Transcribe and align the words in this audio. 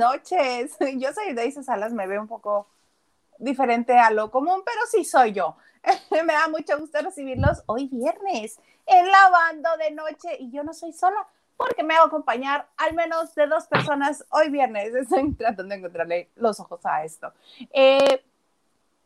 Noches. 0.00 0.76
Yo 0.96 1.12
soy 1.12 1.34
Daisy 1.34 1.62
Salas, 1.62 1.92
me 1.92 2.06
veo 2.06 2.22
un 2.22 2.28
poco 2.28 2.66
diferente 3.38 3.98
a 3.98 4.10
lo 4.10 4.30
común, 4.30 4.62
pero 4.64 4.80
sí 4.90 5.04
soy 5.04 5.32
yo. 5.32 5.56
me 6.10 6.32
da 6.32 6.48
mucho 6.48 6.78
gusto 6.78 7.00
recibirlos 7.00 7.62
hoy 7.66 7.88
viernes 7.88 8.58
en 8.86 9.06
Lavando 9.10 9.76
de 9.78 9.90
Noche 9.92 10.36
y 10.38 10.50
yo 10.50 10.62
no 10.62 10.74
soy 10.74 10.92
sola 10.92 11.26
porque 11.56 11.82
me 11.82 11.94
hago 11.94 12.06
acompañar 12.06 12.68
al 12.76 12.94
menos 12.94 13.34
de 13.34 13.46
dos 13.46 13.66
personas 13.66 14.24
hoy 14.30 14.50
viernes. 14.50 14.94
Estoy 14.94 15.34
tratando 15.34 15.74
de 15.74 15.78
encontrarle 15.78 16.30
los 16.36 16.60
ojos 16.60 16.80
a 16.84 17.04
esto. 17.04 17.32
Eh, 17.72 18.24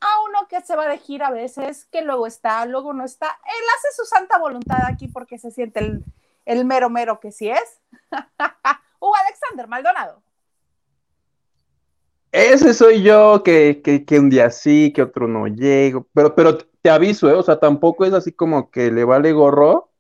a 0.01 0.23
uno 0.29 0.47
que 0.49 0.61
se 0.61 0.77
va 0.77 0.87
de 0.89 0.99
gira 0.99 1.29
a 1.29 1.33
veces, 1.33 1.87
que 1.87 2.03
luego 2.03 2.27
está, 2.27 2.65
luego 2.67 2.93
no 2.93 3.05
está. 3.05 3.27
Él 3.27 3.65
hace 3.77 3.97
su 3.97 4.05
santa 4.05 4.39
voluntad 4.39 4.79
aquí 4.87 5.09
porque 5.09 5.39
se 5.39 5.51
siente 5.51 5.81
el, 5.81 6.05
el 6.45 6.65
mero 6.65 6.91
mero 6.91 7.21
que 7.21 7.33
sí 7.33 7.51
es. 7.51 7.81
Hugo 9.01 9.15
Alexander 9.17 9.67
Maldonado. 9.67 10.23
Ese 12.35 12.75
soy 12.75 13.05
yo, 13.05 13.45
que, 13.45 13.81
que, 13.81 14.19
un 14.19 14.29
día 14.29 14.51
sí, 14.51 14.93
que 14.93 15.03
otro 15.03 15.29
no 15.29 15.47
llego, 15.47 16.09
pero, 16.13 16.35
pero 16.35 16.59
te 16.59 16.91
aviso, 16.91 17.31
¿eh? 17.31 17.35
o 17.35 17.45
sea, 17.45 17.61
tampoco 17.61 18.05
es 18.05 18.13
así 18.13 18.33
como 18.33 18.73
que 18.73 18.91
le 18.91 19.05
vale 19.05 19.31
gorro 19.31 19.93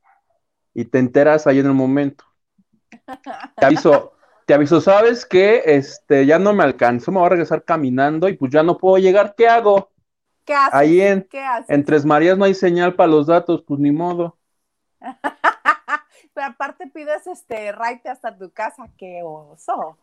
y 0.74 0.86
te 0.86 0.98
enteras 0.98 1.46
ahí 1.46 1.60
en 1.60 1.66
el 1.66 1.74
momento. 1.74 2.24
Te 3.56 3.64
aviso, 3.64 4.14
te 4.46 4.54
aviso, 4.54 4.80
¿sabes 4.80 5.24
qué? 5.24 5.62
Este, 5.64 6.26
ya 6.26 6.40
no 6.40 6.52
me 6.52 6.64
alcanzo, 6.64 7.12
me 7.12 7.18
voy 7.18 7.26
a 7.26 7.30
regresar 7.30 7.62
caminando 7.62 8.28
y 8.28 8.32
pues 8.32 8.50
ya 8.50 8.64
no 8.64 8.78
puedo 8.78 8.98
llegar, 8.98 9.36
¿qué 9.36 9.46
hago? 9.46 9.92
¿Qué 10.44 10.54
haces? 10.54 10.74
Ahí 10.74 11.02
en, 11.02 11.22
¿Qué 11.30 11.40
haces? 11.40 11.70
en 11.70 11.84
Tres 11.84 12.04
Marías 12.04 12.36
no 12.36 12.46
hay 12.46 12.54
señal 12.54 12.96
para 12.96 13.12
los 13.12 13.28
datos, 13.28 13.62
pues 13.64 13.78
ni 13.78 13.92
modo. 13.92 14.36
Pero 16.34 16.46
aparte 16.48 16.88
pides 16.88 17.28
este 17.28 17.70
raite 17.70 18.08
hasta 18.08 18.36
tu 18.36 18.50
casa, 18.50 18.88
qué 18.98 19.20
oso. 19.22 19.96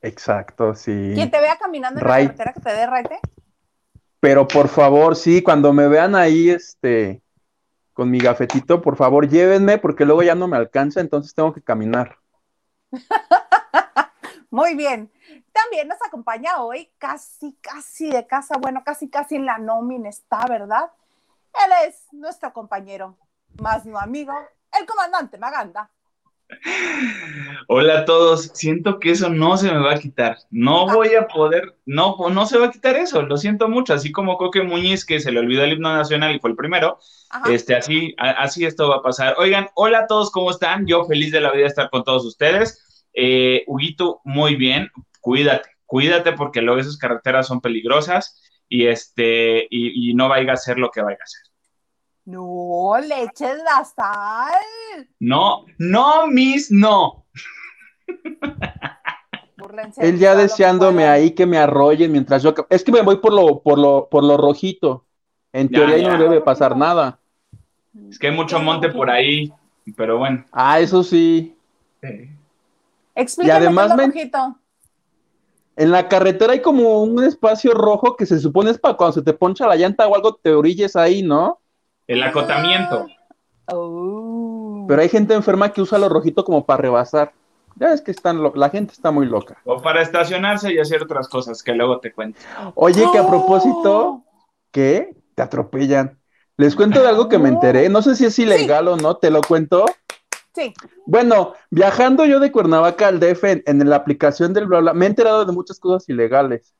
Exacto, 0.00 0.74
sí. 0.74 1.12
¿Quién 1.14 1.30
te 1.30 1.40
vea 1.40 1.56
caminando 1.56 2.00
en 2.00 2.06
la 2.06 2.12
carretera 2.12 2.52
que 2.52 2.60
te 2.60 2.70
dé 2.70 2.86
raite? 2.86 3.18
Pero 4.20 4.48
por 4.48 4.68
favor, 4.68 5.16
sí, 5.16 5.42
cuando 5.42 5.72
me 5.72 5.88
vean 5.88 6.14
ahí, 6.14 6.50
este, 6.50 7.22
con 7.92 8.10
mi 8.10 8.18
gafetito, 8.18 8.80
por 8.80 8.96
favor, 8.96 9.28
llévenme, 9.28 9.78
porque 9.78 10.04
luego 10.04 10.22
ya 10.22 10.34
no 10.34 10.48
me 10.48 10.56
alcanza, 10.56 11.00
entonces 11.00 11.34
tengo 11.34 11.52
que 11.52 11.62
caminar. 11.62 12.18
Muy 14.50 14.74
bien. 14.74 15.12
También 15.52 15.88
nos 15.88 15.98
acompaña 16.04 16.62
hoy, 16.62 16.90
casi, 16.98 17.54
casi 17.60 18.10
de 18.10 18.26
casa, 18.26 18.56
bueno, 18.58 18.82
casi, 18.84 19.08
casi 19.08 19.36
en 19.36 19.46
la 19.46 19.58
nómina 19.58 20.08
está, 20.08 20.46
¿verdad? 20.48 20.90
Él 21.52 21.88
es 21.88 22.06
nuestro 22.12 22.52
compañero, 22.52 23.16
más 23.60 23.84
no 23.84 23.98
amigo, 23.98 24.32
el 24.78 24.86
comandante 24.86 25.38
Maganda. 25.38 25.90
Hola 27.68 28.00
a 28.00 28.04
todos, 28.06 28.50
siento 28.54 28.98
que 28.98 29.10
eso 29.10 29.28
no 29.28 29.56
se 29.58 29.70
me 29.70 29.78
va 29.78 29.92
a 29.92 29.98
quitar, 29.98 30.38
no 30.50 30.86
voy 30.86 31.14
a 31.14 31.26
poder, 31.26 31.76
no, 31.84 32.16
no 32.30 32.46
se 32.46 32.58
va 32.58 32.66
a 32.66 32.70
quitar 32.70 32.96
eso, 32.96 33.20
lo 33.22 33.36
siento 33.36 33.68
mucho, 33.68 33.92
así 33.92 34.10
como 34.10 34.38
Coque 34.38 34.62
Muñiz 34.62 35.04
que 35.04 35.20
se 35.20 35.30
le 35.30 35.40
olvidó 35.40 35.64
el 35.64 35.72
himno 35.72 35.94
nacional 35.94 36.34
y 36.34 36.38
fue 36.38 36.50
el 36.50 36.56
primero, 36.56 36.98
este, 37.50 37.76
así, 37.76 38.14
así 38.16 38.64
esto 38.64 38.88
va 38.88 38.96
a 38.96 39.02
pasar. 39.02 39.34
Oigan, 39.36 39.68
hola 39.74 40.00
a 40.00 40.06
todos, 40.06 40.30
¿cómo 40.30 40.50
están? 40.50 40.86
Yo 40.86 41.04
feliz 41.04 41.30
de 41.30 41.42
la 41.42 41.52
vida 41.52 41.64
de 41.64 41.68
estar 41.68 41.90
con 41.90 42.04
todos 42.04 42.24
ustedes. 42.24 43.06
Eh, 43.12 43.64
Huguito, 43.66 44.22
muy 44.24 44.56
bien, 44.56 44.90
cuídate, 45.20 45.68
cuídate 45.84 46.32
porque 46.32 46.62
luego 46.62 46.80
esas 46.80 46.96
carreteras 46.96 47.46
son 47.46 47.60
peligrosas 47.60 48.40
y 48.68 48.86
este, 48.86 49.66
y, 49.68 50.10
y 50.10 50.14
no 50.14 50.28
vaya 50.28 50.52
a 50.52 50.54
hacer 50.54 50.78
lo 50.78 50.90
que 50.90 51.02
vaya 51.02 51.18
a 51.20 51.24
hacer. 51.24 51.47
No, 52.28 52.92
le 53.00 53.22
eches 53.22 53.56
la 53.64 53.82
sal. 53.86 55.08
No, 55.18 55.64
no, 55.78 56.26
Miss, 56.26 56.70
no. 56.70 57.24
Él 59.96 60.18
ya 60.18 60.34
deseándome 60.34 61.06
ahí 61.06 61.30
que 61.30 61.46
me 61.46 61.56
arrollen 61.56 62.12
mientras 62.12 62.42
yo. 62.42 62.52
Es 62.68 62.84
que 62.84 62.92
me 62.92 63.00
voy 63.00 63.16
por 63.16 63.32
lo, 63.32 63.60
por 63.60 63.78
lo, 63.78 64.08
por 64.10 64.24
lo 64.24 64.36
rojito. 64.36 65.06
En 65.54 65.70
teoría 65.70 66.06
no 66.06 66.22
debe 66.22 66.42
pasar 66.42 66.76
nada. 66.76 67.18
Es 68.10 68.18
que 68.18 68.26
hay 68.26 68.36
mucho 68.36 68.60
monte 68.60 68.90
por 68.90 69.08
ahí, 69.08 69.50
pero 69.96 70.18
bueno. 70.18 70.44
Ah, 70.52 70.80
eso 70.80 71.02
sí. 71.02 71.56
Explícame 73.14 73.48
y 73.48 73.50
además 73.50 73.96
me... 73.96 74.30
En 75.76 75.90
la 75.90 76.08
carretera 76.08 76.52
hay 76.52 76.60
como 76.60 77.02
un 77.02 77.24
espacio 77.24 77.72
rojo 77.72 78.16
que 78.16 78.26
se 78.26 78.38
supone 78.38 78.70
es 78.70 78.78
para 78.78 78.98
cuando 78.98 79.14
se 79.14 79.22
te 79.22 79.32
poncha 79.32 79.66
la 79.66 79.76
llanta 79.76 80.06
o 80.06 80.14
algo 80.14 80.34
te 80.34 80.52
orilles 80.52 80.94
ahí, 80.94 81.22
¿no? 81.22 81.60
El 82.08 82.22
acotamiento. 82.22 83.06
Oh. 83.66 84.86
Pero 84.88 85.02
hay 85.02 85.10
gente 85.10 85.34
enferma 85.34 85.72
que 85.72 85.82
usa 85.82 85.98
lo 85.98 86.08
rojito 86.08 86.42
como 86.44 86.64
para 86.64 86.82
rebasar. 86.82 87.32
Ya 87.76 87.92
es 87.92 88.00
que 88.00 88.10
están 88.10 88.42
la 88.54 88.70
gente 88.70 88.94
está 88.94 89.10
muy 89.10 89.26
loca. 89.26 89.58
O 89.64 89.80
para 89.80 90.02
estacionarse 90.02 90.72
y 90.72 90.78
hacer 90.78 91.02
otras 91.02 91.28
cosas 91.28 91.62
que 91.62 91.74
luego 91.74 92.00
te 92.00 92.12
cuento. 92.12 92.40
Oye, 92.74 93.04
que 93.12 93.18
a 93.18 93.28
propósito, 93.28 94.24
¿qué? 94.72 95.14
Te 95.34 95.42
atropellan. 95.42 96.18
Les 96.56 96.74
cuento 96.74 97.00
de 97.00 97.08
algo 97.08 97.28
que 97.28 97.38
me 97.38 97.50
enteré. 97.50 97.88
No 97.88 98.02
sé 98.02 98.16
si 98.16 98.24
es 98.24 98.38
ilegal 98.38 98.88
o 98.88 98.96
no, 98.96 99.18
¿te 99.18 99.30
lo 99.30 99.42
cuento? 99.42 99.84
Sí. 100.54 100.72
Bueno, 101.06 101.52
viajando 101.70 102.24
yo 102.24 102.40
de 102.40 102.50
Cuernavaca 102.50 103.06
al 103.06 103.20
DF 103.20 103.44
en, 103.66 103.88
la 103.88 103.96
aplicación 103.96 104.54
del 104.54 104.66
bla, 104.66 104.80
bla 104.80 104.94
me 104.94 105.04
he 105.04 105.08
enterado 105.08 105.44
de 105.44 105.52
muchas 105.52 105.78
cosas 105.78 106.08
ilegales. 106.08 106.74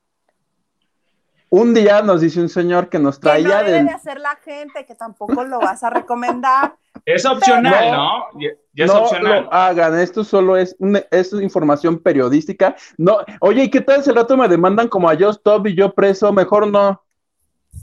Un 1.50 1.72
día 1.72 2.03
nos 2.03 2.20
dice 2.20 2.41
un 2.41 2.48
señor 2.48 2.88
que 2.88 2.98
nos 2.98 3.20
traía 3.20 3.42
que 3.42 3.54
no 3.54 3.62
debe 3.62 3.84
de... 3.84 3.91
hacer 3.91 4.20
la 4.20 4.36
gente, 4.36 4.84
que 4.84 4.94
tampoco 4.94 5.44
lo 5.44 5.59
vas 5.60 5.82
a 5.82 5.91
recomendar. 5.91 6.76
Es 7.04 7.25
opcional, 7.25 7.92
¿no? 7.92 8.25
Ya 8.38 8.84
es 8.84 8.92
no 8.92 9.04
opcional. 9.04 9.44
lo 9.44 9.53
hagan, 9.53 9.98
esto 9.98 10.25
solo 10.25 10.59
es, 10.59 10.76
es 11.10 11.32
información 11.32 12.00
periodística. 12.00 12.76
No, 12.98 13.19
oye, 13.41 13.64
¿y 13.64 13.70
qué 13.70 13.81
tal 13.81 14.03
si 14.03 14.10
el 14.10 14.16
rato 14.16 14.36
me 14.36 14.47
demandan 14.47 14.88
como 14.88 15.09
a 15.09 15.14
yo 15.14 15.31
stop 15.31 15.69
y 15.69 15.75
yo 15.75 15.94
preso? 15.94 16.32
Mejor 16.32 16.66
no. 16.66 17.03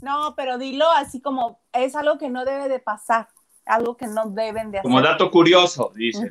No, 0.00 0.34
pero 0.36 0.58
dilo 0.58 0.84
así 0.92 1.20
como 1.20 1.58
es 1.72 1.96
algo 1.96 2.18
que 2.18 2.28
no 2.28 2.44
debe 2.44 2.68
de 2.68 2.78
pasar, 2.78 3.26
algo 3.64 3.96
que 3.96 4.06
no 4.06 4.26
deben 4.26 4.70
de 4.70 4.78
hacer. 4.78 4.88
Como 4.88 5.02
dato 5.02 5.28
curioso, 5.30 5.90
dices. 5.96 6.30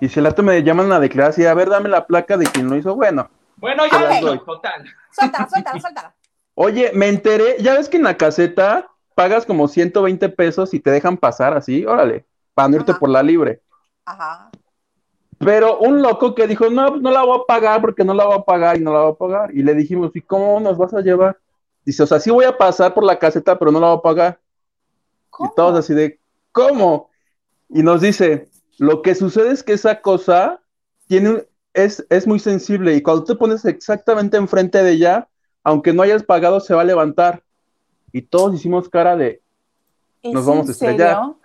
Y 0.00 0.08
si 0.08 0.18
el 0.18 0.26
rato 0.26 0.42
me 0.42 0.60
llaman 0.64 0.90
a 0.90 0.98
declarar, 0.98 1.34
a 1.40 1.54
ver, 1.54 1.68
dame 1.68 1.88
la 1.88 2.06
placa 2.06 2.36
de 2.36 2.46
quien 2.46 2.68
lo 2.68 2.76
hizo, 2.76 2.96
bueno. 2.96 3.28
Bueno, 3.56 3.84
ya 3.90 4.00
la 4.00 4.20
doy, 4.20 4.38
total. 4.44 4.84
Suéltala, 5.10 5.48
suéltala, 5.48 5.80
suéltala. 5.80 6.14
Oye, 6.54 6.90
me 6.94 7.08
enteré, 7.08 7.56
ya 7.60 7.74
ves 7.74 7.88
que 7.88 7.96
en 7.96 8.04
la 8.04 8.16
caseta 8.16 8.88
pagas 9.14 9.46
como 9.46 9.68
120 9.68 10.28
pesos 10.30 10.74
y 10.74 10.80
te 10.80 10.90
dejan 10.90 11.16
pasar 11.16 11.56
así, 11.56 11.84
órale, 11.84 12.26
para 12.54 12.68
no 12.68 12.76
irte 12.76 12.94
por 12.94 13.08
la 13.08 13.22
libre. 13.22 13.62
Ajá. 14.04 14.50
Pero 15.38 15.78
un 15.78 16.00
loco 16.00 16.34
que 16.34 16.46
dijo, 16.46 16.70
no, 16.70 16.96
no 16.96 17.10
la 17.10 17.24
voy 17.24 17.40
a 17.40 17.46
pagar 17.46 17.80
porque 17.80 18.04
no 18.04 18.14
la 18.14 18.24
voy 18.24 18.38
a 18.38 18.42
pagar 18.42 18.76
y 18.76 18.80
no 18.80 18.92
la 18.92 19.00
voy 19.00 19.12
a 19.12 19.16
pagar. 19.16 19.54
Y 19.54 19.62
le 19.62 19.74
dijimos, 19.74 20.14
¿y 20.14 20.22
cómo 20.22 20.60
nos 20.60 20.78
vas 20.78 20.94
a 20.94 21.00
llevar? 21.00 21.38
Dice, 21.84 22.02
o 22.02 22.06
sea, 22.06 22.20
sí 22.20 22.30
voy 22.30 22.46
a 22.46 22.56
pasar 22.56 22.94
por 22.94 23.04
la 23.04 23.18
caseta, 23.18 23.58
pero 23.58 23.70
no 23.70 23.80
la 23.80 23.88
voy 23.88 23.98
a 23.98 24.02
pagar. 24.02 24.40
¿Cómo? 25.30 25.50
Y 25.50 25.54
todos 25.54 25.78
así 25.78 25.92
de, 25.92 26.18
¿cómo? 26.52 27.10
Y 27.68 27.82
nos 27.82 28.00
dice, 28.00 28.48
lo 28.78 29.02
que 29.02 29.14
sucede 29.14 29.50
es 29.50 29.62
que 29.62 29.74
esa 29.74 30.00
cosa 30.00 30.60
tiene 31.06 31.46
es, 31.76 32.04
es 32.08 32.26
muy 32.26 32.38
sensible 32.38 32.94
y 32.94 33.02
cuando 33.02 33.24
te 33.24 33.34
pones 33.34 33.64
exactamente 33.66 34.38
enfrente 34.38 34.82
de 34.82 34.92
ella, 34.92 35.28
aunque 35.62 35.92
no 35.92 36.02
hayas 36.02 36.22
pagado, 36.22 36.58
se 36.58 36.74
va 36.74 36.80
a 36.80 36.86
levantar. 36.86 37.42
Y 38.12 38.22
todos 38.22 38.54
hicimos 38.54 38.88
cara 38.88 39.14
de, 39.14 39.42
nos 40.22 40.46
vamos 40.46 40.68
a 40.68 40.72
estrellar. 40.72 41.20
Nos 41.20 41.36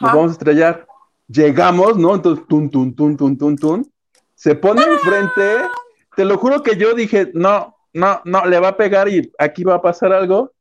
vamos 0.00 0.30
a 0.30 0.32
estrellar. 0.32 0.86
Llegamos, 1.28 1.98
¿no? 1.98 2.14
Entonces, 2.14 2.46
tun, 2.48 2.70
tun, 2.70 2.94
tun, 2.94 3.16
tun, 3.16 3.36
tun, 3.36 3.56
tun. 3.56 3.92
Se 4.34 4.54
pone 4.54 4.82
enfrente. 4.82 5.68
Te 6.16 6.24
lo 6.24 6.38
juro 6.38 6.62
que 6.62 6.76
yo 6.76 6.94
dije, 6.94 7.30
no, 7.34 7.76
no, 7.92 8.22
no, 8.24 8.46
le 8.46 8.60
va 8.60 8.68
a 8.68 8.76
pegar 8.76 9.08
y 9.08 9.30
aquí 9.38 9.64
va 9.64 9.74
a 9.74 9.82
pasar 9.82 10.14
algo. 10.14 10.52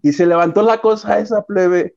Y 0.00 0.12
se 0.14 0.24
levantó 0.24 0.62
la 0.62 0.80
cosa 0.80 1.18
esa 1.18 1.42
plebe. 1.42 1.94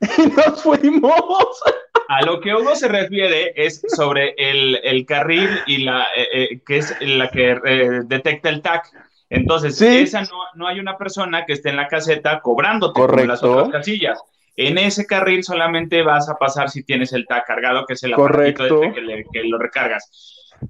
Y 0.18 0.26
nos 0.30 0.62
fuimos. 0.62 1.62
A 2.08 2.22
lo 2.22 2.40
que 2.40 2.54
Hugo 2.54 2.74
se 2.74 2.88
refiere 2.88 3.52
es 3.54 3.82
sobre 3.88 4.34
el, 4.36 5.04
carril 5.06 5.48
y 5.66 5.78
la 5.78 6.06
eh, 6.16 6.28
eh, 6.32 6.60
que 6.66 6.78
es 6.78 6.96
la 7.00 7.28
que 7.28 7.50
eh, 7.64 8.00
detecta 8.04 8.48
el 8.48 8.62
TAC. 8.62 8.90
Entonces, 9.28 9.80
esa 9.80 10.22
no, 10.54 10.66
hay 10.66 10.80
una 10.80 10.98
persona 10.98 11.44
que 11.46 11.52
esté 11.52 11.70
en 11.70 11.76
la 11.76 11.86
caseta 11.86 12.40
cobrándote 12.40 13.00
como 13.00 13.16
las 13.16 13.42
otras 13.42 13.68
casillas. 13.68 14.20
En 14.56 14.76
ese 14.76 15.06
carril 15.06 15.44
solamente 15.44 16.02
vas 16.02 16.28
a 16.28 16.34
pasar 16.34 16.68
si 16.68 16.82
tienes 16.82 17.12
el 17.12 17.26
TAC 17.26 17.46
cargado, 17.46 17.86
que 17.86 17.94
es 17.94 18.02
el 18.02 18.12
Correcto. 18.12 18.82
Este 18.82 18.92
que, 18.92 19.24
que 19.32 19.44
lo 19.44 19.58
recargas. 19.58 20.10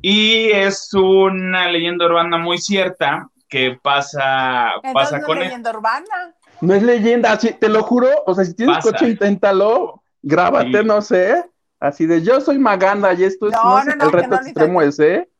Y 0.02 0.50
es 0.50 0.92
una 0.94 1.70
leyenda 1.70 2.06
urbana 2.06 2.38
muy 2.38 2.58
cierta 2.58 3.28
que 3.48 3.78
pasa, 3.82 4.72
pasa 4.94 5.18
no 5.18 5.26
con... 5.26 5.38
Es 5.38 5.44
leyenda 5.44 5.70
urbana. 5.70 6.34
No 6.60 6.74
es 6.74 6.82
leyenda, 6.82 7.32
así, 7.32 7.52
te 7.52 7.68
lo 7.68 7.82
juro, 7.82 8.08
o 8.26 8.34
sea, 8.34 8.44
si 8.44 8.54
tienes 8.54 8.76
Pasa. 8.76 8.92
coche, 8.92 9.08
inténtalo, 9.08 10.02
grábate, 10.22 10.80
Sí. 10.80 10.84
no 10.84 11.02
sé, 11.02 11.50
así 11.78 12.06
de 12.06 12.22
yo 12.22 12.40
soy 12.40 12.58
Maganda 12.58 13.12
y 13.14 13.24
esto 13.24 13.46
es 13.48 13.52
No, 13.52 13.64
no 13.64 13.78
es 13.80 13.86
no, 13.86 13.94
no, 13.96 14.04
el 14.04 14.12
reto 14.12 14.28
no, 14.28 14.36
extremo 14.36 14.82
ese. 14.82 15.30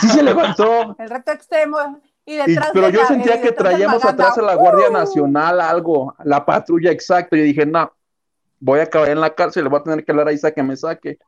Sí 0.00 0.08
se 0.08 0.22
levantó. 0.22 0.96
El 0.98 1.08
reto 1.10 1.30
extremo. 1.32 1.78
Y 2.24 2.34
Y- 2.34 2.36
detrás 2.38 2.70
pero 2.72 2.86
de 2.86 2.92
yo 2.92 3.02
la- 3.02 3.06
sentía 3.06 3.34
eh, 3.36 3.40
que 3.40 3.52
traíamos 3.52 4.04
atrás 4.04 4.36
a 4.36 4.42
la 4.42 4.56
Guardia 4.56 4.88
¡uh! 4.88 4.92
Nacional, 4.92 5.60
algo, 5.60 6.14
la 6.24 6.44
patrulla, 6.44 6.90
exacto. 6.90 7.36
Yo 7.36 7.44
dije, 7.44 7.64
no, 7.66 7.92
voy 8.58 8.80
a 8.80 8.84
acabar 8.84 9.10
en 9.10 9.20
la 9.20 9.32
cárcel, 9.34 9.62
le 9.64 9.70
voy 9.70 9.78
a 9.78 9.82
tener 9.84 10.04
que 10.04 10.10
hablar 10.10 10.26
a 10.28 10.32
Isa 10.32 10.50
que 10.50 10.62
me 10.62 10.76
saque. 10.76 11.18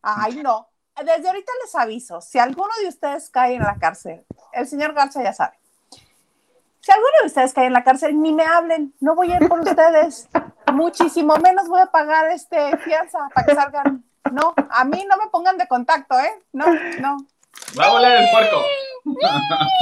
Ay, 0.00 0.36
no. 0.42 0.68
desde 1.04 1.28
ahorita 1.28 1.52
les 1.62 1.74
aviso, 1.74 2.20
si 2.22 2.38
alguno 2.38 2.70
de 2.80 2.88
ustedes 2.88 3.28
cae 3.28 3.54
en 3.56 3.62
la 3.62 3.76
cárcel, 3.78 4.24
el 4.52 4.66
señor 4.66 4.94
Garza 4.94 5.22
ya 5.22 5.32
sabe. 5.34 5.58
Si 6.80 6.90
alguno 6.90 7.12
de 7.20 7.26
ustedes 7.26 7.52
cae 7.52 7.66
en 7.66 7.72
la 7.74 7.84
cárcel, 7.84 8.18
ni 8.18 8.32
me 8.32 8.44
hablen, 8.46 8.94
no 9.00 9.14
voy 9.14 9.30
a 9.32 9.36
ir 9.36 9.46
por 9.48 9.60
ustedes. 9.68 10.26
Muchísimo 10.72 11.34
menos 11.36 11.68
voy 11.68 11.80
a 11.80 11.86
pagar 11.86 12.26
este 12.30 12.76
fianza 12.78 13.18
para 13.34 13.46
que 13.46 13.54
salgan. 13.54 14.04
No, 14.32 14.54
a 14.70 14.84
mí 14.84 15.04
no 15.08 15.16
me 15.16 15.30
pongan 15.30 15.56
de 15.56 15.66
contacto, 15.66 16.18
¿eh? 16.18 16.30
No, 16.52 16.66
no. 17.00 17.16
Va 17.78 17.86
a 17.86 17.90
volar 17.92 18.12
el 18.22 18.28
puerco. 18.30 18.62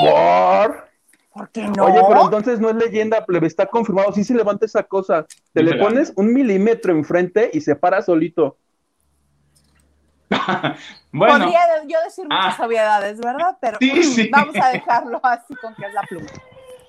¿Por? 0.01 0.87
¿Por 1.33 1.49
qué 1.51 1.63
no? 1.69 1.85
Oye, 1.87 2.01
pero 2.09 2.23
entonces 2.23 2.61
no 2.61 2.71
es 2.71 2.77
leyenda, 2.77 3.25
plebe, 3.27 3.47
está 3.47 3.67
confirmado. 3.67 4.13
Sí 4.13 4.25
se 4.25 4.35
levanta 4.35 4.65
esa 4.67 4.83
cosa. 4.85 5.27
Te 5.53 5.63
le 5.63 5.75
pones 5.77 6.13
un 6.17 6.33
milímetro 6.33 6.93
enfrente 6.93 7.51
y 7.53 7.61
se 7.61 7.75
para 7.77 8.01
solito. 8.03 8.57
bueno. 11.13 11.45
Podría 11.45 11.83
yo 11.87 11.99
decir 12.05 12.25
muchas 12.25 12.59
Ah. 12.61 12.67
obviedades, 12.67 13.19
¿verdad? 13.21 13.57
Pero 13.61 13.79
Sí, 13.81 14.03
sí. 14.03 14.29
vamos 14.31 14.57
a 14.61 14.69
dejarlo 14.71 15.21
así 15.23 15.55
con 15.57 15.75
que 15.75 15.87
es 15.87 15.95
la 15.95 16.03
pluma. 16.03 16.27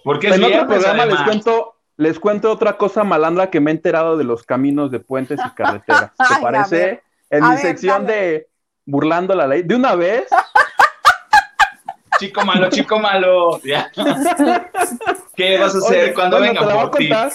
Porque 0.03 0.27
En 0.27 0.43
otro 0.43 0.67
programa 0.67 1.05
les 1.05 1.21
cuento, 1.21 1.75
les 1.97 2.19
cuento 2.19 2.51
otra 2.51 2.77
cosa 2.77 3.03
malandra 3.03 3.49
que 3.49 3.59
me 3.59 3.71
he 3.71 3.73
enterado 3.73 4.17
de 4.17 4.23
los 4.23 4.43
caminos 4.43 4.91
de 4.91 4.99
puentes 4.99 5.39
y 5.45 5.49
carreteras. 5.51 6.11
¿Te 6.29 6.41
parece? 6.41 7.01
En 7.29 7.43
A 7.43 7.47
mi 7.49 7.55
ver, 7.55 7.61
sección 7.61 8.05
de 8.05 8.47
burlando 8.85 9.35
la 9.35 9.47
ley. 9.47 9.63
De 9.63 9.75
una 9.75 9.95
vez, 9.95 10.27
Chico 12.19 12.43
malo, 12.43 12.67
chico 12.69 12.97
malo. 12.99 13.59
Ya. 13.63 13.91
¿Qué 15.35 15.57
vas 15.59 15.75
a 15.75 15.77
hacer 15.77 16.03
Oye, 16.05 16.13
cuando 16.15 16.37
bueno, 16.39 16.51
vengan 16.53 16.63
te 16.63 16.69
la 16.69 16.75
voy 16.75 16.83
a 16.87 16.89
por 16.91 16.97
ti? 16.97 17.09
contar 17.09 17.31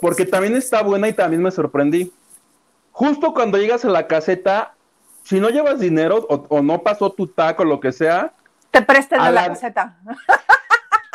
porque 0.00 0.26
también 0.26 0.54
está 0.54 0.82
buena 0.82 1.08
y 1.08 1.12
también 1.14 1.42
me 1.42 1.50
sorprendí. 1.50 2.12
Justo 2.92 3.32
cuando 3.32 3.56
llegas 3.58 3.84
a 3.86 3.88
la 3.88 4.06
caseta, 4.06 4.74
si 5.24 5.40
no 5.40 5.48
llevas 5.48 5.80
dinero 5.80 6.26
o, 6.28 6.44
o 6.50 6.62
no 6.62 6.82
pasó 6.82 7.10
tu 7.10 7.26
taco 7.28 7.62
o 7.62 7.66
lo 7.66 7.80
que 7.80 7.90
sea, 7.90 8.32
Te 8.70 8.82
prestes 8.82 9.18
A 9.18 9.26
de 9.28 9.32
la 9.32 9.42
la- 9.42 9.48
caseta. 9.48 9.96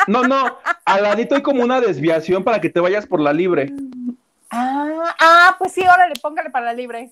No, 0.08 0.24
no, 0.24 0.58
al 0.86 1.04
ladito 1.04 1.36
hay 1.36 1.42
como 1.42 1.64
una 1.64 1.82
desviación 1.82 2.44
para 2.44 2.60
que 2.62 2.70
te 2.70 2.80
vayas 2.80 3.06
por 3.06 3.20
la 3.20 3.34
libre. 3.34 3.74
Ah, 4.50 5.16
ah, 5.20 5.56
pues 5.58 5.74
sí, 5.74 5.82
órale, 5.82 6.14
póngale 6.22 6.50
para 6.50 6.68
la 6.68 6.74
libre. 6.74 7.10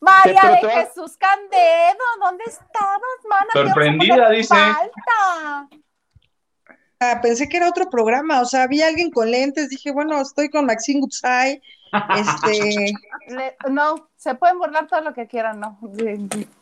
María 0.00 0.60
de 0.62 0.70
Jesús 0.70 1.16
Candedo, 1.16 2.04
¿dónde 2.20 2.44
estabas, 2.46 3.00
mana? 3.28 3.50
Sorprendida, 3.52 4.30
dice. 4.30 4.54
Falta. 4.54 5.68
Ah, 7.12 7.20
pensé 7.20 7.48
que 7.48 7.56
era 7.58 7.68
otro 7.68 7.88
programa, 7.90 8.40
o 8.40 8.44
sea, 8.44 8.66
vi 8.66 8.82
a 8.82 8.88
alguien 8.88 9.10
con 9.10 9.30
lentes, 9.30 9.68
dije, 9.68 9.92
bueno, 9.92 10.20
estoy 10.20 10.48
con 10.48 10.66
Maxine 10.66 11.00
Gutsai, 11.00 11.60
este, 12.16 12.92
Le- 13.28 13.56
no, 13.70 14.08
se 14.16 14.34
pueden 14.34 14.58
burlar 14.58 14.86
todo 14.86 15.00
lo 15.00 15.14
que 15.14 15.26
quieran, 15.26 15.60
¿no? 15.60 15.78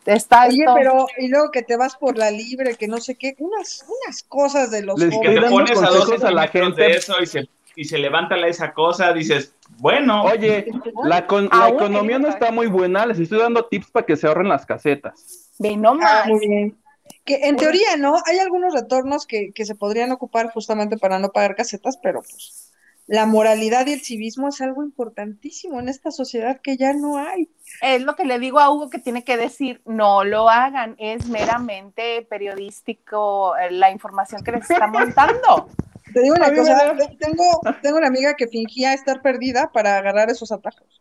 Está 0.06 0.46
oye, 0.46 0.60
esto. 0.60 0.74
pero, 0.74 1.06
y 1.18 1.28
luego 1.28 1.50
que 1.50 1.62
te 1.62 1.76
vas 1.76 1.96
por 1.96 2.16
la 2.16 2.30
libre, 2.30 2.76
que 2.76 2.86
no 2.86 2.98
sé 2.98 3.16
qué, 3.16 3.34
unas, 3.38 3.84
unas 4.06 4.22
cosas 4.22 4.70
de 4.70 4.82
los 4.82 4.98
Les 4.98 5.10
Que 5.10 5.16
Estoy 5.16 5.34
te 5.42 5.50
pones 5.50 5.82
a 5.82 5.86
dos 5.90 6.22
a 6.22 6.30
la 6.30 6.46
gente. 6.48 6.82
de 6.82 6.90
eso 6.92 7.14
y 7.20 7.26
se, 7.26 7.48
y 7.74 7.84
se 7.84 7.98
levanta 7.98 8.36
la- 8.36 8.46
esa 8.48 8.72
cosa, 8.72 9.12
dices, 9.12 9.54
bueno, 9.78 10.22
Oye, 10.24 10.66
la, 11.02 11.26
con- 11.26 11.48
la 11.52 11.70
economía 11.70 12.18
no 12.18 12.28
está 12.28 12.52
muy 12.52 12.66
buena, 12.68 13.06
les 13.06 13.18
estoy 13.18 13.38
dando 13.40 13.64
tips 13.64 13.90
para 13.90 14.06
que 14.06 14.16
se 14.16 14.26
ahorren 14.28 14.48
las 14.48 14.64
casetas. 14.66 15.50
Ve 15.58 15.76
nomás. 15.76 16.22
Ah, 16.24 16.28
muy 16.28 16.46
bien. 16.46 16.81
Que 17.24 17.48
en 17.48 17.56
teoría, 17.56 17.96
¿no? 17.96 18.16
Hay 18.26 18.38
algunos 18.38 18.74
retornos 18.74 19.26
que, 19.26 19.52
que 19.52 19.64
se 19.64 19.74
podrían 19.74 20.10
ocupar 20.10 20.50
justamente 20.52 20.98
para 20.98 21.18
no 21.18 21.30
pagar 21.30 21.54
casetas, 21.54 21.98
pero 22.02 22.20
pues 22.22 22.72
la 23.06 23.26
moralidad 23.26 23.86
y 23.86 23.92
el 23.92 24.00
civismo 24.00 24.48
es 24.48 24.60
algo 24.60 24.82
importantísimo 24.82 25.80
en 25.80 25.88
esta 25.88 26.10
sociedad 26.10 26.60
que 26.62 26.76
ya 26.76 26.92
no 26.92 27.18
hay. 27.18 27.50
Es 27.80 28.02
lo 28.02 28.14
que 28.14 28.24
le 28.24 28.38
digo 28.38 28.60
a 28.60 28.70
Hugo 28.70 28.90
que 28.90 28.98
tiene 28.98 29.24
que 29.24 29.36
decir, 29.36 29.82
no 29.84 30.24
lo 30.24 30.48
hagan, 30.48 30.94
es 30.98 31.26
meramente 31.26 32.22
periodístico 32.22 33.56
eh, 33.56 33.70
la 33.70 33.90
información 33.90 34.42
que 34.44 34.52
les 34.52 34.70
estamos 34.70 35.14
dando. 35.14 35.68
Te 36.14 36.20
digo 36.20 36.34
una 36.34 36.54
cosa, 36.54 36.94
tengo, 37.18 37.60
tengo 37.80 37.96
una 37.96 38.06
amiga 38.06 38.34
que 38.34 38.46
fingía 38.46 38.92
estar 38.92 39.22
perdida 39.22 39.70
para 39.72 39.96
agarrar 39.96 40.30
esos 40.30 40.52
atajos. 40.52 41.00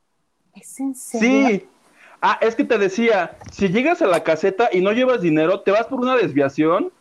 ¿Es 0.54 0.80
en 0.80 0.96
serio? 0.96 1.48
Sí. 1.48 1.70
Ah, 2.22 2.38
es 2.40 2.56
que 2.56 2.64
te 2.64 2.78
decía, 2.78 3.36
si 3.52 3.70
llegas 3.70 4.02
a 4.04 4.08
la 4.08 4.24
caseta 4.24 4.70
y 4.72 4.82
no 4.82 4.92
llevas 4.92 5.22
dinero, 5.22 5.62
te 5.62 5.72
vas 5.72 5.88
por 5.88 6.00
una 6.00 6.16
desviación. 6.16 6.92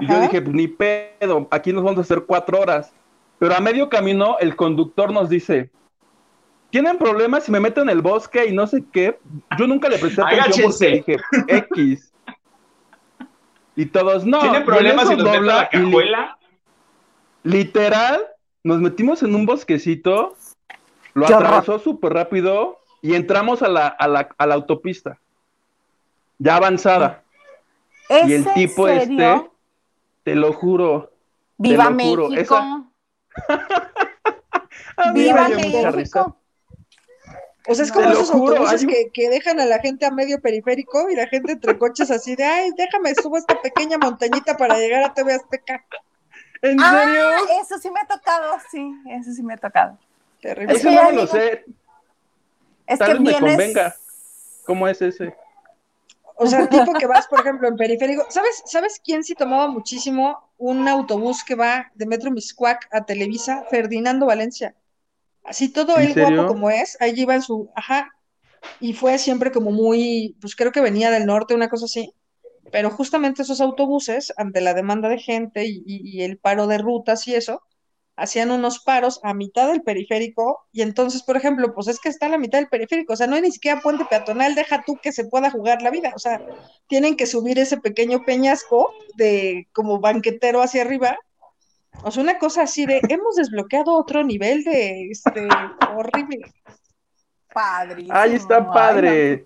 Y 0.00 0.06
yo 0.06 0.20
dije, 0.20 0.40
pues 0.40 0.54
ni 0.54 0.66
pedo, 0.66 1.46
aquí 1.50 1.72
nos 1.72 1.84
vamos 1.84 1.98
a 1.98 2.02
hacer 2.02 2.24
cuatro 2.26 2.58
horas. 2.58 2.92
Pero 3.38 3.54
a 3.54 3.60
medio 3.60 3.88
camino, 3.88 4.36
el 4.38 4.56
conductor 4.56 5.12
nos 5.12 5.28
dice, 5.28 5.70
¿tienen 6.70 6.96
problemas 6.96 7.44
si 7.44 7.52
me 7.52 7.60
meto 7.60 7.82
en 7.82 7.90
el 7.90 8.00
bosque 8.00 8.46
y 8.46 8.52
no 8.52 8.66
sé 8.66 8.84
qué? 8.90 9.18
Yo 9.58 9.66
nunca 9.66 9.88
le 9.88 9.98
presté 9.98 10.22
atención 10.22 10.70
porque 10.70 10.90
dije, 10.90 11.16
X. 11.48 12.12
Y 13.76 13.86
todos, 13.86 14.24
no. 14.24 14.40
¿tienen 14.40 14.64
problemas 14.64 15.10
en 15.10 15.10
si 15.10 15.16
nos 15.16 15.24
meto 15.24 15.30
a 15.30 15.36
dobla 15.36 15.54
la 15.54 15.62
li- 15.72 15.84
cajuela? 15.84 16.38
Literal, 17.42 18.26
nos 18.62 18.80
metimos 18.80 19.22
en 19.22 19.34
un 19.34 19.44
bosquecito, 19.44 20.36
lo 21.14 21.26
atravesó 21.26 21.78
súper 21.78 22.12
rápido 22.12 22.79
y 23.02 23.14
entramos 23.14 23.62
a 23.62 23.68
la, 23.68 23.88
a 23.88 24.06
la, 24.08 24.28
a 24.36 24.46
la 24.46 24.54
autopista. 24.54 25.18
Ya 26.38 26.56
avanzada. 26.56 27.22
¿Es 28.08 28.28
Y 28.28 28.34
el 28.34 28.46
en 28.46 28.54
tipo 28.54 28.86
serio? 28.86 29.34
este, 29.34 29.50
te 30.24 30.34
lo 30.34 30.52
juro. 30.52 31.12
Viva 31.58 31.90
lo 31.90 31.98
juro, 32.04 32.28
México. 32.30 32.56
a 34.96 35.12
mí 35.12 35.20
Viva. 35.24 35.48
México. 35.48 36.36
O 37.68 37.74
sea, 37.74 37.84
es 37.84 37.92
como 37.92 38.06
Te 38.08 38.14
lo 38.14 38.20
esos 38.20 38.30
juro, 38.30 38.56
autobuses 38.56 38.80
hay 38.82 38.86
que, 38.86 39.10
que 39.12 39.28
dejan 39.28 39.60
a 39.60 39.66
la 39.66 39.78
gente 39.78 40.06
a 40.06 40.10
medio 40.10 40.40
periférico 40.40 41.08
y 41.10 41.14
la 41.14 41.26
gente 41.28 41.52
entre 41.52 41.78
coches 41.78 42.10
así 42.10 42.34
de, 42.34 42.44
ay, 42.44 42.70
déjame, 42.76 43.14
subo 43.14 43.36
esta 43.36 43.60
pequeña 43.60 43.98
montañita 43.98 44.56
para 44.56 44.76
llegar 44.78 45.04
a 45.04 45.14
TV 45.14 45.34
Azteca. 45.34 45.84
¿En 46.62 46.80
Ah, 46.80 47.04
serio? 47.04 47.30
eso 47.62 47.78
sí 47.78 47.90
me 47.90 48.00
ha 48.00 48.06
tocado, 48.06 48.56
sí, 48.70 48.92
eso 49.10 49.32
sí 49.32 49.42
me 49.42 49.54
ha 49.54 49.56
tocado. 49.58 49.98
Terrible. 50.40 50.72
Es 50.72 50.80
Ese 50.80 50.88
que 50.88 50.94
no 50.96 51.04
me 51.04 51.12
lo 51.12 51.26
sé. 51.26 51.64
Es 52.90 52.98
Tal 52.98 53.08
que 53.08 53.12
vez 53.14 53.22
me 53.22 53.40
convenga. 53.40 53.96
¿Cómo 54.66 54.88
es 54.88 55.00
ese? 55.02 55.34
O 56.36 56.46
sea, 56.46 56.66
tipo 56.70 56.92
que 56.94 57.06
vas, 57.06 57.26
por 57.26 57.40
ejemplo, 57.40 57.68
en 57.68 57.76
periférico. 57.76 58.24
¿Sabes, 58.30 58.62
¿Sabes 58.66 59.00
quién 59.04 59.22
sí 59.24 59.34
tomaba 59.34 59.68
muchísimo 59.68 60.38
un 60.58 60.86
autobús 60.88 61.44
que 61.44 61.54
va 61.54 61.90
de 61.94 62.06
Metro 62.06 62.30
Miscuac 62.30 62.88
a 62.92 63.04
Televisa? 63.04 63.64
Ferdinando 63.70 64.26
Valencia. 64.26 64.74
Así 65.44 65.68
todo 65.70 65.98
¿En 65.98 66.04
él 66.04 66.14
guapo 66.16 66.46
como 66.46 66.70
es, 66.70 66.96
allí 67.00 67.22
iba 67.22 67.34
en 67.34 67.42
su, 67.42 67.70
ajá, 67.74 68.10
y 68.80 68.94
fue 68.94 69.18
siempre 69.18 69.52
como 69.52 69.72
muy, 69.72 70.36
pues 70.40 70.56
creo 70.56 70.72
que 70.72 70.80
venía 70.82 71.10
del 71.10 71.26
norte, 71.26 71.54
una 71.54 71.68
cosa 71.70 71.86
así. 71.86 72.14
Pero 72.72 72.90
justamente 72.90 73.42
esos 73.42 73.60
autobuses, 73.60 74.32
ante 74.36 74.60
la 74.60 74.74
demanda 74.74 75.08
de 75.08 75.18
gente 75.18 75.66
y, 75.66 75.82
y- 75.86 76.18
y 76.18 76.22
el 76.22 76.38
paro 76.38 76.66
de 76.68 76.78
rutas 76.78 77.26
y 77.28 77.34
eso, 77.34 77.62
hacían 78.20 78.50
unos 78.50 78.80
paros 78.80 79.18
a 79.22 79.32
mitad 79.32 79.68
del 79.68 79.82
periférico 79.82 80.66
y 80.72 80.82
entonces, 80.82 81.22
por 81.22 81.36
ejemplo, 81.36 81.74
pues 81.74 81.88
es 81.88 81.98
que 81.98 82.10
está 82.10 82.26
a 82.26 82.28
la 82.28 82.38
mitad 82.38 82.58
del 82.58 82.68
periférico, 82.68 83.14
o 83.14 83.16
sea, 83.16 83.26
no 83.26 83.36
hay 83.36 83.42
ni 83.42 83.50
siquiera 83.50 83.80
puente 83.80 84.04
peatonal, 84.04 84.54
deja 84.54 84.82
tú 84.84 84.98
que 85.02 85.10
se 85.10 85.24
pueda 85.24 85.50
jugar 85.50 85.80
la 85.80 85.90
vida, 85.90 86.12
o 86.14 86.18
sea, 86.18 86.40
tienen 86.86 87.16
que 87.16 87.26
subir 87.26 87.58
ese 87.58 87.78
pequeño 87.78 88.22
peñasco 88.24 88.92
de 89.16 89.68
como 89.72 90.00
banquetero 90.00 90.62
hacia 90.62 90.82
arriba. 90.82 91.18
O 92.04 92.10
sea, 92.10 92.22
una 92.22 92.38
cosa 92.38 92.62
así 92.62 92.86
de, 92.86 93.00
hemos 93.08 93.36
desbloqueado 93.36 93.96
otro 93.96 94.22
nivel 94.22 94.64
de, 94.64 95.10
este, 95.10 95.48
horrible. 95.96 96.40
Padrísimo. 97.52 98.14
Ay, 98.16 98.34
está 98.34 98.70
padre. 98.70 99.42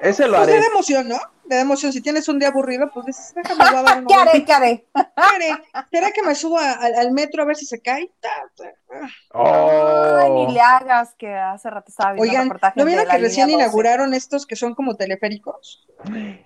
Ese 0.00 0.26
lo 0.28 0.36
Pues 0.36 0.46
le 0.48 0.52
haré. 0.54 0.62
da 0.62 0.66
emoción, 0.68 1.08
¿no? 1.08 1.18
Le 1.48 1.56
da 1.56 1.62
emoción. 1.62 1.92
Si 1.92 2.00
tienes 2.00 2.28
un 2.28 2.38
día 2.38 2.48
aburrido, 2.48 2.90
pues 2.92 3.06
dices, 3.06 3.32
déjame 3.34 3.64
voy 3.70 3.78
a 3.78 3.82
dar 3.82 4.04
¿Qué 4.06 4.14
haré, 4.14 4.44
qué 4.44 4.52
haré? 4.52 4.84
¿Qué 4.94 5.02
haré? 5.16 5.62
¿Será 5.90 6.10
que 6.12 6.22
me 6.22 6.34
subo 6.34 6.58
a- 6.58 6.72
al, 6.72 6.94
al 6.94 7.12
metro 7.12 7.42
a 7.42 7.46
ver 7.46 7.56
si 7.56 7.66
se 7.66 7.80
cae? 7.80 8.10
Ah. 8.24 9.02
Ay, 9.02 9.10
Oh. 9.32 10.46
ni 10.48 10.54
le 10.54 10.60
hagas 10.60 11.14
que 11.18 11.32
hace 11.34 11.70
rato 11.70 11.90
estaba 11.90 12.12
viendo 12.12 12.30
Oigan, 12.30 12.44
reportajes 12.44 12.76
¿no 12.76 12.84
de 12.84 12.90
vieron 12.90 13.06
que 13.10 13.18
recién 13.18 13.46
12? 13.48 13.54
inauguraron 13.62 14.14
estos 14.14 14.46
que 14.46 14.56
son 14.56 14.74
como 14.74 14.96
teleféricos? 14.96 15.86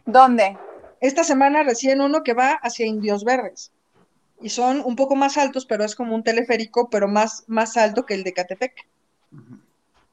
¿Dónde? 0.06 0.58
Esta 1.00 1.24
semana 1.24 1.62
recién 1.62 2.00
uno 2.00 2.22
que 2.22 2.34
va 2.34 2.52
hacia 2.62 2.86
Indios 2.86 3.24
Verdes. 3.24 3.72
Y 4.42 4.48
son 4.50 4.82
un 4.84 4.96
poco 4.96 5.16
más 5.16 5.36
altos, 5.38 5.66
pero 5.66 5.84
es 5.84 5.94
como 5.94 6.14
un 6.14 6.22
teleférico, 6.24 6.88
pero 6.90 7.08
más, 7.08 7.44
más 7.46 7.76
alto 7.76 8.06
que 8.06 8.14
el 8.14 8.24
de 8.24 8.32
Catepec. 8.32 8.72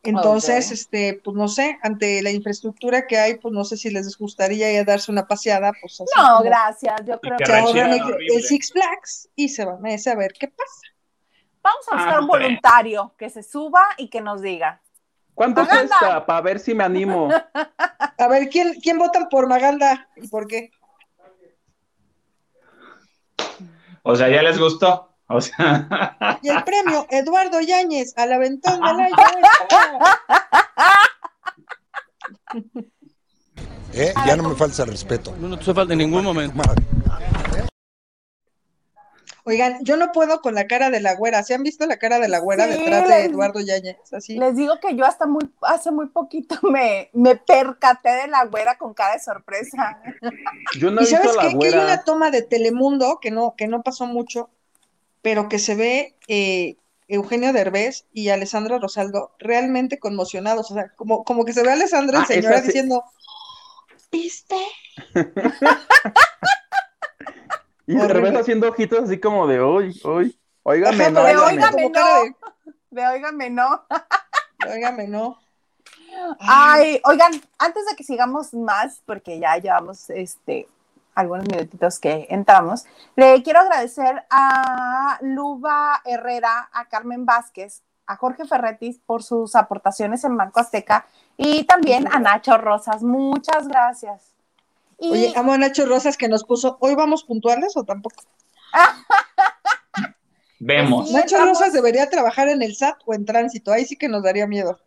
Entonces, 0.03 0.71
este, 0.71 1.19
pues 1.23 1.35
no 1.35 1.47
sé, 1.47 1.77
ante 1.83 2.21
la 2.21 2.31
infraestructura 2.31 3.07
que 3.07 3.17
hay, 3.17 3.35
pues 3.35 3.53
no 3.53 3.65
sé 3.65 3.75
si 3.75 3.89
les 3.89 4.17
gustaría 4.17 4.71
ir 4.71 4.79
a 4.79 4.83
darse 4.85 5.11
una 5.11 5.27
paseada, 5.27 5.73
pues 5.81 5.99
así 5.99 6.11
No, 6.15 6.27
como 6.37 6.43
gracias. 6.43 7.01
Yo 7.05 7.19
creo 7.19 7.37
que 7.37 7.45
se 7.45 7.53
ahorran 7.57 7.91
el, 7.93 8.43
Six 8.43 8.71
Flags 8.71 9.29
y 9.35 9.49
se 9.49 9.65
van 9.65 9.85
a 9.85 9.91
ese 9.93 10.09
a 10.11 10.15
ver 10.15 10.31
qué 10.39 10.47
pasa. 10.47 10.81
vamos 11.61 11.85
a 11.91 11.95
buscar 11.95 12.15
Ah, 12.15 12.19
un 12.21 12.27
voluntario 12.27 13.13
que 13.17 13.29
se 13.29 13.43
suba 13.43 13.83
y 13.97 14.09
que 14.09 14.21
nos 14.21 14.41
diga. 14.41 14.81
¿Cuánto 15.33 15.61
Maganda. 15.61 15.87
cuesta? 15.99 16.25
Para 16.25 16.41
ver 16.41 16.59
si 16.59 16.73
me 16.73 16.83
animo. 16.83 17.29
A 18.19 18.27
ver, 18.27 18.49
¿quién, 18.49 18.79
quién 18.81 18.97
votan 18.97 19.27
por 19.29 19.47
Maganda 19.47 20.09
y 20.15 20.27
por 20.29 20.47
qué? 20.47 20.71
O 24.03 24.15
sea, 24.15 24.29
ya 24.29 24.41
les 24.41 24.57
gustó. 24.57 25.16
O 25.29 25.41
sea, 25.41 26.39
Y 26.41 26.49
el 26.49 26.63
premio, 26.63 27.05
Eduardo 27.11 27.59
Yáñez, 27.59 28.13
al 28.17 28.31
aventón 28.31 28.79
del 28.79 29.01
año. 29.01 29.15
¿eh? 33.93 34.13
Ya 34.25 34.35
no 34.37 34.49
me 34.49 34.55
falta 34.55 34.83
el 34.83 34.89
respeto. 34.89 35.35
No, 35.37 35.49
no 35.49 35.59
te 35.59 35.73
falta 35.73 35.93
en 35.93 35.99
ningún 35.99 36.23
momento. 36.23 36.61
Oigan, 39.43 39.77
yo 39.81 39.95
no 39.95 40.11
puedo 40.11 40.41
con 40.41 40.55
la 40.55 40.67
cara 40.67 40.89
de 40.89 40.99
la 40.99 41.15
güera. 41.15 41.41
¿Se 41.41 41.53
han 41.53 41.63
visto 41.63 41.85
la 41.85 41.97
cara 41.97 42.19
de 42.19 42.27
la 42.27 42.39
güera 42.39 42.67
detrás 42.67 43.07
de 43.07 43.23
Eduardo 43.23 43.61
Yáñez? 43.61 43.95
Así. 44.11 44.37
Les 44.37 44.57
digo 44.57 44.77
que 44.81 44.93
yo 44.93 45.05
hasta 45.05 45.25
muy, 45.25 45.49
hace 45.61 45.89
muy 45.89 46.07
poquito 46.07 46.57
me, 46.69 47.09
me 47.13 47.37
percaté 47.37 48.09
de 48.09 48.27
la 48.27 48.43
güera 48.43 48.77
con 48.77 48.93
cara 48.93 49.13
de 49.13 49.19
sorpresa. 49.19 50.01
Yo 50.77 50.91
no 50.91 51.01
¿Y 51.01 51.05
he 51.05 51.07
visto 51.07 51.23
sabes 51.23 51.35
la 51.37 51.41
qué? 51.43 51.59
Que 51.59 51.67
hay 51.67 51.73
una 51.81 52.03
toma 52.03 52.29
de 52.29 52.41
Telemundo 52.41 53.19
que 53.21 53.31
no, 53.31 53.55
que 53.55 53.69
no 53.69 53.83
pasó 53.83 54.05
mucho, 54.05 54.49
pero 55.21 55.49
que 55.49 55.59
se 55.59 55.75
ve 55.75 56.15
eh, 56.27 56.77
Eugenio 57.07 57.53
Derbez 57.53 58.05
y 58.13 58.29
Alessandra 58.29 58.79
Rosaldo 58.79 59.31
realmente 59.39 59.99
conmocionados. 59.99 60.71
O 60.71 60.73
sea, 60.73 60.89
como, 60.95 61.23
como 61.23 61.45
que 61.45 61.53
se 61.53 61.63
ve 61.63 61.69
a 61.69 61.73
Alessandra 61.73 62.19
Ah, 62.19 62.25
el 62.29 62.35
señora 62.35 62.61
sí. 62.61 62.67
diciendo, 62.67 63.03
¿viste? 64.11 64.57
Y 67.89 67.95
de 67.95 68.07
repente 68.09 68.39
haciendo 68.41 68.67
ojitos 68.67 69.05
así 69.05 69.17
como 69.17 69.47
de 69.47 69.61
hoy, 69.61 69.97
hoy. 70.03 70.37
Óigame, 70.63 71.05
Ajá, 71.05 71.11
no, 71.11 71.23
de 71.23 71.33
como 71.71 71.91
cara 71.93 72.23
de, 72.23 72.35
De 72.89 73.07
óigame, 73.07 73.49
no. 73.49 73.81
óigame, 74.69 75.07
no. 75.07 75.39
Ay, 76.39 76.99
oigan, 77.05 77.31
antes 77.57 77.85
de 77.85 77.95
que 77.95 78.03
sigamos 78.03 78.53
más, 78.53 79.01
porque 79.05 79.39
ya 79.39 79.55
llevamos 79.57 80.09
este 80.09 80.67
algunos 81.17 81.47
minutitos 81.47 81.99
que 81.99 82.27
entramos, 82.29 82.85
le 83.15 83.41
quiero 83.41 83.59
agradecer 83.61 84.23
a 84.29 85.17
Luba 85.21 86.01
Herrera, 86.05 86.69
a 86.71 86.85
Carmen 86.85 87.25
Vázquez, 87.25 87.81
a 88.05 88.15
Jorge 88.17 88.45
Ferretis 88.45 88.99
por 89.03 89.23
sus 89.23 89.55
aportaciones 89.55 90.23
en 90.23 90.37
Banco 90.37 90.59
Azteca 90.59 91.07
y 91.35 91.63
también 91.63 92.07
a 92.13 92.19
Nacho 92.19 92.57
Rosas. 92.59 93.01
Muchas 93.01 93.67
gracias. 93.67 94.35
Y 94.99 95.11
Oye, 95.11 95.33
amo 95.35 95.53
a 95.53 95.57
Nacho 95.57 95.87
Rosas 95.87 96.17
que 96.17 96.27
nos 96.29 96.43
puso, 96.43 96.77
¿hoy 96.81 96.93
vamos 96.93 97.23
puntuales 97.23 97.75
o 97.75 97.83
tampoco? 97.83 98.23
Vemos. 100.59 101.09
Sí, 101.09 101.15
Nacho. 101.15 101.43
Rosas 101.43 101.73
debería 101.73 102.09
trabajar 102.11 102.47
en 102.47 102.61
el 102.61 102.75
SAT 102.75 102.97
o 103.05 103.15
en 103.15 103.25
tránsito, 103.25 103.71
ahí 103.71 103.85
sí 103.85 103.95
que 103.95 104.07
nos 104.07 104.21
daría 104.21 104.45
miedo. 104.45 104.79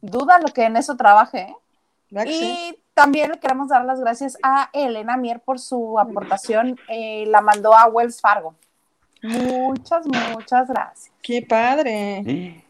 duda 0.00 0.38
lo 0.38 0.52
que 0.52 0.62
en 0.64 0.76
eso 0.76 0.96
trabaje. 0.96 1.40
¿eh? 1.40 1.56
¿verdad 2.10 2.26
que 2.26 2.36
Y 2.36 2.38
sí? 2.38 2.81
También 2.94 3.30
le 3.30 3.38
queremos 3.38 3.68
dar 3.68 3.84
las 3.84 4.00
gracias 4.00 4.36
a 4.42 4.68
Elena 4.72 5.16
Mier 5.16 5.40
por 5.40 5.58
su 5.58 5.98
aportación. 5.98 6.78
eh, 6.88 7.24
la 7.28 7.40
mandó 7.40 7.74
a 7.74 7.86
Wells 7.86 8.20
Fargo. 8.20 8.54
Muchas, 9.22 10.06
muchas 10.06 10.68
gracias. 10.68 11.12
Qué 11.22 11.42
padre. 11.42 12.64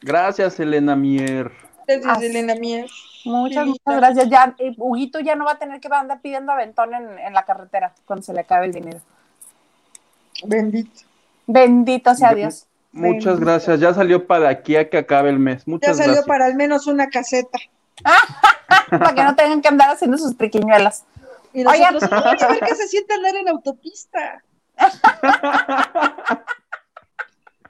Gracias, 0.00 0.58
Elena 0.58 0.96
Mier. 0.96 1.52
Gracias, 1.86 2.16
Así. 2.16 2.26
Elena 2.26 2.54
Mier. 2.56 2.86
Muchas, 3.24 3.64
Qué 3.64 3.70
muchas 3.70 3.96
gracias. 3.96 4.28
Ya, 4.28 4.54
eh, 4.58 4.74
Huguito 4.78 5.20
ya 5.20 5.36
no 5.36 5.44
va 5.44 5.52
a 5.52 5.58
tener 5.58 5.80
que 5.80 5.88
andar 5.92 6.20
pidiendo 6.20 6.50
aventón 6.52 6.92
en, 6.94 7.18
en 7.20 7.32
la 7.32 7.44
carretera 7.44 7.94
cuando 8.04 8.24
se 8.24 8.32
le 8.32 8.40
acabe 8.40 8.66
el 8.66 8.72
dinero. 8.72 9.00
Bendito. 10.44 11.02
Bendito 11.46 12.14
sea 12.14 12.34
Dios. 12.34 12.66
Muchas 12.90 13.24
Bendito. 13.24 13.40
gracias. 13.46 13.80
Ya 13.80 13.94
salió 13.94 14.26
para 14.26 14.48
aquí 14.48 14.76
a 14.76 14.90
que 14.90 14.98
acabe 14.98 15.30
el 15.30 15.38
mes. 15.38 15.62
Ya 15.66 15.94
salió 15.94 16.04
gracias. 16.14 16.26
para 16.26 16.46
al 16.46 16.56
menos 16.56 16.86
una 16.88 17.08
caseta. 17.08 17.58
Para 18.90 19.14
que 19.14 19.22
no 19.24 19.34
tengan 19.36 19.60
que 19.62 19.68
andar 19.68 19.90
haciendo 19.90 20.18
sus 20.18 20.36
triquiñuelas. 20.36 21.04
Y 21.54 21.64
nosotros, 21.64 22.10
"Ay, 22.12 22.38
a 22.40 22.48
ver 22.48 22.60
qué 22.60 22.74
se 22.74 22.88
siente 22.88 23.14
andar 23.14 23.34
en 23.36 23.48
autopista. 23.48 24.42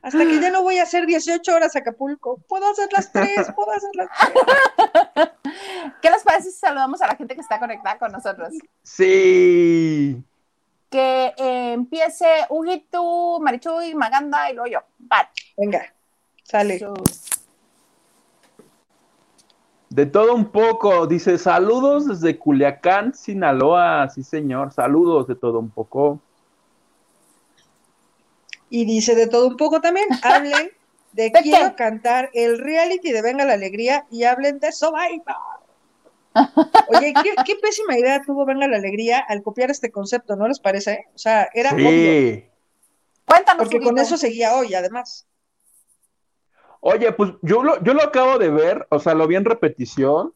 Hasta 0.03 0.19
que 0.19 0.41
ya 0.41 0.51
no 0.51 0.62
voy 0.62 0.79
a 0.79 0.83
hacer 0.83 1.07
18 1.07 1.55
horas 1.55 1.77
a 1.77 1.79
Acapulco. 1.79 2.39
Puedo 2.49 2.69
hacer 2.71 2.89
las 2.93 3.12
tres, 3.12 3.49
puedo 3.55 3.71
hacer 3.71 3.91
las 3.95 4.09
tres. 4.19 5.29
¿Qué 6.03 6.11
les 6.11 6.23
parece 6.25 6.51
si 6.51 6.59
saludamos 6.59 7.01
a 7.03 7.07
la 7.07 7.15
gente 7.15 7.37
que 7.37 7.41
está 7.41 7.61
conectada 7.61 7.99
con 7.99 8.11
nosotros? 8.11 8.49
Sí. 8.83 10.21
Que 10.91 11.33
eh, 11.37 11.73
empiece 11.73 12.27
Huguito, 12.49 13.39
Marichuy, 13.41 13.95
Maganda 13.95 14.51
y 14.51 14.55
luego 14.55 14.71
yo. 14.71 14.81
Vale. 14.99 15.29
Venga, 15.57 15.93
sale. 16.43 16.81
De 19.93 20.07
todo 20.07 20.35
un 20.35 20.47
poco, 20.47 21.07
dice 21.07 21.37
saludos 21.37 22.09
desde 22.09 22.39
Culiacán, 22.39 23.15
Sinaloa. 23.15 24.09
Sí, 24.09 24.23
señor, 24.23 24.73
saludos 24.73 25.27
de 25.27 25.35
todo 25.35 25.59
un 25.59 25.69
poco. 25.69 26.19
Y 28.71 28.87
dice 28.87 29.15
de 29.15 29.27
todo 29.27 29.49
un 29.49 29.59
poco 29.59 29.83
también. 29.83 30.07
Hablen 30.23 30.71
de 31.13 31.31
qué? 31.31 31.43
quiero 31.43 31.77
cantar 31.77 32.31
el 32.33 32.59
reality 32.59 33.13
de 33.13 33.21
Venga 33.21 33.45
la 33.45 33.53
Alegría 33.53 34.07
y 34.11 34.25
hablen 34.25 34.61
de 34.61 34.73
Survivor. 34.73 35.37
Oye, 36.89 37.13
¿qué, 37.23 37.35
qué 37.45 37.57
pésima 37.57 37.99
idea 37.99 38.23
tuvo 38.25 38.47
Venga 38.47 38.67
la 38.67 38.79
Alegría 38.79 39.19
al 39.19 39.43
copiar 39.43 39.71
este 39.71 39.91
concepto, 39.91 40.37
¿no 40.37 40.49
les 40.49 40.59
parece? 40.59 41.05
O 41.15 41.19
sea, 41.19 41.51
era 41.53 41.73
obvio. 41.73 41.91
Sí. 41.91 42.47
Cuéntanos, 43.27 43.65
Porque 43.65 43.85
con 43.85 43.99
eso 43.99 44.17
seguía 44.17 44.55
hoy, 44.55 44.73
además. 44.73 45.27
Oye, 46.85 47.12
pues 47.12 47.33
yo 47.43 47.62
lo, 47.62 47.81
yo 47.85 47.95
lo 47.95 48.03
acabo 48.03 48.39
de 48.39 48.51
ver, 48.51 48.87
o 48.91 48.99
sea, 48.99 49.15
lo 49.15 49.29
vi 49.29 49.37
en 49.37 49.45
repetición. 49.45 50.35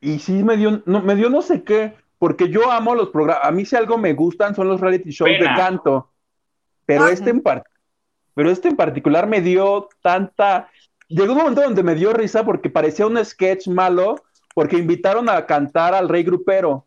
Y 0.00 0.18
sí 0.18 0.42
me 0.42 0.56
dio, 0.56 0.82
no, 0.86 1.02
me 1.02 1.14
dio 1.14 1.30
no 1.30 1.40
sé 1.40 1.62
qué, 1.62 1.94
porque 2.18 2.48
yo 2.48 2.70
amo 2.70 2.96
los 2.96 3.10
programas. 3.10 3.46
A 3.46 3.52
mí 3.52 3.64
si 3.64 3.76
algo 3.76 3.96
me 3.96 4.12
gustan 4.14 4.56
son 4.56 4.66
los 4.68 4.80
reality 4.80 5.10
shows 5.10 5.30
Pena. 5.38 5.52
de 5.52 5.56
canto. 5.56 6.10
Pero 6.84 7.04
Ajá. 7.04 7.12
este 7.12 7.30
en 7.30 7.40
par- 7.42 7.64
pero 8.34 8.50
este 8.50 8.68
en 8.68 8.76
particular 8.76 9.26
me 9.28 9.40
dio 9.40 9.88
tanta. 10.02 10.68
Llegó 11.08 11.32
un 11.32 11.38
momento 11.38 11.62
donde 11.62 11.82
me 11.84 11.94
dio 11.94 12.12
risa 12.12 12.44
porque 12.44 12.68
parecía 12.68 13.06
un 13.06 13.24
sketch 13.24 13.68
malo, 13.68 14.16
porque 14.54 14.76
invitaron 14.78 15.28
a 15.28 15.46
cantar 15.46 15.94
al 15.94 16.08
Rey 16.08 16.24
Grupero. 16.24 16.86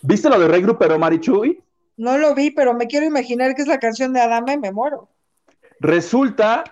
¿Viste 0.00 0.28
lo 0.30 0.38
de 0.38 0.48
Rey 0.48 0.62
Grupero, 0.62 0.98
Marichuy? 0.98 1.62
No 1.96 2.16
lo 2.18 2.34
vi, 2.34 2.50
pero 2.50 2.72
me 2.74 2.86
quiero 2.86 3.04
imaginar 3.06 3.54
que 3.54 3.62
es 3.62 3.68
la 3.68 3.78
canción 3.78 4.12
de 4.12 4.20
Adame, 4.20 4.56
me 4.58 4.72
muero. 4.72 5.08
Resulta, 5.84 6.64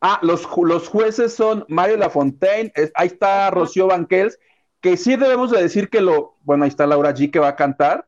ah, 0.00 0.20
los, 0.22 0.46
los 0.62 0.86
jueces 0.86 1.34
son 1.34 1.64
Mario 1.68 1.96
Lafontaine, 1.96 2.70
es- 2.76 2.92
ahí 2.94 3.08
está 3.08 3.50
Rocío 3.50 3.88
Banquels, 3.88 4.38
que 4.80 4.96
sí 4.96 5.16
debemos 5.16 5.50
de 5.50 5.60
decir 5.60 5.90
que 5.90 6.00
lo, 6.00 6.36
bueno, 6.42 6.62
ahí 6.62 6.68
está 6.68 6.86
Laura 6.86 7.12
G 7.12 7.32
que 7.32 7.40
va 7.40 7.48
a 7.48 7.56
cantar. 7.56 8.06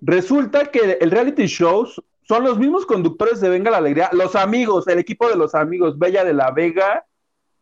Resulta 0.00 0.64
que 0.70 0.96
el 1.00 1.10
reality 1.10 1.44
show 1.46 1.86
son 2.22 2.44
los 2.44 2.58
mismos 2.58 2.86
conductores 2.86 3.42
de 3.42 3.50
Venga 3.50 3.70
la 3.70 3.76
Alegría, 3.76 4.08
los 4.12 4.34
amigos, 4.36 4.88
el 4.88 4.98
equipo 4.98 5.28
de 5.28 5.36
los 5.36 5.54
amigos, 5.54 5.98
Bella 5.98 6.24
de 6.24 6.32
la 6.32 6.50
Vega, 6.50 7.04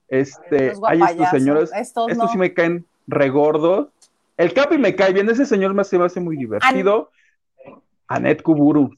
este, 0.07 0.73
hay 0.87 1.01
estos 1.03 1.31
señores, 1.31 1.71
estos 1.75 2.09
estos 2.13 2.27
no. 2.27 2.33
sí 2.33 2.39
me 2.39 2.55
caen 2.55 2.87
regordos. 3.09 3.89
El 4.37 4.55
Capi 4.55 4.79
me 4.79 4.95
cae 4.95 5.13
bien, 5.13 5.29
ese 5.29 5.45
señor 5.45 5.75
me, 5.75 5.83
se 5.83 5.99
me 5.99 6.05
hace 6.05 6.21
muy 6.21 6.37
divertido. 6.37 7.11
Anet 8.07 8.43
Kuburu. 8.43 8.97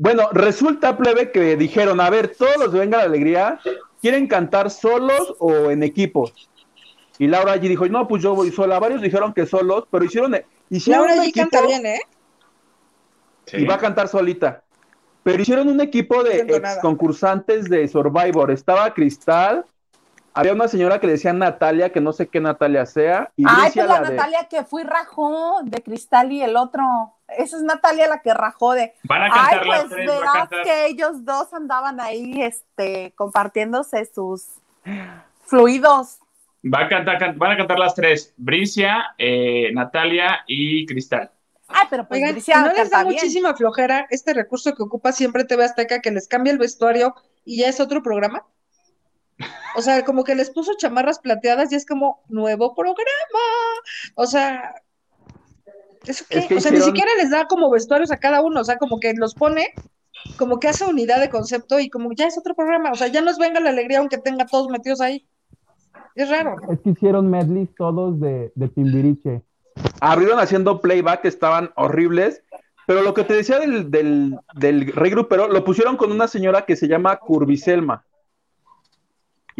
Bueno, 0.00 0.30
resulta, 0.32 0.96
plebe, 0.96 1.30
que 1.30 1.58
dijeron, 1.58 2.00
a 2.00 2.08
ver, 2.08 2.34
todos 2.34 2.56
los 2.56 2.72
de 2.72 2.78
Venga 2.78 2.96
la 2.96 3.04
Alegría, 3.04 3.60
¿quieren 4.00 4.28
cantar 4.28 4.70
solos 4.70 5.34
o 5.38 5.70
en 5.70 5.82
equipos? 5.82 6.32
Y 7.18 7.26
Laura 7.26 7.52
allí 7.52 7.68
dijo, 7.68 7.86
no, 7.86 8.08
pues 8.08 8.22
yo 8.22 8.34
voy 8.34 8.50
sola. 8.50 8.78
Varios 8.78 9.02
dijeron 9.02 9.34
que 9.34 9.44
solos, 9.44 9.84
pero 9.90 10.02
hicieron, 10.06 10.34
hicieron 10.70 11.06
Laura 11.06 11.22
equipo 11.26 11.50
canta 11.50 11.66
bien, 11.66 11.84
¿eh? 11.84 12.00
y 13.52 13.66
va 13.66 13.74
a 13.74 13.78
cantar 13.78 14.08
solita. 14.08 14.64
Pero 15.22 15.42
hicieron 15.42 15.68
un 15.68 15.82
equipo 15.82 16.24
de 16.24 16.46
ex 16.48 16.78
concursantes 16.80 17.68
de 17.68 17.86
Survivor. 17.86 18.50
Estaba 18.50 18.94
Cristal, 18.94 19.66
había 20.40 20.52
una 20.54 20.68
señora 20.68 20.98
que 21.00 21.06
le 21.06 21.12
decía 21.12 21.32
Natalia, 21.32 21.90
que 21.92 22.00
no 22.00 22.12
sé 22.12 22.28
qué 22.28 22.40
Natalia 22.40 22.86
sea, 22.86 23.30
y 23.36 23.44
Ay, 23.46 23.70
pues 23.74 23.86
la 23.86 24.00
la 24.00 24.08
de- 24.08 24.16
Natalia 24.16 24.46
que 24.50 24.64
fui 24.64 24.82
rajó 24.82 25.60
de 25.64 25.82
Cristal 25.82 26.32
y 26.32 26.42
el 26.42 26.56
otro. 26.56 26.82
Esa 27.28 27.56
es 27.58 27.62
Natalia 27.62 28.08
la 28.08 28.20
que 28.22 28.34
rajó 28.34 28.72
de. 28.72 28.94
Van 29.04 29.22
a 29.22 29.24
Ay, 29.26 29.30
cantar 29.32 29.66
las 29.66 29.80
pues 29.84 29.90
tres, 29.92 30.08
va 30.08 30.12
a 30.14 30.18
verás 30.18 30.32
cantar. 30.34 30.62
que 30.64 30.86
ellos 30.86 31.24
dos 31.24 31.52
andaban 31.54 32.00
ahí, 32.00 32.42
este, 32.42 33.12
compartiéndose 33.16 34.04
sus 34.06 34.46
fluidos. 35.46 36.18
Va 36.62 36.80
a 36.80 36.88
cantar, 36.88 37.18
can- 37.18 37.38
van 37.38 37.52
a 37.52 37.56
cantar 37.56 37.78
las 37.78 37.94
tres, 37.94 38.34
Bricia, 38.36 39.14
eh, 39.16 39.70
Natalia 39.72 40.40
y 40.46 40.84
Cristal. 40.86 41.30
Ay, 41.68 41.86
pero 41.88 42.06
pues 42.06 42.18
Oigan, 42.20 42.32
Bricia 42.34 42.60
¿no 42.62 42.72
les 42.72 42.90
da 42.90 43.02
bien. 43.04 43.14
muchísima 43.14 43.54
flojera 43.54 44.06
este 44.10 44.34
recurso 44.34 44.74
que 44.74 44.82
ocupa 44.82 45.12
siempre 45.12 45.44
TV 45.44 45.64
Azteca 45.64 46.00
que 46.00 46.10
les 46.10 46.26
cambia 46.26 46.52
el 46.52 46.58
vestuario 46.58 47.14
y 47.44 47.58
ya 47.60 47.68
es 47.68 47.78
otro 47.80 48.02
programa? 48.02 48.44
O 49.76 49.82
sea, 49.82 50.04
como 50.04 50.24
que 50.24 50.34
les 50.34 50.50
puso 50.50 50.72
chamarras 50.76 51.18
plateadas 51.18 51.72
y 51.72 51.76
es 51.76 51.86
como 51.86 52.20
nuevo 52.28 52.74
programa. 52.74 53.44
O 54.14 54.26
sea, 54.26 54.74
¿eso 56.06 56.24
qué? 56.28 56.38
Es 56.38 56.46
que 56.46 56.56
o 56.56 56.60
sea, 56.60 56.72
ni 56.72 56.80
siquiera 56.80 57.10
les 57.16 57.30
da 57.30 57.46
como 57.46 57.70
vestuarios 57.70 58.10
a 58.10 58.18
cada 58.18 58.42
uno, 58.42 58.60
o 58.60 58.64
sea, 58.64 58.76
como 58.76 59.00
que 59.00 59.12
los 59.14 59.34
pone, 59.34 59.68
como 60.36 60.58
que 60.58 60.68
hace 60.68 60.84
unidad 60.84 61.20
de 61.20 61.30
concepto 61.30 61.78
y 61.80 61.88
como 61.88 62.12
ya 62.12 62.26
es 62.26 62.36
otro 62.36 62.54
programa. 62.54 62.90
O 62.92 62.96
sea, 62.96 63.08
ya 63.08 63.20
nos 63.20 63.38
venga 63.38 63.60
la 63.60 63.70
alegría 63.70 63.98
aunque 64.00 64.18
tenga 64.18 64.46
todos 64.46 64.68
metidos 64.68 65.00
ahí. 65.00 65.26
Es 66.14 66.28
raro. 66.28 66.56
Es 66.70 66.80
que 66.80 66.90
hicieron 66.90 67.30
medleys 67.30 67.74
todos 67.76 68.18
de, 68.20 68.52
de 68.54 68.68
Timbiriche. 68.68 69.42
abrieron 70.00 70.38
haciendo 70.38 70.80
playback, 70.80 71.24
estaban 71.24 71.70
horribles. 71.76 72.42
Pero 72.86 73.02
lo 73.02 73.14
que 73.14 73.22
te 73.22 73.34
decía 73.34 73.60
del, 73.60 73.88
del, 73.90 74.36
del 74.56 74.92
rey 74.92 75.12
grupero, 75.12 75.46
lo 75.46 75.64
pusieron 75.64 75.96
con 75.96 76.10
una 76.10 76.26
señora 76.26 76.66
que 76.66 76.74
se 76.74 76.88
llama 76.88 77.20
Curviselma. 77.20 78.04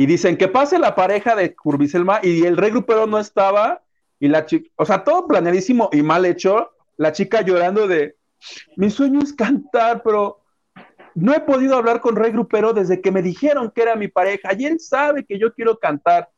Y 0.00 0.07
dicen 0.07 0.38
que 0.38 0.49
pase 0.49 0.78
la 0.78 0.95
pareja 0.95 1.37
de 1.37 1.54
Curviselma 1.54 2.21
y 2.23 2.47
el 2.47 2.57
rey 2.57 2.71
grupero 2.71 3.07
no 3.07 3.19
estaba 3.19 3.83
y 4.19 4.28
la 4.28 4.47
chica, 4.47 4.66
o 4.76 4.87
sea, 4.87 5.04
todo 5.04 5.26
planeadísimo 5.26 5.90
y 5.92 6.00
mal 6.00 6.25
hecho, 6.25 6.71
la 6.97 7.12
chica 7.12 7.42
llorando 7.42 7.87
de, 7.87 8.16
mi 8.76 8.88
sueño 8.88 9.21
es 9.21 9.35
cantar, 9.35 10.02
pero 10.02 10.40
no 11.14 11.35
he 11.35 11.40
podido 11.40 11.76
hablar 11.76 12.00
con 12.00 12.16
Rey 12.16 12.33
Grupero 12.33 12.73
desde 12.73 13.02
que 13.02 13.12
me 13.12 13.21
dijeron 13.21 13.71
que 13.75 13.83
era 13.83 13.95
mi 13.95 14.09
pareja 14.09 14.54
y 14.57 14.64
él 14.64 14.80
sabe 14.80 15.23
que 15.26 15.38
yo 15.38 15.52
quiero 15.52 15.78
cantar. 15.78 16.30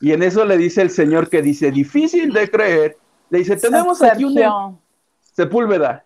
Y 0.00 0.10
en 0.10 0.24
eso 0.24 0.44
le 0.44 0.56
dice 0.56 0.82
el 0.82 0.90
señor 0.90 1.30
que 1.30 1.40
dice, 1.40 1.70
difícil 1.70 2.32
de 2.32 2.50
creer, 2.50 2.96
le 3.30 3.38
dice, 3.38 3.56
tenemos 3.56 4.02
aquí 4.02 4.24
un... 4.24 4.80
Sepúlveda. 5.22 6.04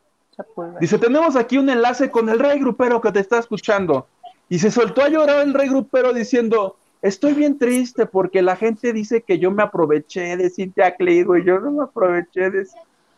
Dice, 0.79 0.99
tenemos 0.99 1.37
aquí 1.37 1.57
un 1.57 1.71
enlace 1.71 2.11
con 2.11 2.29
el 2.29 2.39
Rey 2.39 2.59
Grupero 2.59 3.01
que 3.01 3.13
te 3.13 3.21
está 3.21 3.39
escuchando. 3.39 4.07
Y 4.51 4.59
se 4.59 4.71
soltó 4.71 5.03
a 5.03 5.09
llorar 5.09 5.47
el 5.47 5.55
Rey 5.55 5.71
Grupero 5.71 6.13
diciendo, 6.13 6.78
estoy 7.03 7.35
bien 7.35 7.59
triste 7.59 8.07
porque 8.07 8.43
la 8.43 8.57
gente 8.57 8.93
dice 8.93 9.23
que 9.23 9.39
yo 9.39 9.51
me 9.51 9.63
aproveché 9.63 10.37
de 10.37 10.51
Cintia 10.51 10.95
Cligo 10.97 11.37
y 11.37 11.45
yo 11.45 11.59
no 11.61 11.71
me 11.71 11.85
aproveché 11.85 12.51
de... 12.51 12.67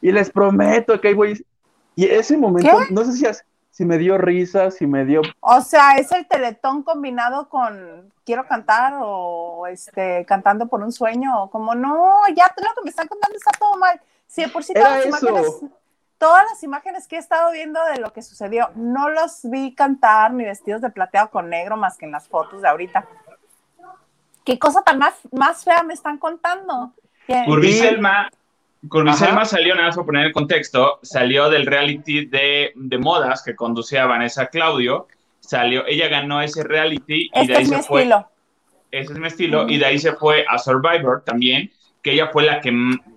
Y 0.03 0.13
les 0.13 0.31
prometo 0.31 1.01
que 1.01 1.09
ahí 1.09 1.15
voy... 1.15 1.47
Y 1.95 2.07
ese 2.07 2.37
momento, 2.37 2.79
no 2.91 3.05
sé 3.05 3.13
si, 3.13 3.27
si 3.71 3.85
me 3.85 3.99
dio 3.99 4.17
risa, 4.17 4.71
si 4.71 4.87
me 4.87 5.05
dio... 5.05 5.23
O 5.41 5.61
sea, 5.61 5.97
es 5.97 6.11
el 6.13 6.27
teletón 6.27 6.83
combinado 6.83 7.49
con 7.49 8.11
quiero 8.25 8.47
cantar 8.47 8.95
o 9.03 9.67
este 9.67 10.25
cantando 10.25 10.69
por 10.69 10.83
un 10.83 10.93
sueño, 10.93 11.43
o 11.43 11.51
como 11.51 11.75
no, 11.75 12.13
ya 12.37 12.55
lo 12.57 12.75
que 12.75 12.85
me 12.85 12.91
están 12.91 13.09
contando 13.09 13.37
está 13.37 13.51
todo 13.59 13.77
mal. 13.77 14.01
Sí, 14.27 14.47
por 14.47 14.63
si 14.63 14.73
todas 14.73 15.05
las 15.05 15.07
imágenes, 15.07 15.61
todas 16.17 16.45
las 16.49 16.63
imágenes 16.63 17.09
que 17.09 17.17
he 17.17 17.19
estado 17.19 17.51
viendo 17.51 17.85
de 17.87 17.99
lo 17.99 18.13
que 18.13 18.23
sucedió, 18.23 18.71
no 18.77 19.09
los 19.11 19.41
vi 19.43 19.75
cantar 19.75 20.33
ni 20.33 20.45
vestidos 20.45 20.81
de 20.81 20.91
plateado 20.91 21.31
con 21.31 21.49
negro 21.49 21.77
más 21.77 21.97
que 21.97 22.07
en 22.07 22.13
las 22.13 22.29
fotos 22.29 22.63
de 22.63 22.69
ahorita. 22.69 23.09
¿Qué 24.51 24.59
cosa 24.59 24.83
tan 24.83 24.99
más, 24.99 25.15
más 25.31 25.63
fea 25.63 25.85
me 25.85 25.95
están 25.95 26.19
contando? 26.19 26.93
Selma 27.63 28.29
con 28.89 29.15
Selma 29.15 29.45
salió, 29.45 29.77
nada 29.77 29.87
más 29.87 29.97
por 29.97 30.07
poner 30.07 30.27
el 30.27 30.33
contexto, 30.33 30.99
salió 31.03 31.49
del 31.49 31.67
reality 31.67 32.27
de, 32.27 32.73
de, 32.75 32.99
modas 32.99 33.45
que 33.45 33.55
conducía 33.55 34.07
Vanessa 34.07 34.49
Claudio. 34.49 35.07
Salió, 35.39 35.87
ella 35.87 36.09
ganó 36.09 36.43
ese 36.43 36.65
reality 36.65 37.31
y 37.33 37.47
de 37.47 37.57
ahí 37.57 37.65
se 37.65 37.81
fue. 37.85 38.01
Estilo. 38.01 38.29
Ese 38.91 39.13
es 39.13 39.19
mi 39.21 39.27
estilo. 39.29 39.69
Y 39.69 39.79
de 39.79 39.87
ahí 39.87 40.01
se 40.01 40.15
fue 40.15 40.45
a 40.49 40.59
Survivor 40.59 41.23
también, 41.25 41.71
que 42.03 42.15
ella 42.15 42.31
fue 42.33 42.43
la 42.43 42.61
que 42.61 42.73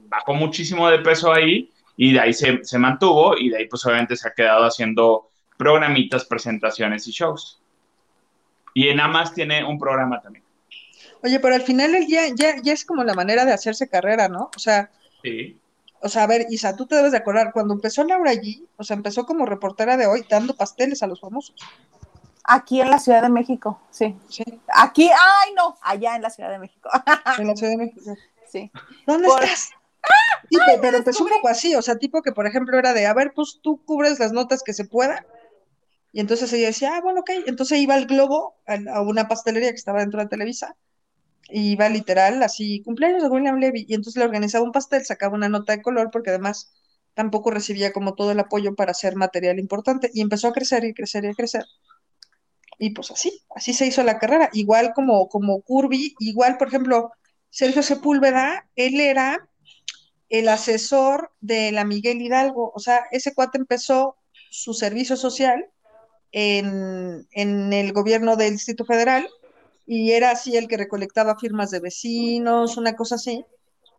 bajó 0.09 0.35
muchísimo 0.35 0.87
de 0.87 0.99
peso 0.99 1.33
ahí 1.33 1.71
y 1.97 2.13
de 2.13 2.19
ahí 2.19 2.33
se, 2.33 2.63
se 2.63 2.77
mantuvo 2.77 3.35
y 3.39 3.49
de 3.49 3.57
ahí 3.57 3.67
pues 3.67 3.83
obviamente 3.87 4.15
se 4.17 4.27
ha 4.27 4.33
quedado 4.35 4.65
haciendo 4.65 5.31
programitas, 5.57 6.25
presentaciones 6.25 7.07
y 7.07 7.11
shows. 7.11 7.59
Y 8.75 8.89
en 8.89 8.99
Amas 8.99 9.33
tiene 9.33 9.63
un 9.63 9.79
programa 9.79 10.21
también. 10.21 10.42
Oye, 11.23 11.39
pero 11.39 11.55
al 11.55 11.61
final 11.61 11.95
el 11.95 12.05
día 12.05 12.27
ya, 12.35 12.55
ya 12.61 12.73
es 12.73 12.85
como 12.85 13.03
la 13.03 13.13
manera 13.13 13.45
de 13.45 13.53
hacerse 13.53 13.87
carrera, 13.87 14.27
¿no? 14.27 14.51
O 14.55 14.59
sea, 14.59 14.91
Sí. 15.23 15.59
O 16.01 16.09
sea, 16.09 16.23
a 16.23 16.27
ver, 16.27 16.45
Isa, 16.49 16.75
tú 16.75 16.85
te 16.85 16.95
debes 16.95 17.13
de 17.13 17.17
acordar, 17.17 17.53
cuando 17.53 17.73
empezó 17.73 18.03
Laura 18.03 18.29
allí, 18.29 18.67
o 18.75 18.83
sea, 18.83 18.97
empezó 18.97 19.25
como 19.25 19.45
reportera 19.45 19.95
de 19.95 20.05
hoy 20.05 20.25
dando 20.29 20.53
pasteles 20.53 21.01
a 21.01 21.07
los 21.07 21.21
famosos. 21.21 21.55
Aquí 22.43 22.81
en 22.81 22.89
la 22.89 22.99
Ciudad 22.99 23.21
de 23.21 23.29
México, 23.29 23.79
sí. 23.89 24.13
Sí. 24.27 24.43
Aquí, 24.67 25.09
ay, 25.09 25.53
no, 25.55 25.77
allá 25.81 26.17
en 26.17 26.21
la 26.21 26.29
Ciudad 26.29 26.51
de 26.51 26.59
México. 26.59 26.89
En 27.39 27.47
la 27.47 27.55
Ciudad 27.55 27.71
de 27.71 27.77
México. 27.77 28.15
Sí. 28.51 28.69
¿Dónde 29.07 29.29
estás? 29.29 29.69
Sí, 30.51 30.57
pero 30.81 30.97
empezó 30.97 31.23
un 31.23 31.29
poco 31.29 31.47
así, 31.47 31.73
o 31.75 31.81
sea, 31.81 31.97
tipo 31.97 32.21
que, 32.21 32.33
por 32.33 32.45
ejemplo, 32.45 32.77
era 32.77 32.93
de, 32.93 33.05
a 33.05 33.13
ver, 33.13 33.31
pues 33.33 33.59
tú 33.63 33.81
cubres 33.85 34.19
las 34.19 34.33
notas 34.33 34.61
que 34.61 34.73
se 34.73 34.83
puedan. 34.83 35.25
Y 36.11 36.19
entonces 36.19 36.51
ella 36.51 36.67
decía, 36.67 36.97
ah, 36.97 37.01
bueno, 37.01 37.21
ok. 37.21 37.29
Entonces 37.47 37.79
iba 37.79 37.95
al 37.95 38.05
Globo, 38.05 38.57
a, 38.67 38.75
a 38.95 39.01
una 39.01 39.29
pastelería 39.29 39.69
que 39.69 39.77
estaba 39.77 40.01
dentro 40.01 40.19
de 40.19 40.27
Televisa, 40.27 40.75
iba 41.53 41.87
literal 41.89 42.41
así, 42.43 42.81
cumpleaños 42.83 43.21
de 43.21 43.29
William 43.29 43.57
Levy, 43.57 43.85
y 43.87 43.93
entonces 43.93 44.19
le 44.19 44.25
organizaba 44.25 44.65
un 44.65 44.71
pastel, 44.71 45.05
sacaba 45.05 45.35
una 45.35 45.49
nota 45.49 45.75
de 45.75 45.81
color, 45.81 46.09
porque 46.11 46.31
además 46.31 46.73
tampoco 47.13 47.51
recibía 47.51 47.93
como 47.93 48.15
todo 48.15 48.31
el 48.31 48.39
apoyo 48.39 48.75
para 48.75 48.91
hacer 48.91 49.15
material 49.15 49.59
importante, 49.59 50.09
y 50.13 50.21
empezó 50.21 50.47
a 50.47 50.53
crecer 50.53 50.83
y 50.83 50.93
crecer 50.93 51.25
y 51.25 51.33
crecer. 51.35 51.65
Y 52.79 52.89
pues 52.91 53.11
así, 53.11 53.43
así 53.55 53.73
se 53.73 53.85
hizo 53.85 54.03
la 54.03 54.17
carrera, 54.17 54.49
igual 54.53 54.93
como, 54.95 55.29
como 55.29 55.61
Curvy, 55.61 56.15
igual, 56.19 56.57
por 56.57 56.69
ejemplo, 56.69 57.11
Sergio 57.49 57.83
Sepúlveda, 57.83 58.67
él 58.75 58.99
era 58.99 59.47
el 60.29 60.49
asesor 60.49 61.31
de 61.39 61.71
la 61.71 61.85
Miguel 61.85 62.21
Hidalgo, 62.21 62.71
o 62.73 62.79
sea, 62.79 63.05
ese 63.11 63.35
cuate 63.35 63.59
empezó 63.59 64.17
su 64.49 64.73
servicio 64.73 65.15
social 65.15 65.67
en, 66.31 67.27
en 67.31 67.73
el 67.73 67.93
gobierno 67.93 68.35
del 68.35 68.53
Distrito 68.53 68.85
Federal, 68.85 69.29
y 69.85 70.11
era 70.11 70.31
así 70.31 70.55
el 70.55 70.67
que 70.67 70.77
recolectaba 70.77 71.37
firmas 71.37 71.71
de 71.71 71.79
vecinos, 71.79 72.77
una 72.77 72.95
cosa 72.95 73.15
así, 73.15 73.45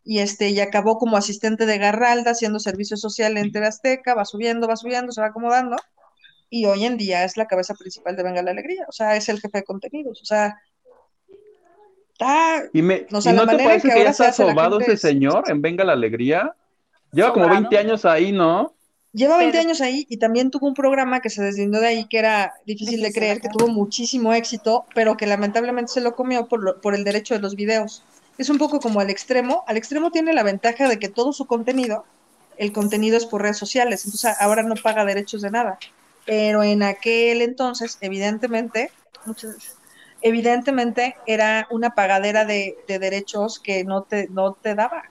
y 0.04 0.18
este, 0.18 0.50
y 0.50 0.60
acabó 0.60 0.98
como 0.98 1.16
asistente 1.16 1.66
de 1.66 1.78
Garralda 1.78 2.32
haciendo 2.32 2.58
servicio 2.58 2.96
social 2.96 3.36
en 3.36 3.56
Azteca, 3.64 4.14
va 4.14 4.24
subiendo, 4.24 4.68
va 4.68 4.76
subiendo, 4.76 5.12
se 5.12 5.20
va 5.20 5.28
acomodando, 5.28 5.76
y 6.50 6.66
hoy 6.66 6.84
en 6.84 6.96
día 6.96 7.24
es 7.24 7.36
la 7.36 7.46
cabeza 7.46 7.74
principal 7.74 8.16
de 8.16 8.22
Venga 8.22 8.42
la 8.42 8.50
Alegría, 8.50 8.84
o 8.88 8.92
sea, 8.92 9.16
es 9.16 9.28
el 9.28 9.40
jefe 9.40 9.58
de 9.58 9.64
contenidos, 9.64 10.20
o 10.22 10.24
sea, 10.24 10.56
está, 12.12 12.64
y, 12.72 12.82
me, 12.82 13.06
no 13.10 13.20
te 13.20 13.58
parece 13.58 13.88
que, 13.88 14.04
ya 14.04 14.10
está 14.10 14.32
sobado 14.32 14.80
ese 14.80 14.96
señor 14.96 15.44
en 15.48 15.62
Venga 15.62 15.84
la 15.84 15.92
Alegría? 15.92 16.54
Lleva 17.12 17.32
como 17.32 17.48
20 17.48 17.78
años 17.78 18.04
ahí, 18.04 18.32
¿no? 18.32 18.73
Lleva 19.14 19.36
20 19.36 19.56
años 19.58 19.80
ahí 19.80 20.06
y 20.10 20.16
también 20.16 20.50
tuvo 20.50 20.66
un 20.66 20.74
programa 20.74 21.20
que 21.20 21.30
se 21.30 21.40
deslindó 21.40 21.78
de 21.78 21.86
ahí 21.86 22.04
que 22.06 22.18
era 22.18 22.54
difícil, 22.66 23.00
de 23.00 23.12
creer, 23.12 23.40
que 23.40 23.48
tuvo 23.48 23.68
muchísimo 23.68 24.34
éxito, 24.34 24.86
pero 24.92 25.16
que 25.16 25.24
lamentablemente 25.24 25.92
se 25.92 26.00
lo 26.00 26.16
comió 26.16 26.48
por, 26.48 26.80
por 26.80 26.96
el 26.96 27.04
derecho 27.04 27.32
de 27.32 27.40
los 27.40 27.54
videos. 27.54 28.02
Es 28.38 28.50
un 28.50 28.58
poco 28.58 28.80
como 28.80 28.98
al 28.98 29.10
extremo. 29.10 29.62
Al 29.68 29.76
extremo 29.76 30.10
tiene 30.10 30.32
la 30.32 30.42
ventaja 30.42 30.88
de 30.88 30.98
que 30.98 31.08
todo 31.08 31.32
su 31.32 31.46
contenido, 31.46 32.04
el 32.56 32.72
contenido 32.72 33.16
es 33.16 33.24
por 33.24 33.42
redes 33.42 33.56
sociales, 33.56 34.04
entonces 34.04 34.34
ahora 34.40 34.64
no 34.64 34.74
paga 34.74 35.04
derechos 35.04 35.42
de 35.42 35.52
nada. 35.52 35.78
Pero 36.26 36.64
en 36.64 36.82
aquel 36.82 37.40
entonces, 37.40 37.98
evidentemente, 38.00 38.90
evidentemente 40.22 41.14
era 41.24 41.68
una 41.70 41.94
pagadera 41.94 42.44
de, 42.44 42.76
de 42.88 42.98
derechos 42.98 43.60
que 43.60 43.84
no 43.84 44.02
te, 44.02 44.26
no 44.30 44.54
te 44.54 44.74
daba 44.74 45.04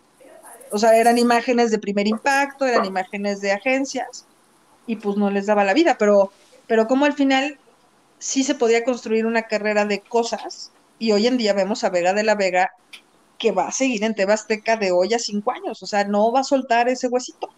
o 0.74 0.80
sea, 0.80 0.98
eran 0.98 1.20
imágenes 1.20 1.70
de 1.70 1.78
primer 1.78 2.08
impacto, 2.08 2.66
eran 2.66 2.84
imágenes 2.84 3.42
de 3.42 3.52
agencias, 3.52 4.26
y 4.88 4.96
pues 4.96 5.18
no 5.18 5.30
les 5.30 5.46
daba 5.46 5.64
la 5.64 5.74
vida, 5.74 5.98
pero, 6.00 6.32
pero 6.68 6.88
como 6.88 7.06
al 7.06 7.14
final 7.14 7.60
sí 8.18 8.44
se 8.44 8.56
podía 8.56 8.84
construir 8.84 9.28
una 9.28 9.44
carrera 9.44 9.86
de 9.86 10.02
cosas, 10.02 10.72
y 10.98 11.12
hoy 11.12 11.28
en 11.28 11.38
día 11.38 11.54
vemos 11.54 11.84
a 11.84 11.90
Vega 11.90 12.14
de 12.14 12.24
la 12.24 12.36
Vega 12.36 12.72
que 13.38 13.52
va 13.52 13.68
a 13.68 13.72
seguir 13.72 14.04
en 14.04 14.16
Tebasteca 14.16 14.76
de 14.76 14.92
hoy 14.92 15.14
a 15.14 15.20
cinco 15.20 15.52
años, 15.52 15.84
o 15.84 15.86
sea, 15.86 16.06
no 16.06 16.32
va 16.32 16.40
a 16.40 16.44
soltar 16.44 16.90
ese 16.90 17.08
huesito. 17.08 17.50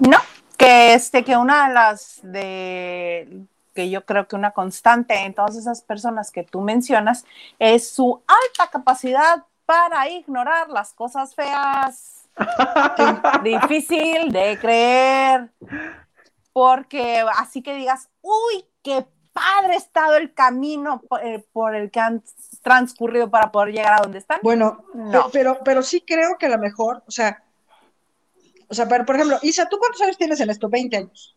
No, 0.00 0.18
que 0.58 0.94
este, 0.94 1.24
que 1.24 1.36
una 1.36 1.68
de 1.68 1.74
las 1.74 2.20
de 2.22 3.46
que 3.74 3.90
yo 3.90 4.04
creo 4.04 4.28
que 4.28 4.36
una 4.36 4.52
constante 4.52 5.14
en 5.14 5.34
todas 5.34 5.56
esas 5.56 5.82
personas 5.82 6.30
que 6.30 6.44
tú 6.44 6.60
mencionas 6.60 7.24
es 7.58 7.88
su 7.88 8.22
alta 8.26 8.70
capacidad 8.70 9.44
para 9.66 10.08
ignorar 10.08 10.68
las 10.68 10.92
cosas 10.92 11.34
feas. 11.34 12.28
Difícil 13.42 14.32
de 14.32 14.58
creer. 14.60 15.50
Porque 16.52 17.24
así 17.36 17.62
que 17.62 17.74
digas, 17.74 18.08
uy, 18.20 18.64
qué 18.82 19.06
padre 19.32 19.74
ha 19.74 19.78
estado 19.78 20.16
el 20.16 20.32
camino 20.32 21.02
eh, 21.22 21.44
por, 21.52 21.74
el 21.74 21.90
que 21.90 22.00
han 22.00 22.22
transcurrido 22.62 23.30
para 23.30 23.50
poder 23.50 23.74
llegar 23.74 23.94
a 23.94 24.02
donde 24.02 24.18
están. 24.18 24.40
Bueno, 24.42 24.84
no. 24.94 25.28
pero, 25.32 25.58
pero 25.64 25.82
sí 25.82 26.02
creo 26.06 26.38
que 26.38 26.46
a 26.46 26.50
lo 26.50 26.58
mejor, 26.58 27.02
o 27.06 27.10
sea, 27.10 27.42
o 28.68 28.74
sea, 28.74 28.88
por 28.88 29.14
ejemplo, 29.16 29.38
Isa, 29.42 29.68
¿tú 29.68 29.78
cuántos 29.78 30.00
años 30.02 30.16
tienes 30.16 30.40
en 30.40 30.50
esto? 30.50 30.68
20 30.68 30.96
años. 30.96 31.36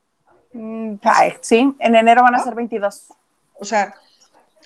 Mm, 0.54 0.96
sí, 1.42 1.76
en 1.80 1.96
enero 1.96 2.24
van 2.24 2.36
a 2.36 2.40
ser 2.40 2.56
22. 2.56 3.08
O 3.60 3.66
sea, 3.66 3.94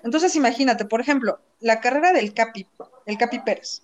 entonces 0.03 0.35
imagínate, 0.35 0.85
por 0.85 1.01
ejemplo, 1.01 1.39
la 1.59 1.79
carrera 1.79 2.11
del 2.11 2.33
Capi, 2.33 2.67
el 3.05 3.17
Capi 3.17 3.39
Pérez. 3.39 3.81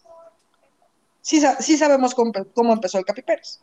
Sí, 1.22 1.42
sí 1.60 1.78
sabemos 1.78 2.16
cómo, 2.16 2.74
empezó 2.74 2.98
el 2.98 3.06
Capi 3.06 3.22
Pérez. 3.22 3.60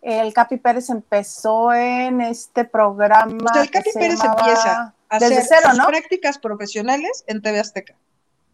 El 0.00 0.32
Capi 0.32 0.56
Pérez 0.56 0.88
empezó 0.88 1.72
en 1.74 2.22
este 2.22 2.64
programa. 2.64 3.52
el 3.60 3.70
Capi 3.70 3.90
Pérez 3.92 4.24
empieza 4.24 4.94
a 5.08 5.16
hacer 5.16 5.42
sus 5.42 5.84
prácticas 5.84 6.38
profesionales 6.38 7.24
en 7.26 7.42
TV 7.42 7.60
Azteca. 7.60 7.94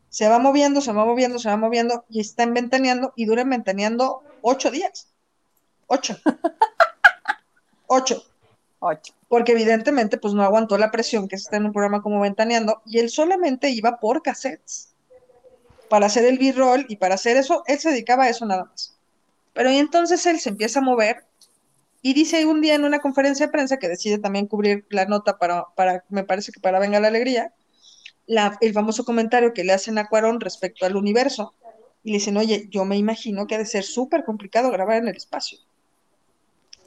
Se 0.08 0.28
va 0.28 0.38
moviendo, 0.38 0.80
se 0.80 0.92
va 0.92 1.04
moviendo, 1.04 1.38
se 1.38 1.48
va 1.48 1.56
moviendo 1.56 2.04
y 2.08 2.20
está 2.20 2.42
inventaneando 2.42 3.12
y 3.16 3.26
dura 3.26 3.42
inventaneando 3.42 4.22
ocho 4.42 4.70
días. 4.70 5.08
Ocho. 5.86 6.16
ocho. 7.86 8.24
Ocho. 8.80 9.14
Porque 9.28 9.52
evidentemente 9.52 10.18
pues 10.18 10.34
no 10.34 10.42
aguantó 10.42 10.78
la 10.78 10.90
presión 10.90 11.28
que 11.28 11.36
está 11.36 11.56
en 11.56 11.66
un 11.66 11.72
programa 11.72 12.02
como 12.02 12.20
Ventaneando 12.20 12.82
y 12.86 12.98
él 12.98 13.10
solamente 13.10 13.70
iba 13.70 14.00
por 14.00 14.22
cassettes 14.22 14.95
para 15.88 16.06
hacer 16.06 16.24
el 16.24 16.38
b-roll 16.38 16.86
y 16.88 16.96
para 16.96 17.14
hacer 17.14 17.36
eso, 17.36 17.62
él 17.66 17.78
se 17.78 17.90
dedicaba 17.90 18.24
a 18.24 18.28
eso 18.28 18.46
nada 18.46 18.64
más. 18.64 18.96
Pero 19.52 19.70
entonces 19.70 20.24
él 20.26 20.38
se 20.40 20.50
empieza 20.50 20.80
a 20.80 20.82
mover 20.82 21.24
y 22.02 22.14
dice 22.14 22.44
un 22.44 22.60
día 22.60 22.74
en 22.74 22.84
una 22.84 23.00
conferencia 23.00 23.46
de 23.46 23.52
prensa 23.52 23.78
que 23.78 23.88
decide 23.88 24.18
también 24.18 24.46
cubrir 24.46 24.86
la 24.90 25.06
nota 25.06 25.38
para, 25.38 25.66
para 25.74 26.04
me 26.08 26.24
parece 26.24 26.52
que 26.52 26.60
para 26.60 26.78
Venga 26.78 27.00
la 27.00 27.08
Alegría, 27.08 27.52
el 28.26 28.72
famoso 28.72 29.04
comentario 29.04 29.54
que 29.54 29.64
le 29.64 29.72
hacen 29.72 29.98
a 29.98 30.08
Cuarón 30.08 30.40
respecto 30.40 30.84
al 30.84 30.96
universo, 30.96 31.54
y 32.04 32.12
le 32.12 32.18
dicen, 32.18 32.36
oye, 32.36 32.68
yo 32.70 32.84
me 32.84 32.96
imagino 32.96 33.46
que 33.46 33.56
ha 33.56 33.58
de 33.58 33.66
ser 33.66 33.82
súper 33.82 34.24
complicado 34.24 34.70
grabar 34.70 34.98
en 34.98 35.08
el 35.08 35.16
espacio. 35.16 35.58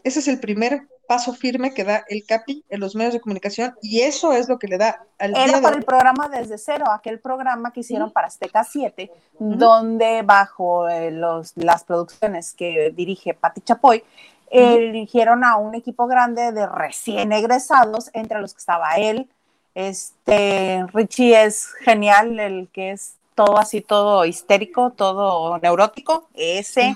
Ese 0.06 0.20
es 0.20 0.30
el 0.30 0.40
primer 0.40 0.88
paso 1.10 1.34
firme 1.34 1.74
que 1.74 1.84
da 1.84 2.06
el 2.08 2.24
CAPI 2.24 2.66
en 2.70 2.80
los 2.80 2.96
medios 2.96 3.14
de 3.14 3.20
comunicación 3.20 3.76
y 3.82 4.02
eso 4.02 4.32
es 4.32 4.48
lo 4.48 4.60
que 4.60 4.68
le 4.68 4.78
da 4.78 5.08
al 5.18 5.36
Era 5.36 5.60
para 5.60 5.76
el 5.76 5.84
programa 5.84 6.30
Desde 6.30 6.60
Cero, 6.60 6.86
aquel 6.92 7.20
programa 7.20 7.74
que 7.74 7.80
hicieron 7.80 8.12
para 8.12 8.28
Azteca 8.28 8.64
7, 8.64 9.12
donde 9.40 10.22
bajo 10.22 10.88
eh, 10.88 11.10
los, 11.10 11.54
las 11.56 11.84
producciones 11.84 12.54
que 12.54 12.94
dirige 12.96 13.34
Pati 13.34 13.62
Chapoy, 13.62 14.04
eligieron 14.52 15.44
a 15.44 15.58
un 15.58 15.74
equipo 15.74 16.06
grande 16.06 16.52
de 16.52 16.68
recién 16.68 17.32
egresados, 17.32 18.12
entre 18.14 18.40
los 18.40 18.54
que 18.54 18.60
estaba 18.60 18.92
él. 18.98 19.28
Este, 19.74 20.86
Richie 20.94 21.44
es 21.44 21.74
genial, 21.86 22.40
el 22.40 22.70
que 22.72 22.92
es 22.92 23.16
todo 23.34 23.58
así, 23.58 23.82
todo 23.82 24.26
histérico, 24.26 24.92
todo 24.92 25.58
neurótico, 25.58 26.28
ese 26.36 26.96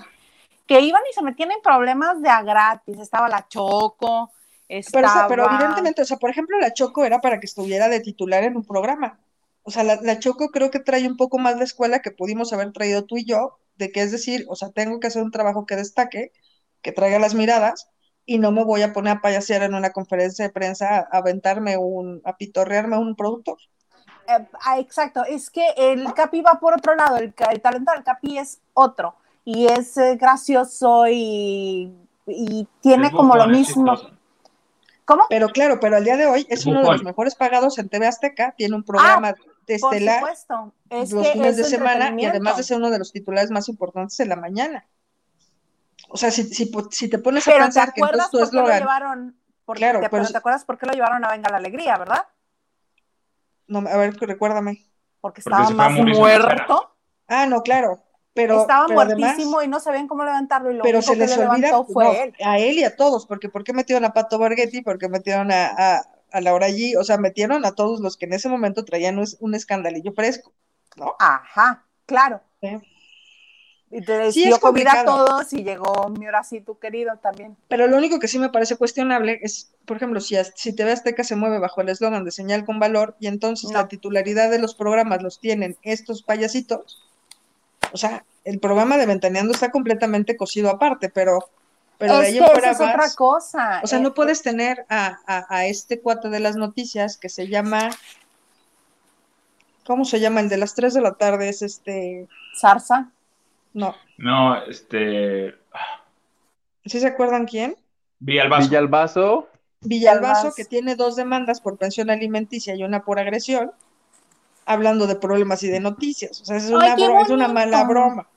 que 0.66 0.80
iban 0.82 1.02
y 1.10 1.14
se 1.14 1.22
metían 1.22 1.52
en 1.52 1.62
problemas 1.62 2.22
de 2.22 2.30
a 2.30 2.42
gratis. 2.42 3.00
Estaba 3.00 3.30
la 3.30 3.48
Choco. 3.48 4.32
Estaba... 4.68 5.28
Pero, 5.28 5.46
evidentemente, 5.50 6.02
o 6.02 6.06
sea, 6.06 6.18
por 6.18 6.30
ejemplo, 6.30 6.58
la 6.60 6.74
Choco 6.74 7.04
era 7.04 7.22
para 7.22 7.40
que 7.40 7.46
estuviera 7.46 7.90
de 7.90 8.00
titular 8.00 8.44
en 8.44 8.56
un 8.56 8.64
programa. 8.64 9.20
O 9.64 9.72
sea, 9.72 9.84
la, 9.84 10.20
Choco 10.20 10.50
creo 10.50 10.72
que 10.72 10.80
trae 10.80 11.08
un 11.08 11.18
poco 11.18 11.38
más 11.38 11.58
de 11.58 11.64
escuela 11.64 12.00
que 12.00 12.12
pudimos 12.12 12.52
haber 12.54 12.72
traído 12.74 13.06
tú 13.06 13.18
y 13.18 13.26
yo, 13.26 13.60
de 13.76 13.92
que 13.92 14.02
es 14.02 14.12
decir, 14.12 14.46
o 14.50 14.56
sea, 14.56 14.72
tengo 14.72 15.00
que 15.00 15.08
hacer 15.08 15.24
un 15.24 15.32
trabajo 15.32 15.66
que 15.66 15.76
destaque, 15.76 16.32
que 16.82 16.92
traiga 16.92 17.20
las 17.20 17.34
miradas, 17.34 17.90
y 18.26 18.40
no 18.40 18.52
me 18.52 18.64
voy 18.64 18.82
a 18.82 18.94
poner 18.94 19.18
a 19.18 19.22
payasear 19.22 19.64
en 19.64 19.74
una 19.74 19.92
conferencia 19.92 20.46
de 20.46 20.52
prensa 20.52 21.08
a 21.12 21.18
aventarme 21.18 21.78
un, 21.78 22.22
a 22.26 22.36
pitorrearme 22.36 22.98
un 22.98 23.16
producto. 23.16 23.58
Eh, 24.28 24.48
ah, 24.66 24.80
exacto, 24.80 25.24
es 25.26 25.50
que 25.50 25.66
el 25.78 26.14
Capi 26.14 26.42
va 26.42 26.60
por 26.60 26.74
otro 26.74 26.96
lado, 26.96 27.18
el, 27.18 27.34
el 27.52 27.62
talento 27.62 27.92
del 27.94 28.04
Capi 28.04 28.38
es 28.38 28.60
otro 28.74 29.16
y 29.46 29.68
es 29.68 29.98
eh, 29.98 30.16
gracioso 30.16 31.06
y, 31.10 31.94
tiene 32.82 33.12
como 33.12 33.36
lo 33.36 33.48
mismo. 33.48 33.96
¿Cómo? 35.04 35.26
Pero 35.30 35.50
claro, 35.50 35.80
pero 35.82 35.98
al 35.98 36.06
día 36.06 36.16
de 36.16 36.26
hoy 36.26 36.48
es 36.50 36.66
uno 36.66 36.82
de 36.82 36.92
los 36.94 37.04
mejores 37.04 37.36
pagados 37.36 37.78
en 37.78 37.90
TV 37.90 38.08
Azteca, 38.08 38.54
tiene 38.58 38.76
un 38.76 38.84
programa 38.84 39.30
ah, 39.30 39.36
de 39.68 39.76
estelar 39.76 40.24
los 40.90 41.32
fines 41.34 41.58
de 41.58 41.64
semana 41.66 42.16
y 42.18 42.26
además 42.26 42.56
de 42.56 42.64
ser 42.64 42.78
uno 42.78 42.90
de 42.90 43.00
los 43.00 43.12
titulares 43.12 43.52
más 43.52 43.68
importantes 43.68 44.18
en 44.22 44.30
la 44.30 44.38
mañana. 44.38 44.86
O 46.08 46.16
sea, 46.16 46.32
si, 46.32 46.44
si, 46.46 47.10
te 47.10 47.18
pones 47.18 47.46
a 47.48 47.52
pensar 47.52 47.94
que 47.94 48.00
entonces 48.00 48.30
tu 48.30 48.40
eslogan... 48.40 48.80
Llevaron, 48.80 49.36
claro, 49.66 50.00
te, 50.00 50.10
pero, 50.10 50.28
¿te 50.28 50.38
acuerdas 50.38 50.64
por 50.64 50.78
qué 50.78 50.86
lo 50.86 50.94
llevaron 50.94 51.26
a 51.26 51.32
Venga 51.32 51.50
la 51.50 51.58
Alegría, 51.58 51.98
verdad? 51.98 52.28
No, 53.68 53.80
a 53.80 53.98
ver, 53.98 54.16
recuérdame. 54.16 54.86
Porque 55.20 55.42
estaba 55.42 55.70
más 55.72 55.92
muerto. 55.92 56.96
Ah, 57.28 57.46
no, 57.48 57.64
claro 57.64 58.02
pero 58.34 58.62
estaba 58.62 58.88
muertísimo 58.88 59.62
y 59.62 59.68
no 59.68 59.80
sabían 59.80 60.08
cómo 60.08 60.24
levantarlo 60.24 60.72
y 60.72 60.76
lo 60.76 60.84
pero 60.84 61.02
se 61.02 61.16
les 61.16 61.38
olvida 61.38 61.84
fue 61.84 62.24
él. 62.24 62.34
a 62.44 62.60
él 62.60 62.80
y 62.80 62.84
a 62.84 62.96
todos 62.96 63.26
porque 63.26 63.50
por 63.50 63.64
qué 63.64 63.74
metieron 63.74 64.06
a 64.06 64.14
Pato 64.14 64.38
Borghetti 64.38 64.82
porque 64.82 65.08
metieron 65.08 65.52
a, 65.52 65.68
a, 65.68 66.04
a, 66.32 66.42
Laura 66.42 66.70
G 66.70 66.98
o 66.98 67.04
sea 67.04 67.18
metieron 67.18 67.66
a 67.66 67.74
todos 67.74 68.00
los 68.00 68.18
que 68.18 68.26
en 68.26 68.34
ese 68.34 68.50
momento 68.50 68.86
traían 68.86 69.20
un, 69.40 69.56
escandalillo 69.56 70.14
fresco 70.14 70.52
no 70.98 71.16
ajá 71.20 71.86
claro. 72.06 72.42
Y 73.96 74.02
te 74.02 74.32
dio 74.32 74.60
comida 74.60 75.02
a 75.02 75.06
todos 75.06 75.54
y 75.54 75.64
llegó 75.64 76.10
mi 76.10 76.26
tu 76.66 76.80
querido 76.80 77.18
también. 77.18 77.56
Pero 77.68 77.86
lo 77.88 77.96
único 77.98 78.20
que 78.20 78.28
sí 78.28 78.40
me 78.40 78.50
parece 78.50 78.76
cuestionable 78.76 79.40
es 79.44 79.72
por 79.86 79.98
ejemplo 79.98 80.20
si, 80.20 80.36
si 80.56 80.76
TV 80.76 80.92
Azteca 80.92 81.24
se 81.24 81.36
mueve 81.36 81.60
bajo 81.60 81.82
el 81.82 81.90
eslogan 81.90 82.26
de 82.26 82.32
señal 82.32 82.66
con 82.66 82.80
valor 82.80 83.16
y 83.20 83.28
entonces 83.28 83.72
la 83.72 83.88
titularidad 83.88 84.50
de 84.50 84.58
los 84.58 84.74
programas 84.74 85.22
los 85.22 85.40
tienen 85.40 85.78
estos 85.84 86.24
payasitos 86.24 87.04
o 87.94 87.98
sea, 87.98 88.26
el 88.44 88.60
programa 88.60 88.98
de 88.98 89.06
Ventaneando 89.06 89.54
está 89.54 89.72
completamente 89.72 90.36
cosido 90.36 90.70
aparte, 90.70 91.10
pero, 91.10 91.40
pero 91.98 92.18
de 92.18 92.28
ahí 92.28 92.40
fuera 92.40 92.72
es 92.72 92.82
otra 92.82 93.10
cosa. 93.16 93.82
O 93.84 93.88
sea, 93.88 94.00
no 94.00 94.10
eh, 94.10 94.14
puedes 94.16 94.42
tener 94.42 94.86
a, 94.90 95.20
a, 95.28 95.66
este 95.68 96.02
cuate 96.02 96.30
de 96.30 96.40
las 96.40 96.56
noticias 96.56 97.18
que 97.18 97.30
se 97.30 97.48
llama. 97.48 97.90
¿Cómo 99.86 100.06
se 100.06 100.20
llama? 100.20 100.40
El 100.40 100.50
de 100.50 100.58
las 100.58 100.76
3 100.76 100.94
de 100.94 101.02
la 101.02 101.14
tarde 101.14 101.50
es 101.50 101.62
este. 101.62 102.28
Zarza. 102.60 103.12
No. 103.74 103.96
No, 104.18 104.64
este. 104.66 105.56
¿Sí 106.86 107.00
se 107.00 107.08
acuerdan 107.08 107.46
quién? 107.46 107.76
Villalbazo. 108.20 108.68
Villalbazo. 108.70 109.48
Villalbazo, 109.82 110.54
que 110.56 110.66
tiene 110.66 110.96
dos 110.96 111.16
demandas 111.16 111.62
por 111.62 111.78
pensión 111.78 112.10
alimenticia 112.10 112.76
y 112.76 112.84
una 112.84 113.04
por 113.04 113.20
agresión 113.20 113.72
hablando 114.66 115.08
de 115.08 115.16
problemas 115.16 115.64
y 115.64 115.70
de 115.70 115.80
noticias. 115.80 116.42
O 116.42 116.46
sea, 116.46 116.58
es 116.58 116.70
una, 116.70 116.94
es 116.94 117.30
una 117.30 117.48
mala 117.48 117.84
broma. 117.84 118.28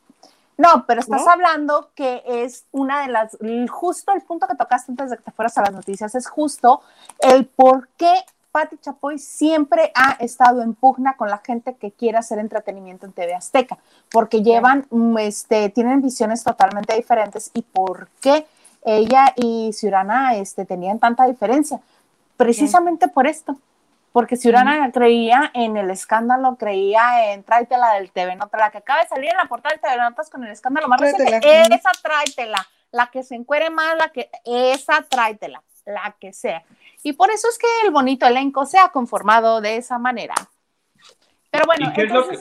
No, 0.59 0.87
pero 0.87 1.01
estás 1.01 1.27
hablando 1.27 1.91
que 1.95 2.23
es 2.27 2.65
una 2.73 3.03
de 3.03 3.09
las, 3.09 3.37
justo 3.71 4.13
el 4.13 4.23
punto 4.23 4.47
que 4.47 4.55
tocaste 4.55 4.91
antes 4.91 5.11
de 5.11 5.19
que 5.19 5.23
te 5.25 5.31
fueras 5.31 5.59
a 5.59 5.63
las 5.63 5.73
noticias, 5.73 6.15
es 6.15 6.27
justo 6.29 6.81
el 7.19 7.45
por 7.45 7.89
qué 7.99 8.11
Pati 8.53 8.79
Chapoy 8.79 9.19
siempre 9.19 9.93
ha 9.95 10.13
estado 10.13 10.63
en 10.63 10.73
pugna 10.73 11.15
con 11.19 11.29
la 11.29 11.39
gente 11.39 11.75
que 11.75 11.93
quiere 11.93 12.17
hacer 12.17 12.39
entretenimiento 12.39 13.05
en 13.05 13.13
TV 13.13 13.35
Azteca, 13.35 13.77
porque 14.11 14.43
llevan, 14.43 14.87
mm, 14.89 15.19
este, 15.19 15.69
tienen 15.69 16.01
visiones 16.01 16.43
totalmente 16.43 16.97
diferentes 16.97 17.51
y 17.53 17.61
por 17.61 18.09
qué 18.23 18.47
ella 18.83 19.35
y 19.37 19.75
Ciurana 19.75 20.37
este, 20.37 20.65
tenían 20.65 20.99
tanta 20.99 21.27
diferencia. 21.27 21.81
Precisamente 22.39 23.09
por 23.09 23.27
esto, 23.27 23.57
porque 24.17 24.37
si 24.37 24.49
Urana 24.49 24.91
creía 24.93 25.51
en 25.53 25.77
el 25.77 25.91
escándalo, 25.91 26.57
creía 26.57 27.35
en 27.35 27.45
tráetela 27.45 27.97
del 27.97 28.11
TV 28.13 28.35
Nota, 28.35 28.57
la 28.57 28.71
que 28.71 28.79
acaba 28.79 29.03
de 29.03 29.09
salir 29.09 29.29
en 29.31 29.37
la 29.37 29.45
portada 29.45 29.75
del 29.75 29.83
TV 29.83 29.99
Notas 29.99 30.31
con 30.31 30.43
el 30.43 30.51
escándalo 30.51 30.89
más 30.89 30.99
reciente, 30.99 31.37
esa 31.65 31.91
tráetela, 32.03 32.67
la 32.93 33.09
que 33.09 33.23
se 33.23 33.35
encuere 33.35 33.69
más, 33.69 33.95
la 33.99 34.09
que, 34.09 34.31
esa 34.47 35.03
tráetela, 35.03 35.63
la 35.85 36.17
que 36.19 36.33
sea. 36.33 36.65
Y 37.03 37.13
por 37.13 37.31
eso 37.31 37.47
es 37.51 37.59
que 37.59 37.67
el 37.85 37.93
bonito 37.93 38.27
elenco 38.27 38.65
se 38.65 38.79
ha 38.79 38.89
conformado 38.89 39.61
de 39.61 39.77
esa 39.77 39.99
manera. 39.99 40.35
Pero 41.51 41.67
bueno, 41.67 41.91
¿Y 41.91 41.93
qué 41.93 42.05
es 42.05 42.11
lo 42.11 42.27
que, 42.27 42.39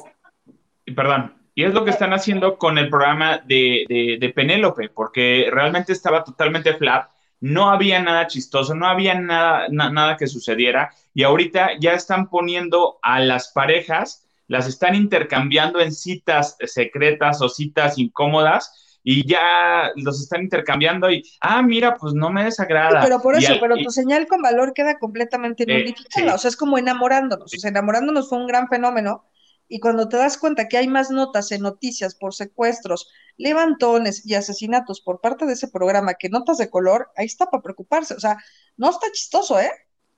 perdón, 0.93 1.35
y 1.55 1.65
es 1.65 1.73
lo 1.73 1.83
que 1.83 1.91
están 1.91 2.13
haciendo 2.13 2.57
con 2.57 2.77
el 2.77 2.89
programa 2.89 3.39
de, 3.39 3.83
de, 3.89 4.17
de 4.17 4.29
Penélope, 4.29 4.87
porque 4.87 5.49
realmente 5.51 5.91
estaba 5.91 6.23
totalmente 6.23 6.73
flat 6.75 7.09
no 7.41 7.69
había 7.69 8.01
nada 8.01 8.27
chistoso, 8.27 8.73
no 8.75 8.87
había 8.87 9.19
nada, 9.19 9.67
nada 9.69 10.17
que 10.17 10.27
sucediera 10.27 10.91
y 11.13 11.23
ahorita 11.23 11.71
ya 11.79 11.93
están 11.93 12.29
poniendo 12.29 12.97
a 13.01 13.19
las 13.19 13.51
parejas, 13.51 14.25
las 14.47 14.67
están 14.67 14.95
intercambiando 14.95 15.79
en 15.79 15.91
citas 15.91 16.57
secretas 16.65 17.41
o 17.41 17.49
citas 17.49 17.97
incómodas 17.97 18.99
y 19.03 19.27
ya 19.27 19.91
los 19.95 20.19
están 20.19 20.41
intercambiando 20.41 21.11
y, 21.11 21.23
ah, 21.39 21.61
mira, 21.61 21.95
pues 21.95 22.13
no 22.15 22.31
me 22.31 22.43
desagrada. 22.43 23.01
pero 23.03 23.21
por 23.21 23.35
eso, 23.35 23.53
pero 23.61 23.77
tu 23.77 23.91
señal 23.91 24.25
con 24.27 24.41
valor 24.41 24.73
queda 24.73 24.97
completamente 24.97 25.63
eh, 25.67 25.93
o 26.33 26.37
sea, 26.39 26.49
es 26.49 26.57
como 26.57 26.79
enamorándonos, 26.79 27.53
o 27.53 27.57
sea, 27.57 27.69
enamorándonos 27.69 28.27
fue 28.27 28.39
un 28.39 28.47
gran 28.47 28.67
fenómeno 28.67 29.23
y 29.67 29.79
cuando 29.79 30.07
te 30.07 30.17
das 30.17 30.37
cuenta 30.37 30.67
que 30.67 30.77
hay 30.77 30.87
más 30.87 31.09
notas 31.09 31.51
en 31.51 31.61
noticias 31.61 32.15
por 32.15 32.33
secuestros, 32.33 33.09
levantones 33.37 34.25
y 34.25 34.35
asesinatos 34.35 35.01
por 35.01 35.21
parte 35.21 35.45
de 35.45 35.53
ese 35.53 35.67
programa 35.67 36.13
que 36.13 36.29
notas 36.29 36.57
de 36.57 36.69
color, 36.69 37.11
ahí 37.15 37.25
está 37.25 37.47
para 37.47 37.63
preocuparse. 37.63 38.13
O 38.13 38.19
sea, 38.19 38.37
no 38.77 38.89
está 38.89 39.11
chistoso, 39.11 39.59
¿eh? 39.59 39.71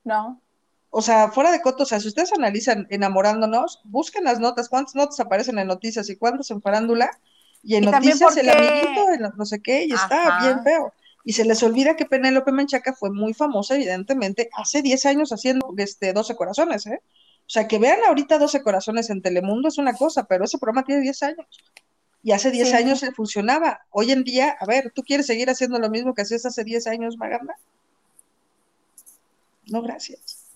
No. 0.04 0.42
O 0.90 1.02
sea, 1.02 1.32
fuera 1.32 1.52
de 1.52 1.62
coto, 1.62 1.84
o 1.84 1.86
sea, 1.86 2.00
si 2.00 2.08
ustedes 2.08 2.34
analizan 2.34 2.88
enamorándonos, 2.90 3.82
busquen 3.86 4.24
las 4.24 4.40
notas, 4.40 4.70
cuántas 4.70 4.96
notas 4.96 5.20
aparecen 5.20 5.60
en 5.60 5.68
noticias 5.68 6.10
y 6.10 6.16
cuántas 6.16 6.50
en 6.52 6.62
farándula, 6.62 7.10
y 7.62 7.76
en 7.76 7.86
noticias 7.86 8.38
el 8.38 8.50
amiguito, 8.50 9.12
en 9.12 9.22
no 9.36 9.46
sé 9.46 9.62
qué, 9.62 9.86
y 9.86 9.94
está 9.94 10.40
bien 10.42 10.64
feo. 10.64 10.94
Y 11.24 11.34
se 11.34 11.44
les 11.44 11.62
olvida 11.62 11.98
que 11.98 12.06
Penélope 12.06 12.54
Menchaca 12.54 12.94
fue 12.94 13.12
muy 13.12 13.34
famosa, 13.34 13.76
evidentemente, 13.76 14.50
hace 14.54 14.82
10 14.82 15.06
años 15.08 15.32
haciendo 15.34 15.74
este 15.78 16.14
12 16.14 16.36
corazones, 16.36 16.88
¿eh? 16.88 17.02
O 17.48 17.50
sea, 17.50 17.66
que 17.66 17.80
vean 17.80 18.00
ahorita 18.06 18.38
12 18.38 18.62
corazones 18.62 19.10
en 19.10 19.22
Telemundo 19.22 19.70
es 19.70 19.78
una 19.78 19.94
cosa, 19.94 20.26
pero 20.26 20.44
ese 20.44 20.58
programa 20.58 20.84
tiene 20.84 21.02
10 21.02 21.24
años. 21.24 21.48
Y 22.22 22.34
hace 22.34 22.52
10 22.52 22.74
años 22.74 23.00
se 23.00 23.14
funcionaba. 23.14 23.86
Hoy 23.90 24.12
en 24.12 24.26
día, 24.26 24.58
a 24.60 24.66
ver, 24.66 24.92
¿tú 24.94 25.02
quieres 25.02 25.28
seguir 25.28 25.50
haciendo 25.50 25.80
lo 25.80 25.90
mismo 25.90 26.14
que 26.14 26.24
hacías 26.24 26.46
hace 26.46 26.66
10 26.66 26.88
años, 26.88 27.16
Maganda? 27.16 27.56
No, 29.68 29.82
gracias. 29.82 30.48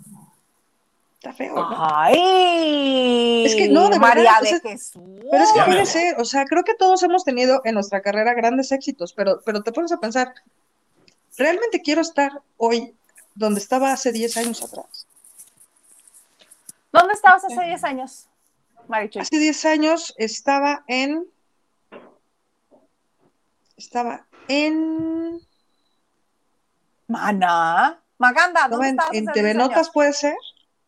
Está 1.14 1.32
feo, 1.32 1.56
¿no? 1.56 1.70
Ay, 1.72 3.46
es 3.46 3.56
que 3.56 3.70
no, 3.70 3.88
de 3.88 3.98
María 3.98 4.34
de 4.42 4.60
Jesús. 4.60 5.02
Pero 5.32 5.44
es 5.44 5.52
que 5.54 5.62
puede 5.62 5.86
ser, 5.86 6.20
o 6.20 6.26
sea, 6.26 6.44
creo 6.44 6.66
que 6.66 6.74
todos 6.74 7.04
hemos 7.04 7.24
tenido 7.24 7.62
en 7.64 7.76
nuestra 7.76 8.02
carrera 8.02 8.34
grandes 8.34 8.72
éxitos, 8.74 9.14
pero, 9.14 9.40
pero 9.46 9.62
te 9.62 9.72
pones 9.72 9.94
a 9.94 9.98
pensar, 9.98 10.34
¿realmente 11.38 11.82
quiero 11.82 12.02
estar 12.02 12.42
hoy 12.58 12.96
donde 13.36 13.62
estaba 13.62 13.94
hace 13.94 14.12
10 14.12 14.36
años 14.38 14.62
atrás? 14.62 15.08
¿Dónde 16.92 17.14
estabas 17.14 17.46
hace 17.46 17.64
10 17.64 17.84
años, 17.84 18.28
Marichu? 18.88 19.20
Hace 19.20 19.38
10 19.38 19.66
años 19.66 20.14
estaba 20.18 20.84
en. 20.88 21.26
Estaba 23.78 24.26
en. 24.48 25.40
Mana. 27.08 28.00
Maganda, 28.18 28.68
¿dónde 28.70 28.90
en, 28.90 28.96
estabas 28.96 29.16
en 29.16 29.26
TV 29.28 29.54
Notas 29.54 29.90
puede 29.90 30.14
ser. 30.14 30.36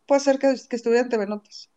Puede 0.06 0.22
ser 0.22 0.40
que, 0.40 0.56
que 0.70 0.76
estuviera 0.76 1.04
en 1.04 1.10
TV 1.10 1.26
Notas. 1.26 1.70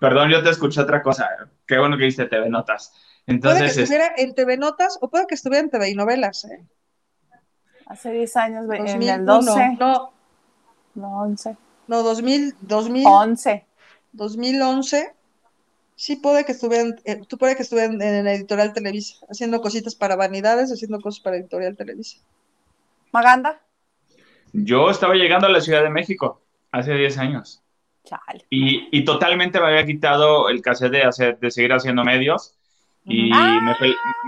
perdón, 0.00 0.30
yo 0.30 0.42
te 0.42 0.50
escuché 0.50 0.80
otra 0.80 1.02
cosa. 1.02 1.28
Qué 1.66 1.78
bueno 1.78 1.96
que 1.96 2.04
viste 2.04 2.26
TV 2.26 2.50
Notas. 2.50 2.92
Entonces, 3.26 3.58
puede 3.60 3.74
que 3.74 3.82
estuviera 3.82 4.12
en 4.16 4.34
TV 4.34 4.56
Notas 4.56 4.98
o 5.00 5.08
puede 5.08 5.26
que 5.26 5.34
estuviera 5.34 5.64
en 5.64 5.70
TV 5.70 5.90
y 5.90 5.94
novelas, 5.94 6.44
¿eh? 6.44 6.64
Hace 7.86 8.10
10 8.10 8.36
años, 8.36 8.64
en 8.72 9.02
el 9.02 9.24
12. 9.24 9.76
No, 9.78 10.12
no, 10.94 11.20
11. 11.22 11.56
No, 11.88 12.02
2000, 12.02 12.54
2000, 12.60 13.04
11. 13.06 13.66
2011. 14.12 15.12
Sí, 15.94 16.16
puede 16.16 16.44
que 16.44 16.52
estuvieran, 16.52 16.96
eh, 17.04 17.22
tú 17.26 17.38
puede 17.38 17.56
que 17.56 17.62
estuvieran 17.62 18.00
en 18.02 18.24
la 18.24 18.34
editorial 18.34 18.72
Televisa, 18.74 19.24
haciendo 19.30 19.60
cositas 19.62 19.94
para 19.94 20.14
vanidades, 20.14 20.70
haciendo 20.70 21.00
cosas 21.00 21.20
para 21.20 21.36
editorial 21.36 21.76
Televisa. 21.76 22.18
Maganda. 23.12 23.60
Yo 24.52 24.90
estaba 24.90 25.14
llegando 25.14 25.46
a 25.46 25.50
la 25.50 25.60
Ciudad 25.60 25.82
de 25.82 25.90
México 25.90 26.42
hace 26.70 26.94
10 26.94 27.18
años. 27.18 27.62
Chale. 28.04 28.44
Y, 28.50 28.88
y, 28.96 29.04
totalmente 29.04 29.58
me 29.58 29.66
había 29.66 29.86
quitado 29.86 30.48
el 30.48 30.62
cassette 30.62 30.92
de, 30.92 31.02
hacer, 31.02 31.38
de 31.38 31.50
seguir 31.50 31.72
haciendo 31.72 32.04
medios 32.04 32.54
y 33.04 33.30
ah. 33.32 33.58
me, 33.62 33.74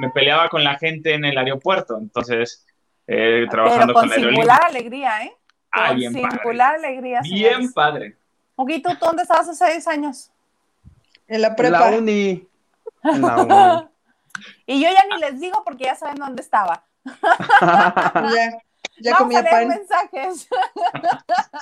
me, 0.00 0.10
peleaba 0.10 0.48
con 0.48 0.64
la 0.64 0.76
gente 0.78 1.14
en 1.14 1.24
el 1.24 1.36
aeropuerto. 1.38 1.98
Entonces, 1.98 2.66
eh, 3.06 3.46
trabajando 3.50 3.94
Pero 3.94 4.00
con, 4.00 4.08
con 4.08 4.18
singular 4.18 4.60
alegría, 4.66 5.24
¿eh? 5.24 5.32
Ah, 5.70 5.92
bien 5.92 6.12
singular 6.12 6.76
alegría. 6.76 7.20
Bien 7.22 7.72
padre. 7.72 8.16
Oguito, 8.56 8.90
¿tú 8.98 9.06
dónde 9.06 9.22
estabas 9.22 9.48
hace 9.48 9.70
10 9.72 9.88
años? 9.88 10.30
En 11.28 11.42
la 11.42 11.54
prepa. 11.54 11.88
En 11.88 11.92
la 11.92 11.98
uni. 11.98 12.48
En 13.04 13.22
la 13.22 13.36
uni. 13.36 13.88
y 14.66 14.82
yo 14.82 14.88
ya 14.90 15.04
ni 15.14 15.20
les 15.20 15.40
digo 15.40 15.62
porque 15.64 15.84
ya 15.84 15.94
saben 15.94 16.16
dónde 16.16 16.42
estaba. 16.42 16.84
ya. 17.04 18.58
Ya 19.00 19.12
Vamos 19.12 19.18
comía 19.24 19.38
a 19.38 19.42
leer 19.42 19.54
pan. 19.54 19.68
mensajes. 19.68 20.48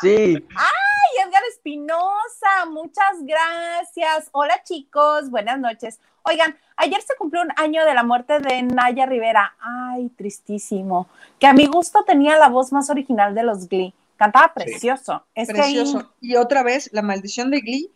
Sí. 0.01 0.47
¡Ay, 0.57 1.27
Edgar 1.27 1.43
Espinosa! 1.51 2.67
Muchas 2.69 3.23
gracias. 3.23 4.29
Hola, 4.33 4.63
chicos. 4.63 5.31
Buenas 5.31 5.59
noches. 5.59 6.01
Oigan, 6.29 6.57
ayer 6.77 7.01
se 7.03 7.15
cumplió 7.17 7.43
un 7.43 7.53
año 7.57 7.85
de 7.85 7.95
la 7.95 8.03
muerte 8.03 8.41
de 8.41 8.63
Naya 8.63 9.07
Rivera. 9.07 9.55
Ay, 9.61 10.09
tristísimo. 10.17 11.09
Que 11.39 11.47
a 11.47 11.53
mi 11.53 11.67
gusto 11.67 12.05
tenía 12.05 12.37
la 12.39 12.49
voz 12.49 12.73
más 12.73 12.91
original 12.91 13.35
de 13.35 13.45
los 13.45 13.69
Glee. 13.69 13.95
Cantaba 14.17 14.53
precioso. 14.55 15.25
Es 15.35 15.49
que 15.53 15.61
ahí- 15.61 15.75
Precioso. 15.77 16.11
Y 16.21 16.37
otra 16.37 16.63
vez, 16.63 16.91
la 16.93 17.03
maldición 17.03 17.51
de 17.51 17.61
Glee. 17.61 17.91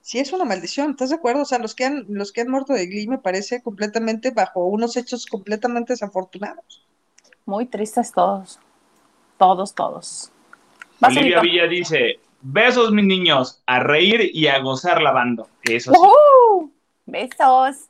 Sí, 0.00 0.18
es 0.18 0.32
una 0.32 0.44
maldición, 0.44 0.90
¿estás 0.90 1.08
de 1.10 1.16
acuerdo? 1.16 1.42
O 1.42 1.44
sea, 1.46 1.58
los 1.58 1.74
que 1.74 1.84
han, 1.86 2.04
los 2.08 2.30
que 2.30 2.42
han 2.42 2.48
muerto 2.50 2.72
de 2.74 2.86
Glee 2.86 3.08
me 3.08 3.18
parece 3.18 3.62
completamente 3.62 4.30
bajo 4.30 4.64
unos 4.66 4.96
hechos 4.96 5.24
completamente 5.26 5.94
desafortunados. 5.94 6.84
Muy 7.46 7.66
tristes 7.66 8.12
todos. 8.12 8.58
Todos, 9.38 9.74
todos. 9.74 10.30
Vas, 11.00 11.16
Olivia. 11.16 11.40
Villa 11.40 11.66
dice, 11.66 12.20
besos 12.42 12.92
mis 12.92 13.04
niños, 13.06 13.62
a 13.66 13.80
reír 13.80 14.30
y 14.32 14.46
a 14.46 14.58
gozar 14.60 15.00
lavando. 15.02 15.48
Eso 15.62 15.92
sí. 15.92 15.98
¡Uhú! 15.98 16.70
Besos. 17.06 17.88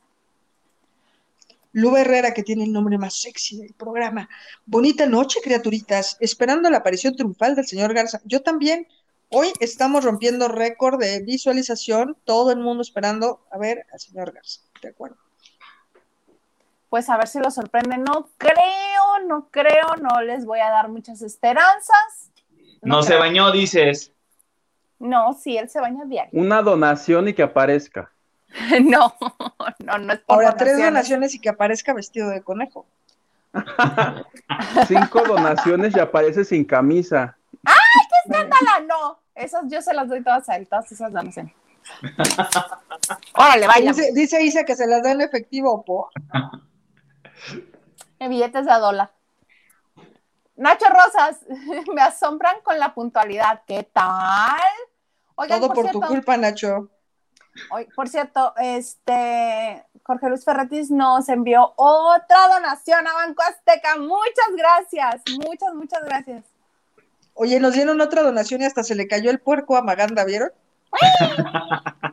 Luba 1.71 1.99
Herrera, 1.99 2.33
que 2.33 2.43
tiene 2.43 2.63
el 2.63 2.71
nombre 2.71 2.97
más 2.97 3.21
sexy 3.21 3.57
del 3.57 3.73
programa. 3.73 4.29
Bonita 4.65 5.05
noche, 5.07 5.41
criaturitas. 5.43 6.15
Esperando 6.21 6.69
la 6.69 6.77
aparición 6.77 7.15
triunfal 7.15 7.53
del 7.53 7.67
señor 7.67 7.93
Garza. 7.93 8.21
Yo 8.23 8.41
también. 8.41 8.87
Hoy 9.29 9.51
estamos 9.59 10.05
rompiendo 10.05 10.47
récord 10.47 10.99
de 10.99 11.21
visualización. 11.21 12.15
Todo 12.23 12.51
el 12.51 12.59
mundo 12.59 12.81
esperando 12.81 13.45
a 13.51 13.57
ver 13.57 13.85
al 13.91 13.99
señor 13.99 14.31
Garza. 14.31 14.61
De 14.81 14.89
acuerdo. 14.89 15.17
Pues 16.89 17.09
a 17.09 17.17
ver 17.17 17.27
si 17.27 17.39
lo 17.39 17.51
sorprende. 17.51 17.97
No 17.97 18.29
creo, 18.37 19.19
no 19.27 19.49
creo, 19.51 19.97
no 19.99 20.21
les 20.21 20.45
voy 20.45 20.59
a 20.59 20.69
dar 20.69 20.87
muchas 20.87 21.21
esperanzas. 21.21 22.31
No 22.81 23.03
se 23.03 23.17
bañó, 23.17 23.51
dices. 23.51 24.13
No, 24.97 25.33
sí, 25.33 25.57
él 25.57 25.69
se 25.69 25.81
baña 25.81 26.05
diario. 26.05 26.39
Una 26.39 26.61
donación 26.61 27.27
y 27.27 27.33
que 27.33 27.43
aparezca. 27.43 28.13
no, 28.83 29.15
no, 29.79 29.97
no 29.97 30.13
es 30.13 30.19
por 30.19 30.35
Ahora, 30.35 30.55
tres 30.55 30.77
donaciones. 30.77 31.35
y 31.35 31.39
que 31.39 31.49
aparezca 31.49 31.93
vestido 31.93 32.29
de 32.29 32.41
conejo. 32.41 32.85
Cinco 34.87 35.21
donaciones 35.25 35.95
y 35.95 35.99
aparece 35.99 36.43
sin 36.43 36.65
camisa. 36.65 37.37
Escándala, 38.25 38.85
no. 38.87 39.19
Esas 39.33 39.63
yo 39.67 39.81
se 39.81 39.93
las 39.93 40.07
doy 40.07 40.23
todas 40.23 40.47
a 40.49 40.55
él, 40.55 40.67
todas 40.67 40.91
esas 40.91 41.11
donaciones. 41.11 41.53
Órale, 43.33 43.67
vaya. 43.67 43.91
Dice, 43.91 44.11
dice 44.13 44.43
Isa 44.43 44.63
que 44.63 44.75
se 44.75 44.87
las 44.87 45.03
da 45.03 45.11
en 45.11 45.21
efectivo, 45.21 45.83
po. 45.83 46.09
En 48.19 48.29
billetes 48.29 48.65
de 48.65 48.71
a 48.71 48.79
dólar. 48.79 49.11
Nacho 50.55 50.85
Rosas, 50.87 51.39
me 51.93 52.01
asombran 52.01 52.55
con 52.63 52.79
la 52.79 52.93
puntualidad. 52.93 53.61
¿Qué 53.67 53.83
tal? 53.83 54.57
Oigan, 55.35 55.59
Todo 55.59 55.73
por, 55.73 55.83
por 55.83 55.91
tu 55.91 56.01
culpa, 56.01 56.37
Nacho. 56.37 56.89
Oye, 57.71 57.87
por 57.95 58.09
cierto, 58.09 58.53
este 58.57 59.83
Jorge 60.03 60.29
Luis 60.29 60.43
Ferretis 60.45 60.91
nos 60.91 61.29
envió 61.29 61.73
otra 61.77 62.47
donación 62.53 63.07
a 63.07 63.13
Banco 63.13 63.41
Azteca. 63.43 63.97
Muchas 63.97 64.49
gracias, 64.55 65.21
muchas, 65.31 65.73
muchas 65.73 66.03
gracias. 66.03 66.43
Oye, 67.33 67.59
nos 67.59 67.73
dieron 67.73 67.99
otra 68.01 68.23
donación 68.23 68.61
y 68.61 68.65
hasta 68.65 68.83
se 68.83 68.95
le 68.95 69.07
cayó 69.07 69.29
el 69.29 69.39
puerco 69.39 69.75
a 69.75 69.81
Maganda, 69.81 70.23
¿vieron? 70.25 70.51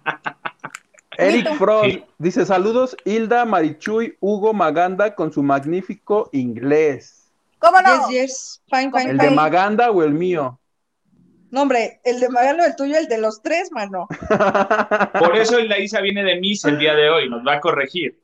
Eric. 1.18 1.56
Frost 1.58 1.84
Sí. 1.86 2.04
dice: 2.18 2.46
Saludos, 2.46 2.96
Hilda, 3.04 3.44
Marichuy, 3.44 4.16
Hugo 4.20 4.52
Maganda 4.52 5.14
con 5.14 5.32
su 5.32 5.42
magnífico 5.42 6.28
inglés. 6.32 7.30
¿Cómo 7.58 7.80
no? 7.80 8.08
Yes, 8.08 8.10
yes. 8.30 8.62
Fine, 8.70 8.90
fine, 8.90 9.10
¿El 9.10 9.18
fine. 9.18 9.30
de 9.30 9.36
Maganda 9.36 9.90
o 9.90 10.02
el 10.02 10.12
mío? 10.12 10.58
No, 11.52 11.60
hombre, 11.62 12.00
el 12.02 12.18
de 12.18 12.30
Maganda, 12.30 12.64
el 12.64 12.74
tuyo, 12.76 12.96
el 12.96 13.08
de 13.08 13.18
los 13.18 13.42
tres, 13.42 13.70
mano. 13.72 14.08
Por 15.18 15.36
eso 15.36 15.58
la 15.60 15.78
Isa 15.78 16.00
viene 16.00 16.24
de 16.24 16.40
Miss 16.40 16.64
el 16.64 16.78
día 16.78 16.94
de 16.94 17.10
hoy, 17.10 17.28
nos 17.28 17.46
va 17.46 17.56
a 17.56 17.60
corregir. 17.60 18.18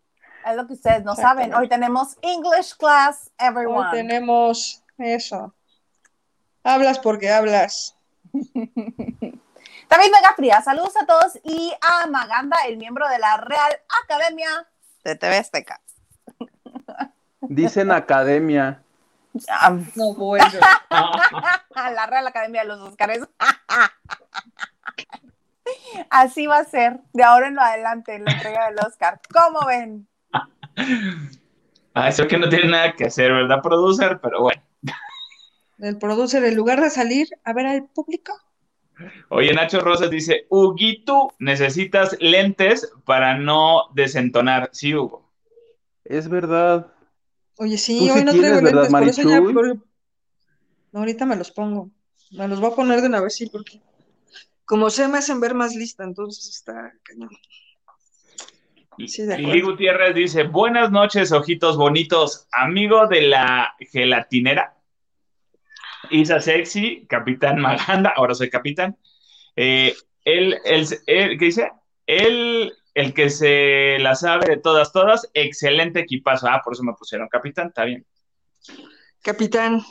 Es 0.47 0.57
lo 0.57 0.67
que 0.67 0.73
ustedes 0.73 1.05
no 1.05 1.15
saben. 1.15 1.53
Hoy 1.53 1.69
tenemos 1.69 2.17
English 2.23 2.75
Class 2.79 3.31
Hoy 3.39 3.49
Everyone. 3.49 3.91
tenemos 3.93 4.83
eso. 4.97 5.55
Hablas 6.65 6.99
porque 6.99 7.31
hablas. 7.31 7.95
David 8.33 9.35
Vega 9.91 10.33
Fría, 10.35 10.63
saludos 10.63 10.95
a 10.97 11.05
todos 11.05 11.39
y 11.45 11.75
a 11.83 12.07
Maganda, 12.07 12.57
el 12.67 12.79
miembro 12.79 13.07
de 13.11 13.19
la 13.19 13.37
Real 13.37 13.79
Academia 14.05 14.67
de 15.05 15.17
TV 15.17 15.37
Azteca. 15.37 15.83
Dicen 17.43 17.93
academia. 17.93 18.83
Ah, 19.49 19.77
No, 19.95 20.15
bueno. 20.15 20.45
la 21.75 22.07
Real 22.07 22.27
Academia 22.27 22.63
de 22.63 22.69
los 22.69 22.81
Oscars. 22.81 23.29
Así 26.11 26.47
va 26.47 26.59
a 26.59 26.65
ser 26.65 27.01
de 27.13 27.23
ahora 27.23 27.49
en 27.49 27.55
lo 27.55 27.63
adelante 27.63 28.15
en 28.15 28.25
la 28.25 28.33
entrega 28.33 28.69
del 28.69 28.79
Oscar. 28.87 29.21
¿Cómo 29.33 29.67
ven? 29.67 30.09
Ah, 31.95 32.09
eso 32.09 32.27
que 32.27 32.39
no 32.39 32.49
tiene 32.49 32.69
nada 32.69 32.93
que 32.93 33.07
hacer, 33.07 33.33
¿verdad, 33.33 33.61
producer? 33.63 34.21
Pero 34.23 34.43
bueno. 34.43 34.63
El 35.79 35.99
producer, 35.99 36.45
en 36.45 36.57
lugar 36.57 36.81
de 36.81 36.91
salir 36.91 37.29
a 37.45 37.53
ver 37.53 37.67
al 37.67 37.85
público, 37.85 38.33
Oye, 39.29 39.53
Nacho 39.53 39.81
Rosas 39.81 40.11
dice, 40.11 40.47
Huguito, 40.49 41.33
necesitas 41.39 42.17
lentes 42.21 42.93
para 43.05 43.37
no 43.37 43.91
desentonar. 43.95 44.71
Sí, 44.73 44.95
Hugo. 44.95 45.31
Es 46.05 46.29
verdad. 46.29 46.87
Oye, 47.59 47.73
Tú 47.73 47.79
sí, 47.79 47.99
sí 47.99 48.11
hoy 48.11 48.25
no 48.25 48.33
tienes, 48.33 48.51
traigo 48.51 48.65
¿verdad, 48.65 48.83
lentes, 48.91 48.93
por 49.01 49.09
eso 49.09 49.23
ya. 49.23 49.41
Marichuy? 49.41 49.53
por- 49.55 49.77
No, 50.93 51.01
ahorita 51.01 51.27
me 51.27 51.37
los 51.37 51.51
pongo. 51.51 51.91
Me 52.31 52.49
los 52.49 52.61
voy 52.61 52.73
a 52.73 52.77
poner 52.77 53.01
de 53.01 53.09
una 53.09 53.21
vez, 53.21 53.35
sí, 53.37 53.47
porque 53.47 53.81
como 54.65 54.91
se 54.91 55.09
me 55.09 55.19
hacen 55.19 55.41
ver 55.41 55.55
más 55.55 55.75
lista, 55.75 56.05
entonces 56.05 56.49
está 56.49 56.93
cañón. 57.03 57.31
Sí, 59.07 59.23
Lili. 59.23 59.61
Gutiérrez 59.61 60.15
dice, 60.15 60.43
buenas 60.43 60.91
noches, 60.91 61.31
ojitos 61.31 61.77
bonitos, 61.77 62.49
amigo 62.53 63.07
de 63.07 63.23
la 63.23 63.75
gelatinera. 63.93 64.75
Isa 66.11 66.41
Sexy, 66.41 67.07
Capitán 67.07 67.61
Maganda, 67.61 68.13
ahora 68.17 68.35
soy 68.35 68.51
capitán. 68.51 68.97
Eh, 69.57 69.95
él, 70.25 70.59
él, 70.65 70.87
él- 71.07 71.39
¿qué 71.39 71.45
dice? 71.45 71.71
Él, 72.07 72.73
el 72.99 73.15
que 73.15 73.31
se 73.31 73.97
la 74.01 74.17
sabe 74.17 74.49
de 74.49 74.57
todas, 74.57 74.91
todas, 74.91 75.31
excelente 75.33 76.01
equipazo. 76.01 76.49
Ah, 76.49 76.61
por 76.65 76.73
eso 76.73 76.83
me 76.83 76.95
pusieron 76.95 77.29
capitán, 77.29 77.69
está 77.69 77.85
bien. 77.85 78.05
Capitán 79.23 79.83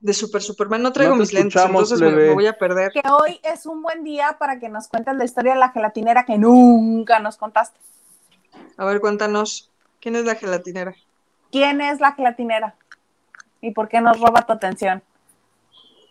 de 0.00 0.14
Super 0.14 0.40
Superman, 0.40 0.80
no 0.80 0.92
traigo 0.92 1.12
No 1.12 1.20
mis 1.20 1.34
lentes, 1.34 1.62
entonces 1.62 2.00
me, 2.00 2.30
voy 2.30 2.46
a 2.46 2.54
perder. 2.54 2.90
Que 2.92 3.02
hoy 3.06 3.38
es 3.42 3.66
un 3.66 3.82
buen 3.82 4.02
día 4.02 4.36
para 4.38 4.58
que 4.58 4.70
nos 4.70 4.88
cuentes 4.88 5.14
la 5.14 5.26
historia 5.26 5.52
de 5.52 5.60
la 5.60 5.72
gelatinera 5.72 6.24
que 6.24 6.38
nunca 6.38 7.18
nos 7.18 7.36
contaste. 7.36 7.78
A 8.78 8.86
ver, 8.86 9.00
cuéntanos, 9.00 9.70
¿quién 10.00 10.16
es 10.16 10.24
la 10.24 10.34
gelatinera? 10.34 10.94
¿Quién 11.50 11.82
es 11.82 12.00
la 12.00 12.12
gelatinera? 12.12 12.76
¿Y 13.60 13.72
por 13.72 13.90
qué 13.90 14.00
nos 14.00 14.18
roba 14.18 14.46
tu 14.46 14.54
atención? 14.54 15.02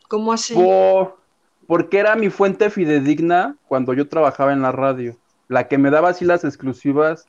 ¿Cómo 0.07 0.33
así? 0.33 0.53
Por- 0.53 1.17
porque 1.65 1.97
era 1.97 2.15
mi 2.15 2.29
fuente 2.29 2.69
fidedigna 2.69 3.55
cuando 3.67 3.93
yo 3.93 4.07
trabajaba 4.07 4.53
en 4.53 4.61
la 4.61 4.71
radio. 4.71 5.17
La 5.51 5.67
que 5.67 5.77
me 5.77 5.89
daba 5.89 6.07
así 6.09 6.23
las 6.23 6.45
exclusivas 6.45 7.27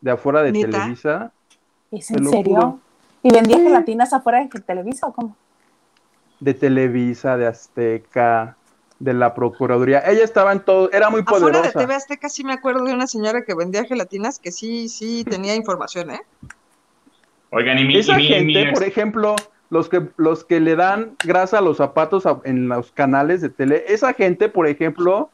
de 0.00 0.12
afuera 0.12 0.44
de. 0.44 0.52
Televisa. 0.52 1.32
¿Es 1.90 2.08
en 2.12 2.24
serio? 2.24 2.54
juro. 2.54 2.80
¿Y 3.24 3.32
vendía 3.32 3.56
gelatinas 3.58 4.12
afuera 4.12 4.38
de 4.46 4.60
Televisa 4.60 5.08
o 5.08 5.12
cómo? 5.12 5.36
De 6.38 6.54
Televisa, 6.54 7.36
de 7.36 7.48
Azteca, 7.48 8.56
de 9.00 9.12
la 9.12 9.34
Procuraduría. 9.34 9.98
Ella 10.08 10.22
estaba 10.22 10.52
en 10.52 10.60
todo, 10.60 10.88
era 10.92 11.10
muy 11.10 11.22
poderosa. 11.24 11.48
Afuera 11.48 11.80
de 11.80 11.84
TV 11.86 11.94
Azteca 11.96 12.28
sí 12.28 12.44
me 12.44 12.52
acuerdo 12.52 12.84
de 12.84 12.94
una 12.94 13.08
señora 13.08 13.42
que 13.42 13.54
vendía 13.56 13.84
gelatinas 13.84 14.38
que 14.38 14.52
sí, 14.52 14.88
sí 14.88 15.24
tenía 15.24 15.56
información, 15.56 16.12
¿eh? 16.12 16.20
Oigan, 17.50 17.76
y 17.80 17.84
mi, 17.84 17.96
Esa 17.96 18.12
y 18.12 18.16
mi- 18.18 18.28
gente, 18.28 18.66
mi- 18.66 18.72
por 18.72 18.84
ejemplo, 18.84 19.34
los 19.70 19.88
que, 19.88 20.08
los 20.16 20.44
que 20.44 20.60
le 20.60 20.76
dan 20.76 21.16
grasa 21.24 21.58
a 21.58 21.60
los 21.60 21.78
zapatos 21.78 22.24
a- 22.24 22.40
en 22.44 22.68
los 22.68 22.92
canales 22.92 23.40
de 23.40 23.48
tele, 23.48 23.84
esa 23.88 24.12
gente, 24.12 24.48
por 24.48 24.68
ejemplo, 24.68 25.30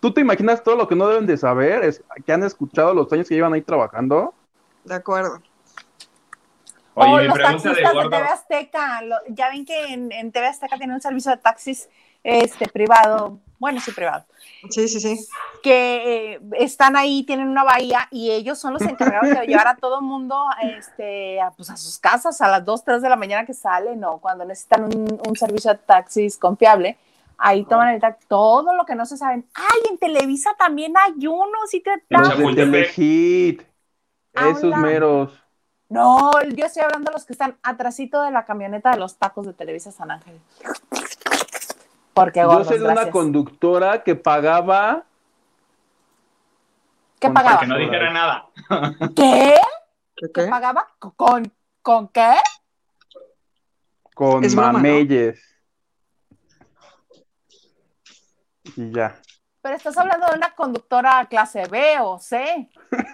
¿tú 0.00 0.12
te 0.12 0.20
imaginas 0.20 0.62
todo 0.62 0.76
lo 0.76 0.88
que 0.88 0.96
no 0.96 1.08
deben 1.08 1.26
de 1.26 1.36
saber? 1.36 1.84
Es, 1.84 2.02
que 2.24 2.32
han 2.32 2.42
escuchado 2.42 2.94
los 2.94 3.12
años 3.12 3.28
que 3.28 3.34
llevan 3.34 3.52
ahí 3.52 3.62
trabajando. 3.62 4.34
De 4.84 4.94
acuerdo. 4.94 5.40
Oye, 6.94 7.12
o 7.12 7.18
los 7.24 7.34
de 7.34 7.42
taxistas 7.42 7.76
de, 7.76 7.82
gordo. 7.92 8.10
TV 8.10 8.22
Azteca. 8.22 9.02
lo- 9.02 9.16
ya 9.28 9.48
ven 9.48 9.64
que 9.64 9.84
en, 9.92 10.10
en 10.12 10.32
TV 10.32 10.46
Azteca 10.46 10.76
tiene 10.76 10.94
un 10.94 11.00
servicio 11.00 11.30
de 11.30 11.36
taxis 11.36 11.88
este, 12.24 12.68
privado. 12.68 13.38
Bueno, 13.58 13.80
sí, 13.80 13.92
privado. 13.92 14.24
Sí, 14.70 14.88
sí, 14.88 15.00
sí. 15.00 15.26
que 15.62 16.34
eh, 16.34 16.40
están 16.58 16.96
ahí, 16.96 17.24
tienen 17.24 17.48
una 17.48 17.62
bahía 17.62 18.08
y 18.10 18.30
ellos 18.30 18.58
son 18.58 18.72
los 18.72 18.82
encargados 18.82 19.28
de 19.28 19.46
llevar 19.46 19.68
a 19.68 19.76
todo 19.76 20.00
el 20.00 20.04
mundo 20.04 20.42
este, 20.62 21.40
a, 21.40 21.50
pues, 21.50 21.68
a 21.68 21.76
sus 21.76 21.98
casas 21.98 22.40
a 22.40 22.48
las 22.48 22.64
2, 22.64 22.84
3 22.84 23.02
de 23.02 23.08
la 23.10 23.16
mañana 23.16 23.44
que 23.44 23.52
salen 23.52 24.02
o 24.04 24.18
cuando 24.18 24.46
necesitan 24.46 24.84
un, 24.84 25.20
un 25.26 25.36
servicio 25.36 25.70
de 25.72 25.78
taxis 25.78 26.38
confiable. 26.38 26.96
Ahí 27.42 27.64
toman 27.64 27.94
el 27.94 28.00
taxi, 28.02 28.26
todo 28.28 28.74
lo 28.74 28.84
que 28.84 28.94
no 28.94 29.06
se 29.06 29.16
saben. 29.16 29.48
¡Ay, 29.54 29.80
en 29.90 29.96
Televisa 29.98 30.50
también 30.58 30.92
hay 30.96 31.26
uno! 31.26 31.58
¿Sí 31.66 31.80
te. 31.80 31.90
Telehit, 32.06 33.62
esos 34.34 34.76
meros. 34.76 35.32
No, 35.88 36.30
yo 36.54 36.66
estoy 36.66 36.82
hablando 36.82 37.10
de 37.10 37.14
los 37.14 37.24
que 37.24 37.32
están 37.32 37.56
atrasito 37.62 38.22
de 38.22 38.30
la 38.30 38.44
camioneta 38.44 38.90
de 38.90 38.98
los 38.98 39.16
tacos 39.16 39.46
de 39.46 39.54
Televisa 39.54 39.90
San 39.90 40.10
Ángel. 40.10 40.38
Porque 42.12 42.40
Yo 42.40 42.48
gordos, 42.48 42.68
sé 42.68 42.78
de 42.78 42.84
una 42.84 43.10
conductora 43.10 44.02
que 44.02 44.14
pagaba 44.14 45.04
¿Qué 47.18 47.30
pagaba? 47.30 47.60
Que 47.60 47.66
no 47.66 47.78
dijera 47.78 48.10
nada. 48.12 48.46
¿Qué? 49.16 49.54
¿Qué, 50.14 50.26
¿Qué 50.26 50.30
qué? 50.32 50.46
pagaba? 50.46 50.88
¿Con, 50.98 51.50
¿Con 51.80 52.08
qué? 52.08 52.36
con 54.14 54.44
Es 54.44 54.54
broma, 54.54 54.72
¿no? 54.72 54.78
mameyes. 54.78 55.49
Y 58.76 58.92
ya. 58.92 59.20
Pero 59.62 59.76
estás 59.76 59.96
hablando 59.98 60.26
de 60.28 60.36
una 60.36 60.50
conductora 60.54 61.26
clase 61.28 61.64
B 61.70 61.98
o 62.00 62.18
C. 62.18 62.68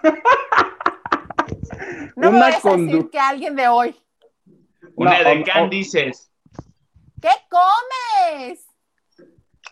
No 2.16 2.30
me 2.30 2.38
Una 2.38 2.46
vayas 2.46 2.64
a 2.64 2.76
decir 2.76 3.10
que 3.10 3.18
alguien 3.18 3.56
de 3.56 3.68
hoy. 3.68 3.94
Una 4.94 5.22
No, 5.22 5.28
de 5.28 5.42
Candices. 5.44 6.30
¿Qué 7.20 7.28
comes? 7.50 8.64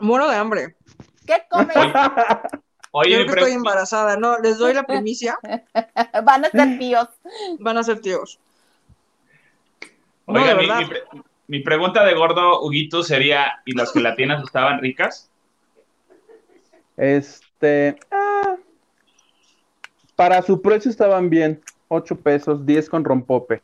Muero 0.00 0.28
de 0.28 0.36
hambre. 0.36 0.76
¿Qué 1.26 1.42
comes? 1.48 1.74
Oye, 2.90 3.10
Yo 3.12 3.18
mi 3.18 3.24
creo 3.24 3.26
que 3.26 3.32
pre- 3.32 3.40
estoy 3.42 3.52
embarazada. 3.52 4.16
No, 4.16 4.38
les 4.38 4.58
doy 4.58 4.74
la 4.74 4.82
primicia. 4.82 5.38
Van 6.24 6.44
a 6.44 6.50
ser 6.50 6.78
tíos. 6.78 7.08
Van 7.60 7.78
a 7.78 7.82
ser 7.82 8.00
tíos. 8.00 8.38
Oiga, 10.26 10.48
de 10.48 10.54
mi, 10.56 10.60
verdad. 10.66 10.78
mi 10.80 10.86
pre- 10.86 11.04
mi 11.46 11.60
pregunta 11.60 12.04
de 12.04 12.14
gordo, 12.14 12.60
Huguito, 12.62 13.02
sería: 13.02 13.62
¿y 13.64 13.74
las 13.74 13.92
gelatinas 13.92 14.42
estaban 14.44 14.80
ricas? 14.80 15.30
Este. 16.96 17.98
ah, 18.10 18.56
para 20.16 20.42
su 20.42 20.60
precio 20.62 20.90
estaban 20.90 21.28
bien. 21.30 21.62
8 21.88 22.16
pesos, 22.16 22.64
10 22.66 22.88
con 22.88 23.04
rompope. 23.04 23.62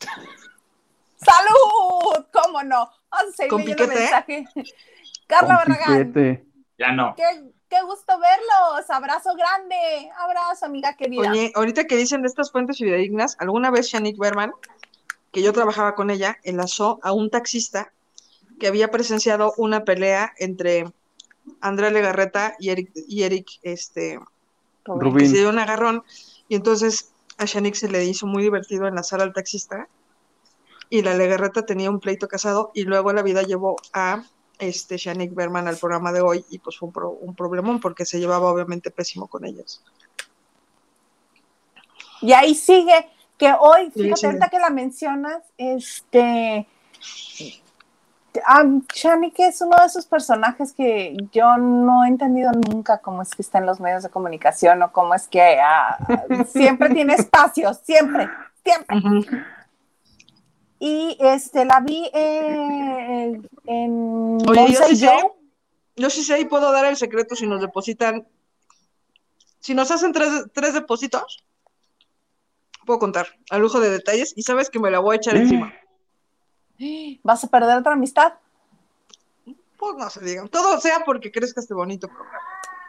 ¡Salud! 1.16 2.24
¿Cómo 2.32 2.62
no? 2.62 2.90
Vamos 3.10 3.32
a 3.32 3.36
seguir 3.36 3.50
¿Con 3.50 3.60
leyendo 3.60 3.84
piquete? 3.84 4.00
mensaje. 4.00 4.44
Carla 5.26 5.62
Con 5.64 5.72
Barragán, 5.72 6.12
piquete. 6.12 6.46
Ya 6.78 6.92
no. 6.92 7.14
qué, 7.16 7.24
qué 7.68 7.82
gusto 7.82 8.12
verlos. 8.18 8.90
Abrazo 8.90 9.34
grande. 9.34 10.10
Abrazo, 10.18 10.66
amiga 10.66 10.94
querida. 10.96 11.30
Oye, 11.30 11.52
ahorita 11.54 11.84
que 11.84 11.96
dicen 11.96 12.22
de 12.22 12.28
estas 12.28 12.50
fuentes 12.50 12.78
fidedignas, 12.78 13.36
alguna 13.38 13.70
vez 13.70 13.86
Shanique 13.88 14.18
Berman, 14.20 14.52
que 15.30 15.42
yo 15.42 15.52
trabajaba 15.52 15.94
con 15.94 16.10
ella, 16.10 16.38
enlazó 16.42 16.98
a 17.02 17.12
un 17.12 17.30
taxista 17.30 17.92
que 18.58 18.66
había 18.68 18.90
presenciado 18.90 19.52
una 19.56 19.84
pelea 19.84 20.32
entre 20.38 20.86
Andrea 21.60 21.90
Legarreta 21.90 22.54
y 22.58 22.70
Eric, 22.70 22.92
y 23.08 23.22
Eric 23.22 23.46
este, 23.62 24.18
que 24.84 24.92
Rubín. 24.92 25.28
se 25.30 25.38
dio 25.38 25.48
un 25.48 25.58
agarrón, 25.58 26.02
y 26.48 26.54
entonces 26.54 27.12
a 27.38 27.44
Shanique 27.44 27.78
se 27.78 27.88
le 27.88 28.04
hizo 28.04 28.26
muy 28.26 28.42
divertido 28.42 28.86
enlazar 28.86 29.20
al 29.22 29.32
taxista, 29.32 29.88
y 30.90 31.02
la 31.02 31.14
Legarreta 31.14 31.64
tenía 31.64 31.90
un 31.90 32.00
pleito 32.00 32.28
casado, 32.28 32.70
y 32.74 32.84
luego 32.84 33.12
la 33.12 33.22
vida 33.22 33.42
llevó 33.42 33.76
a 33.92 34.24
este 34.58 34.96
Shanique 34.96 35.34
Berman 35.34 35.66
al 35.66 35.78
programa 35.78 36.12
de 36.12 36.20
hoy, 36.20 36.44
y 36.50 36.58
pues 36.58 36.78
fue 36.78 36.88
un, 36.88 36.92
pro- 36.92 37.10
un 37.10 37.34
problemón, 37.34 37.80
porque 37.80 38.04
se 38.04 38.20
llevaba 38.20 38.50
obviamente 38.50 38.90
pésimo 38.90 39.26
con 39.26 39.44
ellos. 39.44 39.82
Y 42.20 42.32
ahí 42.32 42.54
sigue, 42.54 43.08
que 43.38 43.52
hoy, 43.58 43.90
Sí, 43.94 44.02
fíjate, 44.04 44.26
ahorita 44.26 44.48
que 44.48 44.58
la 44.60 44.70
mencionas, 44.70 45.42
este. 45.58 46.68
Um, 48.34 48.82
Shani, 48.94 49.30
que 49.30 49.46
es 49.48 49.60
uno 49.60 49.76
de 49.76 49.86
esos 49.86 50.06
personajes 50.06 50.72
que 50.72 51.14
yo 51.32 51.58
no 51.58 52.04
he 52.04 52.08
entendido 52.08 52.50
nunca 52.52 52.98
cómo 52.98 53.20
es 53.20 53.30
que 53.30 53.42
está 53.42 53.58
en 53.58 53.66
los 53.66 53.78
medios 53.78 54.02
de 54.02 54.08
comunicación 54.08 54.82
o 54.82 54.90
cómo 54.90 55.14
es 55.14 55.28
que 55.28 55.60
ah, 55.60 55.98
siempre 56.46 56.88
tiene 56.90 57.14
espacios, 57.18 57.80
siempre, 57.84 58.30
siempre. 58.64 58.96
Y 60.78 61.16
este 61.20 61.66
la 61.66 61.80
vi 61.80 62.10
eh, 62.14 63.38
en 63.66 64.38
Oye, 64.48 64.72
yo 64.72 64.80
sí 64.86 64.96
sé, 64.96 65.10
yo 65.96 66.08
sí 66.08 66.24
sé 66.24 66.40
y 66.40 66.46
puedo 66.46 66.72
dar 66.72 66.86
el 66.86 66.96
secreto 66.96 67.36
si 67.36 67.46
nos 67.46 67.60
depositan, 67.60 68.26
si 69.60 69.74
nos 69.74 69.90
hacen 69.90 70.12
tres, 70.12 70.46
tres 70.54 70.72
depósitos, 70.72 71.44
puedo 72.86 72.98
contar, 72.98 73.26
a 73.50 73.58
lujo 73.58 73.78
de 73.78 73.90
detalles, 73.90 74.32
y 74.36 74.42
sabes 74.42 74.70
que 74.70 74.78
me 74.78 74.90
la 74.90 75.00
voy 75.00 75.14
a 75.14 75.16
echar 75.18 75.36
encima. 75.36 75.72
¿Vas 77.22 77.44
a 77.44 77.48
perder 77.48 77.78
otra 77.78 77.92
amistad? 77.92 78.34
Pues 79.78 79.96
no 79.96 80.10
se 80.10 80.24
digan, 80.24 80.48
todo 80.48 80.80
sea 80.80 81.02
porque 81.04 81.30
crezca 81.32 81.60
este 81.60 81.74
bonito 81.74 82.08
programa. 82.08 82.38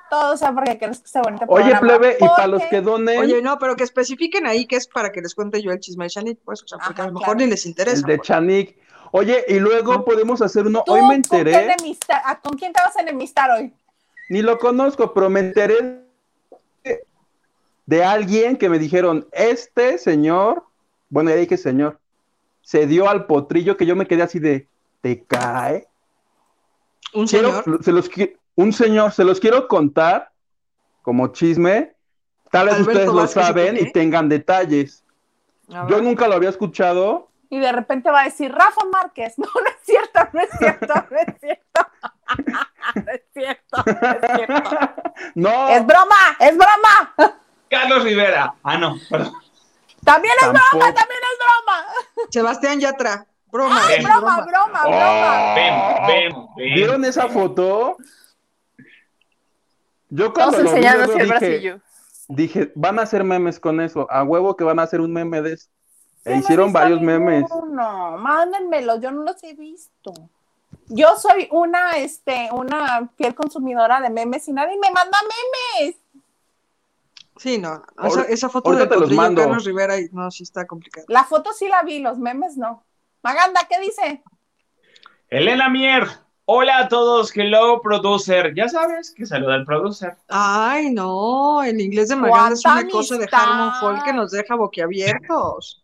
Todo 0.10 0.38
sea 0.38 0.54
porque 0.54 0.78
crees 0.78 1.00
que 1.00 1.08
sea 1.08 1.24
bonito 1.24 1.46
Oye, 1.48 1.72
programa, 1.72 2.00
plebe, 2.00 2.18
y 2.20 2.28
para 2.28 2.46
los 2.48 2.62
que 2.66 2.82
donen, 2.82 3.20
Oye, 3.20 3.42
no, 3.42 3.58
pero 3.58 3.76
que 3.76 3.84
especifiquen 3.84 4.46
ahí 4.46 4.68
que 4.68 4.76
es 4.76 4.88
para 4.88 5.12
que 5.12 5.22
les 5.22 5.34
cuente 5.34 5.60
yo 5.62 5.72
el 5.72 5.80
chisme 5.80 6.06
de 6.06 6.10
Shanique, 6.10 6.42
pues, 6.46 6.62
o 6.62 6.68
sea, 6.68 6.78
porque 6.78 7.02
Ajá, 7.02 7.04
a 7.04 7.08
lo 7.08 7.14
mejor 7.14 7.36
claro. 7.36 7.40
ni 7.40 7.48
les 7.48 7.66
interesa. 7.66 7.98
el 7.98 8.04
de 8.04 8.18
pues. 8.18 8.28
Chanik. 8.28 8.78
Oye, 9.12 9.44
y 9.48 9.60
luego 9.60 10.06
podemos 10.06 10.42
hacer 10.44 10.68
uno. 10.68 10.84
¿Tú 10.86 10.94
Hoy 10.94 11.02
me 11.02 11.08
con 11.08 11.22
qué 11.24 11.38
enteré, 11.38 11.64
enemista- 11.74 12.22
a- 12.26 12.40
¿Con 12.40 12.58
quién 12.58 12.74
te 12.74 12.82
vas 12.84 12.96
a 12.96 13.02
enemistar 13.02 13.50
hoy? 13.52 13.74
ni 14.30 14.42
lo 14.44 14.58
conozco, 14.60 15.14
pero 15.14 15.30
me 15.32 15.40
enteré 15.40 16.04
de- 16.84 17.06
de 17.88 18.04
alguien 18.04 18.56
que 18.58 18.70
me 18.70 18.78
dijeron: 18.80 19.28
Este 19.32 19.98
señor, 19.98 20.64
bueno, 21.10 21.32
ya 21.32 21.36
dije 21.38 21.58
señor, 21.58 22.00
se 22.64 22.88
dio 22.88 23.08
al 23.08 23.28
potrillo 23.28 23.78
que 23.78 23.86
yo 23.86 23.96
me 23.96 24.08
quedé 24.08 24.24
así 24.24 24.40
de: 24.40 24.68
¿Te 25.02 25.24
cae? 25.24 25.88
Un 27.14 27.28
Quiero- 27.28 27.62
señor, 27.62 27.84
se 27.84 27.92
los, 27.92 28.10
un 28.56 28.74
señor, 28.74 29.12
se 29.12 29.24
los 29.24 29.40
quiero 29.40 29.68
contar 29.68 30.32
como 31.04 31.28
chisme. 31.28 31.94
Tal 32.50 32.66
vez 32.68 32.76
Alberto 32.76 32.92
ustedes 32.92 33.08
lo 33.08 33.14
Vázquez, 33.16 33.44
¿y 33.44 33.46
saben 33.46 33.78
y 33.78 33.92
tengan 33.92 34.30
detalles. 34.30 35.04
Yo 35.68 36.02
nunca 36.02 36.28
lo 36.28 36.36
había 36.36 36.50
escuchado. 36.50 37.30
Y 37.50 37.60
de 37.60 37.72
repente 37.72 38.10
va 38.10 38.22
a 38.22 38.26
decir 38.26 38.52
Rafa 38.52 38.82
Márquez. 38.92 39.36
No, 39.38 39.46
no 39.54 39.68
es 39.68 39.76
cierto, 39.84 40.20
no 40.34 40.40
es 40.42 40.50
cierto, 40.58 40.94
no 41.12 41.18
es 41.20 41.40
cierto. 41.40 41.82
No 42.96 43.12
es 43.12 43.22
cierto, 43.34 43.84
no 43.86 44.10
es 44.10 44.36
cierto. 44.36 44.70
No, 45.36 45.70
Es 45.70 45.86
broma, 45.86 46.16
es 46.40 46.52
broma. 46.58 47.38
Carlos 47.70 48.04
Rivera. 48.04 48.56
Ah, 48.64 48.78
no, 48.78 48.98
perdón. 49.10 49.34
También 50.04 50.34
es 50.38 50.42
Tampoco. 50.42 50.78
broma, 50.78 50.94
también 50.94 51.20
es 51.32 51.38
broma. 51.40 52.28
Sebastián 52.30 52.80
Yatra, 52.80 53.26
broma. 53.52 53.82
Ay, 53.88 53.96
es 54.00 54.04
Broma, 54.04 54.42
broma, 54.42 54.82
Oh. 54.86 54.90
broma. 54.90 55.54
Ven, 55.56 55.74
ven, 56.08 56.48
ven. 56.58 56.74
¿Vieron 56.76 57.06
esa 57.06 57.28
foto? 57.30 57.98
Yo 60.10 60.34
cuando 60.34 60.58
Todos 60.58 60.72
lo 60.72 60.76
vi, 60.76 60.82
luego 60.82 61.02
el 61.04 61.10
dije, 61.20 61.26
bracillo. 61.26 61.80
dije, 62.28 62.72
van 62.76 63.00
a 63.00 63.04
hacer 63.04 63.24
memes 63.24 63.60
con 63.60 63.82
eso. 63.82 64.08
A 64.12 64.24
huevo 64.24 64.56
que 64.56 64.64
van 64.64 64.80
a 64.80 64.84
hacer 64.84 65.02
un 65.02 65.12
meme 65.12 65.42
de 65.42 65.54
eso. 65.54 65.70
E 66.26 66.32
no 66.36 66.40
hicieron 66.40 66.72
varios 66.72 67.02
memes. 67.02 67.42
ninguno. 67.50 68.18
Mándenmelos, 68.18 69.02
yo 69.02 69.12
no 69.12 69.24
los 69.24 69.44
he 69.44 69.54
visto. 69.56 70.14
Yo 70.88 71.16
soy 71.18 71.48
una, 71.52 71.98
este, 71.98 72.50
una 72.52 73.10
fiel 73.18 73.34
consumidora 73.36 74.00
de 74.02 74.10
memes 74.10 74.48
y 74.48 74.54
nadie 74.54 74.78
me 74.80 74.90
manda 74.92 75.18
memes. 75.80 75.96
Sí, 77.38 77.58
no, 77.58 77.82
esa, 78.04 78.24
esa 78.24 78.50
foto 78.50 78.72
de 78.72 78.86
te 78.86 78.94
los 78.94 79.02
Potrillo 79.04 79.22
mando. 79.22 79.42
Carlos 79.42 79.66
Rivera, 79.66 80.00
y- 80.00 80.10
no, 80.12 80.30
sí 80.30 80.44
está 80.44 80.68
complicado. 80.68 81.06
La 81.10 81.24
foto 81.24 81.52
sí 81.54 81.68
la 81.68 81.82
vi, 81.84 82.00
los 82.00 82.18
memes 82.20 82.58
no. 82.58 82.84
Maganda, 83.24 83.62
¿qué 83.70 83.80
dice? 83.80 84.24
Elena 85.30 85.70
Mier. 85.70 86.08
Hola 86.46 86.80
a 86.80 86.88
todos, 86.90 87.36
hello 87.36 87.82
producer. 87.82 88.54
Ya 88.54 88.68
sabes 88.68 89.14
que 89.16 89.26
saluda 89.26 89.56
al 89.56 89.66
producer. 89.66 90.18
Ay, 90.28 90.90
no, 90.92 91.64
el 91.64 91.80
inglés 91.80 92.10
de 92.10 92.18
Maganda 92.18 92.54
es 92.54 92.62
¡Cuánta 92.62 92.84
una 92.84 92.92
cosa 92.92 93.16
de 93.16 93.24
amistad! 93.24 93.40
Harmon 93.42 93.74
Folk 93.80 94.04
que 94.04 94.14
nos 94.14 94.32
deja 94.32 94.56
boquiabiertos. 94.56 95.84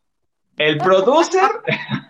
El 0.58 0.78
producer 0.78 1.50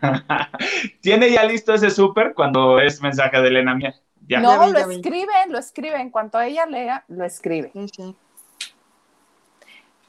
tiene 1.02 1.32
ya 1.32 1.44
listo 1.44 1.76
ese 1.76 1.92
súper 1.92 2.34
cuando 2.34 2.80
es 2.80 3.00
mensaje 3.02 3.40
de 3.40 3.48
Elena 3.48 3.76
Mier. 3.76 3.94
No, 4.28 4.68
lo 4.68 4.80
escribe, 4.80 5.34
lo 5.48 5.60
escribe. 5.60 6.02
En 6.02 6.10
cuanto 6.10 6.40
a 6.40 6.48
ella 6.48 6.66
lea, 6.66 7.06
lo 7.08 7.24
escribe. 7.26 7.72
Sí, 7.74 7.88
sí. 7.96 8.16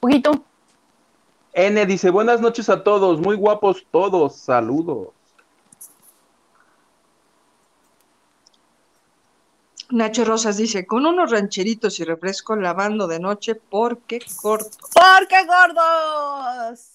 Poquito. 0.01 0.43
N 1.53 1.85
dice, 1.85 2.09
buenas 2.09 2.41
noches 2.41 2.69
a 2.69 2.83
todos, 2.83 3.19
muy 3.19 3.35
guapos 3.35 3.85
todos, 3.91 4.35
saludos. 4.35 5.09
Nacho 9.91 10.25
Rosas 10.25 10.57
dice, 10.57 10.87
con 10.87 11.05
unos 11.05 11.29
rancheritos 11.29 11.99
y 11.99 12.03
refresco 12.03 12.55
lavando 12.55 13.07
de 13.07 13.19
noche 13.19 13.53
porque 13.53 14.19
corto. 14.41 14.75
¡Porque 14.91 15.45
gordos! 15.45 16.87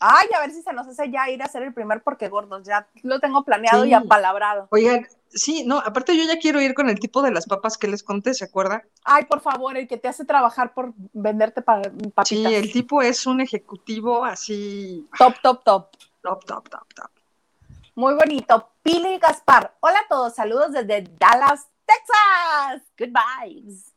Ay, 0.00 0.26
a 0.36 0.40
ver 0.40 0.50
si 0.50 0.62
se 0.62 0.72
nos 0.72 0.88
hace 0.88 1.08
ya 1.10 1.30
ir 1.30 1.40
a 1.42 1.44
hacer 1.44 1.62
el 1.62 1.72
primer 1.72 2.02
porque 2.02 2.28
gordos. 2.28 2.64
Ya 2.64 2.88
lo 3.02 3.20
tengo 3.20 3.44
planeado 3.44 3.84
y 3.84 3.94
apalabrado. 3.94 4.66
Oigan, 4.70 5.06
sí, 5.28 5.64
no, 5.64 5.78
aparte 5.78 6.16
yo 6.16 6.24
ya 6.24 6.38
quiero 6.38 6.60
ir 6.60 6.74
con 6.74 6.88
el 6.88 6.98
tipo 6.98 7.22
de 7.22 7.30
las 7.30 7.46
papas 7.46 7.78
que 7.78 7.88
les 7.88 8.02
conté, 8.02 8.34
¿se 8.34 8.44
acuerda? 8.44 8.84
Ay, 9.04 9.24
por 9.24 9.40
favor, 9.40 9.76
el 9.76 9.86
que 9.86 9.96
te 9.96 10.08
hace 10.08 10.24
trabajar 10.24 10.74
por 10.74 10.92
venderte 11.12 11.62
papitas. 11.62 12.28
Sí, 12.28 12.44
el 12.44 12.72
tipo 12.72 13.02
es 13.02 13.26
un 13.26 13.40
ejecutivo 13.40 14.24
así. 14.24 15.08
Top, 15.18 15.34
top, 15.42 15.64
top. 15.64 15.88
Top, 16.22 16.44
top, 16.44 16.68
top, 16.68 16.94
top. 16.94 17.10
Muy 17.94 18.14
bonito. 18.14 18.68
Pili 18.82 19.18
Gaspar. 19.18 19.74
Hola 19.80 20.00
a 20.00 20.08
todos, 20.08 20.34
saludos 20.34 20.72
desde 20.72 21.08
Dallas, 21.18 21.68
Texas. 21.86 22.82
Good 22.98 23.14
vibes. 23.44 23.92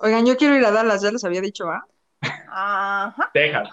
Oigan, 0.00 0.24
yo 0.24 0.36
quiero 0.36 0.56
ir 0.56 0.64
a 0.64 0.70
Dallas, 0.70 1.02
ya 1.02 1.10
les 1.10 1.24
había 1.24 1.40
dicho, 1.40 1.68
¿ah? 1.68 1.84
Ajá. 2.50 3.30
Texas. 3.32 3.68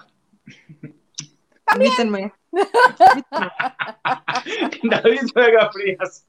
Invítenme. 1.74 2.32
David 4.82 5.28
Vega 5.34 5.70
Frías 5.72 6.26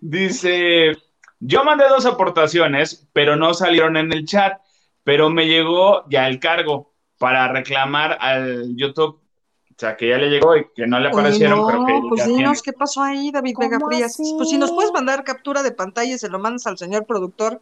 dice: 0.00 0.92
Yo 1.40 1.64
mandé 1.64 1.88
dos 1.88 2.06
aportaciones, 2.06 3.08
pero 3.12 3.36
no 3.36 3.54
salieron 3.54 3.96
en 3.96 4.12
el 4.12 4.24
chat. 4.24 4.60
Pero 5.04 5.30
me 5.30 5.48
llegó 5.48 6.08
ya 6.08 6.28
el 6.28 6.38
cargo 6.38 6.92
para 7.18 7.48
reclamar 7.48 8.18
al 8.20 8.76
YouTube. 8.76 9.16
O 9.16 9.74
sea, 9.76 9.96
que 9.96 10.10
ya 10.10 10.18
le 10.18 10.30
llegó 10.30 10.56
y 10.56 10.66
que 10.76 10.86
no 10.86 11.00
le 11.00 11.08
aparecieron. 11.08 11.58
no, 11.58 12.08
pues 12.08 12.26
dinos 12.26 12.62
qué 12.62 12.72
pasó 12.72 13.02
ahí, 13.02 13.32
David 13.32 13.56
Vega 13.58 13.80
Frías. 13.80 14.16
Pues 14.16 14.48
si 14.48 14.58
nos 14.58 14.70
puedes 14.70 14.92
mandar 14.92 15.24
captura 15.24 15.62
de 15.62 15.72
pantalla 15.72 16.14
y 16.14 16.18
se 16.18 16.28
lo 16.28 16.38
mandas 16.38 16.66
al 16.68 16.78
señor 16.78 17.04
productor, 17.04 17.60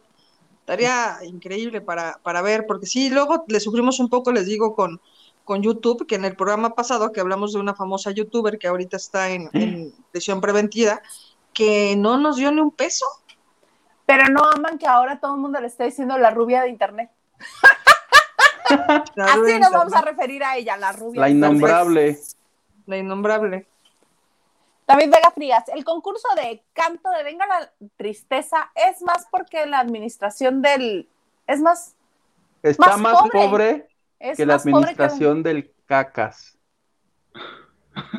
estaría 0.59 1.17
increíble 1.23 1.81
para, 1.81 2.19
para 2.21 2.41
ver, 2.41 2.65
porque 2.67 2.85
sí, 2.85 3.09
luego 3.09 3.45
le 3.47 3.59
sufrimos 3.59 3.99
un 3.99 4.09
poco, 4.09 4.31
les 4.31 4.45
digo, 4.45 4.75
con, 4.75 5.01
con 5.43 5.61
YouTube, 5.61 6.05
que 6.07 6.15
en 6.15 6.25
el 6.25 6.35
programa 6.35 6.75
pasado 6.75 7.11
que 7.11 7.19
hablamos 7.19 7.53
de 7.53 7.59
una 7.59 7.75
famosa 7.75 8.11
youtuber 8.11 8.57
que 8.57 8.67
ahorita 8.67 8.97
está 8.97 9.29
en, 9.29 9.49
en 9.53 9.93
prisión 10.11 10.41
preventiva, 10.41 11.01
que 11.53 11.95
no 11.97 12.17
nos 12.17 12.37
dio 12.37 12.51
ni 12.51 12.61
un 12.61 12.71
peso. 12.71 13.05
Pero 14.05 14.25
no 14.27 14.41
aman 14.43 14.77
que 14.77 14.87
ahora 14.87 15.19
todo 15.19 15.35
el 15.35 15.41
mundo 15.41 15.59
le 15.59 15.67
esté 15.67 15.85
diciendo 15.85 16.17
la 16.17 16.31
rubia 16.31 16.61
de 16.61 16.69
internet. 16.69 17.09
Así 19.17 19.59
nos 19.59 19.71
vamos 19.71 19.93
a 19.93 20.01
referir 20.01 20.43
a 20.43 20.57
ella, 20.57 20.77
la 20.77 20.91
rubia. 20.91 21.21
La 21.21 21.29
innombrable. 21.29 22.19
La 22.85 22.97
innombrable. 22.97 23.67
David 24.87 25.09
Vega 25.09 25.31
Frías, 25.31 25.63
el 25.73 25.85
concurso 25.85 26.27
de 26.35 26.63
canto 26.73 27.09
de 27.11 27.23
Venga 27.23 27.45
la 27.45 27.71
Tristeza 27.95 28.71
es 28.75 29.01
más 29.01 29.27
porque 29.31 29.65
la 29.65 29.79
administración 29.79 30.61
del... 30.61 31.07
es 31.47 31.61
más... 31.61 31.95
Está 32.61 32.97
más, 32.97 33.29
pobre, 33.31 33.87
que 34.35 34.45
la 34.45 34.55
administración 34.55 35.43
del 35.43 35.71
cacas. 35.85 36.57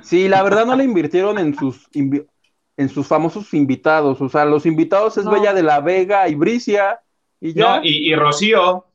Sí, 0.03 0.29
la 0.29 0.43
verdad 0.43 0.67
no 0.67 0.77
le 0.77 0.85
invirtieron 0.85 1.39
en 1.39 1.55
sus, 1.55 1.89
en 1.95 2.89
sus 2.89 3.07
famosos 3.07 3.55
invitados. 3.55 4.21
O 4.21 4.29
sea, 4.29 4.45
los 4.45 4.67
invitados 4.67 5.17
es 5.17 5.25
Bella 5.25 5.55
de 5.55 5.63
la 5.63 5.81
Vega 5.81 6.29
y 6.29 6.35
Bricia. 6.35 7.01
Y 7.41 7.55
ya. 7.55 7.81
y, 7.83 8.15
Rocío. 8.15 8.87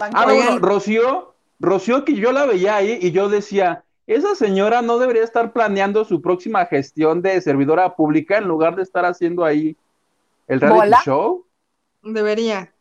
Ah, 0.00 0.26
no, 0.26 0.58
Rocío, 0.58 1.34
Rocío 1.60 2.04
que 2.04 2.14
yo 2.14 2.32
la 2.32 2.46
veía 2.46 2.76
ahí 2.76 2.98
y 3.00 3.12
yo 3.12 3.28
decía, 3.28 3.84
esa 4.06 4.34
señora 4.34 4.82
no 4.82 4.98
debería 4.98 5.22
estar 5.22 5.52
planeando 5.52 6.04
su 6.04 6.20
próxima 6.20 6.66
gestión 6.66 7.22
de 7.22 7.40
servidora 7.40 7.94
pública 7.94 8.38
en 8.38 8.48
lugar 8.48 8.74
de 8.74 8.82
estar 8.82 9.04
haciendo 9.04 9.44
ahí 9.44 9.76
el 10.48 10.60
reality 10.60 10.96
show. 11.04 11.46
Debería. 12.02 12.73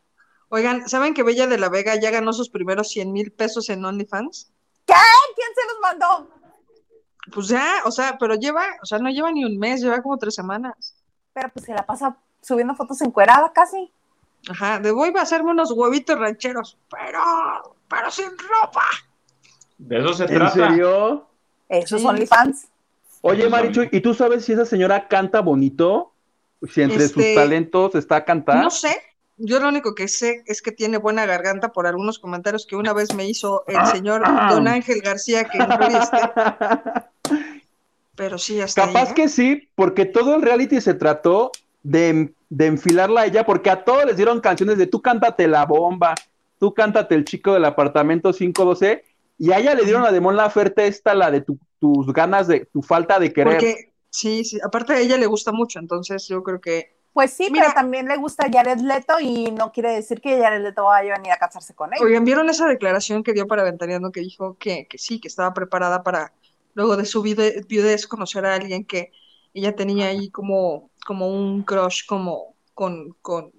Oigan, 0.55 0.87
¿saben 0.87 1.15
que 1.15 1.23
Bella 1.23 1.47
de 1.47 1.57
la 1.57 1.67
Vega 1.67 1.95
ya 1.95 2.11
ganó 2.11 2.31
sus 2.31 2.47
primeros 2.47 2.89
100 2.89 3.11
mil 3.11 3.31
pesos 3.31 3.69
en 3.69 3.83
OnlyFans? 3.83 4.51
¿Qué? 4.85 4.93
¿Quién 5.35 5.47
se 5.55 5.67
los 5.67 5.81
mandó? 5.81 6.29
Pues 7.33 7.47
ya, 7.47 7.81
o 7.85 7.91
sea, 7.91 8.19
pero 8.19 8.35
lleva, 8.35 8.63
o 8.79 8.85
sea, 8.85 8.99
no 8.99 9.09
lleva 9.09 9.31
ni 9.31 9.43
un 9.43 9.57
mes, 9.57 9.81
lleva 9.81 10.03
como 10.03 10.15
tres 10.19 10.35
semanas. 10.35 10.95
Pero 11.33 11.49
pues 11.49 11.65
se 11.65 11.73
la 11.73 11.83
pasa 11.83 12.15
subiendo 12.39 12.75
fotos 12.75 13.01
encuerada 13.01 13.51
casi. 13.51 13.91
Ajá, 14.47 14.77
de 14.77 14.91
voy 14.91 15.11
a 15.17 15.23
hacerme 15.23 15.49
unos 15.49 15.71
huevitos 15.71 16.19
rancheros, 16.19 16.77
pero, 16.87 17.75
pero 17.89 18.11
sin 18.11 18.29
ropa. 18.37 18.85
De 19.79 20.01
eso 20.01 20.13
se 20.13 20.27
trata. 20.27 20.45
¿En 20.45 20.51
serio? 20.51 21.27
Esos 21.67 22.05
OnlyFans. 22.05 22.67
Oye, 23.21 23.49
Marichu, 23.49 23.87
¿y 23.91 24.01
tú 24.01 24.13
sabes 24.13 24.45
si 24.45 24.53
esa 24.53 24.65
señora 24.65 25.07
canta 25.07 25.41
bonito? 25.41 26.13
Si 26.71 26.83
entre 26.83 27.07
sus 27.07 27.17
este, 27.17 27.33
talentos 27.33 27.95
está 27.95 28.23
cantar. 28.23 28.63
No 28.63 28.69
sé. 28.69 29.01
Yo 29.37 29.59
lo 29.59 29.67
único 29.67 29.95
que 29.95 30.07
sé 30.07 30.43
es 30.45 30.61
que 30.61 30.71
tiene 30.71 30.97
buena 30.97 31.25
garganta 31.25 31.71
por 31.71 31.87
algunos 31.87 32.19
comentarios 32.19 32.67
que 32.67 32.75
una 32.75 32.93
vez 32.93 33.13
me 33.15 33.27
hizo 33.27 33.63
el 33.67 33.85
señor 33.87 34.23
Don 34.49 34.67
Ángel 34.67 35.01
García, 35.01 35.45
que 35.45 35.57
este. 35.57 36.17
Pero 38.15 38.37
sí, 38.37 38.61
hasta 38.61 38.85
Capaz 38.85 39.11
¿eh? 39.11 39.13
que 39.15 39.27
sí, 39.27 39.69
porque 39.75 40.05
todo 40.05 40.35
el 40.35 40.41
reality 40.43 40.79
se 40.81 40.93
trató 40.93 41.51
de, 41.81 42.33
de, 42.49 42.65
enfilarla 42.67 43.21
a 43.21 43.25
ella, 43.25 43.45
porque 43.45 43.69
a 43.69 43.83
todos 43.83 44.05
les 44.05 44.15
dieron 44.15 44.39
canciones 44.39 44.77
de 44.77 44.87
tú 44.87 45.01
cántate 45.01 45.47
la 45.47 45.65
bomba, 45.65 46.13
tú 46.59 46.73
cántate 46.73 47.15
el 47.15 47.25
chico 47.25 47.53
del 47.53 47.65
apartamento 47.65 48.31
512, 48.31 49.03
y 49.39 49.51
a 49.51 49.57
ella 49.57 49.73
le 49.73 49.83
dieron 49.83 50.03
la 50.03 50.11
de 50.11 50.21
Mon 50.21 50.35
Laferte 50.35 50.85
esta, 50.85 51.15
la 51.15 51.31
de 51.31 51.41
tus 51.41 52.13
ganas 52.13 52.47
de, 52.47 52.65
tu 52.65 52.81
falta 52.83 53.19
de 53.19 53.33
querer. 53.33 53.53
Porque, 53.53 53.91
sí, 54.09 54.45
sí, 54.45 54.59
aparte 54.63 54.93
a 54.93 54.99
ella 54.99 55.17
le 55.17 55.25
gusta 55.25 55.51
mucho, 55.51 55.79
entonces 55.79 56.27
yo 56.27 56.43
creo 56.43 56.61
que... 56.61 56.92
Pues 57.13 57.31
sí, 57.31 57.49
pero 57.53 57.71
también 57.73 58.07
le 58.07 58.17
gusta 58.17 58.47
Jared 58.51 58.79
Leto 58.79 59.19
y 59.19 59.51
no 59.51 59.71
quiere 59.71 59.91
decir 59.91 60.19
que 60.19 60.39
Jared 60.41 60.63
Leto 60.63 60.85
vaya 60.85 61.13
a 61.13 61.17
venir 61.17 61.31
a 61.31 61.37
casarse 61.37 61.75
con 61.75 61.93
él. 61.93 61.99
Oigan, 62.01 62.25
¿vieron 62.25 62.49
esa 62.49 62.67
declaración 62.67 63.23
que 63.23 63.33
dio 63.33 63.47
para 63.47 63.63
Ventaneando 63.63 64.11
que 64.11 64.21
dijo 64.21 64.57
que, 64.57 64.87
que 64.87 64.97
sí, 64.97 65.19
que 65.19 65.27
estaba 65.27 65.53
preparada 65.53 66.01
para, 66.01 66.33
luego 66.73 66.97
de 66.97 67.05
su 67.05 67.21
viudez, 67.21 68.07
conocer 68.07 68.45
a 68.45 68.55
alguien 68.55 68.83
que 68.83 69.11
ella 69.53 69.75
tenía 69.75 70.07
ahí 70.07 70.31
como, 70.31 70.89
como 71.05 71.27
un 71.29 71.61
crush 71.61 72.05
como 72.07 72.55
con, 72.73 73.15
con 73.21 73.51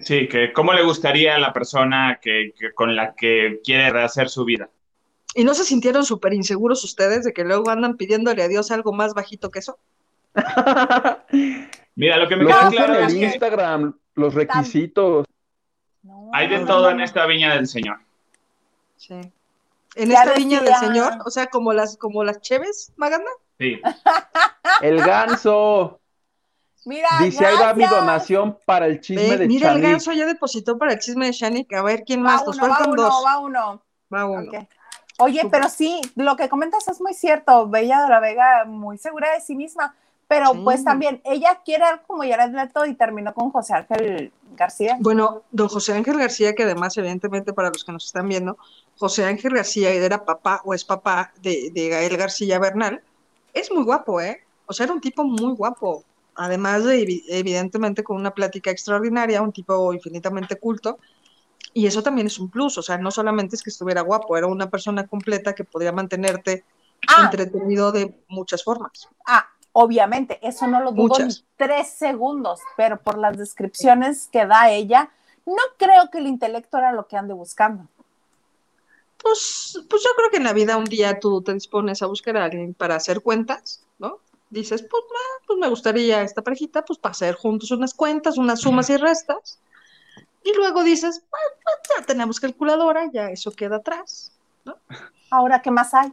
Sí, 0.00 0.28
que 0.28 0.52
cómo 0.52 0.72
le 0.72 0.82
gustaría 0.82 1.34
a 1.34 1.38
la 1.38 1.52
persona 1.52 2.18
que, 2.22 2.52
con 2.74 2.96
la 2.96 3.14
que 3.14 3.60
quiere 3.62 3.90
rehacer 3.90 4.30
su 4.30 4.44
vida. 4.44 4.70
¿Y 5.34 5.44
no 5.44 5.54
se 5.54 5.64
sintieron 5.64 6.04
súper 6.04 6.32
inseguros 6.32 6.82
ustedes 6.84 7.24
de 7.24 7.32
que 7.32 7.44
luego 7.44 7.70
andan 7.70 7.96
pidiéndole 7.96 8.42
a 8.42 8.48
Dios 8.48 8.70
algo 8.70 8.92
más 8.92 9.14
bajito 9.14 9.50
que 9.50 9.58
eso? 9.58 9.78
Mira, 12.00 12.16
lo 12.16 12.28
que 12.28 12.36
me 12.36 12.46
queda 12.46 12.70
claro 12.70 12.94
es 12.94 13.12
que 13.12 13.26
Instagram, 13.26 13.94
los 14.14 14.32
requisitos. 14.32 15.26
hay 16.32 16.48
de 16.48 16.64
todo 16.64 16.88
en 16.88 17.02
esta 17.02 17.26
viña 17.26 17.54
del 17.54 17.66
Señor. 17.66 17.98
Sí. 18.96 19.20
En 19.96 20.10
esta 20.10 20.32
viña 20.32 20.62
del 20.62 20.74
Señor, 20.76 21.18
o 21.26 21.30
sea, 21.30 21.48
como 21.48 21.74
las 21.74 21.98
como 21.98 22.24
las 22.24 22.40
cheves, 22.40 22.94
Maganda. 22.96 23.30
Sí. 23.58 23.82
El 24.80 25.02
ganso. 25.02 26.00
Mira, 26.86 27.08
Dice, 27.20 27.44
ahí 27.44 27.56
va 27.60 27.74
mi 27.74 27.84
donación 27.84 28.56
para 28.64 28.86
el 28.86 29.02
chisme 29.02 29.36
de 29.36 29.46
Mira, 29.46 29.72
el 29.72 29.82
ganso 29.82 30.12
ya 30.12 30.24
depositó 30.24 30.78
para 30.78 30.94
el 30.94 30.98
chisme 30.98 31.26
de 31.26 31.32
Shanik. 31.32 31.70
A 31.74 31.82
ver, 31.82 32.04
¿quién 32.06 32.22
más? 32.22 32.46
Nos 32.46 32.58
faltan 32.58 32.88
uno, 32.88 33.02
dos. 33.02 33.22
Va 33.26 33.38
uno, 33.38 33.82
va 34.12 34.24
uno. 34.24 34.50
Oye, 35.18 35.42
pero 35.50 35.68
sí, 35.68 36.00
lo 36.16 36.36
que 36.36 36.48
comentas 36.48 36.88
es 36.88 36.98
muy 37.02 37.12
cierto. 37.12 37.68
Bella 37.68 38.00
de 38.04 38.08
la 38.08 38.20
Vega 38.20 38.64
muy 38.64 38.96
segura 38.96 39.34
de 39.34 39.42
sí 39.42 39.54
misma. 39.54 39.94
Pero 40.30 40.52
pues 40.62 40.84
también, 40.84 41.20
ella 41.24 41.60
quiere 41.64 41.82
algo 41.82 42.04
como 42.06 42.22
Jared 42.22 42.54
Leto 42.54 42.86
y 42.86 42.94
terminó 42.94 43.34
con 43.34 43.50
José 43.50 43.74
Ángel 43.74 44.32
García. 44.56 44.96
Bueno, 45.00 45.42
don 45.50 45.66
José 45.66 45.92
Ángel 45.92 46.18
García, 46.18 46.54
que 46.54 46.62
además, 46.62 46.96
evidentemente, 46.96 47.52
para 47.52 47.70
los 47.70 47.82
que 47.82 47.90
nos 47.90 48.06
están 48.06 48.28
viendo, 48.28 48.56
José 48.96 49.24
Ángel 49.24 49.52
García 49.52 49.90
era 49.90 50.24
papá 50.24 50.62
o 50.64 50.72
es 50.72 50.84
papá 50.84 51.32
de, 51.42 51.72
de 51.74 51.88
Gael 51.88 52.16
García 52.16 52.60
Bernal. 52.60 53.02
Es 53.52 53.72
muy 53.72 53.82
guapo, 53.82 54.20
¿eh? 54.20 54.44
O 54.66 54.72
sea, 54.72 54.84
era 54.84 54.92
un 54.92 55.00
tipo 55.00 55.24
muy 55.24 55.52
guapo 55.56 56.04
además 56.36 56.84
de 56.84 57.24
evidentemente 57.28 58.04
con 58.04 58.16
una 58.16 58.30
plática 58.32 58.70
extraordinaria, 58.70 59.42
un 59.42 59.52
tipo 59.52 59.92
infinitamente 59.92 60.56
culto, 60.60 61.00
y 61.74 61.86
eso 61.86 62.04
también 62.04 62.28
es 62.28 62.38
un 62.38 62.48
plus, 62.48 62.78
o 62.78 62.82
sea, 62.82 62.98
no 62.98 63.10
solamente 63.10 63.56
es 63.56 63.62
que 63.62 63.70
estuviera 63.70 64.00
guapo, 64.00 64.36
era 64.36 64.46
una 64.46 64.70
persona 64.70 65.08
completa 65.08 65.54
que 65.56 65.64
podría 65.64 65.90
mantenerte 65.90 66.64
ah. 67.08 67.24
entretenido 67.24 67.90
de 67.90 68.14
muchas 68.28 68.62
formas. 68.62 69.08
Ah, 69.26 69.46
obviamente, 69.72 70.38
eso 70.46 70.66
no 70.66 70.80
lo 70.80 70.92
dudo 70.92 71.18
ni 71.18 71.34
tres 71.56 71.90
segundos, 71.90 72.60
pero 72.76 73.00
por 73.00 73.18
las 73.18 73.36
descripciones 73.36 74.28
que 74.32 74.46
da 74.46 74.70
ella, 74.70 75.10
no 75.46 75.62
creo 75.76 76.10
que 76.10 76.18
el 76.18 76.26
intelecto 76.26 76.78
era 76.78 76.92
lo 76.92 77.06
que 77.06 77.16
ande 77.16 77.34
buscando. 77.34 77.84
Pues, 79.22 79.78
pues 79.88 80.02
yo 80.02 80.10
creo 80.16 80.30
que 80.30 80.38
en 80.38 80.44
la 80.44 80.52
vida 80.52 80.76
un 80.76 80.84
día 80.84 81.20
tú 81.20 81.42
te 81.42 81.52
dispones 81.52 82.02
a 82.02 82.06
buscar 82.06 82.36
a 82.36 82.44
alguien 82.44 82.72
para 82.72 82.96
hacer 82.96 83.20
cuentas, 83.20 83.84
¿no? 83.98 84.18
dices, 84.50 84.82
pues, 84.82 85.04
pues 85.46 85.58
me 85.58 85.68
gustaría 85.68 86.22
esta 86.22 86.42
parejita, 86.42 86.84
pues 86.84 86.98
para 86.98 87.12
hacer 87.12 87.36
juntos 87.36 87.70
unas 87.70 87.94
cuentas, 87.94 88.36
unas 88.36 88.60
sumas 88.60 88.90
y 88.90 88.96
restas. 88.96 89.58
Y 90.42 90.52
luego 90.54 90.82
dices, 90.82 91.22
bueno, 91.30 91.56
pues, 91.62 91.98
ya 91.98 92.06
tenemos 92.06 92.40
calculadora, 92.40 93.08
ya 93.12 93.30
eso 93.30 93.52
queda 93.52 93.76
atrás. 93.76 94.32
¿no? 94.64 94.76
Ahora, 95.30 95.62
¿qué 95.62 95.70
más 95.70 95.94
hay? 95.94 96.12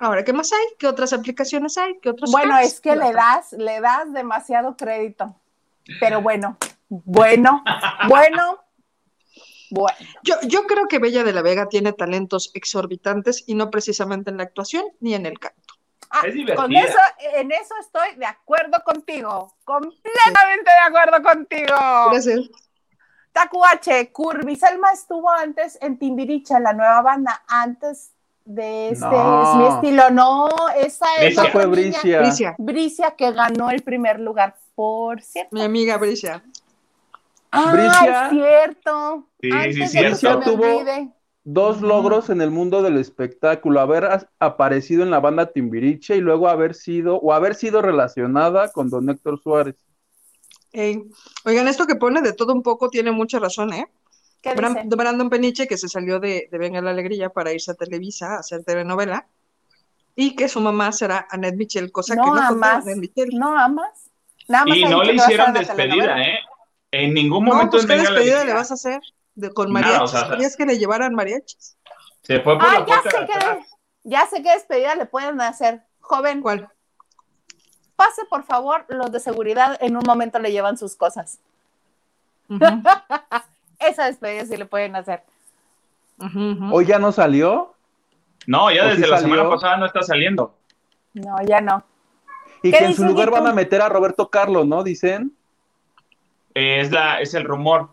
Ahora, 0.00 0.24
¿qué 0.24 0.32
más 0.32 0.50
hay? 0.50 0.66
¿Qué 0.78 0.86
otras 0.86 1.12
aplicaciones 1.12 1.76
hay? 1.76 1.98
¿Qué 2.00 2.08
otros 2.08 2.32
Bueno, 2.32 2.58
es 2.58 2.80
que 2.80 2.96
le 2.96 3.12
das, 3.12 3.52
le 3.52 3.80
das 3.82 4.10
demasiado 4.14 4.74
crédito. 4.74 5.36
Pero 6.00 6.22
bueno, 6.22 6.56
bueno, 6.88 7.62
bueno, 8.08 8.64
bueno. 9.70 9.96
Yo, 10.22 10.36
yo 10.44 10.66
creo 10.66 10.88
que 10.88 10.98
Bella 10.98 11.22
de 11.22 11.34
la 11.34 11.42
Vega 11.42 11.68
tiene 11.68 11.92
talentos 11.92 12.50
exorbitantes 12.54 13.44
y 13.46 13.54
no 13.54 13.68
precisamente 13.70 14.30
en 14.30 14.38
la 14.38 14.44
actuación 14.44 14.86
ni 15.00 15.14
en 15.14 15.26
el 15.26 15.38
canto. 15.38 15.74
Ah, 16.08 16.22
es 16.26 16.32
divertida. 16.32 16.62
Con 16.62 16.74
eso, 16.74 16.98
en 17.34 17.52
eso 17.52 17.74
estoy 17.78 18.16
de 18.16 18.24
acuerdo 18.24 18.82
contigo. 18.82 19.54
Completamente 19.64 20.70
de 20.70 20.88
acuerdo 20.88 21.22
contigo. 21.22 21.76
Gracias. 22.10 22.40
Tacuache, 23.32 24.10
Curvy, 24.12 24.56
Selma 24.56 24.92
estuvo 24.92 25.30
antes 25.30 25.78
en 25.82 25.98
Timbiriche, 25.98 26.58
la 26.58 26.72
nueva 26.72 27.02
banda, 27.02 27.44
antes 27.46 28.12
de 28.44 28.90
este 28.90 29.06
es 29.06 29.54
mi 29.56 29.66
estilo. 29.66 30.10
No, 30.10 30.48
esa 30.76 31.06
es 31.20 31.32
esa 31.32 31.46
fue 31.46 31.66
Bricia. 31.66 32.20
Bricia. 32.20 32.54
Bricia 32.58 33.10
que 33.12 33.32
ganó 33.32 33.70
el 33.70 33.82
primer 33.82 34.20
lugar, 34.20 34.56
por 34.74 35.22
cierto. 35.22 35.54
Mi 35.54 35.62
amiga 35.62 35.96
Bricia. 35.98 36.42
Ah, 37.50 37.72
Bricia. 37.72 38.24
es 38.26 38.30
cierto. 38.30 39.26
Sí, 39.40 39.50
sí, 39.72 39.86
sí, 39.88 39.98
Bricia 39.98 40.40
tuvo 40.40 40.84
dos 41.44 41.80
logros 41.80 42.30
en 42.30 42.40
el 42.40 42.50
mundo 42.50 42.82
del 42.82 42.98
espectáculo, 42.98 43.80
haber 43.80 44.28
aparecido 44.38 45.02
en 45.02 45.10
la 45.10 45.20
banda 45.20 45.52
Timbiriche 45.52 46.16
y 46.16 46.20
luego 46.20 46.48
haber 46.48 46.74
sido 46.74 47.16
o 47.16 47.32
haber 47.32 47.54
sido 47.54 47.82
relacionada 47.82 48.70
con 48.70 48.90
don 48.90 49.08
Héctor 49.08 49.40
Suárez. 49.40 49.76
Oigan, 51.44 51.66
esto 51.66 51.86
que 51.86 51.96
pone 51.96 52.22
de 52.22 52.32
todo 52.32 52.52
un 52.52 52.62
poco 52.62 52.88
tiene 52.88 53.10
mucha 53.10 53.38
razón, 53.38 53.72
¿eh? 53.72 53.88
¿Qué 54.40 54.54
Brandon 54.54 55.28
Peniche, 55.28 55.66
que 55.66 55.76
se 55.76 55.88
salió 55.88 56.18
de, 56.18 56.48
Venga 56.50 56.80
la 56.80 56.90
Alegría 56.90 57.28
para 57.28 57.52
irse 57.52 57.72
a 57.72 57.74
Televisa 57.74 58.36
a 58.36 58.38
hacer 58.38 58.64
telenovela, 58.64 59.26
y 60.16 60.34
que 60.34 60.48
su 60.48 60.60
mamá 60.60 60.92
será 60.92 61.26
Annette 61.30 61.56
Michel, 61.56 61.92
cosa 61.92 62.14
que 62.14 62.20
no 62.20 62.36
amas, 62.36 62.84
No 63.32 63.58
amas. 63.58 64.10
Nada 64.48 64.64
más 64.64 64.76
y 64.76 64.84
no 64.84 65.02
le 65.02 65.14
hicieron 65.14 65.52
despedida, 65.52 66.22
¿eh? 66.22 66.38
En 66.90 67.14
ningún 67.14 67.44
momento. 67.44 67.76
No, 67.76 67.86
pues, 67.86 67.86
¿qué 67.86 67.96
despedida 67.98 68.44
le 68.44 68.52
vas 68.52 68.70
a 68.70 68.74
hacer? 68.74 69.00
De, 69.34 69.52
con 69.52 69.70
mariachis. 69.70 70.12
No, 70.12 70.30
¿Querías 70.30 70.56
que 70.56 70.66
le 70.66 70.78
llevaran 70.78 71.14
mariachis? 71.14 71.76
Se 72.22 72.40
fue 72.40 72.58
por 72.58 72.66
ah, 72.66 72.80
la 72.80 72.86
ya 72.86 73.02
sé, 73.02 73.10
que, 73.10 73.64
ya 74.02 74.26
sé 74.26 74.42
qué 74.42 74.52
despedida 74.52 74.94
le 74.96 75.06
pueden 75.06 75.40
hacer. 75.40 75.82
Joven. 76.00 76.42
¿Cuál? 76.42 76.68
Pase, 77.94 78.24
por 78.28 78.44
favor, 78.44 78.86
los 78.88 79.12
de 79.12 79.20
seguridad 79.20 79.78
en 79.80 79.96
un 79.96 80.02
momento 80.04 80.38
le 80.38 80.50
llevan 80.50 80.76
sus 80.76 80.96
cosas. 80.96 81.38
esa 83.80 84.06
despedida 84.06 84.44
sí 84.44 84.56
le 84.56 84.66
pueden 84.66 84.94
hacer. 84.96 85.22
¿Hoy 86.70 86.86
ya 86.86 86.98
no 86.98 87.12
salió? 87.12 87.74
No, 88.46 88.70
ya 88.70 88.86
desde 88.86 89.06
la 89.06 89.18
semana 89.18 89.48
pasada 89.48 89.76
no 89.78 89.86
está 89.86 90.02
saliendo. 90.02 90.54
No, 91.14 91.36
ya 91.42 91.60
no. 91.60 91.82
Y 92.62 92.70
que 92.70 92.84
en 92.84 92.94
su 92.94 93.04
lugar 93.04 93.30
van 93.30 93.46
a 93.46 93.52
meter 93.52 93.80
a 93.80 93.88
Roberto 93.88 94.28
Carlos, 94.28 94.66
¿no? 94.66 94.82
Dicen. 94.82 95.32
es, 96.54 96.90
la, 96.90 97.20
es 97.20 97.34
el 97.34 97.44
rumor. 97.44 97.90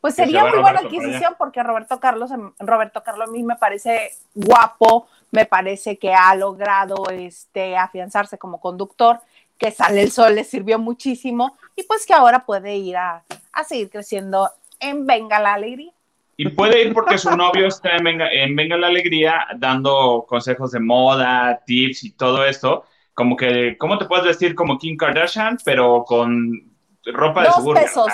Pues 0.00 0.14
sería 0.14 0.46
muy 0.46 0.58
buena 0.58 0.80
adquisición 0.80 1.34
porque 1.38 1.62
Roberto 1.62 2.00
Carlos, 2.00 2.30
Roberto 2.58 3.02
Carlos 3.02 3.28
a 3.28 3.32
mí 3.32 3.42
me 3.42 3.56
parece 3.56 4.12
guapo, 4.34 5.06
me 5.30 5.44
parece 5.44 5.98
que 5.98 6.14
ha 6.14 6.34
logrado 6.34 7.04
este, 7.10 7.76
afianzarse 7.76 8.38
como 8.38 8.60
conductor, 8.60 9.20
que 9.58 9.70
Sale 9.70 10.00
el 10.00 10.10
Sol 10.10 10.34
le 10.34 10.44
sirvió 10.44 10.78
muchísimo 10.78 11.54
y 11.76 11.82
pues 11.82 12.06
que 12.06 12.14
ahora 12.14 12.46
puede 12.46 12.76
ir 12.76 12.96
a, 12.96 13.24
a 13.52 13.64
seguir 13.64 13.90
creciendo 13.90 14.50
en 14.80 15.06
Venga 15.06 15.38
la 15.40 15.54
Alegría. 15.54 15.92
Y 16.36 16.48
puede 16.48 16.82
ir 16.82 16.94
porque 16.94 17.18
su 17.18 17.36
novio 17.36 17.66
está 17.66 17.96
en 17.96 18.04
Venga, 18.04 18.32
en 18.32 18.56
Venga 18.56 18.76
la 18.76 18.86
Alegría 18.86 19.46
dando 19.58 20.24
consejos 20.26 20.72
de 20.72 20.80
moda, 20.80 21.62
tips 21.66 22.04
y 22.04 22.12
todo 22.12 22.44
esto. 22.44 22.84
Como 23.12 23.36
que, 23.36 23.76
¿cómo 23.78 23.98
te 23.98 24.06
puedes 24.06 24.24
vestir 24.24 24.54
como 24.54 24.78
Kim 24.78 24.96
Kardashian, 24.96 25.58
pero 25.64 26.04
con 26.04 26.72
ropa 27.04 27.42
de 27.42 27.52
suburbia? 27.52 27.82
pesos. 27.82 28.12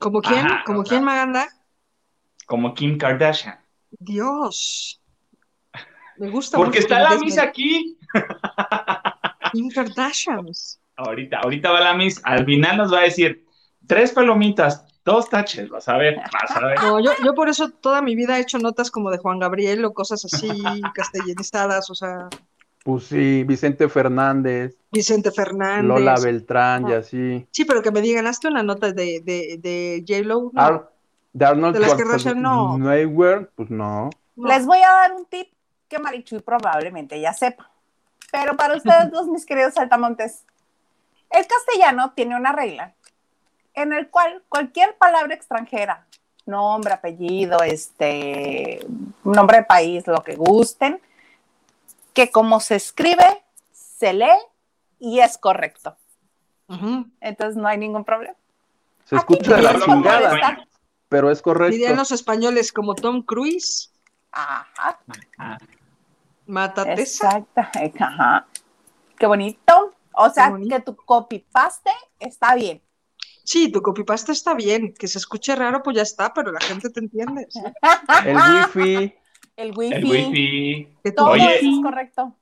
¿Como 0.00 0.20
quién? 0.20 0.48
¿Como 0.66 0.82
quién, 0.82 1.04
Maganda? 1.04 1.46
Como 2.46 2.74
Kim 2.74 2.98
Kardashian. 2.98 3.60
Dios. 3.90 5.00
Me 6.16 6.28
gusta 6.28 6.56
Porque 6.56 6.80
está 6.80 6.98
la 7.00 7.16
Miss 7.18 7.38
aquí. 7.38 7.96
Kim 9.52 9.70
Kardashian. 9.70 10.46
Ahorita, 10.96 11.38
ahorita 11.38 11.70
va 11.70 11.80
la 11.80 11.94
Miss. 11.94 12.20
Al 12.24 12.44
final 12.44 12.78
nos 12.78 12.92
va 12.92 12.98
a 12.98 13.02
decir, 13.02 13.46
tres 13.86 14.12
palomitas, 14.12 14.86
Dos 15.04 15.30
taches, 15.30 15.68
vas 15.70 15.88
a 15.88 15.96
ver, 15.96 16.16
vas 16.16 16.56
a 16.56 16.66
ver. 16.66 16.78
No, 16.82 17.00
yo, 17.00 17.12
yo 17.24 17.34
por 17.34 17.48
eso 17.48 17.70
toda 17.70 18.02
mi 18.02 18.14
vida 18.14 18.36
he 18.36 18.42
hecho 18.42 18.58
notas 18.58 18.90
como 18.90 19.10
de 19.10 19.18
Juan 19.18 19.38
Gabriel 19.38 19.84
o 19.84 19.94
cosas 19.94 20.24
así 20.26 20.48
castellanizadas, 20.94 21.88
o 21.90 21.94
sea. 21.94 22.28
Pues 22.84 23.04
sí, 23.04 23.44
Vicente 23.44 23.88
Fernández. 23.88 24.76
Vicente 24.90 25.30
Fernández. 25.30 25.84
Lola 25.84 26.16
Beltrán 26.22 26.88
y 26.88 26.92
así. 26.92 27.46
Sí, 27.50 27.64
pero 27.64 27.82
que 27.82 27.90
me 27.90 28.00
digan, 28.00 28.26
hazte 28.26 28.48
una 28.48 28.62
nota 28.62 28.92
de, 28.92 29.20
de, 29.22 29.58
de 29.58 30.04
J-Lo. 30.06 30.50
de 31.32 31.44
Arnold 31.44 31.74
de 31.74 31.80
las 31.80 31.94
que 31.94 32.34
no. 32.34 32.78
pues 33.54 33.70
no. 33.70 34.10
Les 34.36 34.66
voy 34.66 34.78
a 34.78 34.92
dar 34.92 35.12
un 35.12 35.26
tip 35.26 35.48
que 35.88 35.98
Marichuy 35.98 36.40
probablemente 36.40 37.20
ya 37.20 37.32
sepa. 37.32 37.70
Pero 38.32 38.56
para 38.56 38.76
ustedes 38.76 39.10
dos, 39.10 39.26
mis 39.28 39.44
queridos 39.44 39.74
saltamontes, 39.74 40.44
el 41.30 41.46
castellano 41.46 42.12
tiene 42.14 42.36
una 42.36 42.52
regla 42.52 42.94
en 43.74 43.92
el 43.92 44.10
cual 44.10 44.42
cualquier 44.48 44.96
palabra 44.96 45.34
extranjera, 45.34 46.06
nombre, 46.46 46.92
apellido, 46.92 47.62
este, 47.62 48.86
nombre 49.24 49.58
de 49.58 49.64
país, 49.64 50.06
lo 50.06 50.22
que 50.22 50.36
gusten, 50.36 51.00
que 52.12 52.30
como 52.30 52.60
se 52.60 52.76
escribe, 52.76 53.42
se 53.72 54.12
lee 54.12 54.26
y 54.98 55.20
es 55.20 55.38
correcto. 55.38 55.96
Entonces 57.20 57.56
no 57.56 57.66
hay 57.66 57.78
ningún 57.78 58.04
problema. 58.04 58.36
Se 59.04 59.16
escucha 59.16 59.56
de 59.56 59.62
la 59.62 59.80
chingada, 59.80 60.64
pero 61.08 61.30
es 61.30 61.42
correcto. 61.42 61.72
Dirían 61.72 61.96
los 61.96 62.12
españoles 62.12 62.72
como 62.72 62.94
Tom 62.94 63.22
Cruise. 63.22 63.92
Ajá. 64.30 65.00
Mátate. 66.46 67.02
Exacto. 67.02 67.60
Ajá. 67.98 68.46
Qué 69.18 69.26
bonito. 69.26 69.94
O 70.14 70.30
sea, 70.30 70.52
que 70.68 70.80
tu 70.80 70.94
copy 70.94 71.40
paste 71.50 71.90
está 72.18 72.54
bien. 72.54 72.80
Sí, 73.50 73.72
tu 73.72 73.82
copypaste 73.82 74.30
está 74.30 74.54
bien, 74.54 74.94
que 74.94 75.08
se 75.08 75.18
escuche 75.18 75.56
raro, 75.56 75.82
pues 75.82 75.96
ya 75.96 76.02
está, 76.02 76.32
pero 76.32 76.52
la 76.52 76.60
gente 76.60 76.88
te 76.88 77.00
entiende. 77.00 77.48
El 78.24 78.36
wifi. 78.36 79.14
El 79.56 79.72
wifi. 79.76 79.94
El 79.96 80.04
wifi. 80.04 80.88
Todo 81.16 81.34
eso 81.34 81.48
es 81.48 81.82
correcto. 81.82 82.36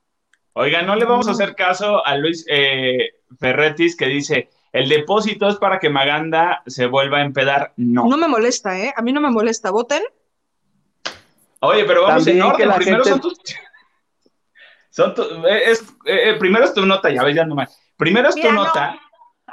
Oiga, 0.52 0.82
no 0.82 0.96
le 0.96 1.06
vamos 1.06 1.26
a 1.26 1.30
hacer 1.30 1.54
caso 1.54 2.04
a 2.04 2.14
Luis 2.18 2.44
eh, 2.46 3.22
Ferretis 3.40 3.96
que 3.96 4.04
dice, 4.04 4.50
el 4.70 4.90
depósito 4.90 5.48
es 5.48 5.56
para 5.56 5.78
que 5.78 5.88
Maganda 5.88 6.62
se 6.66 6.84
vuelva 6.84 7.20
a 7.20 7.22
empedar. 7.22 7.72
No. 7.78 8.06
No 8.06 8.18
me 8.18 8.28
molesta, 8.28 8.78
¿eh? 8.78 8.92
A 8.94 9.00
mí 9.00 9.10
no 9.10 9.22
me 9.22 9.30
molesta. 9.30 9.70
¿Voten? 9.70 10.02
Oye, 11.60 11.86
pero 11.86 12.02
vamos 12.02 12.26
en 12.26 12.42
orden. 12.42 12.70
Primero 12.76 13.04
son 13.06 13.20
tus... 13.22 13.38
Son 14.90 15.14
eh, 15.48 15.74
eh, 16.04 16.36
primero 16.38 16.64
es 16.66 16.74
tu 16.74 16.84
nota, 16.84 17.08
ya 17.08 17.22
ves, 17.22 17.34
ya 17.34 17.46
nomás. 17.46 17.80
Primero 17.96 18.28
es 18.28 18.34
tu 18.34 18.52
nota. 18.52 18.98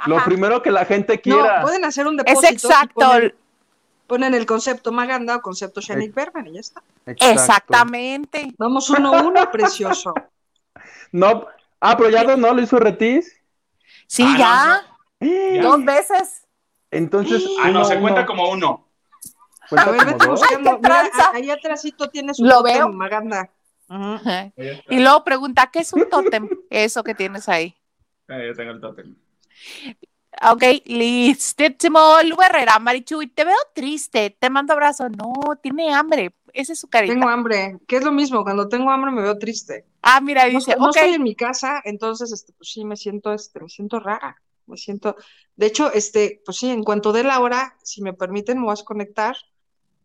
Lo 0.04 0.22
primero 0.24 0.62
que 0.62 0.70
la 0.70 0.84
gente 0.84 1.20
quiera. 1.20 1.60
No, 1.60 1.62
pueden 1.62 1.84
hacer 1.84 2.06
un 2.06 2.16
depósito. 2.16 2.46
Es 2.46 2.52
exacto. 2.52 3.08
Ponen, 4.06 4.34
el 4.34 4.46
concepto 4.46 4.92
Maganda 4.92 5.36
o 5.36 5.42
concepto 5.42 5.80
Shanik 5.80 6.14
Berman 6.14 6.46
y 6.46 6.52
ya 6.52 6.60
está. 6.60 6.82
Exactamente. 7.06 8.54
Vamos 8.56 8.88
uno 8.90 9.12
a 9.12 9.22
uno, 9.22 9.50
precioso. 9.52 10.14
No, 11.10 11.46
ah, 11.80 11.96
pero 11.96 12.10
ya 12.10 12.36
no 12.36 12.54
lo 12.54 12.62
hizo 12.62 12.78
Retis. 12.78 13.36
Sí, 14.06 14.24
ah, 14.24 14.82
ya. 15.20 15.60
Dos 15.62 15.84
veces. 15.84 16.46
Entonces. 16.90 17.44
Ah, 17.62 17.70
no, 17.70 17.84
se 17.84 17.98
cuenta 17.98 18.24
como 18.24 18.48
uno. 18.50 18.86
A 19.76 19.90
ver, 19.90 20.06
vete 20.06 20.28
buscando. 20.28 20.78
Mira, 20.78 21.10
ahí 21.32 21.50
atrásito 21.50 22.08
tienes 22.08 22.38
un 22.38 22.48
lo 22.48 22.62
veo. 22.62 22.88
Maganda. 22.88 23.50
Y 24.88 25.00
luego 25.00 25.24
pregunta, 25.24 25.68
¿qué 25.72 25.80
es 25.80 25.92
un 25.92 26.08
tótem? 26.08 26.48
Eso 26.70 27.02
que 27.02 27.14
tienes 27.14 27.48
ahí. 27.48 27.76
Ah, 28.28 28.38
yo 28.44 28.54
tengo 28.54 28.72
el 28.72 28.80
tótem. 28.80 29.16
Ok, 30.42 30.62
listísimo. 30.84 31.98
Lu 32.24 32.36
Herrera, 32.42 32.78
Marichuy, 32.78 33.26
te 33.28 33.44
veo 33.44 33.56
triste, 33.74 34.36
te 34.38 34.50
mando 34.50 34.74
abrazo. 34.74 35.08
No, 35.08 35.56
tiene 35.62 35.94
hambre, 35.94 36.34
esa 36.52 36.74
es 36.74 36.80
su 36.80 36.88
carita. 36.88 37.14
Tengo 37.14 37.28
hambre, 37.28 37.78
que 37.86 37.96
es 37.96 38.04
lo 38.04 38.12
mismo, 38.12 38.42
cuando 38.42 38.68
tengo 38.68 38.90
hambre 38.90 39.10
me 39.10 39.22
veo 39.22 39.38
triste. 39.38 39.86
Ah, 40.02 40.20
mira, 40.20 40.44
dice, 40.44 40.76
no, 40.78 40.90
estoy 40.90 41.14
en 41.14 41.22
mi 41.22 41.34
casa, 41.34 41.80
entonces, 41.84 42.32
este, 42.32 42.52
pues 42.52 42.70
sí, 42.70 42.84
me 42.84 42.96
siento, 42.96 43.32
este, 43.32 43.60
me 43.60 43.68
siento 43.68 43.98
rara, 43.98 44.40
me 44.66 44.76
siento, 44.76 45.16
de 45.56 45.66
hecho, 45.66 45.92
este, 45.92 46.42
pues 46.44 46.58
sí, 46.58 46.70
en 46.70 46.84
cuanto 46.84 47.12
dé 47.12 47.24
la 47.24 47.40
hora, 47.40 47.76
si 47.82 48.02
me 48.02 48.12
permiten, 48.12 48.58
me 48.58 48.66
voy 48.66 48.76
a 48.78 48.84
conectar 48.84 49.36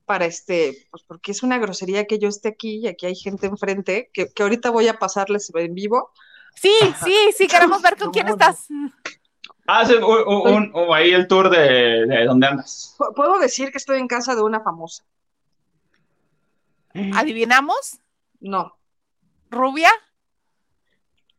para 0.06 0.26
este, 0.26 0.88
pues 0.90 1.04
porque 1.04 1.32
es 1.32 1.44
una 1.44 1.58
grosería 1.58 2.06
que 2.06 2.20
yo 2.20 2.30
esté 2.30 2.50
aquí 2.50 2.80
y 2.80 2.88
aquí 2.88 3.06
hay 3.06 3.16
gente 3.16 3.48
enfrente, 3.48 4.10
que, 4.14 4.30
que 4.30 4.44
ahorita 4.44 4.70
voy 4.70 4.88
a 4.88 4.98
pasarles 4.98 5.52
en 5.54 5.76
vivo, 5.76 6.12
Sí, 6.56 6.74
sí, 7.04 7.16
sí, 7.36 7.48
queremos 7.48 7.82
ver 7.82 7.98
con 7.98 8.12
quién 8.12 8.28
estás. 8.28 8.68
Haz 9.74 9.90
un, 9.90 10.74
ahí 10.94 11.12
el 11.12 11.28
tour 11.28 11.50
de, 11.50 12.06
de 12.06 12.26
dónde 12.26 12.48
andas. 12.48 12.98
Puedo 13.16 13.40
decir 13.40 13.72
que 13.72 13.78
estoy 13.78 14.00
en 14.00 14.08
casa 14.08 14.36
de 14.36 14.42
una 14.42 14.60
famosa. 14.60 15.06
¿Adivinamos? 17.16 18.00
No. 18.42 18.76
¿Rubia? 19.50 19.90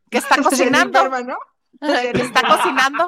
¿Que 0.09 0.17
está 0.17 0.37
cocinando? 0.43 0.99
¿Que 1.79 2.21
está 2.21 2.41
cocinando? 2.47 3.07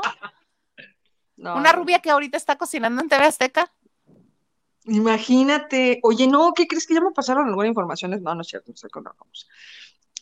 ¿Una 1.38 1.72
rubia 1.72 2.00
que 2.00 2.12
ahorita 2.12 2.38
está 2.38 2.58
cocinando 2.58 3.02
en 3.02 3.10
TV 3.10 3.26
Azteca? 3.26 3.72
Imagínate. 4.86 6.00
Oye, 6.04 6.28
no, 6.28 6.54
¿qué 6.54 6.68
crees 6.68 6.86
que 6.86 6.94
ya 6.94 7.02
me 7.02 7.12
pasaron 7.12 7.48
alguna 7.48 7.68
información? 7.68 8.12
No, 8.22 8.36
no 8.36 8.42
es 8.42 8.48
cierto, 8.48 8.72
no 8.72 8.78
sé 8.78 8.90
con 8.90 9.06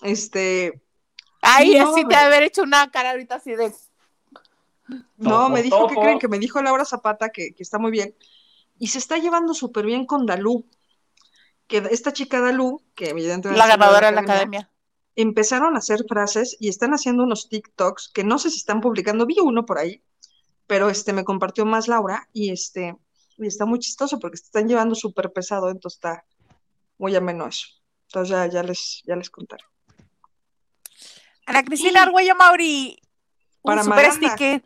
Este. 0.01 0.81
Ay, 1.41 1.77
así 1.77 2.07
te 2.07 2.15
haber 2.15 2.43
hecho 2.43 2.63
una 2.63 2.89
cara 2.89 3.11
ahorita 3.11 3.35
así 3.35 3.53
de. 3.53 3.73
No, 5.17 5.49
me 5.49 5.61
dijo 5.61 5.87
que 5.87 5.95
creen 5.95 6.19
que 6.19 6.27
me 6.27 6.39
dijo 6.39 6.61
Laura 6.61 6.85
Zapata 6.85 7.29
que, 7.29 7.53
que 7.53 7.63
está 7.63 7.79
muy 7.79 7.91
bien. 7.91 8.15
Y 8.77 8.87
se 8.87 8.97
está 8.97 9.17
llevando 9.17 9.53
súper 9.53 9.85
bien 9.85 10.05
con 10.05 10.25
Dalú. 10.25 10.65
Que 11.67 11.77
esta 11.91 12.11
chica 12.13 12.41
Dalú, 12.41 12.81
que 12.95 13.09
evidentemente. 13.09 13.57
La 13.57 13.67
ganadora 13.67 14.07
de 14.07 14.15
la 14.15 14.21
academia. 14.21 14.69
Empezaron 15.15 15.75
a 15.75 15.79
hacer 15.79 16.03
frases 16.09 16.57
y 16.59 16.69
están 16.69 16.93
haciendo 16.93 17.23
unos 17.23 17.47
TikToks 17.47 18.09
que 18.13 18.23
no 18.23 18.39
sé 18.39 18.49
si 18.49 18.57
están 18.57 18.81
publicando. 18.81 19.25
Vi 19.25 19.39
uno 19.39 19.65
por 19.65 19.77
ahí, 19.77 20.01
pero 20.67 20.89
este 20.89 21.13
me 21.13 21.23
compartió 21.23 21.65
más 21.65 21.87
Laura 21.87 22.27
y 22.33 22.51
este. 22.51 22.95
Y 23.37 23.47
está 23.47 23.65
muy 23.65 23.79
chistoso 23.79 24.19
porque 24.19 24.37
se 24.37 24.45
están 24.45 24.67
llevando 24.67 24.95
súper 24.95 25.31
pesado, 25.31 25.69
entonces 25.69 25.97
está 25.97 26.25
muy 26.97 27.15
ameno 27.15 27.47
eso. 27.47 27.67
Entonces 28.07 28.29
ya, 28.29 28.47
ya, 28.47 28.63
les, 28.63 29.01
ya 29.05 29.15
les 29.15 29.29
contaré. 29.29 29.63
Ana 31.45 31.63
Cristina 31.63 32.03
Arguello 32.03 32.35
Mauri, 32.35 32.99
para 33.61 33.81
un 33.81 33.85
super 33.85 34.11
sticker. 34.11 34.63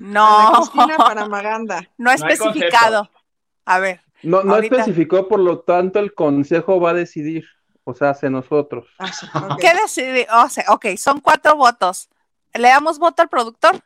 No. 0.00 0.62
para 0.96 1.26
Maganda. 1.26 1.88
No 1.98 2.10
especificado. 2.10 3.10
A 3.64 3.78
ver. 3.78 4.00
No, 4.22 4.42
no 4.44 4.56
especificó, 4.56 5.26
por 5.28 5.40
lo 5.40 5.60
tanto 5.60 5.98
el 5.98 6.14
consejo 6.14 6.80
va 6.80 6.90
a 6.90 6.94
decidir. 6.94 7.44
O 7.84 7.94
sea, 7.94 8.10
hace 8.10 8.30
nosotros. 8.30 8.86
Ah, 8.98 9.10
¿Qué 9.60 9.72
decide? 9.74 10.26
O 10.32 10.48
sea, 10.48 10.64
ok, 10.68 10.86
son 10.96 11.20
cuatro 11.20 11.56
votos. 11.56 12.08
¿Le 12.54 12.68
damos 12.68 12.98
voto 12.98 13.22
al 13.22 13.28
productor? 13.28 13.80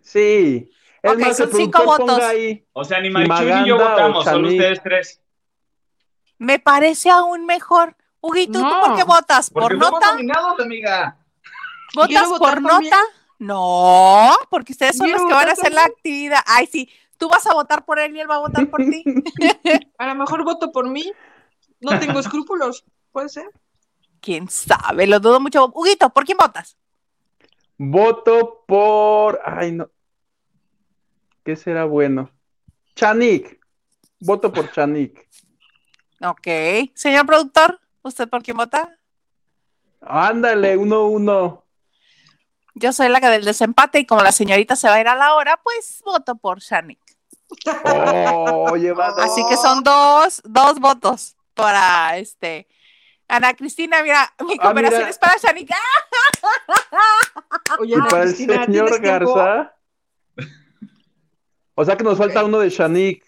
Sí. 0.00 0.70
Es 1.02 1.36
son 1.36 1.50
cinco 1.52 1.84
votos. 1.84 2.20
o 2.72 2.84
sea, 2.84 3.00
ni 3.00 3.10
Marichuy 3.10 3.52
y 3.62 3.68
yo 3.68 3.78
votamos, 3.78 4.24
son 4.24 4.44
ustedes 4.44 4.82
tres. 4.82 5.20
Me 6.38 6.58
parece 6.58 7.10
aún 7.10 7.46
mejor. 7.46 7.96
Huguito, 8.20 8.60
¿tú 8.60 8.68
por 8.68 8.96
qué 8.96 9.04
votas? 9.04 9.50
¿Por 9.50 9.78
nota? 9.78 10.16
amiga. 10.58 11.16
¿Votas 11.94 12.28
por 12.38 12.60
nota? 12.60 12.98
No, 13.40 14.34
porque 14.50 14.72
ustedes 14.72 14.98
son 14.98 15.10
los 15.10 15.22
que 15.24 15.32
van 15.32 15.48
a 15.48 15.52
hacer 15.52 15.72
la 15.72 15.84
actividad. 15.84 16.40
Ay, 16.44 16.66
sí, 16.66 16.90
tú 17.16 17.26
vas 17.30 17.46
a 17.46 17.54
votar 17.54 17.86
por 17.86 17.98
él 17.98 18.14
y 18.14 18.20
él 18.20 18.30
va 18.30 18.34
a 18.34 18.40
votar 18.40 18.68
por 18.68 18.80
ti. 18.84 19.02
a 19.98 20.06
lo 20.08 20.14
mejor 20.14 20.44
voto 20.44 20.70
por 20.70 20.90
mí. 20.90 21.10
No 21.80 21.98
tengo 21.98 22.20
escrúpulos, 22.20 22.84
puede 23.12 23.30
ser. 23.30 23.50
Quién 24.20 24.50
sabe, 24.50 25.06
lo 25.06 25.20
dudo 25.20 25.40
mucho. 25.40 25.72
Huguito, 25.74 26.10
¿por 26.10 26.26
quién 26.26 26.36
votas? 26.36 26.76
Voto 27.78 28.62
por. 28.66 29.40
Ay, 29.42 29.72
no. 29.72 29.90
¿Qué 31.42 31.56
será 31.56 31.86
bueno? 31.86 32.30
Chanik. 32.94 33.58
Voto 34.20 34.52
por 34.52 34.70
Chanik. 34.70 35.26
Ok. 36.20 36.46
Señor 36.92 37.24
productor, 37.24 37.80
¿usted 38.02 38.28
por 38.28 38.42
quién 38.42 38.58
vota? 38.58 38.98
Ándale, 40.02 40.76
uno, 40.76 41.06
uno. 41.06 41.64
Yo 42.74 42.92
soy 42.92 43.08
la 43.08 43.20
que 43.20 43.28
del 43.28 43.44
desempate 43.44 43.98
y 43.98 44.06
como 44.06 44.22
la 44.22 44.32
señorita 44.32 44.76
se 44.76 44.88
va 44.88 44.94
a 44.94 45.00
ir 45.00 45.08
a 45.08 45.14
la 45.14 45.34
hora, 45.34 45.60
pues 45.62 46.02
voto 46.04 46.36
por 46.36 46.60
Shanik. 46.60 47.00
Oh, 47.84 48.74
Así 49.18 49.42
que 49.48 49.56
son 49.56 49.82
dos, 49.82 50.40
dos 50.44 50.78
votos 50.78 51.36
para 51.54 52.16
este. 52.18 52.66
Ana 53.28 53.54
Cristina, 53.54 54.02
mira, 54.02 54.32
mi 54.44 54.54
ah, 54.58 54.62
cooperación 54.62 55.08
es 55.08 55.18
para 55.18 55.36
Shanik. 55.36 55.70
Oye, 57.78 57.94
y 57.96 58.00
para 58.00 58.22
el 58.24 58.34
señor 58.34 59.00
Garza. 59.00 59.74
O 61.74 61.84
sea 61.84 61.96
que 61.96 62.04
nos 62.04 62.18
falta 62.18 62.44
uno 62.44 62.58
de 62.58 62.70
Shanik. 62.70 63.24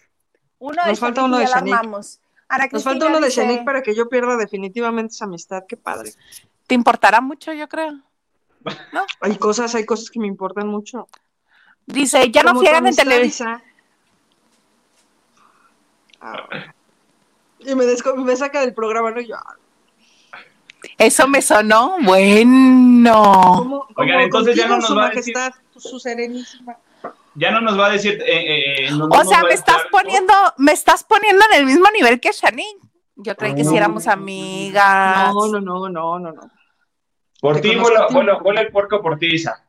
Uno 0.59 0.81
nos 0.85 0.99
falta 0.99 1.23
uno 1.23 1.37
de 1.37 1.45
Shanik. 1.45 1.75
Nos 2.71 2.83
falta 2.83 3.07
uno 3.07 3.19
de 3.19 3.29
Shanik 3.29 3.63
para 3.63 3.81
que 3.81 3.95
yo 3.95 4.09
pierda 4.09 4.37
definitivamente 4.37 5.13
esa 5.13 5.25
amistad. 5.25 5.63
Qué 5.67 5.77
padre. 5.77 6.11
¿Te 6.67 6.75
importará 6.75 7.19
mucho, 7.19 7.51
yo 7.53 7.67
creo? 7.67 7.99
Hay 9.21 9.37
cosas, 9.37 9.73
hay 9.75 9.85
cosas 9.85 10.09
que 10.09 10.19
me 10.19 10.27
importan 10.27 10.67
mucho. 10.67 11.07
Dice, 11.85 12.29
ya 12.29 12.43
no 12.43 12.59
fieran 12.59 12.87
en 12.87 12.95
televisión. 12.95 13.61
Ah, 16.19 16.47
y 17.59 17.75
me, 17.75 17.85
me 17.85 18.35
saca 18.35 18.61
del 18.61 18.73
programa, 18.73 19.11
¿no? 19.11 19.21
Yo, 19.21 19.35
ah. 19.35 19.55
Eso 20.97 21.27
me 21.27 21.41
sonó 21.41 21.97
bueno. 22.01 23.87
Oigan, 23.95 24.21
entonces 24.21 24.55
ya 24.55 24.67
no 24.67 24.77
nos 24.77 24.97
va 24.97 25.07
a 25.07 25.09
decir. 25.09 25.35
Su 25.77 25.99
serenísima. 25.99 26.77
Ya 27.35 27.51
no 27.51 27.61
nos 27.61 27.79
va 27.79 27.87
a 27.87 27.89
decir. 27.91 28.21
Eh, 28.21 28.25
eh, 28.27 28.87
eh 28.87 28.89
o 28.93 29.23
sea, 29.23 29.43
me 29.43 29.53
estás 29.53 29.81
poniendo, 29.91 30.33
me 30.57 30.71
estás 30.71 31.03
poniendo 31.03 31.43
en 31.51 31.59
el 31.59 31.65
mismo 31.65 31.89
nivel 31.91 32.19
que 32.19 32.31
Shani. 32.31 32.65
Yo 33.15 33.35
creí 33.35 33.55
que 33.55 33.63
si 33.63 33.75
éramos 33.75 34.07
amigas. 34.07 35.33
No, 35.33 35.47
no, 35.47 35.59
no, 35.59 35.89
no, 35.89 36.19
no, 36.19 36.31
no. 36.31 36.51
Por 37.43 37.59
ti, 37.59 37.75
vuela, 37.75 38.61
el 38.61 38.71
puerco 38.71 39.01
por 39.01 39.19
ti, 39.19 39.35
Isa. 39.35 39.67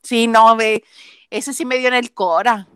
Sí, 0.00 0.28
no, 0.28 0.54
ve. 0.54 0.84
Ese 1.28 1.52
sí 1.52 1.64
me 1.64 1.78
dio 1.78 1.88
en 1.88 1.94
el 1.94 2.14
cora. 2.14 2.68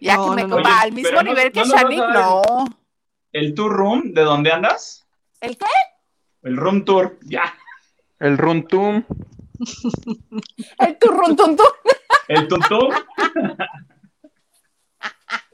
Ya 0.00 0.16
que 0.16 0.30
me 0.30 0.44
no, 0.44 0.56
al 0.56 0.92
mismo 0.92 1.22
nivel 1.22 1.52
que 1.52 1.64
Shani, 1.64 1.98
no. 1.98 2.64
¿El 3.30 3.52
tour 3.52 3.70
room 3.70 4.14
de 4.14 4.22
dónde 4.22 4.52
andas? 4.52 5.06
¿El 5.42 5.58
qué? 5.58 5.66
El 6.44 6.56
room 6.56 6.86
tour, 6.86 7.18
ya. 7.20 7.54
El 8.20 8.38
room 8.38 8.66
tour. 8.66 9.04
el 10.78 10.98
tour 10.98 11.14
room 11.14 11.36
tum 11.36 11.56
El 12.28 12.48
tum 12.48 12.60
tum. 12.70 12.90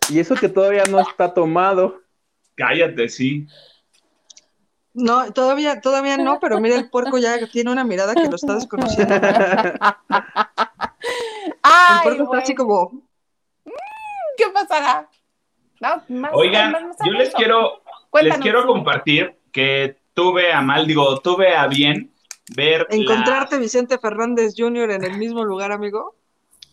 y 0.08 0.20
eso 0.20 0.36
que 0.36 0.48
todavía 0.48 0.84
no 0.84 1.00
está 1.00 1.34
tomado. 1.34 2.00
Cállate, 2.54 3.08
sí. 3.08 3.48
No, 5.00 5.32
todavía, 5.32 5.80
todavía 5.80 6.16
no, 6.16 6.38
pero 6.40 6.60
mira, 6.60 6.76
el 6.76 6.90
puerco 6.90 7.18
ya 7.18 7.46
tiene 7.48 7.70
una 7.70 7.84
mirada 7.84 8.14
que 8.14 8.28
lo 8.28 8.36
está 8.36 8.54
desconociendo. 8.54 9.14
el 9.14 9.22
puerco 12.02 12.24
está 12.24 12.38
así 12.38 12.54
como. 12.54 13.02
¿Qué 14.36 14.44
pasará? 14.52 15.08
Oigan, 16.32 16.92
yo 17.04 17.12
les 17.12 17.34
quiero, 17.34 17.82
les 18.20 18.38
quiero 18.38 18.66
compartir 18.66 19.36
que 19.52 19.96
tuve 20.14 20.52
a 20.52 20.60
mal, 20.60 20.86
digo, 20.86 21.20
tuve 21.20 21.54
a 21.54 21.66
bien 21.66 22.12
ver. 22.54 22.86
¿Encontrarte 22.90 23.58
Vicente 23.58 23.98
Fernández 23.98 24.54
Jr. 24.56 24.90
en 24.90 25.04
el 25.04 25.16
mismo 25.16 25.44
lugar, 25.44 25.72
amigo? 25.72 26.16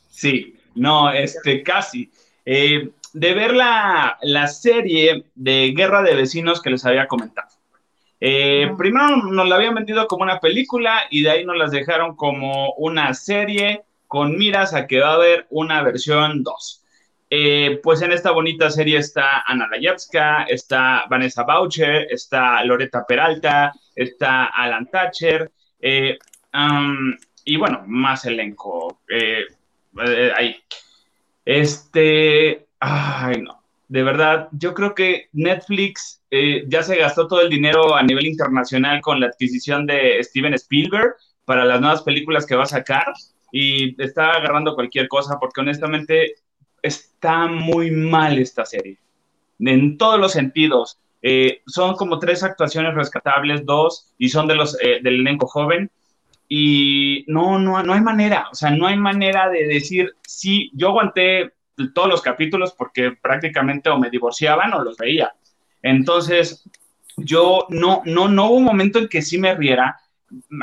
Sí, 0.10 0.60
no, 0.76 1.12
este, 1.12 1.64
casi. 1.64 2.12
Eh, 2.46 2.92
de 3.14 3.34
ver 3.34 3.54
la, 3.54 4.18
la 4.22 4.48
serie 4.48 5.26
de 5.36 5.74
Guerra 5.76 6.02
de 6.04 6.16
Vecinos 6.16 6.62
que 6.62 6.70
les 6.70 6.86
había 6.86 7.08
comentado. 7.08 7.50
Eh, 8.20 8.72
primero 8.78 9.18
nos 9.18 9.48
la 9.48 9.56
habían 9.56 9.76
vendido 9.76 10.08
como 10.08 10.24
una 10.24 10.40
película 10.40 11.02
y 11.12 11.22
de 11.22 11.30
ahí 11.30 11.46
nos 11.46 11.58
las 11.58 11.72
dejaron 11.72 12.16
como 12.16 12.74
una 12.74 13.14
serie 13.14 13.84
con 14.08 14.38
miras 14.38 14.74
a 14.74 14.88
que 14.88 15.00
va 15.00 15.10
a 15.10 15.14
haber 15.14 15.48
una 15.50 15.84
versión 15.84 16.44
2. 16.44 16.84
Eh, 17.30 17.80
pues 17.84 18.02
en 18.02 18.12
esta 18.14 18.32
bonita 18.32 18.70
serie 18.70 18.98
está 18.98 19.44
Ana 19.46 19.68
Layevska, 19.68 20.44
está 20.44 21.06
Vanessa 21.10 21.44
Boucher, 21.44 22.08
está 22.10 22.64
Loreta 22.64 23.06
Peralta, 23.06 23.74
está 23.96 24.46
Alan 24.46 24.90
Thatcher 24.90 25.52
eh, 25.82 26.18
y 27.44 27.58
bueno, 27.58 27.84
más 27.86 28.26
elenco 28.26 29.02
ahí. 30.36 30.56
Este, 31.46 32.68
ay 32.80 33.42
no, 33.42 33.62
de 33.88 34.04
verdad, 34.04 34.50
yo 34.52 34.74
creo 34.74 34.96
que 34.96 35.30
Netflix 35.34 36.17
eh, 36.30 36.66
ya 36.68 36.84
se 36.84 36.98
gastó 36.98 37.28
todo 37.28 37.42
el 37.42 37.50
dinero 37.50 37.96
a 37.96 38.04
nivel 38.04 38.26
internacional 38.26 39.02
con 39.02 39.20
la 39.20 39.28
adquisición 39.28 39.86
de 39.86 40.22
Steven 40.24 40.54
Spielberg 40.56 41.16
para 41.46 41.66
las 41.66 41.80
nuevas 41.80 42.02
películas 42.04 42.46
que 42.46 42.56
va 42.56 42.64
a 42.64 42.68
sacar 42.68 43.14
y 43.52 44.02
está 44.02 44.32
agarrando 44.32 44.76
cualquier 44.76 45.08
cosa 45.08 45.40
porque 45.40 45.62
honestamente 45.62 46.36
está 46.82 47.48
muy 47.48 47.92
mal 47.92 48.38
esta 48.38 48.66
serie, 48.66 49.00
en 49.60 49.98
todos 49.98 50.20
los 50.20 50.34
sentidos. 50.34 51.00
Eh, 51.22 51.62
son 51.66 51.96
como 51.96 52.20
tres 52.20 52.44
actuaciones 52.44 52.94
rescatables, 52.94 53.66
dos, 53.66 54.14
y 54.18 54.30
son 54.30 54.48
de 54.48 54.56
los, 54.56 54.78
eh, 54.82 55.00
del 55.02 55.22
elenco 55.22 55.48
joven. 55.48 55.90
Y 56.50 57.26
no, 57.28 57.60
no, 57.60 57.82
no 57.84 57.94
hay 57.94 58.02
manera, 58.02 58.48
o 58.52 58.56
sea, 58.56 58.70
no 58.70 58.88
hay 58.88 58.96
manera 58.96 59.50
de 59.50 59.66
decir, 59.68 60.14
sí, 60.26 60.72
yo 60.74 60.90
aguanté 60.90 61.54
todos 61.94 62.08
los 62.08 62.22
capítulos 62.22 62.74
porque 62.78 63.12
prácticamente 63.12 63.90
o 63.90 64.00
me 64.00 64.10
divorciaban 64.10 64.74
o 64.74 64.84
los 64.84 64.96
veía. 64.98 65.34
Entonces, 65.82 66.64
yo 67.18 67.66
no, 67.70 68.02
no, 68.06 68.28
no 68.28 68.46
hubo 68.46 68.56
un 68.56 68.64
momento 68.64 69.00
en 69.00 69.08
que 69.08 69.22
sí 69.22 69.38
me 69.38 69.56
riera. 69.56 70.00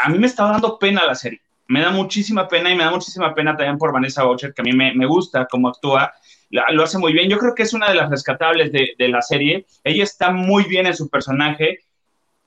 A 0.03 0.09
mí 0.09 0.19
me 0.19 0.27
estaba 0.27 0.53
dando 0.53 0.79
pena 0.79 1.07
la 1.07 1.15
serie. 1.15 1.41
Me 1.67 1.81
da 1.81 1.91
muchísima 1.91 2.47
pena 2.47 2.71
y 2.71 2.77
me 2.77 2.85
da 2.85 2.91
muchísima 2.91 3.35
pena 3.35 3.57
también 3.57 3.79
por 3.79 3.93
Vanessa 3.93 4.25
Boucher, 4.25 4.53
que 4.53 4.62
a 4.62 4.65
mí 4.65 4.73
me, 4.73 4.95
me 4.95 5.07
gusta 5.07 5.47
cómo 5.51 5.69
actúa. 5.69 6.12
Lo 6.51 6.83
hace 6.83 6.99
muy 6.99 7.12
bien. 7.12 7.29
Yo 7.29 7.39
creo 7.39 7.55
que 7.55 7.62
es 7.62 7.73
una 7.73 7.89
de 7.89 7.97
las 7.97 8.11
rescatables 8.11 8.71
de, 8.71 8.95
de 8.99 9.09
la 9.09 9.23
serie. 9.23 9.67
Ella 9.83 10.05
está 10.05 10.31
muy 10.31 10.65
bien 10.65 10.87
en 10.87 10.95
su 10.95 11.09
personaje, 11.09 11.81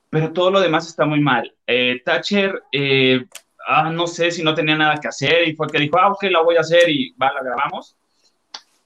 pero 0.09 0.32
todo 0.32 0.51
lo 0.51 0.61
demás 0.61 0.88
está 0.88 1.05
muy 1.05 1.20
mal. 1.20 1.53
Eh, 1.65 2.01
Thatcher, 2.05 2.63
eh, 2.72 3.26
ah, 3.68 3.89
no 3.89 4.07
sé 4.07 4.32
si 4.32 4.43
no 4.43 4.53
tenía 4.53 4.76
nada 4.76 4.97
que 4.97 5.07
hacer 5.07 5.47
y 5.47 5.55
fue 5.55 5.68
que 5.68 5.80
dijo, 5.80 5.97
ah, 5.99 6.11
ok, 6.11 6.24
la 6.24 6.41
voy 6.41 6.55
a 6.55 6.61
hacer 6.61 6.89
y 6.89 7.13
va, 7.22 7.34
la 7.34 7.43
grabamos. 7.43 7.95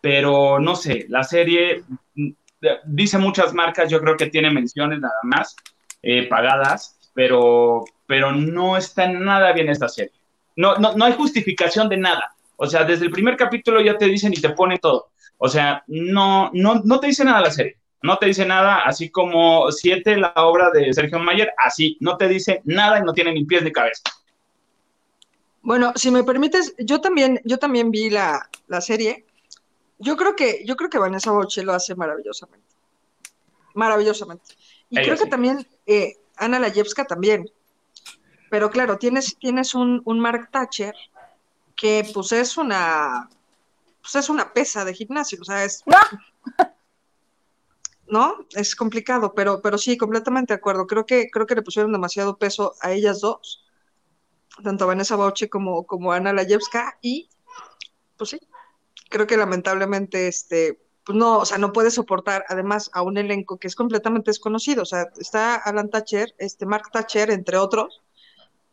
Pero 0.01 0.59
no 0.59 0.75
sé, 0.75 1.05
la 1.09 1.23
serie 1.23 1.83
dice 2.85 3.17
muchas 3.17 3.53
marcas, 3.53 3.89
yo 3.89 3.99
creo 3.99 4.17
que 4.17 4.27
tiene 4.27 4.51
menciones 4.51 4.99
nada 4.99 5.19
más 5.23 5.55
eh, 6.01 6.27
pagadas, 6.27 6.97
pero, 7.13 7.83
pero 8.07 8.31
no 8.31 8.77
está 8.77 9.07
nada 9.07 9.51
bien 9.53 9.69
esta 9.69 9.87
serie. 9.87 10.13
No, 10.55 10.75
no, 10.75 10.93
no 10.95 11.05
hay 11.05 11.13
justificación 11.13 11.89
de 11.89 11.97
nada. 11.97 12.35
O 12.57 12.67
sea, 12.67 12.83
desde 12.83 13.05
el 13.05 13.11
primer 13.11 13.35
capítulo 13.37 13.81
ya 13.81 13.97
te 13.97 14.05
dicen 14.05 14.33
y 14.33 14.41
te 14.41 14.49
ponen 14.49 14.77
todo. 14.77 15.09
O 15.37 15.49
sea, 15.49 15.83
no, 15.87 16.51
no, 16.53 16.81
no 16.83 16.99
te 16.99 17.07
dice 17.07 17.25
nada 17.25 17.41
la 17.41 17.51
serie. 17.51 17.77
No 18.03 18.17
te 18.17 18.27
dice 18.27 18.45
nada, 18.45 18.79
así 18.79 19.09
como 19.09 19.71
Siete, 19.71 20.17
la 20.17 20.33
obra 20.35 20.71
de 20.71 20.91
Sergio 20.91 21.19
Mayer, 21.19 21.53
así, 21.63 21.97
no 21.99 22.17
te 22.17 22.27
dice 22.27 22.61
nada 22.65 22.99
y 22.99 23.03
no 23.03 23.13
tiene 23.13 23.31
ni 23.31 23.45
pies 23.45 23.63
ni 23.63 23.71
cabeza. 23.71 24.01
Bueno, 25.61 25.93
si 25.95 26.09
me 26.09 26.23
permites, 26.23 26.73
yo 26.79 26.99
también, 26.99 27.39
yo 27.45 27.59
también 27.59 27.91
vi 27.91 28.09
la, 28.09 28.49
la 28.67 28.81
serie 28.81 29.25
yo 30.01 30.17
creo 30.17 30.35
que, 30.35 30.63
yo 30.65 30.75
creo 30.75 30.89
que 30.89 30.97
Vanessa 30.97 31.31
Boche 31.31 31.63
lo 31.63 31.73
hace 31.73 31.95
maravillosamente. 31.95 32.67
Maravillosamente. 33.73 34.55
Y 34.89 34.97
creo 34.97 35.17
que 35.17 35.27
también 35.27 35.67
eh, 35.85 36.17
Ana 36.35 36.59
Layevska 36.59 37.05
también. 37.05 37.49
Pero 38.49 38.69
claro, 38.69 38.97
tienes, 38.97 39.37
tienes 39.37 39.73
un, 39.73 40.01
un 40.03 40.19
Mark 40.19 40.49
Thatcher 40.51 40.93
que 41.75 42.05
pues 42.13 42.33
es 42.33 42.57
una 42.57 43.29
pues 44.01 44.15
es 44.15 44.29
una 44.29 44.51
pesa 44.53 44.83
de 44.83 44.93
gimnasio, 44.93 45.39
o 45.41 45.45
sea, 45.45 45.63
es 45.63 45.83
¿no? 48.07 48.45
Es 48.51 48.75
complicado, 48.75 49.33
pero, 49.33 49.61
pero 49.61 49.77
sí, 49.77 49.97
completamente 49.97 50.53
de 50.53 50.57
acuerdo. 50.57 50.85
Creo 50.87 51.05
que, 51.05 51.29
creo 51.29 51.45
que 51.45 51.55
le 51.55 51.61
pusieron 51.61 51.91
demasiado 51.91 52.37
peso 52.37 52.73
a 52.81 52.91
ellas 52.91 53.21
dos, 53.21 53.63
tanto 54.63 54.83
a 54.83 54.87
Vanessa 54.87 55.15
Bauche 55.15 55.49
como, 55.49 55.85
como 55.85 56.11
a 56.11 56.17
Ana 56.17 56.33
Layevska, 56.33 56.97
y 57.01 57.29
pues 58.17 58.31
sí, 58.31 58.39
creo 59.11 59.27
que 59.27 59.37
lamentablemente, 59.37 60.27
este, 60.27 60.79
pues 61.05 61.15
no, 61.15 61.39
o 61.39 61.45
sea, 61.45 61.59
no 61.59 61.71
puede 61.73 61.91
soportar 61.91 62.45
además 62.47 62.89
a 62.93 63.03
un 63.03 63.17
elenco 63.17 63.59
que 63.59 63.67
es 63.67 63.75
completamente 63.75 64.31
desconocido. 64.31 64.81
O 64.81 64.85
sea, 64.85 65.09
está 65.19 65.55
Alan 65.55 65.89
Thatcher, 65.91 66.33
este 66.39 66.65
Mark 66.65 66.89
Thatcher, 66.91 67.29
entre 67.29 67.57
otros, 67.57 68.01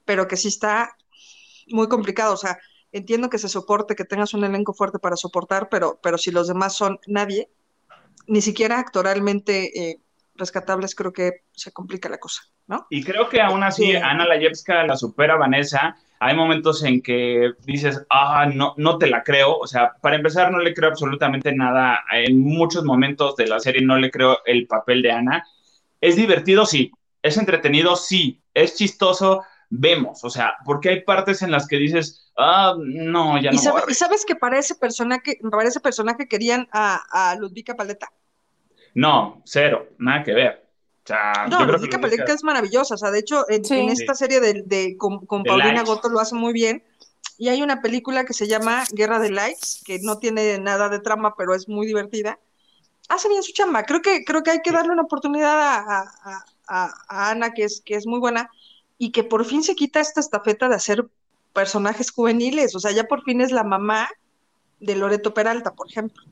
pero 0.06 0.26
que 0.26 0.36
sí 0.36 0.48
está 0.48 0.96
muy 1.66 1.88
complicado. 1.88 2.32
O 2.32 2.38
sea, 2.38 2.58
entiendo 2.92 3.28
que 3.28 3.38
se 3.38 3.48
soporte, 3.48 3.96
que 3.96 4.04
tengas 4.04 4.32
un 4.32 4.44
elenco 4.44 4.72
fuerte 4.72 4.98
para 4.98 5.16
soportar, 5.16 5.68
pero, 5.68 5.98
pero 6.02 6.16
si 6.16 6.30
los 6.30 6.48
demás 6.48 6.74
son 6.74 6.98
nadie, 7.06 7.50
ni 8.26 8.40
siquiera 8.40 8.78
actoralmente 8.78 9.90
eh, 9.90 10.00
rescatables, 10.36 10.94
creo 10.94 11.12
que 11.12 11.42
se 11.52 11.72
complica 11.72 12.08
la 12.08 12.18
cosa, 12.18 12.42
¿no? 12.66 12.86
Y 12.90 13.02
creo 13.02 13.28
que 13.28 13.40
aún 13.40 13.62
así 13.62 13.96
Ana 13.96 14.26
Layevska 14.26 14.84
la 14.84 14.96
supera 14.96 15.36
Vanessa 15.36 15.96
hay 16.20 16.34
momentos 16.34 16.82
en 16.82 17.00
que 17.00 17.52
dices, 17.64 18.04
ah, 18.10 18.46
no, 18.52 18.74
no 18.76 18.98
te 18.98 19.06
la 19.06 19.22
creo. 19.22 19.56
O 19.56 19.66
sea, 19.66 19.94
para 20.00 20.16
empezar, 20.16 20.50
no 20.50 20.58
le 20.58 20.74
creo 20.74 20.90
absolutamente 20.90 21.54
nada. 21.54 22.04
En 22.12 22.40
muchos 22.40 22.84
momentos 22.84 23.36
de 23.36 23.46
la 23.46 23.60
serie 23.60 23.82
no 23.82 23.96
le 23.96 24.10
creo 24.10 24.38
el 24.44 24.66
papel 24.66 25.02
de 25.02 25.12
Ana. 25.12 25.44
Es 26.00 26.16
divertido, 26.16 26.66
sí. 26.66 26.90
Es 27.22 27.36
entretenido, 27.36 27.94
sí. 27.96 28.40
Es 28.52 28.74
chistoso, 28.76 29.44
vemos. 29.70 30.24
O 30.24 30.30
sea, 30.30 30.56
porque 30.64 30.88
hay 30.88 31.00
partes 31.02 31.42
en 31.42 31.52
las 31.52 31.68
que 31.68 31.76
dices, 31.76 32.32
ah, 32.36 32.74
no, 32.76 33.40
ya 33.40 33.50
no. 33.50 33.56
¿Y, 33.56 33.94
sabes 33.94 34.24
que 34.24 34.34
para 34.34 34.58
ese 34.58 34.74
personaje, 34.74 35.38
para 35.50 35.68
ese 35.68 35.80
personaje 35.80 36.26
querían 36.26 36.68
a, 36.72 37.30
a 37.30 37.36
Ludvika 37.36 37.76
Paleta? 37.76 38.08
No, 38.94 39.42
cero, 39.44 39.88
nada 39.98 40.24
que 40.24 40.32
ver 40.32 40.67
no, 41.48 41.64
Ludvika 41.64 42.00
Paleta 42.00 42.32
es 42.32 42.44
maravillosa. 42.44 42.94
O 42.94 42.98
sea, 42.98 43.10
de 43.10 43.20
hecho, 43.20 43.44
en, 43.48 43.88
esta 43.88 44.14
serie 44.14 44.40
de, 44.40 44.96
con, 44.96 45.26
Paulina 45.26 45.82
Goto 45.82 46.08
lo 46.08 46.20
hace 46.20 46.34
muy 46.34 46.52
bien. 46.52 46.82
Y 47.36 47.48
hay 47.48 47.62
una 47.62 47.80
película 47.80 48.24
que 48.24 48.32
se 48.32 48.48
llama 48.48 48.84
Guerra 48.92 49.18
de 49.18 49.30
Likes, 49.30 49.80
que 49.84 50.00
no 50.00 50.18
tiene 50.18 50.58
nada 50.58 50.88
de 50.88 50.98
trama, 50.98 51.34
pero 51.36 51.54
es 51.54 51.68
muy 51.68 51.86
divertida. 51.86 52.38
Hace 53.08 53.28
bien 53.28 53.42
su 53.42 53.52
chamba. 53.52 53.84
Creo 53.84 54.02
que, 54.02 54.24
creo 54.24 54.42
que 54.42 54.50
hay 54.50 54.60
que 54.62 54.72
darle 54.72 54.92
una 54.92 55.02
oportunidad 55.02 55.84
a, 56.66 56.90
Ana, 57.08 57.52
que 57.52 57.64
es, 57.64 57.80
que 57.80 57.94
es 57.94 58.06
muy 58.06 58.18
buena, 58.18 58.50
y 58.98 59.12
que 59.12 59.24
por 59.24 59.44
fin 59.44 59.62
se 59.62 59.74
quita 59.74 60.00
esta 60.00 60.20
estafeta 60.20 60.68
de 60.68 60.74
hacer 60.74 61.06
personajes 61.52 62.10
juveniles. 62.10 62.74
O 62.74 62.80
sea, 62.80 62.90
ya 62.90 63.04
por 63.04 63.22
fin 63.22 63.40
es 63.40 63.52
la 63.52 63.64
mamá 63.64 64.08
de 64.80 64.96
Loreto 64.96 65.32
Peralta, 65.32 65.72
por 65.72 65.88
ejemplo. 65.88 66.22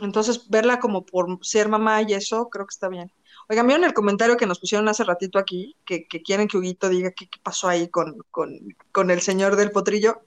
Entonces, 0.00 0.48
verla 0.48 0.78
como 0.78 1.04
por 1.04 1.38
ser 1.44 1.68
mamá 1.68 2.02
y 2.02 2.12
eso, 2.12 2.48
creo 2.50 2.66
que 2.66 2.72
está 2.72 2.88
bien. 2.88 3.10
Oigan, 3.48 3.66
¿vieron 3.66 3.84
el 3.84 3.94
comentario 3.94 4.36
que 4.36 4.46
nos 4.46 4.58
pusieron 4.58 4.88
hace 4.88 5.04
ratito 5.04 5.38
aquí? 5.38 5.76
Que, 5.84 6.06
quieren 6.06 6.48
que 6.48 6.58
Huguito 6.58 6.88
diga 6.88 7.12
qué, 7.12 7.28
pasó 7.42 7.68
ahí 7.68 7.88
con, 7.88 8.18
con, 8.30 9.10
el 9.10 9.20
señor 9.20 9.54
del 9.56 9.70
potrillo. 9.70 10.22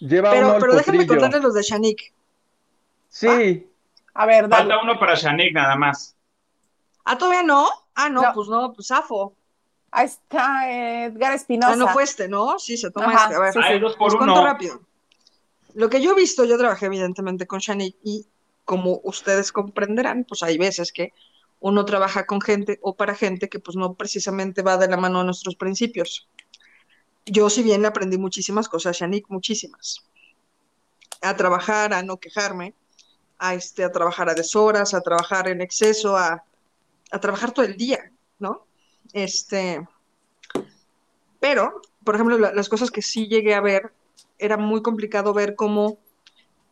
Lleva 0.00 0.30
pero 0.30 0.50
uno 0.50 0.58
pero 0.60 0.74
déjenme 0.74 1.06
contarles 1.06 1.42
los 1.42 1.54
de 1.54 1.62
Shanik. 1.62 2.12
Sí. 3.08 3.66
A 4.14 4.26
ver, 4.26 4.48
dale. 4.48 4.68
Falta 4.68 4.82
uno 4.82 4.98
para 4.98 5.14
Shanik 5.14 5.54
nada 5.54 5.76
más. 5.76 6.14
¿Ah, 7.04 7.16
todavía 7.16 7.42
no? 7.42 7.68
Ah, 7.94 8.10
no, 8.10 8.22
pues 8.34 8.48
no, 8.48 8.72
pues 8.74 8.88
Zafo. 8.88 9.34
Ahí 9.90 10.06
está 10.06 10.70
Edgar 10.70 11.32
Espinosa. 11.32 11.72
Ah, 11.72 11.76
no 11.76 11.88
fue 11.88 12.02
este, 12.02 12.28
¿no? 12.28 12.58
Sí, 12.58 12.76
se 12.76 12.90
toma 12.90 13.14
este. 13.14 13.34
A 13.34 13.40
ver, 13.40 13.52
sí, 13.54 13.78
dos 13.78 13.96
por 13.96 14.14
uno. 14.14 14.44
rápido. 14.44 14.82
Lo 15.74 15.88
que 15.88 16.02
yo 16.02 16.12
he 16.12 16.14
visto, 16.14 16.44
yo 16.44 16.58
trabajé 16.58 16.86
evidentemente 16.86 17.46
con 17.46 17.60
Shanik 17.60 17.96
y 18.02 18.26
como 18.64 19.00
ustedes 19.04 19.52
comprenderán, 19.52 20.24
pues 20.24 20.42
hay 20.42 20.58
veces 20.58 20.92
que 20.92 21.14
uno 21.60 21.84
trabaja 21.84 22.26
con 22.26 22.40
gente 22.40 22.78
o 22.82 22.94
para 22.96 23.14
gente 23.14 23.48
que 23.48 23.58
pues 23.58 23.76
no 23.76 23.94
precisamente 23.94 24.62
va 24.62 24.76
de 24.76 24.88
la 24.88 24.96
mano 24.96 25.20
a 25.20 25.24
nuestros 25.24 25.56
principios. 25.56 26.28
Yo 27.26 27.50
si 27.50 27.62
bien 27.62 27.84
aprendí 27.84 28.16
muchísimas 28.16 28.68
cosas, 28.68 28.98
Yannick, 28.98 29.26
muchísimas. 29.28 30.04
A 31.20 31.36
trabajar, 31.36 31.92
a 31.92 32.02
no 32.02 32.18
quejarme, 32.18 32.74
a, 33.38 33.54
este, 33.54 33.84
a 33.84 33.92
trabajar 33.92 34.28
a 34.30 34.34
deshoras, 34.34 34.94
a 34.94 35.00
trabajar 35.00 35.48
en 35.48 35.60
exceso, 35.60 36.16
a, 36.16 36.44
a 37.10 37.20
trabajar 37.20 37.52
todo 37.52 37.64
el 37.64 37.76
día, 37.76 38.12
¿no? 38.38 38.66
Este, 39.12 39.86
pero, 41.40 41.80
por 42.04 42.14
ejemplo, 42.14 42.38
las 42.38 42.68
cosas 42.68 42.90
que 42.90 43.02
sí 43.02 43.28
llegué 43.28 43.54
a 43.54 43.60
ver, 43.60 43.92
era 44.38 44.56
muy 44.56 44.82
complicado 44.82 45.34
ver 45.34 45.54
cómo 45.54 45.98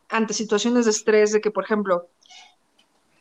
ante 0.09 0.33
situaciones 0.33 0.85
de 0.85 0.91
estrés, 0.91 1.31
de 1.31 1.41
que, 1.41 1.51
por 1.51 1.65
ejemplo, 1.65 2.07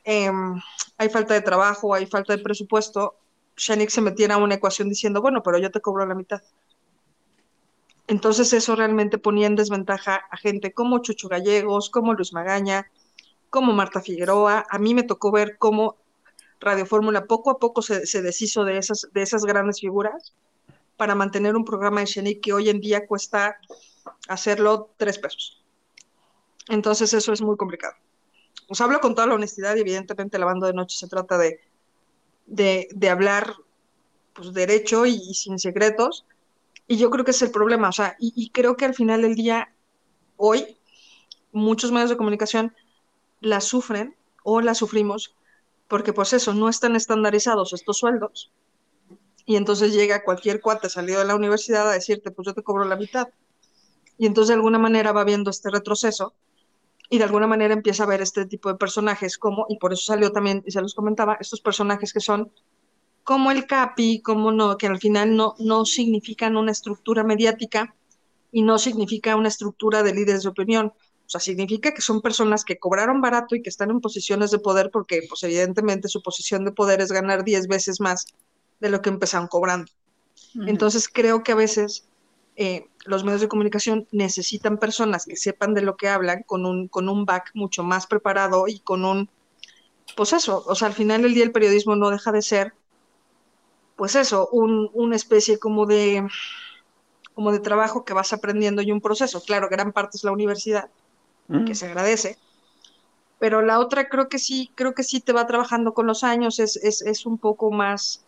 Em, 0.08 0.62
hay 0.98 1.08
falta 1.08 1.34
de 1.34 1.40
trabajo, 1.40 1.92
hay 1.92 2.06
falta 2.06 2.36
de 2.36 2.42
presupuesto, 2.42 3.16
Shanik 3.56 3.90
se 3.90 4.00
metiera 4.00 4.36
a 4.36 4.38
una 4.38 4.54
ecuación 4.54 4.88
diciendo, 4.88 5.20
bueno, 5.20 5.42
pero 5.42 5.58
yo 5.58 5.72
te 5.72 5.80
cobro 5.80 6.06
la 6.06 6.14
mitad. 6.14 6.42
Entonces 8.06 8.52
eso 8.52 8.76
realmente 8.76 9.18
ponía 9.18 9.48
en 9.48 9.56
desventaja 9.56 10.22
a 10.30 10.36
gente 10.36 10.72
como 10.72 11.00
Chucho 11.00 11.28
Gallegos, 11.28 11.90
como 11.90 12.14
Luis 12.14 12.32
Magaña, 12.32 12.88
como 13.50 13.72
Marta 13.72 14.00
Figueroa. 14.00 14.64
A 14.70 14.78
mí 14.78 14.94
me 14.94 15.02
tocó 15.02 15.32
ver 15.32 15.58
cómo 15.58 15.96
Radio 16.60 16.86
Fórmula 16.86 17.24
poco 17.24 17.50
a 17.50 17.58
poco 17.58 17.82
se, 17.82 18.22
deshizo 18.22 18.64
de 18.64 18.78
esas, 18.78 19.08
de 19.12 19.22
esas 19.22 19.44
grandes 19.44 19.80
figuras 19.80 20.34
para 20.96 21.16
mantener 21.16 21.56
un 21.56 21.64
programa 21.64 21.98
de 21.98 22.06
Shanik 22.06 22.40
que 22.42 22.52
hoy 22.52 22.68
en 22.70 22.80
día 22.80 23.08
cuesta 23.08 23.58
hacerlo 24.28 24.90
tres 24.98 25.18
pesos. 25.18 25.64
Entonces 26.68 27.12
eso 27.12 27.32
es 27.32 27.42
muy 27.42 27.56
complicado 27.56 27.96
os 28.68 28.80
hablo 28.80 29.00
con 29.00 29.14
toda 29.14 29.26
la 29.26 29.34
honestidad 29.34 29.76
y 29.76 29.80
evidentemente 29.80 30.38
la 30.38 30.46
banda 30.46 30.66
de 30.66 30.72
noche 30.72 30.96
se 30.96 31.08
trata 31.08 31.38
de, 31.38 31.60
de, 32.46 33.10
hablar 33.10 33.54
pues 34.32 34.52
derecho 34.52 35.06
y, 35.06 35.34
sin 35.34 35.58
secretos. 35.58 36.24
Y 36.88 36.96
yo 36.96 37.10
creo 37.10 37.24
que 37.24 37.32
es 37.32 37.42
el 37.42 37.50
problema, 37.50 37.88
o 37.88 37.92
sea, 37.92 38.16
y, 38.18 38.50
creo 38.50 38.76
que 38.76 38.84
al 38.84 38.94
final 38.94 39.22
del 39.22 39.34
día, 39.34 39.72
hoy, 40.36 40.76
muchos 41.52 41.90
medios 41.90 42.10
de 42.10 42.16
comunicación 42.16 42.74
la 43.40 43.60
sufren 43.60 44.14
o 44.44 44.60
la 44.60 44.74
sufrimos 44.74 45.34
porque 45.88 46.12
pues 46.12 46.32
eso, 46.32 46.52
no 46.54 46.68
están 46.68 46.96
estandarizados 46.96 47.72
estos 47.72 47.98
sueldos. 47.98 48.50
Y 49.44 49.56
entonces 49.56 49.92
llega 49.92 50.24
cualquier 50.24 50.60
cuate 50.60 50.88
salido 50.88 51.20
de 51.20 51.26
la 51.26 51.36
universidad 51.36 51.88
a 51.88 51.92
decirte, 51.92 52.32
pues 52.32 52.46
yo 52.46 52.54
te 52.54 52.62
cobro 52.62 52.84
la 52.84 52.96
mitad. 52.96 53.28
Y 54.18 54.26
entonces 54.26 54.48
de 54.48 54.54
alguna 54.54 54.78
manera 54.78 55.12
va 55.12 55.24
viendo 55.24 55.50
este 55.50 55.70
retroceso 55.70 56.34
y 57.08 57.18
de 57.18 57.24
alguna 57.24 57.46
manera 57.46 57.74
empieza 57.74 58.04
a 58.04 58.06
ver 58.06 58.20
este 58.20 58.46
tipo 58.46 58.68
de 58.68 58.76
personajes 58.76 59.38
como, 59.38 59.66
y 59.68 59.78
por 59.78 59.92
eso 59.92 60.04
salió 60.06 60.32
también, 60.32 60.62
y 60.66 60.70
se 60.70 60.80
los 60.80 60.94
comentaba, 60.94 61.36
estos 61.40 61.60
personajes 61.60 62.12
que 62.12 62.20
son 62.20 62.50
como 63.22 63.50
el 63.50 63.66
Capi, 63.66 64.20
como 64.22 64.52
no, 64.52 64.76
que 64.76 64.86
al 64.86 64.98
final 64.98 65.34
no, 65.36 65.54
no 65.58 65.84
significan 65.84 66.56
una 66.56 66.70
estructura 66.72 67.24
mediática 67.24 67.94
y 68.52 68.62
no 68.62 68.78
significa 68.78 69.34
una 69.34 69.48
estructura 69.48 70.02
de 70.02 70.14
líderes 70.14 70.44
de 70.44 70.48
opinión. 70.48 70.92
O 71.26 71.28
sea, 71.28 71.40
significa 71.40 71.92
que 71.92 72.02
son 72.02 72.22
personas 72.22 72.64
que 72.64 72.78
cobraron 72.78 73.20
barato 73.20 73.56
y 73.56 73.62
que 73.62 73.68
están 73.68 73.90
en 73.90 74.00
posiciones 74.00 74.52
de 74.52 74.60
poder 74.60 74.90
porque, 74.92 75.22
pues 75.28 75.42
evidentemente, 75.42 76.08
su 76.08 76.22
posición 76.22 76.64
de 76.64 76.70
poder 76.70 77.00
es 77.00 77.10
ganar 77.10 77.42
10 77.42 77.66
veces 77.66 78.00
más 78.00 78.26
de 78.78 78.90
lo 78.90 79.02
que 79.02 79.10
empezaron 79.10 79.48
cobrando. 79.48 79.90
Entonces 80.66 81.08
creo 81.08 81.42
que 81.42 81.52
a 81.52 81.56
veces 81.56 82.08
eh, 82.56 82.86
los 83.04 83.22
medios 83.24 83.40
de 83.40 83.48
comunicación 83.48 84.08
necesitan 84.12 84.78
personas 84.78 85.26
que 85.26 85.36
sepan 85.36 85.74
de 85.74 85.82
lo 85.82 85.96
que 85.96 86.08
hablan 86.08 86.42
con 86.42 86.66
un, 86.66 86.88
con 86.88 87.08
un 87.08 87.24
back 87.24 87.50
mucho 87.54 87.82
más 87.82 88.06
preparado 88.06 88.66
y 88.66 88.80
con 88.80 89.04
un, 89.04 89.30
pues 90.16 90.32
eso, 90.32 90.64
o 90.66 90.74
sea, 90.74 90.88
al 90.88 90.94
final 90.94 91.22
del 91.22 91.34
día 91.34 91.44
el 91.44 91.52
periodismo 91.52 91.96
no 91.96 92.10
deja 92.10 92.32
de 92.32 92.42
ser, 92.42 92.74
pues 93.96 94.14
eso, 94.14 94.48
un, 94.52 94.90
una 94.92 95.16
especie 95.16 95.58
como 95.58 95.86
de, 95.86 96.26
como 97.34 97.52
de 97.52 97.60
trabajo 97.60 98.04
que 98.04 98.14
vas 98.14 98.32
aprendiendo 98.32 98.82
y 98.82 98.92
un 98.92 99.00
proceso. 99.00 99.42
Claro, 99.42 99.68
gran 99.70 99.92
parte 99.92 100.16
es 100.16 100.24
la 100.24 100.32
universidad, 100.32 100.90
que 101.66 101.74
se 101.74 101.86
agradece, 101.86 102.38
pero 103.38 103.62
la 103.62 103.78
otra 103.78 104.08
creo 104.08 104.28
que 104.28 104.38
sí, 104.38 104.70
creo 104.74 104.94
que 104.94 105.02
sí 105.02 105.20
te 105.20 105.32
va 105.32 105.46
trabajando 105.46 105.94
con 105.94 106.06
los 106.06 106.24
años, 106.24 106.58
es, 106.58 106.76
es, 106.76 107.02
es 107.02 107.24
un 107.24 107.38
poco 107.38 107.70
más, 107.70 108.25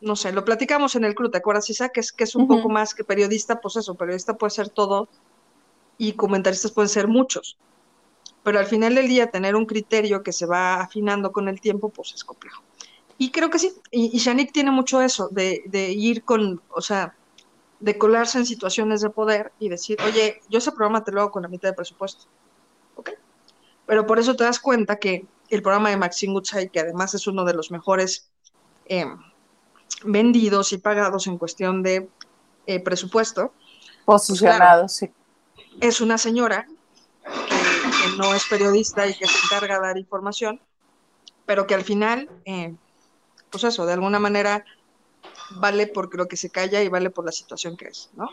no 0.00 0.16
sé, 0.16 0.32
lo 0.32 0.44
platicamos 0.44 0.94
en 0.94 1.04
el 1.04 1.14
club, 1.14 1.30
¿te 1.30 1.38
acuerdas, 1.38 1.70
Isa? 1.70 1.88
Que 1.88 2.00
es, 2.00 2.12
que 2.12 2.24
es 2.24 2.34
un 2.34 2.46
poco 2.46 2.68
más 2.68 2.94
que 2.94 3.04
periodista, 3.04 3.60
pues 3.60 3.76
eso, 3.76 3.94
periodista 3.94 4.34
puede 4.34 4.50
ser 4.50 4.68
todo 4.68 5.08
y 5.98 6.12
comentaristas 6.12 6.72
pueden 6.72 6.88
ser 6.88 7.08
muchos. 7.08 7.56
Pero 8.42 8.58
al 8.58 8.66
final 8.66 8.94
del 8.94 9.08
día, 9.08 9.30
tener 9.30 9.56
un 9.56 9.66
criterio 9.66 10.22
que 10.22 10.32
se 10.32 10.46
va 10.46 10.80
afinando 10.80 11.32
con 11.32 11.48
el 11.48 11.60
tiempo, 11.60 11.88
pues 11.88 12.12
es 12.14 12.24
complejo. 12.24 12.62
Y 13.18 13.30
creo 13.30 13.50
que 13.50 13.58
sí, 13.58 13.72
y, 13.90 14.14
y 14.14 14.18
Shanik 14.18 14.52
tiene 14.52 14.70
mucho 14.70 15.00
eso, 15.00 15.28
de, 15.30 15.62
de 15.66 15.90
ir 15.90 16.22
con, 16.22 16.60
o 16.68 16.82
sea, 16.82 17.16
de 17.80 17.98
colarse 17.98 18.38
en 18.38 18.46
situaciones 18.46 19.00
de 19.00 19.10
poder 19.10 19.52
y 19.58 19.68
decir, 19.68 19.98
oye, 20.02 20.40
yo 20.48 20.58
ese 20.58 20.72
programa 20.72 21.04
te 21.04 21.12
lo 21.12 21.22
hago 21.22 21.30
con 21.30 21.42
la 21.42 21.48
mitad 21.48 21.70
de 21.70 21.74
presupuesto. 21.74 22.26
¿Ok? 22.96 23.10
Pero 23.86 24.06
por 24.06 24.18
eso 24.18 24.34
te 24.36 24.44
das 24.44 24.60
cuenta 24.60 24.96
que 24.96 25.26
el 25.48 25.62
programa 25.62 25.90
de 25.90 25.96
Maxine 25.96 26.32
Goodside, 26.32 26.70
que 26.70 26.80
además 26.80 27.14
es 27.14 27.26
uno 27.26 27.44
de 27.44 27.54
los 27.54 27.70
mejores 27.70 28.28
eh, 28.86 29.06
vendidos 30.04 30.72
y 30.72 30.78
pagados 30.78 31.26
en 31.26 31.38
cuestión 31.38 31.82
de 31.82 32.08
eh, 32.66 32.80
presupuesto. 32.80 33.52
Posicionados, 34.04 34.92
sí. 34.92 35.10
Es 35.80 36.00
una 36.00 36.18
señora 36.18 36.66
que, 37.24 38.16
no 38.18 38.34
es 38.34 38.46
periodista 38.46 39.06
y 39.06 39.14
que 39.14 39.26
se 39.26 39.38
encarga 39.44 39.78
de 39.80 39.86
dar 39.86 39.98
información, 39.98 40.60
pero 41.44 41.66
que 41.66 41.74
al 41.74 41.84
final, 41.84 42.30
eh, 42.44 42.74
pues 43.50 43.64
eso, 43.64 43.84
de 43.84 43.92
alguna 43.92 44.18
manera 44.18 44.64
vale 45.50 45.86
por 45.86 46.14
lo 46.14 46.28
que 46.28 46.36
se 46.36 46.50
calla 46.50 46.82
y 46.82 46.88
vale 46.88 47.10
por 47.10 47.24
la 47.24 47.32
situación 47.32 47.76
que 47.76 47.86
es, 47.86 48.10
¿no? 48.14 48.28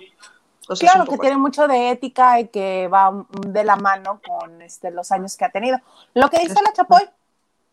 claro, 0.79 1.05
que 1.05 1.17
tiene 1.17 1.37
mucho 1.37 1.67
de 1.67 1.91
ética 1.91 2.39
y 2.39 2.47
que 2.47 2.87
va 2.87 3.25
de 3.47 3.63
la 3.63 3.75
mano 3.75 4.21
con 4.25 4.61
este, 4.61 4.91
los 4.91 5.11
años 5.11 5.35
que 5.35 5.45
ha 5.45 5.49
tenido. 5.49 5.79
Lo 6.13 6.29
que 6.29 6.39
dice 6.39 6.55
la 6.63 6.71
Chapoy, 6.73 7.09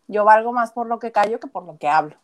yo 0.07 0.25
valgo 0.25 0.51
más 0.51 0.71
por 0.71 0.87
lo 0.87 0.99
que 0.99 1.11
callo 1.11 1.39
que 1.39 1.47
por 1.47 1.63
lo 1.63 1.77
que 1.77 1.87
hablo. 1.87 2.15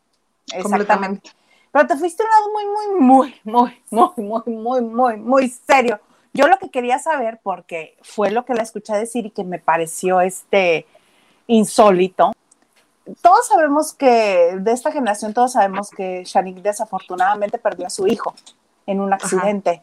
Exactamente. 0.51 1.32
Pero 1.72 1.88
te 1.88 1.97
fuiste 1.97 2.24
a 2.24 2.26
un 2.26 2.32
lado 2.32 2.51
muy, 2.53 2.65
muy, 2.65 3.36
muy, 3.43 3.82
muy, 3.89 4.13
muy, 4.15 4.43
muy, 4.45 4.55
muy, 4.55 4.82
muy, 4.82 5.18
muy 5.18 5.49
serio. 5.49 5.99
Yo 6.34 6.47
lo 6.47 6.57
que 6.59 6.70
quería 6.70 6.99
saber, 6.99 7.39
porque 7.41 7.97
fue 8.03 8.32
lo 8.32 8.45
que 8.45 8.53
la 8.53 8.63
escuché 8.63 8.93
decir 8.93 9.26
y 9.26 9.32
que 9.32 9.43
me 9.43 9.59
pareció 9.59 10.22
este 10.22 10.86
insólito. 11.47 12.32
Todos 13.22 13.47
sabemos 13.47 13.93
que, 13.93 14.57
de 14.59 14.72
esta 14.72 14.91
generación, 14.91 15.34
todos 15.34 15.53
sabemos 15.53 15.89
que 15.89 16.24
Shanik 16.26 16.57
desafortunadamente 16.57 17.57
perdió 17.57 17.88
a 17.88 17.89
su 17.89 18.05
hijo 18.07 18.34
en 18.86 18.99
un 18.99 19.13
accidente. 19.13 19.82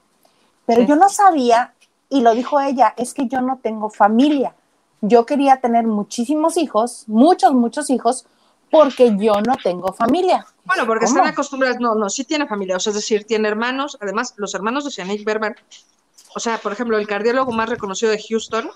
Pero 0.66 0.82
yo 0.82 0.96
no 0.96 1.08
sabía, 1.08 1.74
y 2.08 2.20
lo 2.20 2.34
dijo 2.34 2.60
ella, 2.60 2.94
es 2.96 3.14
que 3.14 3.26
yo 3.26 3.40
no 3.40 3.58
tengo 3.62 3.90
familia. 3.90 4.54
Yo 5.00 5.26
quería 5.26 5.60
tener 5.60 5.86
muchísimos 5.86 6.56
hijos, 6.56 7.04
muchos, 7.08 7.52
muchos 7.52 7.90
hijos, 7.90 8.26
porque 8.74 9.14
yo 9.16 9.40
no 9.40 9.56
tengo 9.62 9.92
familia. 9.92 10.44
Bueno, 10.64 10.84
porque 10.84 11.04
están 11.04 11.28
acostumbrados, 11.28 11.78
no, 11.78 11.94
no, 11.94 12.10
sí 12.10 12.24
tiene 12.24 12.48
familia, 12.48 12.76
o 12.76 12.80
sea, 12.80 12.90
es 12.90 12.96
decir, 12.96 13.24
tiene 13.24 13.46
hermanos, 13.46 13.96
además, 14.00 14.34
los 14.36 14.52
hermanos 14.52 14.84
de 14.84 14.90
Shanik 14.90 15.24
Berber, 15.24 15.54
o 16.34 16.40
sea, 16.40 16.58
por 16.58 16.72
ejemplo, 16.72 16.98
el 16.98 17.06
cardiólogo 17.06 17.52
más 17.52 17.68
reconocido 17.68 18.10
de 18.10 18.20
Houston, 18.20 18.68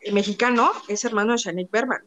el 0.00 0.12
mexicano, 0.12 0.72
es 0.88 1.04
hermano 1.04 1.32
de 1.32 1.38
Shanik 1.38 1.70
Berber. 1.70 2.04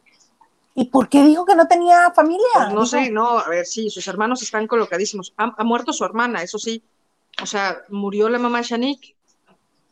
¿Y 0.74 0.84
por 0.88 1.08
qué 1.08 1.24
dijo 1.24 1.46
que 1.46 1.54
no 1.54 1.66
tenía 1.66 2.10
familia? 2.10 2.46
Pues 2.52 2.72
no 2.74 2.84
sé, 2.84 3.10
no, 3.10 3.38
a 3.38 3.48
ver, 3.48 3.64
sí, 3.64 3.88
sus 3.88 4.06
hermanos 4.06 4.42
están 4.42 4.66
colocadísimos. 4.66 5.32
Ha, 5.38 5.64
muerto 5.64 5.94
su 5.94 6.04
hermana, 6.04 6.42
eso 6.42 6.58
sí. 6.58 6.82
O 7.42 7.46
sea, 7.46 7.78
murió 7.88 8.28
la 8.28 8.38
mamá 8.38 8.60
Shanik, 8.60 9.16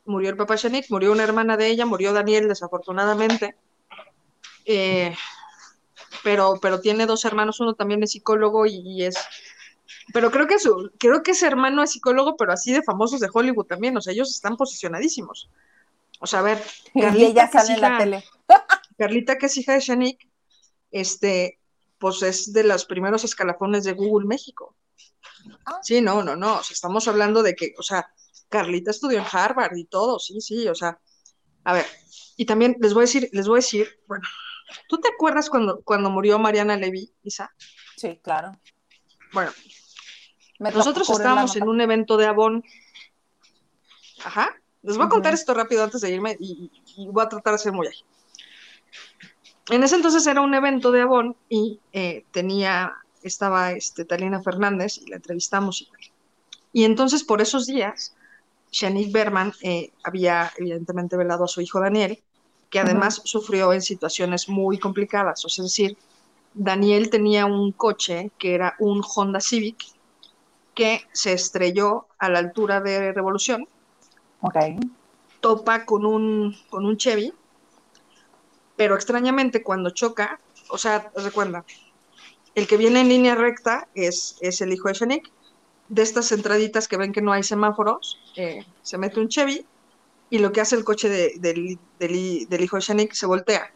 murió 0.05 0.29
el 0.29 0.37
papá 0.37 0.57
Shanik, 0.57 0.91
murió 0.91 1.13
una 1.13 1.25
hermana 1.25 1.57
de 1.57 1.69
ella, 1.69 1.87
murió 1.87 2.13
Daniel, 2.13 2.49
desafortunadamente. 2.49 3.57
Eh, 4.67 5.15
pero, 6.23 6.59
pero 6.61 6.81
tiene 6.81 7.07
dos 7.07 7.25
hermanos, 7.25 7.61
uno 7.61 7.75
también 7.75 8.03
es 8.03 8.13
psicólogo 8.13 8.67
y, 8.67 9.05
es, 9.05 9.17
pero 10.13 10.31
creo 10.31 10.47
que 10.47 10.59
su, 10.59 10.91
creo 10.99 11.23
que 11.23 11.33
ese 11.33 11.47
hermano 11.47 11.83
es 11.83 11.93
psicólogo, 11.93 12.37
pero 12.37 12.53
así 12.53 12.73
de 12.73 12.83
famosos 12.83 13.21
de 13.21 13.29
Hollywood 13.33 13.67
también, 13.67 13.97
o 13.97 14.01
sea, 14.01 14.13
ellos 14.13 14.31
están 14.31 14.57
posicionadísimos. 14.57 15.51
O 16.21 16.27
sea, 16.27 16.41
a 16.41 16.43
ver, 16.43 16.63
Carlita, 16.95 17.51
que, 17.51 17.59
es 17.59 17.71
hija, 17.71 17.91
la 17.91 17.99
tele. 17.99 18.25
Carlita, 18.99 19.39
que 19.39 19.47
es 19.47 19.57
hija 19.57 19.75
de 19.75 19.81
Shanik, 19.81 20.29
este, 20.91 21.59
pues 21.99 22.23
es 22.23 22.53
de 22.53 22.65
los 22.65 22.85
primeros 22.85 23.25
escalafones 23.25 23.85
de 23.85 23.93
Google 23.93 24.27
México. 24.27 24.75
Ah. 25.65 25.79
Sí, 25.83 26.01
no, 26.01 26.23
no, 26.23 26.37
no, 26.37 26.59
o 26.59 26.63
sea, 26.63 26.75
estamos 26.75 27.07
hablando 27.09 27.43
de 27.43 27.55
que, 27.55 27.75
o 27.79 27.83
sea, 27.83 28.11
Carlita 28.49 28.91
estudió 28.91 29.19
en 29.19 29.27
Harvard 29.31 29.77
y 29.77 29.85
todo, 29.85 30.19
sí, 30.19 30.41
sí, 30.41 30.69
o 30.69 30.75
sea, 30.75 30.99
a 31.65 31.73
ver, 31.75 31.87
y 32.37 32.47
también 32.47 32.77
les 32.81 32.95
voy 32.95 33.03
a 33.03 33.07
decir, 33.07 33.29
les 33.33 33.47
voy 33.47 33.59
a 33.59 33.63
decir, 33.63 34.01
bueno, 34.07 34.25
¿Tú 34.89 34.99
te 34.99 35.09
acuerdas 35.09 35.51
cuando, 35.51 35.81
cuando 35.83 36.11
murió 36.11 36.39
Mariana 36.39 36.77
Levy, 36.77 37.13
Isa? 37.23 37.53
Sí, 37.97 38.21
claro. 38.23 38.53
Bueno, 39.33 39.51
nosotros 40.59 41.09
estábamos 41.11 41.57
en 41.57 41.69
un 41.69 41.81
evento 41.81 42.17
de 42.17 42.27
Avon. 42.27 42.65
Ajá. 44.25 44.55
Les 44.83 44.97
voy 44.97 45.07
a 45.07 45.09
contar 45.09 45.35
esto 45.35 45.55
rápido 45.55 45.85
antes 45.85 46.01
de 46.01 46.11
irme 46.11 46.37
y, 46.39 46.71
voy 47.11 47.25
a 47.25 47.29
tratar 47.29 47.55
de 47.55 47.59
ser 47.59 47.73
muy 47.73 47.87
ágil. 47.87 48.07
En 49.71 49.83
ese 49.83 49.97
entonces 49.97 50.27
era 50.27 50.41
un 50.41 50.55
evento 50.55 50.91
de 50.93 51.03
Avon 51.03 51.37
y 51.49 51.81
eh, 51.93 52.25
tenía, 52.31 52.95
estaba 53.23 53.73
este, 53.73 54.05
Talina 54.05 54.43
Fernández 54.43 54.99
y 54.99 55.07
la 55.11 55.17
entrevistamos 55.17 55.83
y 55.83 55.89
Y 56.73 56.85
entonces 56.85 57.25
por 57.25 57.41
esos 57.41 57.67
días, 57.67 58.17
Shanique 58.71 59.13
Berman 59.13 59.53
eh, 59.63 59.93
había 60.05 60.53
evidentemente 60.57 61.17
velado 61.17 61.45
a 61.45 61.49
su 61.49 61.61
hijo 61.61 61.81
Daniel 61.81 62.23
que 62.71 62.81
además 62.81 63.21
sufrió 63.25 63.73
en 63.73 63.83
situaciones 63.83 64.49
muy 64.49 64.79
complicadas. 64.79 65.45
O 65.45 65.49
sea, 65.49 65.65
es 65.65 65.71
decir, 65.71 65.97
Daniel 66.55 67.11
tenía 67.11 67.47
un 67.47 67.73
coche 67.73 68.31
que 68.39 68.55
era 68.55 68.75
un 68.79 69.03
Honda 69.03 69.41
Civic 69.41 69.85
que 70.75 71.03
se 71.13 71.33
estrelló 71.33 72.07
a 72.19 72.29
la 72.29 72.39
altura 72.39 72.81
de 72.81 73.13
Revolución. 73.13 73.67
Ok. 74.41 74.57
Topa 75.41 75.85
con 75.85 76.05
un, 76.05 76.57
con 76.69 76.85
un 76.85 76.97
Chevy, 76.97 77.33
pero 78.77 78.95
extrañamente 78.95 79.63
cuando 79.63 79.91
choca, 79.91 80.41
o 80.69 80.79
sea, 80.79 81.11
recuerda, 81.17 81.65
el 82.55 82.67
que 82.67 82.77
viene 82.77 83.01
en 83.01 83.09
línea 83.09 83.35
recta 83.35 83.89
es, 83.95 84.37
es 84.41 84.61
el 84.61 84.73
hijo 84.73 84.89
de 84.89 84.95
Shanik. 84.95 85.31
De 85.89 86.03
estas 86.03 86.33
entraditas 86.33 86.87
que 86.87 86.99
ven 86.99 87.13
que 87.13 87.23
no 87.23 87.33
hay 87.33 87.43
semáforos, 87.43 88.21
eh, 88.37 88.65
se 88.83 88.99
mete 88.99 89.21
un 89.21 89.29
Chevy 89.29 89.65
y 90.31 90.39
lo 90.39 90.53
que 90.53 90.61
hace 90.61 90.77
el 90.77 90.85
coche 90.85 91.09
del, 91.09 91.79
hijo 92.61 92.77
de 92.77 92.83
Shanik 92.83 93.13
se 93.13 93.27
voltea. 93.27 93.73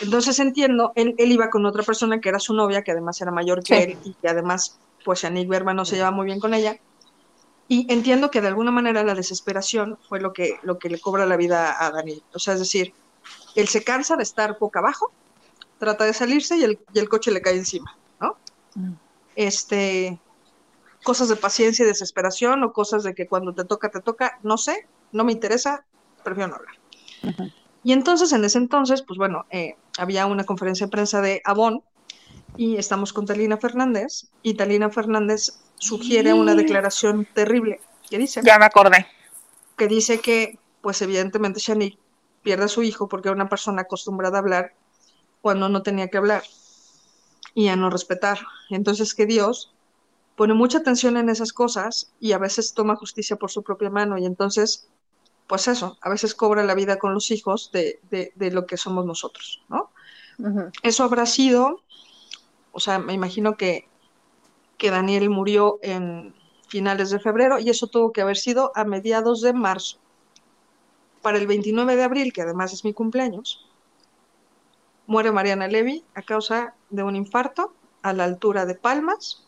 Entonces 0.00 0.38
entiendo, 0.38 0.92
él, 0.94 1.14
iba 1.18 1.48
con 1.50 1.64
otra 1.66 1.82
persona 1.82 2.20
que 2.20 2.28
era 2.28 2.38
su 2.38 2.54
novia, 2.54 2.82
que 2.82 2.92
además 2.92 3.20
era 3.20 3.30
mayor 3.30 3.62
que 3.62 3.82
él 3.82 3.98
y 4.04 4.14
que 4.14 4.28
además, 4.28 4.78
pues 5.04 5.22
Shanik 5.22 5.48
Berman 5.48 5.76
no 5.76 5.84
se 5.84 5.96
lleva 5.96 6.10
muy 6.10 6.26
bien 6.26 6.40
con 6.40 6.54
ella. 6.54 6.78
Y 7.68 7.92
entiendo 7.92 8.30
que 8.30 8.40
de 8.40 8.48
alguna 8.48 8.70
manera 8.70 9.02
la 9.02 9.14
desesperación 9.14 9.98
fue 10.08 10.20
lo 10.20 10.32
que, 10.32 10.58
lo 10.62 10.78
que 10.78 10.88
le 10.88 11.00
cobra 11.00 11.26
la 11.26 11.36
vida 11.36 11.84
a 11.84 11.90
Daniel. 11.90 12.22
O 12.32 12.38
sea, 12.38 12.54
es 12.54 12.60
decir, 12.60 12.92
él 13.56 13.66
se 13.66 13.82
cansa 13.82 14.16
de 14.16 14.22
estar 14.22 14.58
boca 14.58 14.78
abajo, 14.78 15.10
trata 15.78 16.04
de 16.04 16.12
salirse 16.12 16.56
y 16.56 16.62
el, 16.62 16.78
y 16.92 16.98
el 16.98 17.08
coche 17.08 17.32
le 17.32 17.42
cae 17.42 17.56
encima, 17.56 17.96
¿no? 18.20 18.36
Mm. 18.74 18.92
Este, 19.34 20.20
cosas 21.02 21.28
de 21.28 21.36
paciencia 21.36 21.84
y 21.84 21.88
desesperación 21.88 22.62
o 22.62 22.72
cosas 22.72 23.02
de 23.02 23.14
que 23.14 23.26
cuando 23.26 23.52
te 23.52 23.64
toca, 23.64 23.90
te 23.90 24.00
toca, 24.00 24.38
no 24.42 24.58
sé, 24.58 24.86
no 25.12 25.24
me 25.24 25.32
interesa, 25.32 25.84
prefiero 26.24 26.48
no 26.48 26.56
hablar. 26.56 26.74
Y 27.82 27.92
entonces, 27.92 28.32
en 28.32 28.44
ese 28.44 28.58
entonces, 28.58 29.02
pues 29.02 29.18
bueno, 29.18 29.46
eh, 29.50 29.76
había 29.98 30.26
una 30.26 30.44
conferencia 30.44 30.86
de 30.86 30.90
prensa 30.90 31.20
de 31.20 31.40
Avon 31.44 31.82
y 32.56 32.76
estamos 32.76 33.12
con 33.12 33.26
Talina 33.26 33.56
Fernández 33.56 34.28
y 34.42 34.54
Talina 34.54 34.90
Fernández 34.90 35.58
sugiere 35.76 36.32
una 36.32 36.54
declaración 36.54 37.26
terrible 37.32 37.80
que 38.08 38.18
dice... 38.18 38.40
Ya 38.44 38.58
me 38.58 38.64
acordé. 38.64 39.06
Que 39.76 39.88
dice 39.88 40.20
que, 40.20 40.58
pues 40.80 41.02
evidentemente 41.02 41.60
Shanique 41.60 41.98
pierde 42.42 42.64
a 42.64 42.68
su 42.68 42.82
hijo 42.82 43.08
porque 43.08 43.28
era 43.28 43.34
una 43.34 43.48
persona 43.48 43.82
acostumbrada 43.82 44.38
a 44.38 44.40
hablar 44.40 44.74
cuando 45.42 45.68
no 45.68 45.82
tenía 45.82 46.08
que 46.08 46.18
hablar 46.18 46.42
y 47.54 47.68
a 47.68 47.76
no 47.76 47.90
respetar. 47.90 48.38
Entonces 48.70 49.14
que 49.14 49.26
Dios 49.26 49.72
pone 50.36 50.54
mucha 50.54 50.78
atención 50.78 51.16
en 51.16 51.28
esas 51.28 51.52
cosas 51.52 52.12
y 52.20 52.32
a 52.32 52.38
veces 52.38 52.74
toma 52.74 52.96
justicia 52.96 53.36
por 53.36 53.50
su 53.50 53.62
propia 53.62 53.90
mano 53.90 54.18
y 54.18 54.26
entonces 54.26 54.88
pues 55.46 55.68
eso, 55.68 55.96
a 56.00 56.10
veces 56.10 56.34
cobra 56.34 56.64
la 56.64 56.74
vida 56.74 56.98
con 56.98 57.14
los 57.14 57.30
hijos 57.30 57.70
de, 57.72 58.00
lo 58.52 58.66
que 58.66 58.76
somos 58.76 59.06
nosotros, 59.06 59.62
¿no? 59.68 59.90
Eso 60.82 61.04
habrá 61.04 61.24
sido, 61.24 61.82
o 62.72 62.80
sea, 62.80 62.98
me 62.98 63.14
imagino 63.14 63.56
que 63.56 63.88
que 64.76 64.90
Daniel 64.90 65.30
murió 65.30 65.78
en 65.82 66.34
finales 66.68 67.10
de 67.10 67.20
febrero 67.20 67.58
y 67.58 67.70
eso 67.70 67.86
tuvo 67.86 68.12
que 68.12 68.20
haber 68.20 68.36
sido 68.36 68.72
a 68.74 68.84
mediados 68.84 69.40
de 69.40 69.52
marzo. 69.52 69.98
Para 71.22 71.38
el 71.38 71.46
29 71.46 71.96
de 71.96 72.04
abril, 72.04 72.32
que 72.32 72.42
además 72.42 72.72
es 72.72 72.84
mi 72.84 72.92
cumpleaños, 72.92 73.66
muere 75.06 75.32
Mariana 75.32 75.68
Levy 75.68 76.04
a 76.14 76.22
causa 76.22 76.74
de 76.90 77.02
un 77.02 77.16
infarto 77.16 77.72
a 78.02 78.12
la 78.12 78.24
altura 78.24 78.66
de 78.66 78.74
Palmas. 78.74 79.44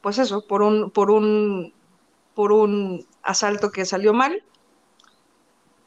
Pues 0.00 0.18
eso, 0.18 0.46
por 0.46 0.62
un, 0.62 0.90
por 0.90 1.10
un, 1.10 1.72
por 2.34 2.52
un 2.52 3.06
asalto 3.24 3.70
que 3.70 3.84
salió 3.84 4.12
mal. 4.12 4.42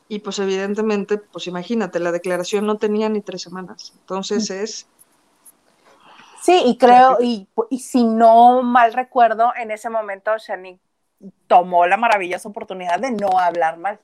Y 0.10 0.20
pues 0.20 0.40
evidentemente, 0.40 1.18
pues 1.18 1.48
imagínate, 1.48 2.00
la 2.00 2.12
declaración 2.12 2.66
no 2.66 2.78
tenía 2.78 3.10
ni 3.10 3.22
tres 3.22 3.42
semanas. 3.42 3.94
Entonces 4.00 4.50
es 4.50 4.88
Sí, 6.48 6.62
y 6.66 6.78
creo, 6.78 7.18
y, 7.20 7.46
y, 7.70 7.80
si 7.80 8.06
no 8.06 8.62
mal 8.64 8.94
recuerdo, 8.94 9.52
en 9.60 9.70
ese 9.70 9.90
momento 9.90 10.32
Shani 10.38 10.80
tomó 11.48 11.86
la 11.88 11.98
maravillosa 11.98 12.48
oportunidad 12.48 13.00
de 13.00 13.12
no 13.12 13.38
hablar 13.38 13.78
mal 13.78 14.00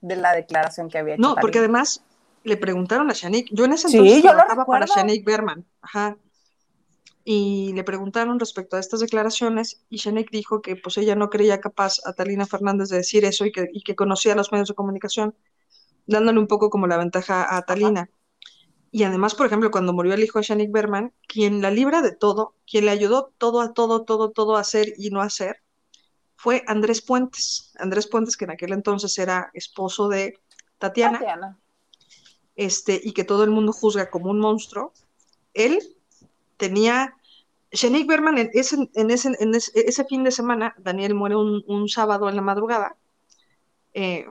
de 0.00 0.14
la 0.14 0.32
declaración 0.32 0.88
que 0.88 0.98
había 0.98 1.14
hecho. 1.14 1.22
No, 1.22 1.34
porque 1.34 1.58
además 1.58 2.04
le 2.44 2.56
preguntaron 2.56 3.10
a 3.10 3.14
Shanik, 3.14 3.48
yo 3.50 3.64
en 3.64 3.72
ese 3.72 3.88
entonces 3.88 4.22
trabajaba 4.22 4.64
para 4.64 4.86
Shanik 4.86 5.24
Berman, 5.24 5.64
ajá, 5.82 6.16
y 7.28 7.72
le 7.72 7.82
preguntaron 7.82 8.38
respecto 8.38 8.76
a 8.76 8.78
estas 8.78 9.00
declaraciones 9.00 9.82
y 9.90 9.96
Shanik 9.96 10.30
dijo 10.30 10.62
que 10.62 10.76
pues 10.76 10.96
ella 10.96 11.16
no 11.16 11.28
creía 11.28 11.60
capaz 11.60 11.96
a 12.04 12.12
Talina 12.12 12.46
Fernández 12.46 12.88
de 12.88 12.98
decir 12.98 13.24
eso 13.24 13.44
y 13.44 13.50
que, 13.50 13.68
y 13.72 13.82
que 13.82 13.96
conocía 13.96 14.36
los 14.36 14.52
medios 14.52 14.68
de 14.68 14.76
comunicación, 14.76 15.34
dándole 16.06 16.38
un 16.38 16.46
poco 16.46 16.70
como 16.70 16.86
la 16.86 16.96
ventaja 16.96 17.56
a 17.56 17.62
Talina. 17.62 18.10
Y 18.92 19.02
además, 19.02 19.34
por 19.34 19.46
ejemplo, 19.46 19.72
cuando 19.72 19.92
murió 19.92 20.14
el 20.14 20.22
hijo 20.22 20.38
de 20.38 20.44
Shanik 20.44 20.70
Berman, 20.70 21.12
quien 21.26 21.60
la 21.62 21.72
libra 21.72 22.00
de 22.00 22.12
todo, 22.12 22.54
quien 22.64 22.84
le 22.84 22.92
ayudó 22.92 23.32
todo 23.38 23.60
a 23.60 23.74
todo, 23.74 24.04
todo, 24.04 24.30
todo 24.30 24.56
a 24.56 24.60
hacer 24.60 24.94
y 24.96 25.10
no 25.10 25.20
hacer, 25.20 25.56
fue 26.36 26.62
Andrés 26.68 27.02
Puentes. 27.02 27.72
Andrés 27.80 28.06
Puentes, 28.06 28.36
que 28.36 28.44
en 28.44 28.52
aquel 28.52 28.72
entonces 28.72 29.18
era 29.18 29.50
esposo 29.52 30.08
de 30.08 30.38
Tatiana, 30.78 31.58
Este, 32.54 33.00
y 33.02 33.10
que 33.14 33.24
todo 33.24 33.42
el 33.42 33.50
mundo 33.50 33.72
juzga 33.72 34.10
como 34.10 34.30
un 34.30 34.38
monstruo. 34.38 34.92
Él 35.52 35.95
tenía. 36.56 37.14
Shanik 37.72 38.06
Berman, 38.06 38.38
en 38.38 38.50
ese, 38.54 38.88
en 38.94 39.10
ese, 39.10 40.04
fin 40.04 40.24
de 40.24 40.30
semana, 40.30 40.74
Daniel 40.78 41.14
muere 41.14 41.36
un, 41.36 41.88
sábado 41.88 42.28
en 42.28 42.36
la 42.36 42.42
madrugada, 42.42 42.96
eh, 43.92 44.26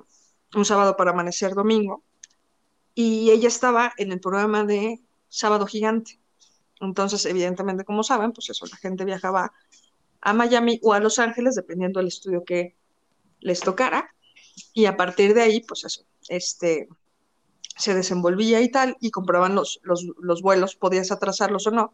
un 0.56 0.66
sábado 0.66 0.96
para 0.96 1.12
amanecer 1.12 1.54
domingo, 1.54 2.04
y 2.94 3.30
ella 3.32 3.48
estaba 3.48 3.94
en 3.98 4.12
el 4.12 4.20
programa 4.20 4.64
de 4.64 5.02
Sábado 5.30 5.68
Gigante. 5.68 6.20
Entonces, 6.80 7.26
evidentemente, 7.26 7.84
como 7.84 8.04
saben, 8.04 8.32
pues 8.32 8.50
eso, 8.50 8.66
la 8.66 8.78
gente 8.78 9.06
viajaba 9.06 9.52
a 10.22 10.34
Miami 10.34 10.80
o 10.82 10.94
a 10.94 11.00
Los 11.00 11.20
Ángeles, 11.20 11.56
dependiendo 11.56 12.00
del 12.00 12.08
estudio 12.08 12.44
que 12.44 12.76
les 13.42 13.60
tocara, 13.60 14.16
y 14.74 14.86
a 14.86 14.98
partir 14.98 15.34
de 15.34 15.42
ahí, 15.42 15.62
pues 15.62 15.84
eso, 15.84 16.04
este, 16.30 16.88
se 17.78 17.94
desenvolvía 17.94 18.62
y 18.62 18.70
tal, 18.70 18.98
y 19.00 19.12
compraban 19.12 19.56
los, 19.56 19.82
los, 19.84 20.42
vuelos, 20.42 20.76
podías 20.76 21.12
atrasarlos 21.12 21.68
o 21.68 21.72
no, 21.72 21.94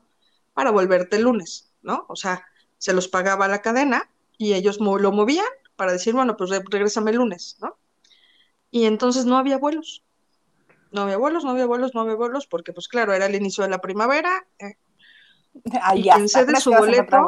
para 0.54 0.72
volverte 0.72 1.18
el 1.18 1.24
lunes, 1.24 1.72
¿no? 1.82 2.06
O 2.08 2.16
sea, 2.16 2.46
se 2.78 2.94
los 2.94 3.08
pagaba 3.08 3.48
la 3.48 3.62
cadena 3.62 4.10
y 4.38 4.54
ellos 4.54 4.80
lo 4.80 5.12
movían 5.12 5.46
para 5.76 5.94
decir, 5.94 6.14
bueno, 6.14 6.38
pues 6.38 6.50
regrésame 6.50 7.12
el 7.12 7.18
lunes, 7.18 7.58
¿no? 7.62 7.78
Y 8.70 8.86
entonces 8.86 9.26
no 9.26 9.38
había 9.38 9.58
vuelos 9.58 10.04
no 10.92 11.04
había 11.04 11.18
vuelos, 11.18 11.44
no 11.44 11.52
había 11.52 11.66
vuelos, 11.66 11.96
no 11.96 12.02
había 12.02 12.16
vuelos, 12.16 12.48
porque 12.48 12.74
pues 12.74 12.88
claro, 12.88 13.14
era 13.14 13.26
el 13.26 13.36
inicio 13.36 13.64
de 13.64 13.70
la 13.70 13.80
primavera. 13.80 14.46
Eh, 14.60 14.76
y 15.96 16.04
quien 16.04 16.30
cede 16.30 16.60
su 16.60 16.72
boleto, 16.72 17.26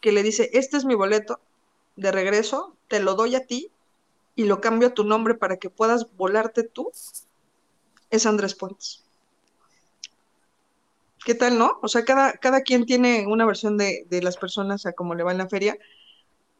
que 0.00 0.12
le 0.12 0.22
dice, 0.22 0.50
este 0.52 0.76
es 0.76 0.84
mi 0.84 0.94
boleto 0.94 1.40
de 1.96 2.10
regreso, 2.10 2.76
te 2.88 3.00
lo 3.00 3.14
doy 3.14 3.34
a 3.36 3.46
ti 3.46 3.70
y 4.34 4.44
lo 4.44 4.60
cambio 4.60 4.88
a 4.88 4.94
tu 4.94 5.04
nombre 5.04 5.34
para 5.34 5.58
que 5.58 5.70
puedas 5.70 6.14
volarte 6.16 6.62
tú, 6.64 6.90
es 8.10 8.26
Andrés 8.26 8.54
Puentes. 8.54 9.03
¿Qué 11.24 11.34
tal, 11.34 11.58
no? 11.58 11.78
O 11.82 11.88
sea, 11.88 12.04
cada, 12.04 12.34
cada 12.34 12.60
quien 12.60 12.84
tiene 12.84 13.26
una 13.26 13.46
versión 13.46 13.78
de, 13.78 14.06
las 14.22 14.36
personas 14.36 14.84
a 14.84 14.92
cómo 14.92 15.14
le 15.14 15.24
va 15.24 15.32
en 15.32 15.38
la 15.38 15.48
feria 15.48 15.78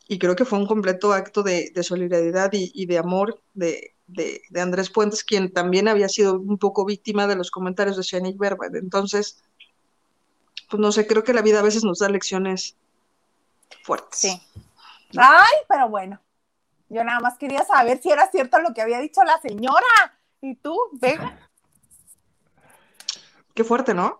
y 0.08 0.18
creo 0.18 0.36
que 0.36 0.46
fue 0.46 0.58
un 0.58 0.66
completo 0.66 1.12
acto 1.12 1.42
de, 1.42 1.70
solidaridad 1.82 2.50
y, 2.52 2.86
de 2.86 2.98
amor 2.98 3.42
de, 3.52 3.94
de, 4.06 4.42
Andrés 4.58 4.90
Puentes, 4.90 5.22
quien 5.22 5.52
también 5.52 5.86
había 5.86 6.08
sido 6.08 6.38
un 6.38 6.58
poco 6.58 6.86
víctima 6.86 7.26
de 7.26 7.36
los 7.36 7.50
comentarios 7.50 7.96
de 7.96 8.02
Shanik 8.02 8.38
Berman. 8.38 8.74
Entonces, 8.76 9.42
pues 10.70 10.80
no 10.80 10.92
sé, 10.92 11.06
creo 11.06 11.24
que 11.24 11.34
la 11.34 11.42
vida 11.42 11.60
a 11.60 11.62
veces 11.62 11.84
nos 11.84 11.98
da 11.98 12.08
lecciones 12.08 12.76
fuertes. 13.82 14.18
Sí. 14.18 14.42
Ay, 15.16 15.56
pero 15.68 15.90
bueno, 15.90 16.20
yo 16.88 17.04
nada 17.04 17.20
más 17.20 17.36
quería 17.36 17.64
saber 17.64 18.00
si 18.02 18.10
era 18.10 18.30
cierto 18.30 18.60
lo 18.60 18.72
que 18.72 18.80
había 18.80 18.98
dicho 18.98 19.22
la 19.24 19.38
señora. 19.40 20.18
¿Y 20.40 20.56
tú, 20.56 20.76
Vega? 20.92 21.38
Qué 23.54 23.62
fuerte, 23.62 23.94
¿no? 23.94 24.18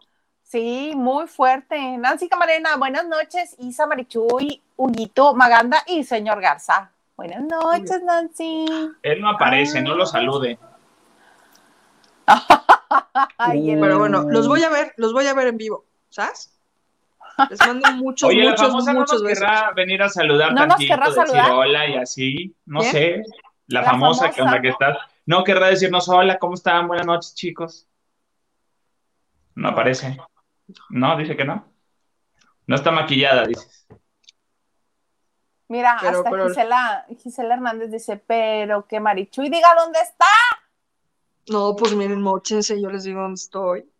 Sí, 0.55 0.92
muy 0.94 1.26
fuerte. 1.26 1.98
Nancy 1.98 2.28
Camarena, 2.28 2.76
buenas 2.76 3.09
noches. 3.09 3.57
Isa 3.59 3.88
Marichuy, 3.88 4.62
Huguito 4.76 5.34
Maganda 5.34 5.78
y 5.84 6.05
señor 6.05 6.40
Garza. 6.40 6.92
Buenas 7.16 7.42
noches, 7.42 8.00
Nancy. 8.05 8.64
Él 9.02 9.20
no 9.20 9.30
aparece, 9.30 9.82
no 9.82 9.96
lo 9.96 10.07
salude. 10.07 10.57
Pero 13.48 13.98
bueno, 13.98 14.26
los 14.28 14.46
voy 14.46 14.62
a 14.62 14.68
ver, 14.68 14.94
los 14.96 15.12
voy 15.12 15.26
a 15.26 15.34
ver 15.34 15.48
en 15.48 15.57
vivo, 15.57 15.86
¿sabes? 16.09 16.57
Les 17.50 17.59
mando 17.59 17.90
muchos, 17.90 18.28
Oye, 18.28 18.44
muchos, 18.44 18.61
la 18.61 18.66
famosa 18.68 18.92
muchos 18.92 19.22
no 19.22 19.28
nos 19.28 19.38
querrá 19.40 19.72
venir 19.74 20.02
a 20.05 20.09
saludar 20.09 20.52
¿No 20.52 20.68
tantito, 20.68 20.96
nos 20.96 21.16
decir 21.16 21.40
hola 21.50 21.88
y 21.88 21.96
así, 21.96 22.55
no 22.64 22.80
sé. 22.80 23.24
La, 23.66 23.82
famosa, 23.82 24.30
que 24.30 24.40
onda 24.40 24.62
que 24.62 24.68
estás. 24.68 24.98
No 25.26 25.42
querrá 25.42 25.66
decirnos 25.66 26.09
hola, 26.09 26.38
¿cómo 26.38 26.55
están? 26.55 26.86
Buenas 26.86 27.07
noches, 27.07 27.34
chicos. 27.34 27.88
No 29.57 29.70
aparece. 29.70 30.16
No, 30.91 31.17
dice 31.17 31.37
que 31.37 31.45
no. 31.45 31.67
No 32.67 32.77
está 32.77 32.91
maquillada, 32.91 33.47
dices. 33.47 33.87
Mira, 35.69 35.95
hasta 35.95 36.31
Gisela, 36.47 37.07
Gisela 37.23 37.55
Hernández 37.55 37.91
dice, 37.91 38.17
pero 38.17 38.87
que 38.87 39.01
Marichuy 39.01 39.49
diga 39.49 39.69
dónde 39.77 39.99
está. 40.01 40.27
No, 41.49 41.75
pues 41.77 41.95
miren, 41.95 42.23
mochense, 42.23 42.81
yo 42.81 42.91
les 42.91 43.05
digo 43.05 43.21
dónde 43.21 43.35
estoy. 43.35 43.91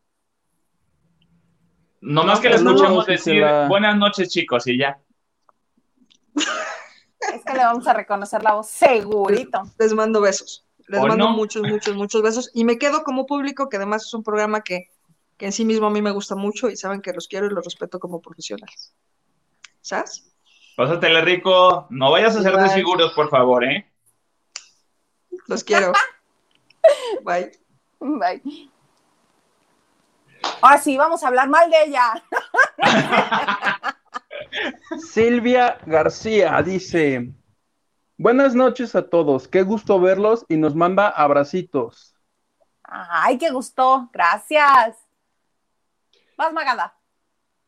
No 2.01 2.25
más 2.25 2.41
que 2.41 2.51
les 2.51 2.61
escuchemos 2.61 3.07
decir 3.07 3.45
buenas 3.69 3.97
noches, 3.97 4.29
chicos, 4.29 4.67
y 4.67 4.79
ya. 4.79 4.99
Es 6.35 7.45
que 7.45 7.55
le 7.55 7.65
vamos 7.65 7.87
a 7.87 7.95
reconocer 7.95 8.43
la 8.43 8.53
voz 8.53 8.69
segurito. 8.69 9.63
Les, 9.79 9.95
mando 9.95 10.21
besos. 10.21 10.67
Les 10.87 11.01
mando 11.01 11.31
muchos, 11.31 11.63
muchos, 11.63 11.97
muchos 11.97 12.23
besos. 12.23 12.51
Y 12.53 12.65
me 12.65 12.79
quedo 12.79 13.03
como 13.05 13.25
público, 13.25 13.71
que 13.71 13.79
además 13.79 14.05
es 14.05 14.13
un 14.13 14.23
programa 14.23 14.61
que, 14.63 14.91
que 15.37 15.47
en 15.47 15.53
sí 15.53 15.65
mismo 15.65 15.87
a 15.87 15.91
mí 15.91 16.01
me 16.01 16.11
gusta 16.11 16.35
mucho 16.35 16.69
y 16.69 16.77
saben 16.77 17.01
que 17.01 17.13
los 17.13 17.29
quiero 17.29 17.47
y 17.47 17.51
los 17.51 17.65
respeto 17.65 17.99
como 17.99 18.21
profesionales. 18.21 18.95
¿Sabes? 19.81 20.31
Pásatele 20.77 21.21
rico. 21.23 21.87
No 21.91 22.11
vayas 22.11 22.37
a 22.37 22.43
ser 22.43 22.57
desfiguros, 22.57 23.13
por 23.13 23.29
favor, 23.31 23.65
¿eh? 23.65 23.91
Los 25.47 25.63
quiero. 25.63 25.93
Bye. 27.25 27.53
Bye. 28.01 28.71
Ahora 30.61 30.79
sí, 30.79 30.97
vamos 30.97 31.23
a 31.23 31.29
hablar 31.29 31.49
mal 31.49 31.71
de 31.71 31.85
ella. 31.85 32.23
Silvia 34.99 35.79
García 35.87 36.61
dice: 36.63 37.33
Buenas 38.17 38.55
noches 38.55 38.95
a 38.95 39.09
todos, 39.09 39.49
qué 39.49 39.63
gusto 39.63 40.01
verlos 40.01 40.45
y 40.49 40.57
nos 40.57 40.75
manda 40.75 41.09
abracitos. 41.09 42.15
Ay, 42.83 43.39
qué 43.39 43.51
gusto, 43.51 44.09
gracias. 44.13 45.04
Vas, 46.37 46.53
Magada. 46.53 46.95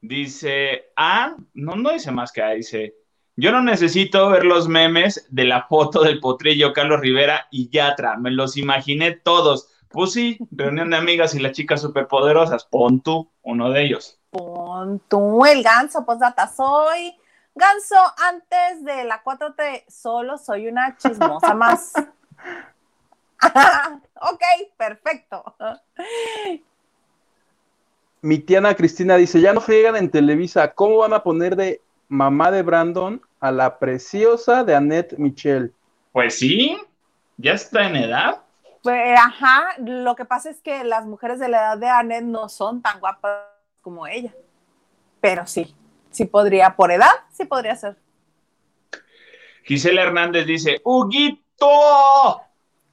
Dice, 0.00 0.92
ah, 0.96 1.36
no, 1.54 1.76
no 1.76 1.90
dice 1.90 2.10
más 2.10 2.32
que 2.32 2.42
A, 2.42 2.50
dice, 2.50 2.94
yo 3.36 3.50
no 3.52 3.62
necesito 3.62 4.30
ver 4.30 4.44
los 4.44 4.68
memes 4.68 5.26
de 5.30 5.44
la 5.44 5.66
foto 5.66 6.02
del 6.02 6.20
potrillo 6.20 6.72
Carlos 6.72 7.00
Rivera 7.00 7.48
y 7.50 7.70
Yatra, 7.70 8.16
me 8.16 8.30
los 8.30 8.56
imaginé 8.56 9.12
todos. 9.12 9.72
Pues 9.88 10.12
sí, 10.12 10.38
reunión 10.50 10.90
de 10.90 10.96
amigas 10.96 11.34
y 11.34 11.38
las 11.40 11.52
chicas 11.52 11.80
superpoderosas, 11.80 12.64
pon 12.64 13.00
tú 13.00 13.30
uno 13.42 13.70
de 13.70 13.84
ellos. 13.84 14.18
Pon 14.30 15.00
tú 15.08 15.44
el 15.46 15.62
ganso, 15.62 16.04
pues 16.04 16.18
data 16.18 16.48
soy. 16.48 17.16
Ganso, 17.54 17.96
antes 18.18 18.84
de 18.84 19.04
la 19.04 19.24
4T, 19.24 19.84
solo 19.88 20.36
soy 20.36 20.68
una 20.68 20.96
chismosa 20.96 21.54
más. 21.54 21.92
ok, 24.14 24.42
perfecto. 24.76 25.44
Mi 28.22 28.38
tiana 28.38 28.74
Cristina 28.74 29.16
dice, 29.16 29.40
ya 29.40 29.52
no 29.52 29.60
friegan 29.60 29.96
en 29.96 30.10
Televisa, 30.10 30.72
¿cómo 30.72 30.98
van 30.98 31.12
a 31.12 31.22
poner 31.22 31.56
de 31.56 31.80
mamá 32.08 32.50
de 32.50 32.62
Brandon 32.62 33.20
a 33.40 33.52
la 33.52 33.78
preciosa 33.78 34.64
de 34.64 34.74
Annette 34.74 35.18
Michelle? 35.18 35.70
Pues 36.12 36.38
sí, 36.38 36.78
ya 37.36 37.52
está 37.52 37.86
en 37.86 37.96
edad. 37.96 38.42
Pues, 38.82 39.18
ajá, 39.18 39.74
lo 39.78 40.14
que 40.16 40.24
pasa 40.24 40.50
es 40.50 40.60
que 40.60 40.84
las 40.84 41.04
mujeres 41.06 41.38
de 41.38 41.48
la 41.48 41.58
edad 41.58 41.78
de 41.78 41.88
Annette 41.88 42.24
no 42.24 42.48
son 42.48 42.82
tan 42.82 43.00
guapas 43.00 43.42
como 43.82 44.06
ella, 44.06 44.34
pero 45.20 45.46
sí, 45.46 45.74
sí 46.10 46.24
podría, 46.24 46.74
por 46.74 46.90
edad, 46.90 47.10
sí 47.32 47.44
podría 47.44 47.76
ser. 47.76 47.96
Gisela 49.64 50.02
Hernández 50.02 50.46
dice, 50.46 50.80
¡Huguito! 50.84 51.66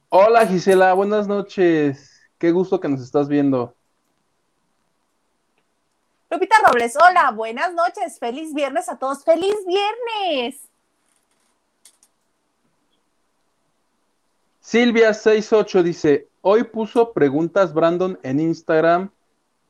Hola 0.08 0.46
Gisela, 0.46 0.92
buenas 0.92 1.26
noches. 1.26 2.20
Qué 2.38 2.50
gusto 2.50 2.78
que 2.80 2.88
nos 2.88 3.00
estás 3.00 3.28
viendo. 3.28 3.74
Lupita 6.34 6.56
Robles, 6.66 6.96
hola, 6.96 7.30
buenas 7.30 7.72
noches. 7.74 8.18
Feliz 8.18 8.52
viernes 8.52 8.88
a 8.88 8.98
todos. 8.98 9.22
¡Feliz 9.22 9.54
viernes! 9.68 10.68
Silvia68 14.60 15.82
dice, 15.84 16.26
hoy 16.40 16.64
puso 16.64 17.12
preguntas 17.12 17.72
Brandon 17.72 18.18
en 18.24 18.40
Instagram 18.40 19.10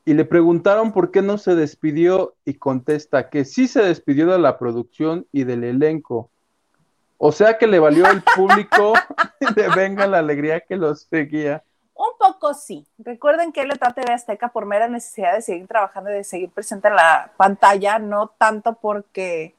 y 0.05 0.15
le 0.15 0.25
preguntaron 0.25 0.91
por 0.91 1.11
qué 1.11 1.21
no 1.21 1.37
se 1.37 1.53
despidió 1.53 2.33
y 2.45 2.55
contesta 2.55 3.29
que 3.29 3.45
sí 3.45 3.67
se 3.67 3.83
despidió 3.83 4.25
de 4.31 4.39
la 4.39 4.57
producción 4.57 5.27
y 5.31 5.43
del 5.43 5.65
elenco. 5.65 6.31
O 7.19 7.31
sea 7.31 7.59
que 7.59 7.67
le 7.67 7.77
valió 7.77 8.09
el 8.09 8.23
público 8.23 8.93
de 9.55 9.69
Venga 9.75 10.07
la 10.07 10.17
Alegría 10.17 10.61
que 10.61 10.77
los 10.77 11.01
seguía. 11.01 11.63
Poco 12.39 12.53
sí. 12.53 12.85
Recuerden 12.97 13.51
que 13.51 13.61
él 13.61 13.69
le 13.69 13.75
trata 13.75 14.01
de 14.01 14.13
Azteca 14.13 14.49
por 14.49 14.65
mera 14.65 14.87
necesidad 14.87 15.33
de 15.33 15.41
seguir 15.41 15.67
trabajando 15.67 16.09
y 16.09 16.13
de 16.13 16.23
seguir 16.23 16.49
presente 16.49 16.87
en 16.87 16.95
la 16.95 17.31
pantalla, 17.37 17.99
no 17.99 18.27
tanto 18.27 18.73
porque 18.73 19.55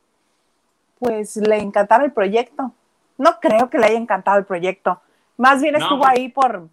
pues 0.99 1.37
le 1.37 1.59
encantaba 1.59 2.05
el 2.05 2.13
proyecto. 2.13 2.73
No 3.19 3.39
creo 3.41 3.71
que 3.71 3.79
le 3.79 3.87
haya 3.87 3.99
encantado 3.99 4.39
el 4.39 4.45
proyecto. 4.45 5.01
Más 5.37 5.61
bien 5.61 5.77
estuvo 5.77 6.07
ahí 6.07 6.29
por 6.29 6.69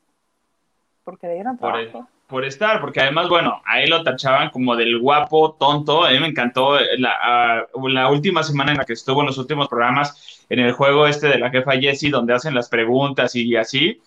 porque 1.04 1.28
le 1.28 1.34
dieron 1.36 1.58
trabajo 1.58 2.08
por 2.34 2.45
estar, 2.45 2.82
porque 2.82 2.99
además, 2.99 3.30
bueno, 3.30 3.62
ahí 3.64 3.86
lo 3.86 4.01
tachaban 4.04 4.49
como 4.49 4.76
del 4.76 4.99
guapo, 4.99 5.54
tonto. 5.54 6.04
A 6.04 6.10
mí 6.10 6.20
me 6.20 6.30
encantó 6.30 6.80
la, 6.97 7.68
la, 7.76 8.10
última 8.10 8.41
semana 8.41 8.72
en 8.72 8.80
la 8.80 8.86
que 8.86 8.93
estuvo 8.93 9.22
en 9.22 9.28
los 9.28 9.38
últimos 9.38 9.68
programas 9.68 10.43
en 10.49 10.60
el 10.60 10.72
juego 10.72 11.06
este 11.06 11.28
de 11.28 11.38
la 11.38 11.51
jefa 11.51 11.74
Jessie, 11.74 12.10
donde 12.10 12.34
hacen 12.34 12.56
las 12.56 12.70
preguntas 12.70 13.36
y 13.36 13.56
así. 13.56 14.01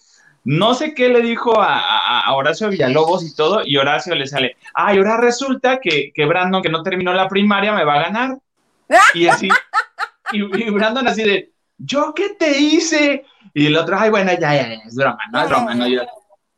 No 0.46 0.74
sé 0.74 0.94
qué 0.94 1.08
le 1.08 1.22
dijo 1.22 1.60
a, 1.60 2.20
a, 2.20 2.32
Horacio 2.34 2.68
Villalobos 2.68 3.24
y 3.24 3.34
todo, 3.34 3.62
y 3.64 3.76
Horacio 3.76 4.14
le 4.14 4.28
sale, 4.28 4.56
ay, 4.74 4.98
ahora 4.98 5.16
resulta 5.16 5.80
que, 5.80 6.12
que 6.14 6.24
Brandon, 6.24 6.62
que 6.62 6.68
no 6.68 6.84
terminó 6.84 7.12
la 7.12 7.28
primaria, 7.28 7.72
me 7.72 7.84
va 7.84 7.94
a 7.94 8.02
ganar. 8.04 8.38
Y 9.12 9.26
así, 9.26 9.48
y, 10.30 10.70
Brandon 10.70 11.08
así 11.08 11.24
de, 11.24 11.50
¿yo 11.78 12.14
qué 12.14 12.30
te 12.38 12.58
hice? 12.58 13.24
Y 13.54 13.66
el 13.66 13.76
otro, 13.76 13.96
ay, 13.98 14.10
bueno, 14.10 14.30
ya, 14.34 14.54
ya, 14.54 14.68
ya 14.68 14.74
es 14.86 14.94
broma, 14.94 15.18
no 15.32 15.42
es 15.42 15.48
broma, 15.48 15.74
no, 15.74 15.88
yo, 15.88 16.02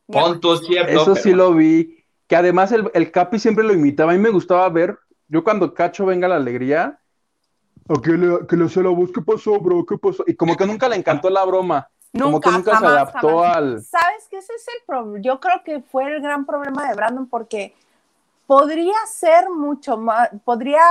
Punto, 0.06 0.56
cierto. 0.58 1.02
Eso 1.02 1.14
sí 1.16 1.32
lo 1.32 1.54
vi. 1.54 2.04
Que 2.26 2.36
además 2.36 2.72
el, 2.72 2.90
el, 2.94 3.10
Capi 3.10 3.38
siempre 3.38 3.64
lo 3.64 3.74
imitaba. 3.74 4.12
A 4.12 4.14
mí 4.14 4.20
me 4.20 4.30
gustaba 4.30 4.68
ver. 4.68 4.98
Yo 5.28 5.44
cuando 5.44 5.74
Cacho 5.74 6.06
venga 6.06 6.28
la 6.28 6.36
alegría. 6.36 6.98
¿A 7.88 8.02
qué 8.02 8.12
le, 8.12 8.46
que 8.46 8.56
le 8.56 8.64
hacía 8.64 8.82
la 8.82 8.90
voz? 8.90 9.10
¿Qué 9.12 9.20
pasó, 9.22 9.58
bro? 9.60 9.84
¿Qué 9.86 9.96
pasó? 9.98 10.24
Y 10.26 10.34
como 10.34 10.56
que 10.56 10.66
nunca 10.66 10.88
le 10.88 10.96
encantó 10.96 11.30
la 11.30 11.44
broma. 11.44 11.88
Como 12.24 12.40
que 12.40 12.50
nunca 12.50 12.78
se 12.78 12.86
adaptó 12.86 13.44
al. 13.44 13.82
¿Sabes 13.82 14.26
qué? 14.30 14.38
Ese 14.38 14.52
es 14.54 14.68
el 14.68 14.84
problema. 14.86 15.20
Yo 15.20 15.40
creo 15.40 15.62
que 15.64 15.80
fue 15.80 16.04
el 16.04 16.20
gran 16.20 16.44
problema 16.44 16.88
de 16.88 16.94
Brandon 16.94 17.26
porque 17.26 17.74
podría 18.46 18.96
ser 19.06 19.50
mucho 19.50 19.96
más. 19.96 20.30
Podría 20.44 20.82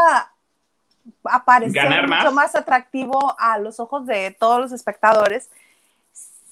aparecer 1.23 2.07
mucho 2.07 2.32
más 2.32 2.55
atractivo 2.55 3.36
a 3.39 3.57
los 3.57 3.80
ojos 3.80 4.05
de 4.05 4.36
todos 4.38 4.59
los 4.59 4.71
espectadores 4.71 5.49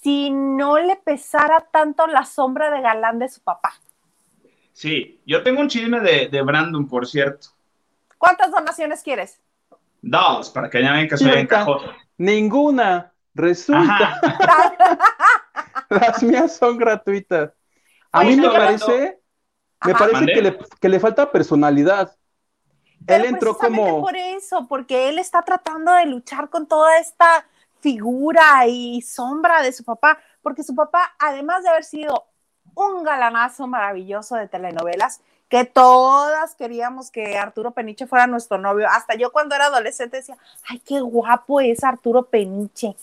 si 0.05 0.29
no 0.29 0.77
le 0.77 0.97
pesara 0.97 1.65
tanto 1.71 2.05
la 2.05 2.25
sombra 2.25 2.69
de 2.69 2.79
galán 2.79 3.17
de 3.17 3.27
su 3.27 3.41
papá. 3.41 3.73
Sí, 4.71 5.19
yo 5.25 5.41
tengo 5.41 5.61
un 5.61 5.67
chisme 5.67 5.99
de, 5.99 6.41
Brandon, 6.43 6.87
por 6.87 7.07
cierto. 7.07 7.47
¿Cuántas 8.19 8.51
donaciones 8.51 9.01
quieres? 9.01 9.39
Dos, 10.03 10.51
para 10.51 10.69
que 10.69 10.83
ya 10.83 10.91
ven 10.91 11.07
que 11.07 11.17
soy 11.17 11.31
encajoso. 11.31 11.91
Ninguna. 12.17 13.14
Resulta. 13.35 14.19
Las 15.89 16.23
mías 16.23 16.55
son 16.55 16.77
gratuitas. 16.77 17.51
A 18.11 18.23
mí 18.23 18.37
me 18.37 18.49
parece, 18.49 19.21
me 19.83 19.93
parece 19.93 20.25
que 20.25 20.41
le, 20.41 20.57
que 20.79 20.89
le, 20.89 20.99
falta 21.01 21.29
personalidad. 21.29 22.15
él 23.05 23.25
entró 23.25 23.57
como. 23.57 24.01
Por 24.01 24.15
eso, 24.15 24.67
porque 24.69 25.09
él 25.09 25.19
está 25.19 25.41
tratando 25.41 25.93
de 25.93 26.05
luchar 26.05 26.49
con 26.49 26.65
toda 26.65 26.97
esta 26.97 27.45
figura 27.81 28.65
y 28.67 29.01
sombra 29.01 29.61
de 29.61 29.73
su 29.73 29.83
papá, 29.83 30.17
porque 30.41 30.63
su 30.63 30.73
papá, 30.73 31.13
además 31.19 31.63
de 31.63 31.69
haber 31.69 31.83
sido 31.83 32.25
un 32.73 33.03
galanazo 33.03 33.67
maravilloso 33.67 34.35
de 34.35 34.47
telenovelas, 34.47 35.21
que 35.49 35.65
todas 35.65 36.55
queríamos 36.55 37.11
que 37.11 37.37
Arturo 37.37 37.71
Peniche 37.71 38.07
fuera 38.07 38.27
nuestro 38.27 38.57
novio. 38.57 38.87
Hasta 38.89 39.15
yo 39.15 39.31
cuando 39.31 39.55
era 39.55 39.65
adolescente 39.65 40.17
decía, 40.17 40.37
ay, 40.67 40.79
qué 40.79 41.01
guapo 41.01 41.59
es 41.59 41.83
Arturo 41.83 42.23
Peniche. 42.23 42.95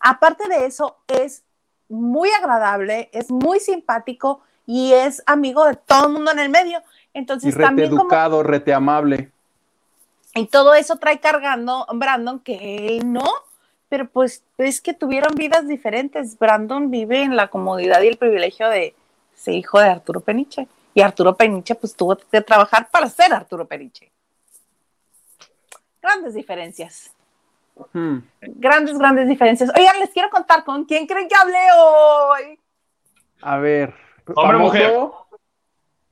Aparte 0.00 0.48
de 0.48 0.66
eso, 0.66 0.96
es 1.08 1.42
muy 1.88 2.30
agradable, 2.30 3.10
es 3.12 3.30
muy 3.30 3.60
simpático 3.60 4.40
y 4.66 4.92
es 4.92 5.22
amigo 5.26 5.64
de 5.64 5.76
todo 5.76 6.08
el 6.08 6.12
mundo 6.12 6.32
en 6.32 6.38
el 6.38 6.48
medio. 6.48 6.82
Entonces, 7.14 7.54
y 7.54 7.56
rete 7.56 7.84
educado, 7.84 8.42
rete 8.42 8.74
amable. 8.74 9.30
Y 10.34 10.46
todo 10.46 10.74
eso 10.74 10.96
trae 10.96 11.18
cargando 11.18 11.86
Brandon 11.94 12.40
que 12.40 12.88
él 12.88 13.10
no 13.10 13.24
pero 13.88 14.08
pues 14.08 14.42
es 14.58 14.80
que 14.80 14.94
tuvieron 14.94 15.34
vidas 15.34 15.68
diferentes. 15.68 16.38
Brandon 16.38 16.90
vive 16.90 17.22
en 17.22 17.36
la 17.36 17.48
comodidad 17.48 18.02
y 18.02 18.08
el 18.08 18.16
privilegio 18.16 18.68
de 18.68 18.94
ser 19.34 19.54
hijo 19.54 19.78
de 19.78 19.88
Arturo 19.88 20.20
Peniche. 20.20 20.66
Y 20.94 21.02
Arturo 21.02 21.36
Peniche 21.36 21.74
pues 21.74 21.94
tuvo 21.94 22.16
que 22.16 22.40
trabajar 22.40 22.88
para 22.90 23.08
ser 23.08 23.32
Arturo 23.32 23.66
Peniche. 23.66 24.10
Grandes 26.02 26.34
diferencias. 26.34 27.10
Hmm. 27.92 28.18
Grandes, 28.40 28.98
grandes 28.98 29.28
diferencias. 29.28 29.70
Oigan, 29.76 29.98
les 30.00 30.10
quiero 30.10 30.30
contar 30.30 30.64
con 30.64 30.84
quién 30.84 31.06
creen 31.06 31.28
que 31.28 31.34
hablé 31.34 31.58
hoy. 31.76 32.60
A 33.42 33.58
ver. 33.58 33.94
Hombre, 34.34 34.58
mujer. 34.58 35.10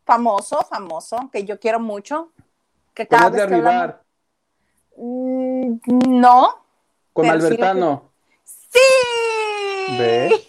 Famoso, 0.04 0.58
famoso, 0.68 1.30
que 1.32 1.44
yo 1.44 1.58
quiero 1.58 1.80
mucho. 1.80 2.30
Que 2.92 3.06
cada 3.06 3.30
vez 3.30 3.46
que 3.46 3.54
hablamos... 3.54 3.96
Mm, 4.96 5.78
no, 6.06 6.64
con 7.14 7.30
Albertano. 7.30 8.10
¡Sí! 8.44 8.78
¿Ves? 9.98 10.32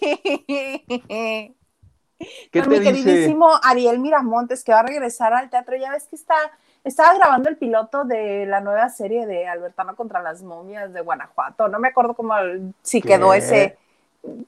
¿Qué 2.50 2.62
Con 2.62 2.68
mi 2.70 2.80
queridísimo 2.80 3.50
Ariel 3.62 4.00
Miramontes, 4.00 4.64
que 4.64 4.72
va 4.72 4.80
a 4.80 4.82
regresar 4.82 5.32
al 5.32 5.48
teatro. 5.48 5.76
Ya 5.76 5.92
ves 5.92 6.08
que 6.08 6.16
está, 6.16 6.34
estaba 6.86 7.14
grabando 7.14 7.48
el 7.48 7.56
piloto 7.56 8.04
de 8.04 8.46
la 8.46 8.60
nueva 8.60 8.88
serie 8.88 9.26
de 9.26 9.48
Albertano 9.48 9.96
contra 9.96 10.22
las 10.22 10.42
momias 10.42 10.92
de 10.92 11.00
Guanajuato. 11.00 11.66
No 11.66 11.80
me 11.80 11.88
acuerdo 11.88 12.14
cómo 12.14 12.34
si 12.82 13.02
quedó 13.02 13.34
ese. 13.34 13.76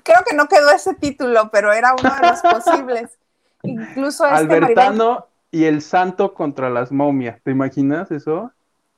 Creo 0.04 0.22
que 0.24 0.36
no 0.36 0.46
quedó 0.46 0.70
ese 0.70 0.94
título, 0.94 1.50
pero 1.50 1.72
era 1.72 1.94
uno 1.98 2.14
de 2.14 2.28
los 2.28 2.40
posibles. 2.64 3.18
Incluso 3.64 4.24
este 4.24 4.36
Albertano 4.36 5.26
y 5.50 5.64
el 5.64 5.82
santo 5.82 6.32
contra 6.32 6.70
las 6.70 6.92
momias. 6.92 7.40
¿Te 7.42 7.50
imaginas 7.50 8.10
eso? 8.12 8.52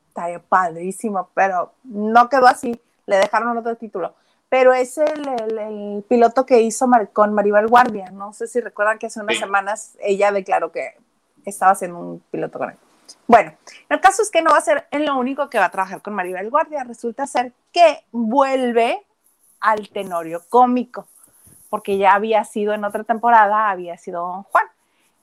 Está 0.09 0.27
padrísimo, 0.47 1.31
pero 1.33 1.73
no 1.85 2.29
quedó 2.29 2.47
así 2.47 2.79
le 3.07 3.17
dejaron 3.17 3.57
otro 3.57 3.75
título. 3.77 4.15
Pero 4.51 4.75
es 4.75 4.99
el, 4.99 6.05
piloto 6.09 6.45
que 6.45 6.61
hizo 6.61 6.87
con 7.15 7.33
Maribel 7.33 7.69
Guardia. 7.69 8.11
No 8.11 8.35
sé 8.35 8.49
si 8.49 8.61
recuerdan 8.61 8.99
que 8.99 9.07
hace 9.07 9.21
unas 9.21 9.39
semanas 9.39 9.97
ella 10.01 10.31
declaró 10.31 10.73
que 10.73 10.95
estaba 11.47 11.73
haciendo 11.73 11.99
un 11.99 12.23
piloto 12.31 12.59
con 12.59 12.71
él. 12.71 12.77
Bueno, 13.27 13.53
el 13.89 14.01
caso 14.01 14.23
es 14.23 14.31
que 14.31 14.43
no 14.43 14.51
va 14.51 14.59
a 14.59 14.63
ser 14.63 14.87
el 14.91 15.05
lo 15.05 15.17
único 15.17 15.49
que 15.49 15.59
va 15.59 15.67
a 15.67 15.71
trabajar 15.71 16.03
con 16.03 16.15
Maribel 16.15 16.51
Guardia. 16.51 16.85
Resulta 16.85 17.27
ser 17.27 17.53
que 17.73 18.05
vuelve 18.13 19.05
al 19.61 19.89
tenorio 19.91 20.43
cómico, 20.49 21.07
porque 21.69 21.99
ya 21.99 22.15
había 22.15 22.45
sido 22.45 22.73
en 22.75 22.85
otra 22.85 23.05
temporada, 23.05 23.71
había 23.71 23.97
sido 23.99 24.23
Don 24.27 24.43
Juan. 24.45 24.67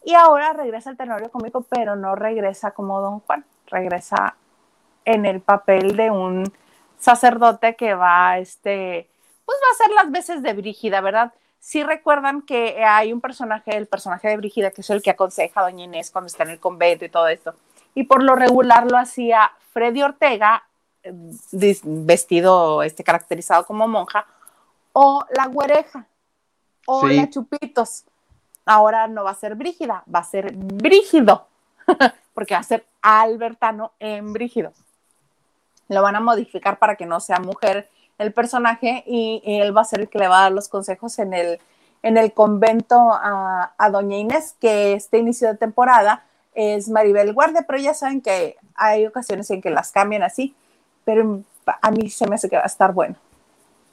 Y 0.03 0.13
ahora 0.13 0.53
regresa 0.53 0.89
al 0.89 0.97
tenorio 0.97 1.29
cómico, 1.31 1.63
pero 1.63 1.95
no 1.95 2.15
regresa 2.15 2.71
como 2.71 3.01
Don 3.01 3.19
Juan, 3.21 3.45
regresa 3.67 4.35
en 5.05 5.25
el 5.25 5.41
papel 5.41 5.95
de 5.95 6.11
un 6.11 6.51
sacerdote 6.99 7.75
que 7.75 7.93
va, 7.93 8.37
este, 8.37 9.09
pues 9.45 9.57
va 9.63 9.71
a 9.71 9.85
ser 9.85 9.95
las 9.95 10.11
veces 10.11 10.43
de 10.43 10.53
Brígida, 10.53 11.01
¿verdad? 11.01 11.33
Sí 11.59 11.83
recuerdan 11.83 12.41
que 12.41 12.83
hay 12.83 13.11
un 13.11 13.21
personaje, 13.21 13.75
el 13.75 13.87
personaje 13.87 14.27
de 14.29 14.37
Brígida, 14.37 14.71
que 14.71 14.81
es 14.81 14.89
el 14.89 15.01
que 15.01 15.09
aconseja 15.09 15.59
a 15.59 15.63
Doña 15.63 15.85
Inés 15.85 16.11
cuando 16.11 16.27
está 16.27 16.43
en 16.43 16.51
el 16.51 16.59
convento 16.59 17.05
y 17.05 17.09
todo 17.09 17.27
esto. 17.27 17.55
Y 17.97 18.03
por 18.03 18.23
lo 18.23 18.35
regular 18.35 18.89
lo 18.89 18.97
hacía 18.97 19.51
Freddy 19.73 20.03
Ortega, 20.03 20.63
eh, 21.03 21.11
vestido, 21.83 22.83
este, 22.83 23.03
caracterizado 23.03 23.65
como 23.65 23.87
monja, 23.87 24.25
o 24.93 25.25
la 25.35 25.47
güereja, 25.47 26.05
o 26.85 27.07
la 27.07 27.29
Chupitos. 27.29 28.03
Ahora 28.65 29.07
no 29.07 29.23
va 29.23 29.31
a 29.31 29.35
ser 29.35 29.55
Brígida, 29.55 30.03
va 30.13 30.19
a 30.19 30.23
ser 30.23 30.53
Brígido, 30.55 31.47
porque 32.33 32.53
va 32.53 32.59
a 32.59 32.63
ser 32.63 32.85
Albertano 33.01 33.93
en 33.99 34.33
Brígido 34.33 34.73
lo 35.89 36.01
van 36.01 36.15
a 36.15 36.19
modificar 36.19 36.79
para 36.79 36.95
que 36.95 37.05
no 37.05 37.19
sea 37.19 37.39
mujer 37.39 37.89
el 38.17 38.33
personaje 38.33 39.03
y, 39.05 39.41
él 39.45 39.75
va 39.75 39.81
a 39.81 39.85
ser 39.85 40.01
el 40.01 40.09
que 40.09 40.19
le 40.19 40.27
va 40.27 40.39
a 40.39 40.43
dar 40.43 40.51
los 40.51 40.69
consejos 40.69 41.19
en 41.19 41.33
el, 41.33 41.59
en 42.03 42.17
el 42.17 42.33
convento 42.33 43.11
a, 43.11 43.89
Doña 43.91 44.17
Inés, 44.17 44.55
que 44.59 44.93
este 44.93 45.19
inicio 45.19 45.47
de 45.47 45.57
temporada 45.57 46.23
es 46.57 46.89
Maribel 46.89 47.33
Guardia, 47.33 47.63
pero 47.67 47.77
ya 47.77 47.93
saben 47.93 48.19
que 48.19 48.57
hay 48.73 49.05
ocasiones 49.05 49.47
en 49.51 49.61
que 49.61 49.69
las 49.69 49.91
cambian 49.91 50.23
así, 50.23 50.55
pero 51.05 51.43
a 51.81 51.91
mí 51.91 52.09
se 52.09 52.27
me 52.27 52.33
hace 52.33 52.49
que 52.49 52.55
va 52.55 52.63
a 52.63 52.65
estar 52.65 52.93
bueno. 52.93 53.15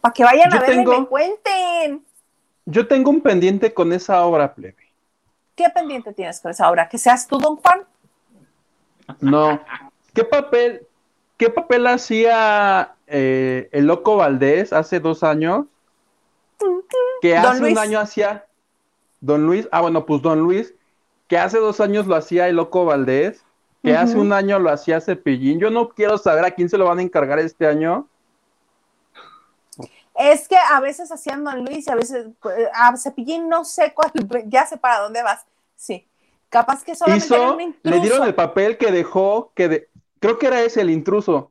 Para 0.00 0.14
que 0.14 0.24
vayan 0.24 0.50
a 0.50 0.60
ver 0.60 0.72
y 0.72 0.86
me 0.86 1.06
cuenten. 1.06 2.02
Yo 2.64 2.88
tengo 2.88 3.10
un 3.10 3.20
pendiente 3.20 3.74
con 3.74 3.92
esa 3.92 4.24
obra, 4.24 4.54
plebe. 4.54 4.76
¿Qué 5.54 5.68
pendiente 5.74 6.14
tienes 6.14 6.40
con 6.40 6.52
esa 6.52 6.70
obra? 6.70 6.88
¿Que 6.88 6.96
seas 6.96 7.26
tú, 7.26 7.36
don 7.36 7.56
Juan? 7.56 7.82
No. 9.20 9.60
¿Qué 10.14 10.24
papel, 10.24 10.86
qué 11.36 11.50
papel 11.50 11.86
hacía 11.86 12.94
eh, 13.06 13.68
el 13.72 13.86
Loco 13.86 14.16
Valdés 14.16 14.72
hace 14.72 15.00
dos 15.00 15.22
años? 15.22 15.66
Que 17.20 17.36
hace 17.36 17.62
un 17.62 17.78
año 17.78 18.00
hacía 18.00 18.46
Don 19.20 19.44
Luis. 19.44 19.68
Ah, 19.70 19.82
bueno, 19.82 20.06
pues 20.06 20.22
Don 20.22 20.40
Luis, 20.40 20.72
que 21.28 21.38
hace 21.38 21.58
dos 21.58 21.80
años 21.80 22.06
lo 22.06 22.16
hacía 22.16 22.48
el 22.48 22.56
Loco 22.56 22.84
Valdés, 22.84 23.44
que 23.82 23.96
hace 23.96 24.16
un 24.16 24.32
año 24.32 24.58
lo 24.58 24.70
hacía 24.70 25.00
Cepillín. 25.00 25.60
Yo 25.60 25.70
no 25.70 25.90
quiero 25.90 26.16
saber 26.16 26.44
a 26.46 26.52
quién 26.52 26.70
se 26.70 26.78
lo 26.78 26.86
van 26.86 27.00
a 27.00 27.02
encargar 27.02 27.38
este 27.38 27.66
año. 27.66 28.08
Es 30.14 30.48
que 30.48 30.56
a 30.56 30.80
veces 30.80 31.10
hacían 31.12 31.44
Don 31.44 31.64
Luis 31.64 31.86
y 31.86 31.90
a 31.90 31.94
veces 31.94 32.26
eh, 32.26 32.68
a 32.72 32.96
Cepillín 32.96 33.48
no 33.48 33.64
sé 33.64 33.92
cuál, 33.92 34.10
ya 34.46 34.64
sé 34.64 34.78
para 34.78 35.00
dónde 35.00 35.22
vas. 35.22 35.44
Sí. 35.76 36.06
Capaz 36.48 36.84
que 36.84 36.94
solamente 36.94 37.26
Hizo, 37.26 37.66
le 37.82 38.00
dieron 38.00 38.22
el 38.22 38.34
papel 38.34 38.78
que 38.78 38.92
dejó, 38.92 39.52
que 39.54 39.68
de, 39.68 39.88
creo 40.20 40.38
que 40.38 40.46
era 40.46 40.62
ese 40.62 40.80
el 40.80 40.90
intruso, 40.90 41.50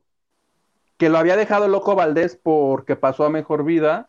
que 0.96 1.10
lo 1.10 1.18
había 1.18 1.36
dejado 1.36 1.68
Loco 1.68 1.94
Valdés 1.94 2.36
porque 2.42 2.96
pasó 2.96 3.24
a 3.24 3.30
mejor 3.30 3.64
vida. 3.64 4.08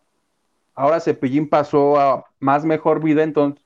Ahora 0.73 0.99
Cepillín 0.99 1.49
pasó 1.49 1.99
a 1.99 2.25
más 2.39 2.63
mejor 2.65 3.03
vida, 3.03 3.23
entonces 3.23 3.64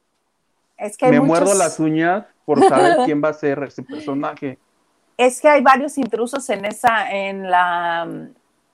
es 0.80 0.98
que 0.98 1.10
me 1.10 1.20
muerdo 1.20 1.54
las 1.54 1.80
uñas 1.80 2.26
por 2.46 2.68
saber 2.68 2.98
quién 3.06 3.22
va 3.24 3.30
a 3.30 3.34
ser 3.34 3.62
ese 3.64 3.84
personaje. 3.84 4.58
Es 5.18 5.42
que 5.42 5.50
hay 5.50 5.62
varios 5.62 5.98
intrusos 5.98 6.50
en 6.50 6.66
esa, 6.66 7.12
en 7.12 7.50
la, 7.52 8.08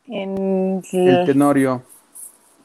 en 0.07 0.83
el 0.91 1.25
Tenorio. 1.25 1.83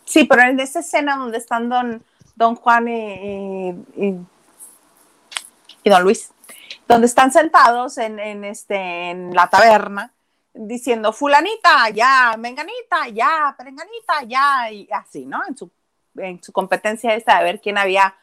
Sí, 0.05 0.25
pero 0.25 0.43
en 0.43 0.61
esa 0.61 0.81
escena 0.81 1.17
donde 1.17 1.39
están 1.39 1.69
don, 1.69 2.05
don 2.37 2.57
Juan 2.57 2.89
y, 2.89 3.71
y, 3.97 5.89
don 5.89 6.03
Luis, 6.03 6.31
donde 6.87 7.07
están 7.07 7.33
sentados 7.33 7.97
en, 7.97 8.19
en, 8.19 8.45
este, 8.45 9.11
en 9.11 9.35
la 9.35 9.49
taberna, 9.49 10.13
diciendo 10.53 11.13
fulanita, 11.13 11.89
ya, 11.91 12.35
menganita, 12.39 13.09
ya, 13.09 13.55
perenganita, 13.57 14.23
ya, 14.27 14.71
y 14.71 14.89
así, 14.93 15.25
¿no? 15.25 15.41
En 15.49 15.57
su, 15.57 15.71
en 16.17 16.43
su 16.43 16.53
competencia 16.53 17.15
esta 17.15 17.39
de 17.39 17.45
ver 17.45 17.61
quién 17.61 17.79
había 17.79 18.15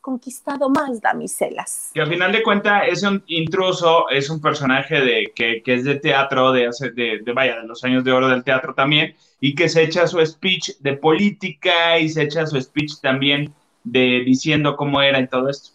conquistado 0.00 0.68
más 0.70 1.00
damiselas. 1.00 1.90
Y 1.94 2.00
al 2.00 2.08
final 2.08 2.32
de 2.32 2.42
cuentas, 2.42 2.84
es 2.88 3.02
un 3.02 3.22
intruso, 3.26 4.08
es 4.10 4.30
un 4.30 4.40
personaje 4.40 5.00
de, 5.00 5.32
que, 5.34 5.62
que 5.62 5.74
es 5.74 5.84
de 5.84 5.96
teatro, 5.96 6.52
de, 6.52 6.66
hace, 6.66 6.90
de, 6.90 7.20
de, 7.24 7.32
vaya, 7.32 7.60
de 7.60 7.66
los 7.66 7.84
años 7.84 8.04
de 8.04 8.12
oro 8.12 8.28
del 8.28 8.44
teatro 8.44 8.74
también, 8.74 9.14
y 9.40 9.54
que 9.54 9.68
se 9.68 9.82
echa 9.82 10.06
su 10.06 10.24
speech 10.24 10.78
de 10.80 10.94
política 10.94 11.98
y 11.98 12.08
se 12.08 12.22
echa 12.22 12.46
su 12.46 12.60
speech 12.60 13.00
también 13.00 13.52
de 13.84 14.22
diciendo 14.24 14.76
cómo 14.76 15.00
era 15.00 15.20
y 15.20 15.26
todo 15.26 15.48
esto. 15.48 15.70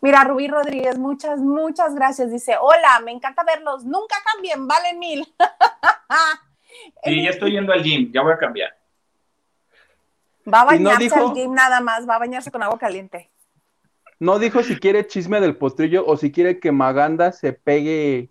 Mira, 0.00 0.24
Rubí 0.24 0.48
Rodríguez, 0.48 0.98
muchas, 0.98 1.38
muchas 1.38 1.94
gracias. 1.94 2.32
Dice, 2.32 2.56
hola, 2.60 3.00
me 3.04 3.12
encanta 3.12 3.44
verlos, 3.44 3.84
nunca 3.84 4.16
cambien, 4.32 4.66
valen 4.66 4.98
mil. 4.98 5.24
sí, 7.04 7.22
ya 7.22 7.30
estoy 7.30 7.52
yendo 7.52 7.72
al 7.72 7.84
gym, 7.84 8.10
ya 8.12 8.22
voy 8.22 8.32
a 8.32 8.38
cambiar. 8.38 8.81
Va 10.46 10.62
a 10.62 10.64
bañarse 10.64 11.14
al 11.14 11.34
gym 11.34 11.54
nada 11.54 11.80
más, 11.80 12.08
va 12.08 12.16
a 12.16 12.18
bañarse 12.18 12.50
con 12.50 12.62
agua 12.62 12.78
caliente. 12.78 13.30
No 14.18 14.38
dijo 14.38 14.62
si 14.62 14.76
quiere 14.78 15.06
chisme 15.06 15.40
del 15.40 15.56
postrillo 15.56 16.04
o 16.06 16.16
si 16.16 16.30
quiere 16.30 16.60
que 16.60 16.70
Maganda 16.70 17.32
se 17.32 17.52
pegue 17.52 18.30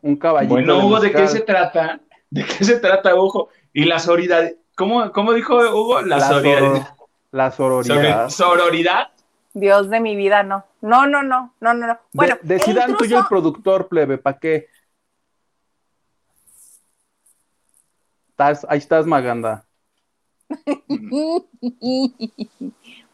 un 0.00 0.16
caballito. 0.16 0.54
Bueno, 0.54 0.78
Hugo, 0.86 1.00
¿de 1.00 1.12
qué 1.12 1.28
se 1.28 1.40
trata? 1.40 2.00
¿De 2.30 2.44
qué 2.44 2.64
se 2.64 2.78
trata, 2.78 3.14
Hugo? 3.14 3.50
Y 3.72 3.84
la 3.84 3.98
sororidad. 3.98 4.50
¿Cómo, 4.74 5.12
cómo 5.12 5.32
dijo 5.34 5.54
Hugo? 5.56 6.00
La, 6.00 6.16
la 6.16 6.28
sororidad. 6.28 6.96
la 7.30 7.50
sororidad. 7.50 8.28
¿Sororidad? 8.30 9.10
Dios 9.54 9.90
de 9.90 10.00
mi 10.00 10.16
vida, 10.16 10.42
no. 10.42 10.64
No, 10.80 11.06
no, 11.06 11.22
no, 11.22 11.54
no, 11.60 11.74
no. 11.74 11.98
Bueno, 12.12 12.36
decidan 12.42 12.96
tú 12.96 13.04
y 13.04 13.12
el 13.12 13.24
productor, 13.26 13.88
plebe, 13.88 14.18
¿para 14.18 14.38
qué? 14.38 14.68
Estás, 18.30 18.66
ahí 18.68 18.78
estás, 18.78 19.06
Maganda. 19.06 19.66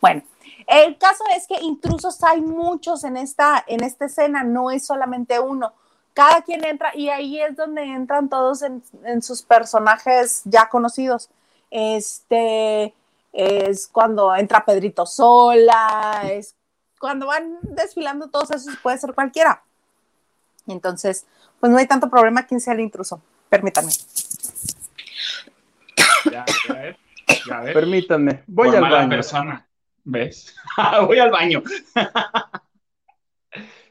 Bueno, 0.01 0.23
el 0.66 0.98
caso 0.98 1.24
es 1.36 1.47
que 1.47 1.60
intrusos 1.60 2.23
hay 2.24 2.40
muchos 2.40 3.05
en 3.05 3.16
esta, 3.16 3.65
en 3.66 3.82
esta 3.82 4.06
escena, 4.06 4.44
no 4.44 4.70
es 4.70 4.86
solamente 4.86 5.39
uno 5.39 5.73
cada 6.19 6.43
quien 6.43 6.65
entra 6.65 6.90
y 6.97 7.10
ahí 7.10 7.40
es 7.40 7.55
donde 7.55 7.85
entran 7.85 8.28
todos 8.28 8.62
en, 8.62 8.82
sus 9.23 9.43
personajes 9.43 10.43
ya 10.47 10.69
conocidos. 10.69 11.31
Este 11.70 12.93
es 13.32 13.86
cuando 13.86 14.35
entra 14.35 14.65
Pedrito 14.65 15.06
Sola, 15.06 16.23
es 16.28 16.56
cuando 16.98 17.28
van 17.28 17.59
desfilando 17.62 18.27
todos 18.31 18.51
esos, 18.51 18.77
puede 18.78 18.98
ser 18.98 19.15
cualquiera. 19.15 19.62
Entonces, 20.66 21.24
pues 21.60 21.70
no 21.70 21.78
hay 21.78 21.86
tanto 21.86 22.10
problema 22.10 22.48
quién 22.48 22.60
sea 22.60 22.74
el 22.74 22.81
intruso. 22.81 23.23
Permítanme. 23.48 23.93
Ya, 26.32 26.44
ya 26.66 26.97
Permítanme. 27.47 28.44
Voy 28.47 28.74
al 28.74 28.82
baño. 28.82 29.09
persona. 29.09 29.66
¿Ves? 30.05 30.55
Voy 31.06 31.19
al 31.19 31.31
baño. 31.31 31.62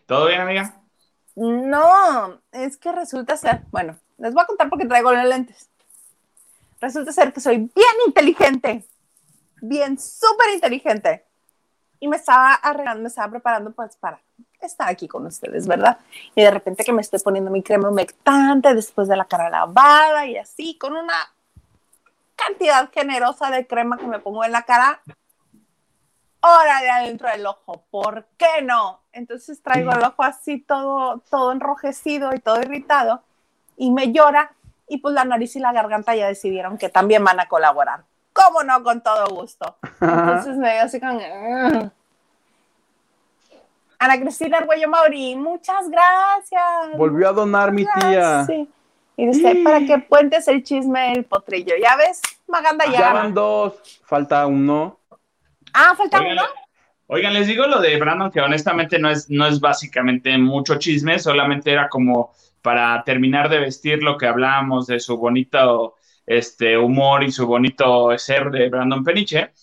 ¿Todo 0.06 0.28
bien, 0.28 0.42
amiga? 0.42 0.82
No, 1.36 2.42
es 2.52 2.78
que 2.78 2.92
resulta 2.92 3.38
ser, 3.38 3.62
bueno, 3.70 3.96
les 4.18 4.34
voy 4.34 4.42
a 4.42 4.48
contar 4.48 4.70
porque 4.70 4.88
traigo 4.88 5.12
los 5.12 5.26
lentes. 5.26 5.70
Resulta 6.82 7.12
ser 7.12 7.32
que 7.32 7.40
soy 7.40 7.58
bien 7.58 7.96
inteligente, 8.08 8.86
bien 9.62 10.00
súper 10.00 10.54
inteligente. 10.56 11.26
Y 12.00 12.08
me 12.08 12.18
estaba 12.18 12.54
arreglando, 12.54 13.04
me 13.04 13.10
estaba 13.10 13.30
preparando 13.30 13.72
pues 13.72 13.96
para 13.98 14.20
estar 14.62 14.90
aquí 14.90 15.08
con 15.08 15.26
ustedes, 15.26 15.68
¿verdad? 15.68 16.00
Y 16.36 16.42
de 16.42 16.52
repente 16.52 16.84
que 16.84 16.94
me 16.94 17.02
estoy 17.02 17.20
poniendo 17.20 17.52
mi 17.52 17.62
crema 17.62 17.90
humectante 17.90 18.74
después 18.74 19.08
de 19.08 19.18
la 19.18 19.26
cara 19.26 19.50
lavada 19.50 20.26
y 20.26 20.38
así, 20.38 20.78
con 20.80 20.96
una 20.96 21.14
cantidad 22.38 22.90
generosa 22.92 23.50
de 23.52 23.68
crema 23.68 23.98
que 23.98 24.08
me 24.08 24.20
pongo 24.20 24.46
en 24.46 24.54
la 24.54 24.62
cara, 24.62 25.02
hora 26.40 26.80
de 26.82 26.90
adentro 26.90 27.30
del 27.30 27.46
ojo, 27.46 27.84
¿por 27.90 28.26
qué 28.38 28.62
no? 28.64 29.02
Entonces 29.12 29.62
traigo 29.62 29.92
el 29.92 30.04
ojo 30.04 30.24
así 30.24 30.60
todo, 30.60 31.22
todo 31.30 31.52
enrojecido 31.52 32.34
y 32.34 32.40
todo 32.40 32.62
irritado 32.62 33.24
y 33.76 33.92
me 33.92 34.12
llora 34.12 34.52
y 34.88 35.00
pues 35.00 35.14
la 35.14 35.26
nariz 35.26 35.56
y 35.56 35.60
la 35.60 35.74
garganta 35.74 36.16
ya 36.16 36.28
decidieron 36.28 36.78
que 36.78 36.90
también 36.90 37.24
van 37.24 37.40
a 37.40 37.48
colaborar. 37.48 38.04
¿Cómo 38.32 38.64
no? 38.64 38.84
Con 38.84 39.02
todo 39.02 39.28
gusto. 39.36 39.76
Entonces 40.02 40.56
me 40.58 40.74
dio 40.74 40.84
así 40.84 41.00
con... 41.00 41.20
Ana 44.00 44.20
Cristina 44.20 44.60
Arguello 44.60 44.88
Mauri, 44.90 45.36
muchas 45.36 45.90
gracias. 45.90 46.62
Volvió 46.96 47.30
a 47.30 47.34
donar 47.34 47.72
mi 47.72 47.84
tía. 48.00 48.46
Sí. 48.46 48.70
Y 49.18 49.26
dice, 49.26 49.62
para 49.64 49.80
que 49.80 49.98
puentes 49.98 50.48
el 50.48 50.64
chisme 50.64 51.14
del 51.14 51.26
potrillo. 51.26 51.74
¿Ya 51.82 51.98
ves? 51.98 52.22
Maganda 52.48 52.86
ya. 52.86 53.00
Ya 53.00 53.14
van 53.14 53.34
dos, 53.34 53.74
falta 54.06 54.46
uno. 54.46 55.00
Ah, 55.74 55.96
falta 55.98 56.22
uno. 56.22 56.44
Oigan, 57.08 57.34
les 57.34 57.48
digo 57.48 57.66
lo 57.68 57.80
de 57.80 57.98
Brandon, 57.98 58.30
que 58.30 58.42
honestamente 58.42 59.00
no 59.00 59.10
es, 59.10 59.30
no 59.30 59.48
es 59.48 59.60
básicamente 59.60 60.38
mucho 60.38 60.78
chisme, 60.78 61.18
solamente 61.18 61.72
era 61.72 61.90
como 61.90 62.32
para 62.62 63.02
terminar 63.06 63.50
de 63.50 63.60
vestir 63.60 64.04
lo 64.04 64.18
que 64.18 64.28
hablábamos 64.28 64.88
de 64.88 65.00
su 65.00 65.18
bonito 65.18 65.96
este, 66.28 66.78
humor 66.78 67.24
y 67.24 67.32
su 67.32 67.48
bonito 67.48 68.16
ser 68.18 68.52
de 68.52 68.70
Brandon 68.70 69.04
Peniche. 69.04 69.54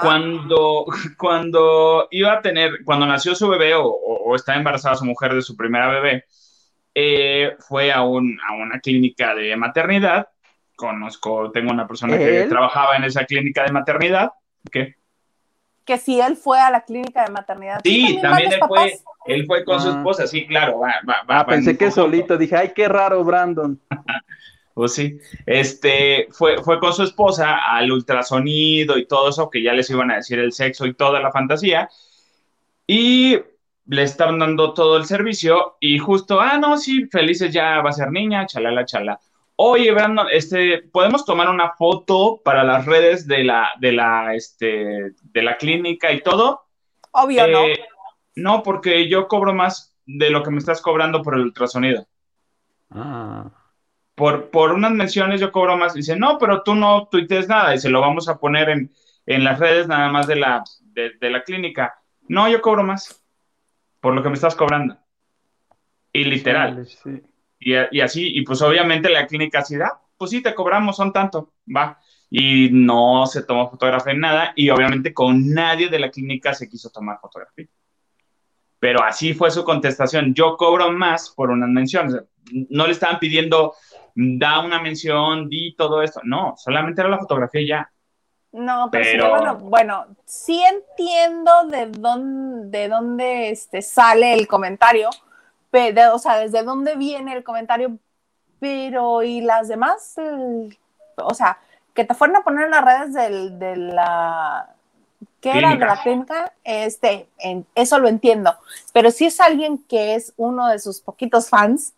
Cuando, 0.00 0.86
cuando 1.18 2.08
iba 2.10 2.32
a 2.32 2.40
tener, 2.40 2.82
cuando 2.84 3.06
nació 3.06 3.34
su 3.34 3.48
bebé 3.48 3.74
o, 3.74 3.84
o, 3.86 4.34
estaba 4.34 4.58
embarazada 4.58 4.96
su 4.96 5.04
mujer 5.04 5.34
de 5.34 5.42
su 5.42 5.56
primera 5.56 5.88
bebé, 5.88 6.24
eh, 6.94 7.56
fue 7.58 7.92
a, 7.92 8.02
un, 8.02 8.38
a 8.48 8.54
una 8.54 8.80
clínica 8.80 9.34
de 9.34 9.56
maternidad. 9.56 10.28
Conozco, 10.76 11.50
tengo 11.50 11.70
una 11.70 11.86
persona 11.86 12.18
que 12.18 12.46
trabajaba 12.48 12.96
en 12.96 13.04
esa 13.04 13.24
clínica 13.24 13.64
de 13.64 13.72
maternidad. 13.72 14.32
¿Qué? 14.70 14.96
que 15.84 15.98
si 15.98 16.20
él 16.20 16.36
fue 16.36 16.58
a 16.60 16.70
la 16.70 16.82
clínica 16.82 17.24
de 17.24 17.30
maternidad. 17.30 17.80
Sí, 17.84 18.18
también, 18.20 18.52
él, 18.52 18.60
fue, 18.66 18.98
él 19.26 19.46
fue 19.46 19.64
con 19.64 19.80
su 19.80 19.88
ah. 19.88 19.96
esposa, 19.98 20.26
sí, 20.26 20.46
claro. 20.46 20.80
Va, 20.80 20.94
ah, 21.28 21.46
pensé 21.46 21.76
que 21.76 21.90
solito, 21.90 22.38
dije, 22.38 22.56
ay, 22.56 22.72
qué 22.74 22.88
raro, 22.88 23.22
Brandon. 23.22 23.78
pues 24.74 24.94
sí, 24.94 25.18
este, 25.46 26.28
fue, 26.30 26.62
fue 26.62 26.80
con 26.80 26.92
su 26.92 27.02
esposa 27.02 27.56
al 27.56 27.92
ultrasonido 27.92 28.96
y 28.96 29.06
todo 29.06 29.28
eso, 29.28 29.50
que 29.50 29.62
ya 29.62 29.72
les 29.72 29.90
iban 29.90 30.10
a 30.10 30.16
decir 30.16 30.38
el 30.38 30.52
sexo 30.52 30.86
y 30.86 30.94
toda 30.94 31.20
la 31.20 31.30
fantasía, 31.30 31.88
y 32.86 33.38
le 33.86 34.02
estaban 34.02 34.38
dando 34.38 34.74
todo 34.74 34.96
el 34.96 35.04
servicio, 35.04 35.76
y 35.80 35.98
justo, 35.98 36.40
ah, 36.40 36.58
no, 36.58 36.78
sí, 36.78 37.06
felices 37.06 37.52
ya 37.52 37.80
va 37.82 37.90
a 37.90 37.92
ser 37.92 38.10
niña, 38.10 38.46
chalala, 38.46 38.84
chala 38.84 39.20
oye, 39.56 39.92
Brandon, 39.92 40.26
este, 40.30 40.82
¿podemos 40.92 41.24
tomar 41.24 41.48
una 41.48 41.72
foto 41.72 42.40
para 42.44 42.64
las 42.64 42.86
redes 42.86 43.26
de 43.26 43.44
la, 43.44 43.70
de 43.78 43.92
la, 43.92 44.34
este, 44.34 45.12
de 45.22 45.42
la 45.42 45.56
clínica 45.56 46.12
y 46.12 46.22
todo? 46.22 46.64
Obvio, 47.12 47.46
¿no? 47.46 47.64
Eh, 47.64 47.80
no, 48.36 48.62
porque 48.62 49.08
yo 49.08 49.28
cobro 49.28 49.54
más. 49.54 49.92
de 50.06 50.30
lo 50.30 50.42
que 50.42 50.50
me 50.50 50.58
estás 50.58 50.82
cobrando 50.82 51.22
por 51.22 51.34
el 51.34 51.42
ultrasonido. 51.42 52.06
Ah. 52.90 53.50
Por, 54.14 54.50
por 54.50 54.72
unas 54.72 54.92
menciones 54.92 55.40
yo 55.40 55.50
cobro 55.50 55.76
más. 55.76 55.94
Dice, 55.94 56.16
no, 56.16 56.38
pero 56.38 56.62
tú 56.62 56.74
no 56.74 57.08
tuites 57.10 57.48
nada 57.48 57.74
y 57.74 57.78
se 57.78 57.88
lo 57.88 58.00
vamos 58.00 58.28
a 58.28 58.38
poner 58.38 58.68
en, 58.68 58.90
en 59.26 59.44
las 59.44 59.58
redes 59.58 59.88
nada 59.88 60.10
más 60.10 60.26
de 60.26 60.36
la, 60.36 60.62
de, 60.82 61.30
la 61.30 61.42
clínica. 61.42 61.94
No, 62.28 62.48
yo 62.48 62.60
cobro 62.60 62.82
más 62.82 63.23
por 64.04 64.14
lo 64.14 64.22
que 64.22 64.28
me 64.28 64.34
estás 64.34 64.54
cobrando. 64.54 64.98
Y 66.12 66.24
literal. 66.24 66.86
Y, 67.58 67.72
y, 67.90 68.00
así, 68.02 68.36
y 68.36 68.42
pues 68.42 68.60
obviamente 68.60 69.08
la 69.08 69.26
clínica 69.26 69.60
así 69.60 69.78
da, 69.78 69.98
pues 70.18 70.30
sí, 70.30 70.42
te 70.42 70.54
cobramos, 70.54 70.98
son 70.98 71.10
tanto, 71.10 71.54
va. 71.74 71.98
Y 72.28 72.68
no 72.70 73.24
se 73.26 73.44
tomó 73.44 73.70
fotografía 73.70 74.12
en 74.12 74.20
nada, 74.20 74.52
y 74.56 74.68
obviamente 74.68 75.14
con 75.14 75.54
nadie 75.54 75.88
de 75.88 75.98
la 75.98 76.10
clínica 76.10 76.52
se 76.52 76.68
quiso 76.68 76.90
tomar 76.90 77.18
fotografía. 77.18 77.66
Pero 78.78 79.02
así 79.02 79.32
fue 79.32 79.50
su 79.50 79.64
contestación. 79.64 80.34
Yo 80.34 80.58
cobro 80.58 80.92
más 80.92 81.30
por 81.30 81.48
unas 81.48 81.70
menciones. 81.70 82.16
No 82.68 82.86
le 82.86 82.92
estaban 82.92 83.18
pidiendo, 83.18 83.72
da 84.14 84.60
una 84.60 84.82
mención, 84.82 85.48
di 85.48 85.74
todo 85.76 86.02
esto. 86.02 86.20
No, 86.24 86.56
solamente 86.58 87.00
era 87.00 87.08
la 87.08 87.18
fotografía 87.18 87.62
y 87.62 87.68
ya. 87.68 87.90
No, 88.54 88.88
pero, 88.92 89.30
bueno, 89.30 89.56
bueno, 89.56 90.06
sí 90.24 90.62
entiendo 90.62 91.64
de 91.66 91.86
dónde, 91.86 92.78
de 92.78 92.88
dónde 92.88 93.50
este, 93.50 93.82
sale 93.82 94.32
el 94.32 94.46
comentario, 94.46 95.10
pero, 95.72 96.14
o 96.14 96.18
sea, 96.20 96.38
desde 96.38 96.62
dónde 96.62 96.94
viene 96.94 97.34
el 97.34 97.42
comentario, 97.42 97.98
pero 98.60 99.24
¿y 99.24 99.40
las 99.40 99.66
demás? 99.66 100.14
o 101.16 101.34
sea, 101.34 101.58
que 101.94 102.04
te 102.04 102.14
fueron 102.14 102.36
a 102.36 102.42
poner 102.42 102.66
en 102.66 102.70
las 102.70 102.84
redes 102.84 103.14
del, 103.14 103.58
de 103.58 103.76
la... 103.76 104.68
¿Qué 105.40 105.58
era? 105.58 105.70
De 105.74 105.84
la 105.84 106.00
clínica, 106.00 106.52
este, 106.62 107.28
eso 107.74 107.98
lo 107.98 108.06
entiendo, 108.06 108.56
pero 108.92 109.10
si 109.10 109.26
es 109.26 109.40
alguien 109.40 109.78
que 109.78 110.14
es 110.14 110.32
uno 110.36 110.68
de 110.68 110.78
sus 110.78 111.00
poquitos 111.00 111.48
fans, 111.48 111.92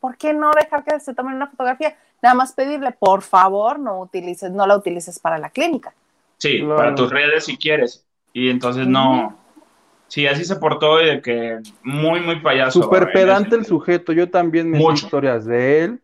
¿por 0.00 0.18
qué 0.18 0.34
no 0.34 0.50
dejar 0.52 0.84
que 0.84 1.00
se 1.00 1.14
tomen 1.14 1.36
una 1.36 1.46
fotografía? 1.46 1.96
Nada 2.22 2.34
más 2.34 2.52
pedirle, 2.52 2.92
por 2.92 3.22
favor, 3.22 3.78
no 3.78 4.00
utilices, 4.00 4.50
no 4.50 4.66
la 4.66 4.76
utilices 4.76 5.18
para 5.18 5.38
la 5.38 5.50
clínica. 5.50 5.94
Sí, 6.38 6.62
para 6.62 6.94
tus 6.94 7.10
redes 7.10 7.44
si 7.44 7.56
quieres. 7.56 8.04
Y 8.32 8.50
entonces 8.50 8.86
no. 8.86 9.36
Sí, 10.08 10.26
así 10.26 10.44
se 10.44 10.56
portó 10.56 11.02
y 11.02 11.06
de 11.06 11.20
que 11.20 11.58
muy, 11.82 12.20
muy 12.20 12.40
payaso. 12.40 12.82
Súper 12.82 13.12
pedante 13.12 13.56
el 13.56 13.66
sujeto. 13.66 14.12
Yo 14.12 14.30
también 14.30 14.70
me 14.70 14.78
sé 14.78 14.92
historias 14.94 15.44
de 15.44 15.84
él. 15.84 16.00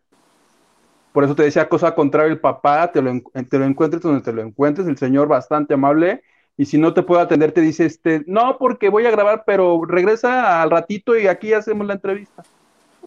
Por 1.11 1.23
eso 1.23 1.35
te 1.35 1.43
decía 1.43 1.69
cosa 1.69 1.95
contraria 1.95 2.31
el 2.31 2.39
papá, 2.39 2.91
te 2.91 3.01
lo, 3.01 3.21
te 3.49 3.57
lo 3.57 3.65
encuentres 3.65 4.03
donde 4.03 4.21
te 4.21 4.33
lo 4.33 4.41
encuentres, 4.41 4.85
el 4.87 4.97
señor 4.97 5.29
bastante 5.29 5.73
amable, 5.73 6.21
y 6.57 6.65
si 6.65 6.77
no 6.77 6.93
te 6.93 7.03
puedo 7.03 7.21
atender, 7.21 7.53
te 7.53 7.61
dice, 7.61 7.85
este, 7.85 8.25
no, 8.27 8.57
porque 8.57 8.89
voy 8.89 9.05
a 9.05 9.11
grabar, 9.11 9.43
pero 9.45 9.85
regresa 9.85 10.61
al 10.61 10.71
ratito 10.71 11.17
y 11.17 11.27
aquí 11.27 11.53
hacemos 11.53 11.87
la 11.87 11.93
entrevista. 11.93 12.43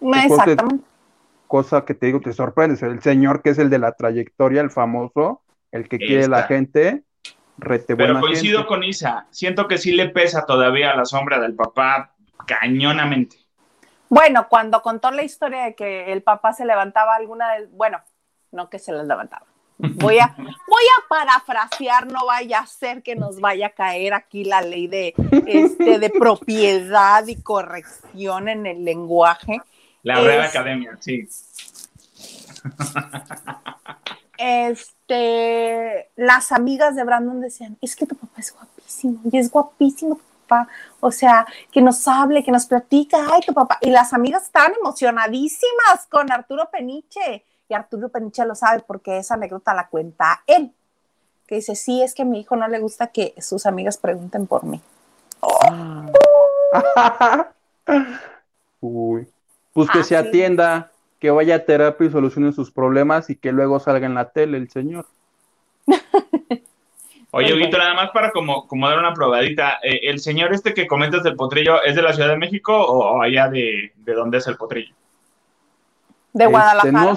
Exactamente 0.00 0.87
cosa 1.48 1.84
que 1.84 1.94
te 1.94 2.06
digo, 2.06 2.20
te 2.20 2.32
sorprendes. 2.32 2.82
El 2.82 3.02
señor 3.02 3.42
que 3.42 3.50
es 3.50 3.58
el 3.58 3.70
de 3.70 3.80
la 3.80 3.92
trayectoria, 3.92 4.60
el 4.60 4.70
famoso, 4.70 5.42
el 5.72 5.88
que 5.88 5.98
quiere 5.98 6.28
la 6.28 6.44
gente, 6.44 7.02
rete 7.56 7.96
Pero 7.96 8.20
coincido 8.20 8.66
con 8.66 8.84
Isa, 8.84 9.26
siento 9.30 9.66
que 9.66 9.78
sí 9.78 9.92
le 9.92 10.10
pesa 10.10 10.46
todavía 10.46 10.94
la 10.94 11.04
sombra 11.04 11.40
del 11.40 11.54
papá 11.54 12.14
cañonamente. 12.46 13.36
Bueno, 14.08 14.46
cuando 14.48 14.80
contó 14.80 15.10
la 15.10 15.22
historia 15.22 15.64
de 15.64 15.74
que 15.74 16.12
el 16.12 16.22
papá 16.22 16.52
se 16.52 16.64
levantaba 16.64 17.16
alguna 17.16 17.56
vez, 17.56 17.68
bueno, 17.72 17.98
no 18.52 18.70
que 18.70 18.78
se 18.78 18.92
les 18.92 19.06
levantaba. 19.06 19.46
Voy 19.78 20.18
a, 20.18 20.34
voy 20.38 20.84
a 20.98 21.08
parafrasear, 21.08 22.06
no 22.06 22.26
vaya 22.26 22.60
a 22.60 22.66
ser 22.66 23.02
que 23.02 23.16
nos 23.16 23.40
vaya 23.40 23.68
a 23.68 23.70
caer 23.70 24.14
aquí 24.14 24.44
la 24.44 24.62
ley 24.62 24.86
de, 24.86 25.14
este, 25.46 25.98
de 25.98 26.10
propiedad 26.10 27.26
y 27.26 27.42
corrección 27.42 28.48
en 28.48 28.66
el 28.66 28.84
lenguaje. 28.84 29.60
La 30.02 30.20
Real 30.20 30.42
Academia, 30.42 30.96
sí. 31.00 31.26
Este, 34.38 36.08
las 36.14 36.52
amigas 36.52 36.94
de 36.94 37.02
Brandon 37.02 37.40
decían, 37.40 37.76
es 37.80 37.96
que 37.96 38.06
tu 38.06 38.14
papá 38.14 38.34
es 38.38 38.54
guapísimo, 38.54 39.20
y 39.30 39.36
es 39.36 39.50
guapísimo 39.50 40.14
tu 40.14 40.22
papá, 40.46 40.68
o 41.00 41.10
sea, 41.10 41.44
que 41.72 41.82
nos 41.82 42.06
hable, 42.06 42.44
que 42.44 42.52
nos 42.52 42.66
platica, 42.66 43.18
ay, 43.32 43.40
tu 43.44 43.52
papá, 43.52 43.78
y 43.80 43.90
las 43.90 44.12
amigas 44.12 44.44
estaban 44.44 44.74
emocionadísimas 44.80 46.06
con 46.08 46.30
Arturo 46.30 46.70
Peniche, 46.70 47.44
y 47.68 47.74
Arturo 47.74 48.10
Peniche 48.10 48.46
lo 48.46 48.54
sabe 48.54 48.84
porque 48.86 49.18
esa 49.18 49.34
anécdota 49.34 49.74
la 49.74 49.88
cuenta 49.88 50.44
él, 50.46 50.72
que 51.48 51.56
dice, 51.56 51.74
sí, 51.74 52.00
es 52.02 52.14
que 52.14 52.22
a 52.22 52.26
mi 52.26 52.38
hijo 52.40 52.54
no 52.54 52.68
le 52.68 52.78
gusta 52.78 53.08
que 53.08 53.34
sus 53.40 53.66
amigas 53.66 53.98
pregunten 53.98 54.46
por 54.46 54.62
mí. 54.64 54.80
Uy. 58.80 59.26
Pues 59.78 59.90
que 59.90 60.02
se 60.02 60.16
atienda, 60.16 60.90
que 61.20 61.30
vaya 61.30 61.54
a 61.54 61.64
terapia 61.64 62.08
y 62.08 62.10
solucione 62.10 62.50
sus 62.50 62.72
problemas 62.72 63.30
y 63.30 63.36
que 63.36 63.52
luego 63.52 63.78
salga 63.78 64.06
en 64.06 64.14
la 64.14 64.30
tele 64.30 64.58
el 64.58 64.68
señor. 64.70 65.06
Oye, 67.30 67.54
Víctor, 67.54 67.78
nada 67.78 67.94
más 67.94 68.10
para 68.10 68.32
como, 68.32 68.66
como 68.66 68.88
dar 68.88 68.98
una 68.98 69.14
probadita, 69.14 69.78
eh, 69.84 70.00
¿el 70.02 70.18
señor 70.18 70.52
este 70.52 70.74
que 70.74 70.88
comentas 70.88 71.22
del 71.22 71.36
potrillo 71.36 71.80
es 71.84 71.94
de 71.94 72.02
la 72.02 72.12
Ciudad 72.12 72.30
de 72.30 72.38
México 72.38 72.76
o 72.76 73.22
allá 73.22 73.48
de, 73.48 73.92
de 73.94 74.14
dónde 74.14 74.38
es 74.38 74.48
el 74.48 74.56
potrillo? 74.56 74.92
De 76.32 76.42
este, 76.42 76.50
Guadalajara. 76.50 77.16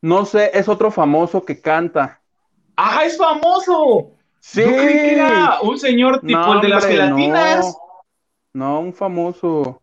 no, 0.00 0.24
sé, 0.24 0.50
es 0.54 0.68
otro 0.68 0.90
famoso 0.90 1.44
que 1.44 1.60
canta. 1.60 2.20
¡Ah, 2.74 3.04
es 3.04 3.16
famoso! 3.16 4.10
Sí. 4.40 4.62
era 4.62 5.60
un 5.62 5.78
señor 5.78 6.22
tipo 6.22 6.54
el 6.54 6.60
de 6.60 6.68
las 6.70 6.84
gelatinas. 6.84 7.78
No, 8.52 8.80
un 8.80 8.92
famoso. 8.92 9.80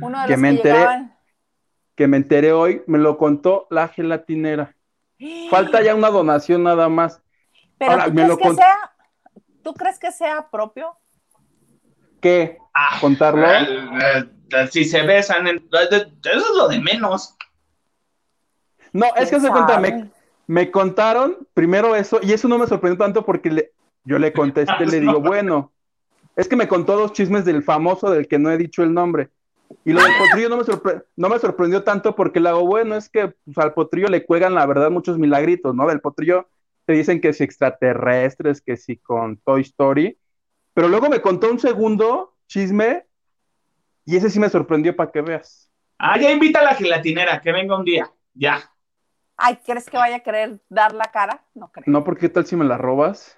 Uno 0.00 0.22
de 0.22 0.26
que 0.26 0.36
me 0.36 0.48
enteré 0.48 1.16
que 1.98 2.06
me 2.06 2.16
enteré 2.16 2.52
hoy, 2.52 2.84
me 2.86 2.96
lo 2.96 3.18
contó 3.18 3.66
la 3.70 3.88
gelatinera. 3.88 4.76
Falta 5.50 5.82
ya 5.82 5.96
una 5.96 6.10
donación 6.10 6.62
nada 6.62 6.88
más. 6.88 7.20
Pero 7.76 8.04
¿tú, 8.04 8.14
crees 8.14 8.38
que 8.38 8.54
sea, 8.54 8.76
¿tú 9.64 9.74
crees 9.74 9.98
que 9.98 10.12
sea 10.12 10.48
propio? 10.48 10.96
¿Qué? 12.20 12.58
Ah, 12.72 12.98
¿Contarlo? 13.00 13.44
Eh, 13.50 14.30
eh, 14.52 14.68
si 14.70 14.84
se 14.84 15.02
besan, 15.02 15.48
eso 15.48 15.60
es 16.22 16.56
lo 16.56 16.68
de 16.68 16.78
menos. 16.78 17.36
No, 18.92 19.06
es 19.16 19.28
que 19.28 19.40
se 19.40 19.50
cuenta, 19.50 19.82
me, 20.46 20.70
contaron 20.70 21.48
primero 21.52 21.96
eso, 21.96 22.20
y 22.22 22.32
eso 22.32 22.46
no 22.46 22.58
me 22.58 22.68
sorprendió 22.68 23.04
tanto 23.04 23.24
porque 23.24 23.72
yo 24.04 24.18
le 24.20 24.32
contesté, 24.32 24.86
le 24.86 25.00
digo, 25.00 25.20
bueno, 25.20 25.72
es 26.36 26.46
que 26.46 26.54
me 26.54 26.68
contó 26.68 26.96
dos 26.96 27.12
chismes 27.12 27.44
del 27.44 27.64
famoso 27.64 28.08
del 28.08 28.28
que 28.28 28.38
no 28.38 28.52
he 28.52 28.56
dicho 28.56 28.84
el 28.84 28.94
nombre. 28.94 29.30
Y 29.84 29.92
lo 29.92 30.02
del 30.02 30.12
potrillo 30.18 30.48
no 30.48 30.56
me, 30.56 30.64
no 31.16 31.28
me 31.28 31.38
sorprendió 31.38 31.84
tanto 31.84 32.14
porque 32.14 32.40
lo 32.40 32.64
bueno 32.64 32.96
es 32.96 33.08
que 33.08 33.34
pues, 33.44 33.58
al 33.58 33.74
potrillo 33.74 34.08
le 34.08 34.24
cuelgan, 34.24 34.54
la 34.54 34.66
verdad, 34.66 34.90
muchos 34.90 35.18
milagritos, 35.18 35.74
¿no? 35.74 35.86
Del 35.86 36.00
potrillo 36.00 36.48
te 36.84 36.94
dicen 36.94 37.20
que 37.20 37.32
si 37.32 37.44
extraterrestres, 37.44 38.62
que 38.62 38.76
si 38.76 38.96
con 38.96 39.36
Toy 39.38 39.62
Story. 39.62 40.18
Pero 40.74 40.88
luego 40.88 41.08
me 41.08 41.20
contó 41.20 41.50
un 41.50 41.58
segundo 41.58 42.34
chisme 42.46 43.06
y 44.04 44.16
ese 44.16 44.30
sí 44.30 44.40
me 44.40 44.48
sorprendió 44.48 44.96
para 44.96 45.10
que 45.10 45.20
veas. 45.20 45.70
Ah, 45.98 46.18
ya 46.18 46.30
invita 46.30 46.60
a 46.60 46.64
la 46.64 46.74
gelatinera, 46.74 47.40
que 47.40 47.52
venga 47.52 47.76
un 47.76 47.84
día, 47.84 48.10
ya. 48.32 48.62
Ay, 49.36 49.58
¿crees 49.64 49.88
que 49.90 49.96
vaya 49.96 50.16
a 50.16 50.20
querer 50.20 50.60
dar 50.68 50.94
la 50.94 51.04
cara? 51.04 51.44
No 51.54 51.70
creo. 51.70 51.84
No, 51.86 52.04
porque 52.04 52.22
¿qué 52.22 52.28
tal 52.28 52.46
si 52.46 52.56
me 52.56 52.64
la 52.64 52.78
robas? 52.78 53.36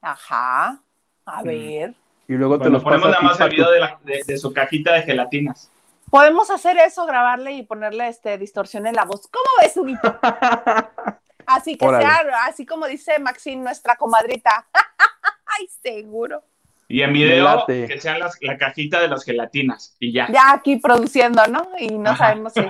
Ajá, 0.00 0.82
a 1.24 1.42
mm. 1.42 1.46
ver. 1.46 1.94
Y 2.32 2.36
luego 2.36 2.58
te 2.58 2.70
los 2.70 2.82
ponemos 2.82 3.10
nada 3.10 3.20
más 3.20 3.38
el 3.40 3.50
video 3.50 3.68
de, 3.70 4.38
su 4.38 4.54
cajita 4.54 4.94
de 4.94 5.02
gelatinas. 5.02 5.70
Podemos 6.10 6.50
hacer 6.50 6.78
eso, 6.78 7.04
grabarle 7.04 7.52
y 7.52 7.62
ponerle 7.62 8.08
este 8.08 8.38
distorsión 8.38 8.86
en 8.86 8.94
la 8.94 9.04
voz. 9.04 9.28
¿Cómo 9.28 9.44
ves, 9.60 9.76
Huguito? 9.76 10.18
Así 11.46 11.76
que 11.76 11.86
sea, 11.86 12.22
así 12.46 12.64
como 12.64 12.86
dice 12.86 13.18
Maxine, 13.18 13.62
nuestra 13.62 13.96
comadrita. 13.96 14.64
Ay, 15.58 15.66
seguro. 15.82 16.42
Y 16.88 17.02
en 17.02 17.12
video 17.12 17.66
que 17.66 18.00
sea 18.00 18.16
la 18.16 18.56
cajita 18.56 19.00
de 19.00 19.08
las 19.08 19.24
gelatinas 19.24 19.96
y 19.98 20.12
ya. 20.12 20.28
Ya 20.32 20.52
aquí 20.52 20.76
produciendo, 20.76 21.44
¿no? 21.48 21.68
Y 21.78 21.98
no 21.98 22.16
sabemos 22.16 22.52
si. 22.54 22.60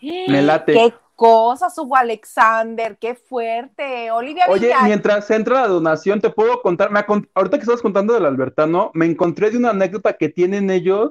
Me 0.00 0.42
late. 0.42 0.72
Qué 0.72 0.94
cosas 1.20 1.76
hubo 1.76 1.96
Alexander, 1.96 2.96
qué 2.98 3.14
fuerte. 3.14 4.10
Olivia 4.10 4.46
Oye, 4.48 4.72
mientras 4.84 5.30
entra 5.30 5.60
la 5.60 5.68
donación, 5.68 6.18
te 6.20 6.30
puedo 6.30 6.62
contar, 6.62 6.90
me 6.90 7.04
ahorita 7.34 7.58
que 7.58 7.62
estás 7.64 7.82
contando 7.82 8.14
del 8.14 8.24
Albertano, 8.24 8.90
me 8.94 9.04
encontré 9.04 9.50
de 9.50 9.58
una 9.58 9.70
anécdota 9.70 10.14
que 10.14 10.30
tienen 10.30 10.70
ellos 10.70 11.10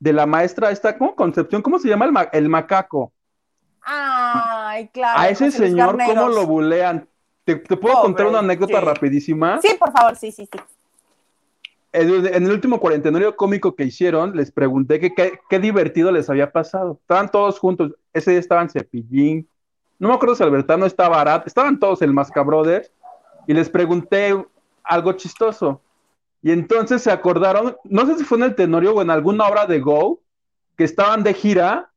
de 0.00 0.12
la 0.12 0.26
maestra 0.26 0.72
esta, 0.72 0.98
¿cómo? 0.98 1.14
Concepción, 1.14 1.62
¿cómo 1.62 1.78
se 1.78 1.88
llama 1.88 2.28
el, 2.32 2.48
macaco? 2.48 3.12
Ay, 3.82 4.88
claro. 4.88 5.20
A 5.20 5.28
ese 5.28 5.52
señor, 5.52 5.96
¿cómo 6.04 6.28
lo 6.28 6.44
bulean? 6.44 7.08
¿Te, 7.44 7.56
puedo 7.56 8.00
contar 8.00 8.26
una 8.26 8.40
anécdota 8.40 8.80
rapidísima? 8.80 9.60
Sí, 9.62 9.76
por 9.78 9.92
favor, 9.92 10.16
sí, 10.16 10.32
sí, 10.32 10.48
sí. 10.50 10.58
En, 11.96 12.44
el 12.44 12.50
último 12.50 12.78
cuarentenario 12.78 13.36
cómico 13.36 13.74
que 13.74 13.84
hicieron, 13.84 14.36
les 14.36 14.52
pregunté 14.52 15.00
que 15.00 15.14
qué 15.48 15.58
divertido 15.58 16.12
les 16.12 16.28
había 16.28 16.52
pasado. 16.52 16.98
Estaban 17.00 17.30
todos 17.30 17.58
juntos 17.58 17.92
ese 18.12 18.32
día 18.32 18.40
estaban 18.40 18.68
Cepillín, 18.70 19.48
no 19.98 20.08
me 20.08 20.14
acuerdo 20.14 20.34
si 20.34 20.42
Albertano 20.42 20.86
estaba 20.86 21.16
barato, 21.16 21.46
estaban 21.46 21.78
todos 21.78 22.02
el 22.02 22.12
Masca 22.12 22.42
Brothers, 22.42 22.90
y 23.46 23.54
les 23.54 23.70
pregunté 23.70 24.36
algo 24.82 25.12
chistoso. 25.12 25.80
Y 26.42 26.50
entonces 26.50 27.02
se 27.02 27.10
acordaron, 27.10 27.76
no 27.84 28.06
sé 28.06 28.18
si 28.18 28.24
fue 28.24 28.38
en 28.38 28.44
el 28.44 28.54
Tenorio 28.54 28.94
o 28.94 29.02
en 29.02 29.10
alguna 29.10 29.46
obra 29.46 29.66
de 29.66 29.80
Go, 29.80 30.20
que 30.76 30.84
estaban 30.84 31.22
de 31.22 31.32
gira 31.32 31.90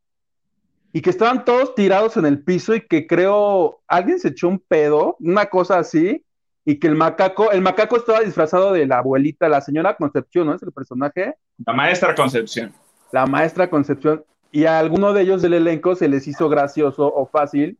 y 0.93 1.01
que 1.01 1.09
estaban 1.09 1.45
todos 1.45 1.75
tirados 1.75 2.17
en 2.17 2.25
el 2.25 2.41
piso 2.41 2.73
y 2.73 2.81
que 2.81 3.05
creo 3.05 3.81
alguien 3.87 4.19
se 4.19 4.29
echó 4.29 4.47
un 4.47 4.59
pedo, 4.59 5.17
una 5.19 5.47
cosa 5.47 5.79
así, 5.79 6.23
y 6.65 6.79
que 6.79 6.87
el 6.87 6.95
macaco, 6.95 7.51
el 7.51 7.61
macaco 7.61 7.97
estaba 7.97 8.19
disfrazado 8.19 8.73
de 8.73 8.85
la 8.85 8.99
abuelita, 8.99 9.49
la 9.49 9.61
señora 9.61 9.95
Concepción, 9.95 10.47
¿no 10.47 10.53
es 10.53 10.63
el 10.63 10.71
personaje? 10.71 11.35
La 11.65 11.73
maestra 11.73 12.15
Concepción. 12.15 12.73
La 13.11 13.25
maestra 13.25 13.69
Concepción. 13.69 14.23
Y 14.51 14.65
a 14.65 14.79
alguno 14.79 15.13
de 15.13 15.21
ellos 15.21 15.41
del 15.41 15.53
elenco 15.53 15.95
se 15.95 16.07
les 16.07 16.27
hizo 16.27 16.49
gracioso 16.49 17.11
o 17.13 17.25
fácil 17.25 17.77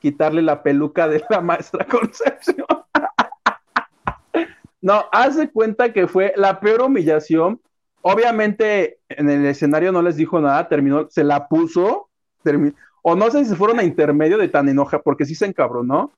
quitarle 0.00 0.42
la 0.42 0.62
peluca 0.62 1.08
de 1.08 1.22
la 1.28 1.40
maestra 1.40 1.84
Concepción. 1.90 2.66
no, 4.80 5.04
hace 5.12 5.50
cuenta 5.50 5.92
que 5.92 6.06
fue 6.06 6.32
la 6.36 6.60
peor 6.60 6.82
humillación. 6.82 7.60
Obviamente 8.02 8.98
en 9.10 9.28
el 9.28 9.44
escenario 9.44 9.92
no 9.92 10.00
les 10.00 10.16
dijo 10.16 10.40
nada, 10.40 10.68
terminó, 10.68 11.08
se 11.10 11.22
la 11.22 11.48
puso, 11.48 12.08
o 13.02 13.14
no 13.14 13.30
sé 13.30 13.44
si 13.44 13.54
fueron 13.54 13.78
a 13.78 13.84
intermedio 13.84 14.38
de 14.38 14.48
tan 14.48 14.68
enoja, 14.68 15.02
porque 15.02 15.26
sí 15.26 15.34
se 15.34 15.46
encabronó, 15.46 16.12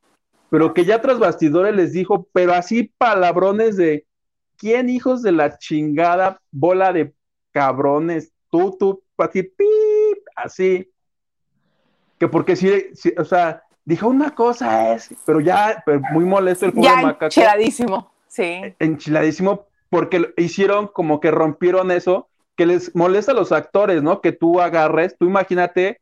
pero 0.53 0.75
que 0.75 0.85
ya 0.85 1.01
tras 1.01 1.19
bastidores 1.19 1.75
les 1.75 1.95
dijo, 1.95 2.29
pero 2.31 2.53
así 2.53 2.93
palabrones 2.99 3.79
de, 3.79 4.05
¿quién 4.59 4.91
hijos 4.91 5.23
de 5.23 5.33
la 5.33 5.57
chingada 5.57 6.43
bola 6.51 6.93
de 6.93 7.15
cabrones? 7.53 8.35
Tú, 8.51 8.77
tú, 8.79 9.03
así, 9.17 9.45
pip, 9.45 10.19
así. 10.37 10.93
Que 12.19 12.29
porque 12.29 12.55
sí, 12.55 12.71
o 13.17 13.25
sea, 13.25 13.63
dijo 13.87 14.09
una 14.09 14.35
cosa 14.35 14.93
es, 14.93 15.15
pero 15.25 15.41
ya, 15.41 15.83
muy 16.13 16.27
molesto 16.27 16.67
el 16.67 16.73
pobre 16.75 16.87
ya 16.87 17.17
Enchiladísimo, 17.19 18.13
sí. 18.29 18.61
Enchiladísimo, 18.79 19.69
porque 19.89 20.35
hicieron 20.37 20.87
como 20.87 21.19
que 21.21 21.31
rompieron 21.31 21.91
eso, 21.91 22.29
que 22.57 22.67
les 22.67 22.95
molesta 22.95 23.33
a 23.33 23.35
los 23.35 23.53
actores, 23.53 24.03
¿no? 24.03 24.21
Que 24.21 24.33
tú 24.33 24.61
agarres, 24.61 25.17
tú 25.17 25.25
imagínate 25.25 26.02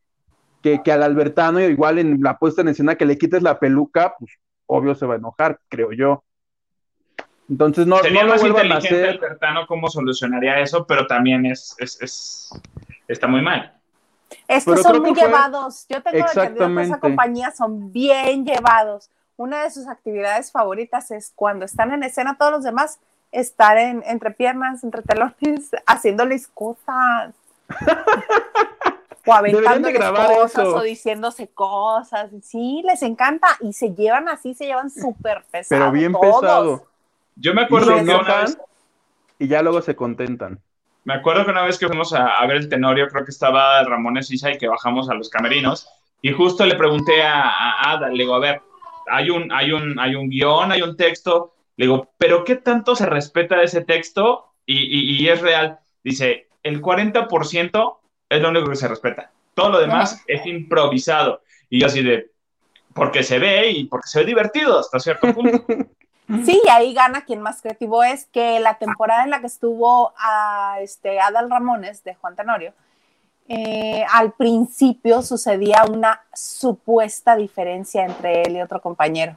que, 0.63 0.83
que 0.83 0.93
al 0.93 1.03
Albertano, 1.03 1.61
igual 1.61 1.99
en 1.99 2.21
la 2.23 2.39
puesta 2.39 2.63
en 2.63 2.69
escena, 2.69 2.97
que 2.97 3.07
le 3.07 3.19
quites 3.19 3.43
la 3.43 3.59
peluca, 3.59 4.15
pues 4.19 4.33
obvio 4.67 4.95
se 4.95 5.07
va 5.07 5.15
a 5.15 5.19
enojar, 5.19 5.59
creo 5.69 5.93
yo. 5.93 6.23
Entonces 7.49 7.87
no, 7.87 7.99
Sería 7.99 8.23
no 8.23 8.29
más 8.29 8.45
inteligente 8.45 9.09
Albertano 9.09 9.67
cómo 9.67 9.89
solucionaría 9.89 10.61
eso, 10.61 10.87
pero 10.87 11.07
también 11.07 11.47
es, 11.47 11.75
es, 11.79 12.01
es 12.01 12.51
está 13.09 13.27
muy 13.27 13.43
mal. 13.43 13.75
Es 14.47 14.65
que 14.65 14.77
son 14.77 15.03
muy 15.03 15.15
llevados. 15.15 15.87
Yo 15.89 16.01
tengo 16.03 16.25
entendido 16.27 16.75
que 16.75 16.83
esa 16.83 17.01
compañía 17.01 17.51
son 17.51 17.93
bien 17.93 18.45
llevados. 18.45 19.11
Una 19.37 19.65
de 19.65 19.71
sus 19.71 19.89
actividades 19.89 20.53
favoritas 20.53 21.11
es 21.11 21.33
cuando 21.35 21.65
están 21.65 21.93
en 21.93 22.05
escena 22.05 22.37
todos 22.39 22.53
los 22.53 22.63
demás, 22.63 23.01
estar 23.33 23.79
en, 23.79 24.03
entre 24.07 24.31
piernas, 24.31 24.85
entre 24.85 25.03
telones, 25.03 25.71
haciéndoles 25.87 26.47
cosas. 26.47 27.35
o 29.27 29.33
aventándoles 29.33 30.01
cosas 30.01 30.67
o 30.67 30.83
diciéndose 30.83 31.49
cosas. 31.49 32.31
Sí, 32.43 32.83
les 32.85 33.03
encanta 33.03 33.49
y 33.61 33.73
se 33.73 33.95
llevan 33.95 34.29
así, 34.29 34.55
se 34.55 34.67
llevan 34.67 34.91
súper 34.91 35.45
pesados. 35.51 35.69
Pero 35.69 35.93
bien 35.93 36.13
pesado. 36.13 36.87
Yo 37.37 37.55
me 37.55 37.63
acuerdo 37.63 37.95
que 37.95 38.03
una 38.03 38.41
vez... 38.43 38.59
Y 39.39 39.49
ya 39.49 39.63
luego 39.63 39.81
se 39.81 39.97
contentan. 39.97 40.61
Me 41.05 41.15
acuerdo 41.15 41.45
que 41.45 41.51
una 41.51 41.63
vez 41.63 41.79
que 41.79 41.87
fuimos 41.87 42.13
a, 42.13 42.45
ver 42.47 42.57
el 42.57 42.69
Tenorio, 42.69 43.09
creo 43.09 43.25
que 43.25 43.31
estaba 43.31 43.83
Ramón 43.85 44.19
Esisa 44.19 44.51
y 44.51 44.59
que 44.59 44.69
bajamos 44.69 45.09
a 45.09 45.15
los 45.15 45.31
camerinos, 45.31 45.89
y 46.21 46.33
justo 46.33 46.67
le 46.67 46.75
pregunté 46.75 47.23
a, 47.23 47.91
Ada, 47.91 48.11
le 48.11 48.25
digo, 48.25 48.35
a 48.35 48.39
ver, 48.39 48.61
hay 49.11 49.31
un, 49.31 49.51
hay, 49.51 49.73
un, 49.73 49.99
hay 49.99 50.15
un 50.15 50.29
guion, 50.29 50.71
hay 50.73 50.83
un 50.83 50.97
texto, 50.97 51.55
le 51.77 51.87
digo, 51.87 52.11
pero 52.19 52.45
¿qué 52.45 52.57
tanto 52.57 52.95
se 52.95 53.07
respeta 53.07 53.57
de 53.57 53.65
ese 53.65 53.81
texto 53.83 54.53
y, 54.67 55.23
y 55.23 55.29
es 55.29 55.41
real? 55.41 55.79
Dice, 56.05 56.49
el 56.63 56.83
40% 56.83 58.00
es 58.31 58.41
lo 58.41 58.49
único 58.49 58.71
que 58.71 58.77
se 58.77 58.89
respeta. 58.89 59.31
Todo 59.55 59.71
lo 59.71 59.81
demás 59.81 60.23
es 60.27 60.47
improvisado. 60.47 61.43
Y 61.69 61.81
yo 61.81 61.87
así 61.87 62.03
de, 62.03 62.31
porque 62.95 63.23
se 63.23 63.39
ve 63.39 63.71
y 63.71 63.85
porque 63.85 64.09
se 64.09 64.21
ve 64.21 64.27
divertido 64.27 64.79
hasta 64.79 64.99
cierto 64.99 65.35
punto. 65.35 65.65
Sí, 66.45 66.63
y 66.65 66.69
ahí 66.69 66.95
gana 66.95 67.25
quien 67.25 67.41
más 67.41 67.61
creativo 67.61 68.05
es, 68.05 68.27
que 68.27 68.61
la 68.61 68.79
temporada 68.79 69.25
en 69.25 69.31
la 69.31 69.41
que 69.41 69.49
estuvo 69.49 70.15
a 70.17 70.77
este, 70.81 71.19
Adal 71.19 71.51
Ramones 71.51 72.05
de 72.05 72.15
Juan 72.15 72.37
Tenorio, 72.37 72.73
eh, 73.49 74.05
al 74.13 74.31
principio 74.35 75.23
sucedía 75.23 75.83
una 75.91 76.23
supuesta 76.33 77.35
diferencia 77.35 78.05
entre 78.05 78.43
él 78.43 78.57
y 78.57 78.63
otro 78.63 78.81
compañero. 78.81 79.37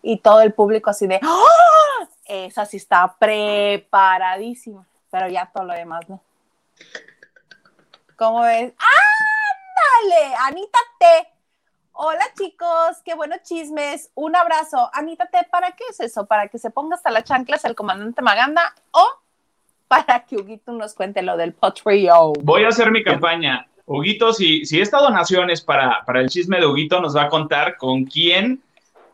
Y 0.00 0.18
todo 0.18 0.40
el 0.42 0.52
público 0.52 0.90
así 0.90 1.08
de, 1.08 1.18
¡Oh! 1.24 2.06
esa 2.24 2.64
sí 2.66 2.76
está 2.76 3.16
preparadísima, 3.18 4.86
pero 5.10 5.26
ya 5.26 5.50
todo 5.52 5.64
lo 5.64 5.72
demás 5.72 6.08
no. 6.08 6.20
¿Cómo 8.18 8.40
ves? 8.40 8.74
¡Ándale! 10.02 10.34
Anita 10.44 10.78
T. 10.98 11.06
Hola 11.92 12.24
chicos, 12.36 13.00
qué 13.04 13.14
buenos 13.14 13.44
chismes. 13.44 14.10
Un 14.16 14.34
abrazo. 14.34 14.90
Anita 14.92 15.26
T, 15.26 15.38
¿para 15.52 15.70
qué 15.70 15.84
es 15.88 16.00
eso? 16.00 16.26
¿Para 16.26 16.48
que 16.48 16.58
se 16.58 16.70
ponga 16.70 16.96
hasta 16.96 17.12
la 17.12 17.22
chanclas 17.22 17.64
el 17.64 17.76
comandante 17.76 18.20
Maganda 18.20 18.74
o 18.90 19.06
para 19.86 20.24
que 20.26 20.34
Huguito 20.34 20.72
nos 20.72 20.94
cuente 20.94 21.22
lo 21.22 21.36
del 21.36 21.52
potrillo? 21.52 22.32
Voy 22.42 22.64
a 22.64 22.68
hacer 22.70 22.90
mi 22.90 23.04
campaña. 23.04 23.68
Huguito, 23.86 24.32
si, 24.32 24.66
si 24.66 24.80
esta 24.80 24.98
donación 24.98 25.50
es 25.50 25.60
para, 25.60 26.04
para 26.04 26.20
el 26.20 26.28
chisme 26.28 26.58
de 26.58 26.66
Huguito, 26.66 27.00
nos 27.00 27.16
va 27.16 27.22
a 27.22 27.28
contar 27.28 27.76
con 27.76 28.04
quién 28.04 28.60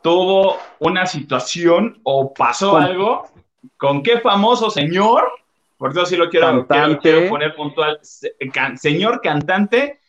tuvo 0.01 0.57
una 0.79 1.05
situación 1.05 2.01
o 2.05 2.33
pasó 2.33 2.79
algo, 2.79 3.29
con 3.77 4.03
qué 4.03 4.21
famoso 4.21 4.71
señor 4.71 5.31
porque 5.77 5.99
eso 5.99 6.07
sí 6.07 6.17
lo 6.17 6.29
quiero, 6.29 6.67
poner 6.67 7.55
puntual. 7.55 8.01
señor 8.77 9.21
cantante, 9.21 10.01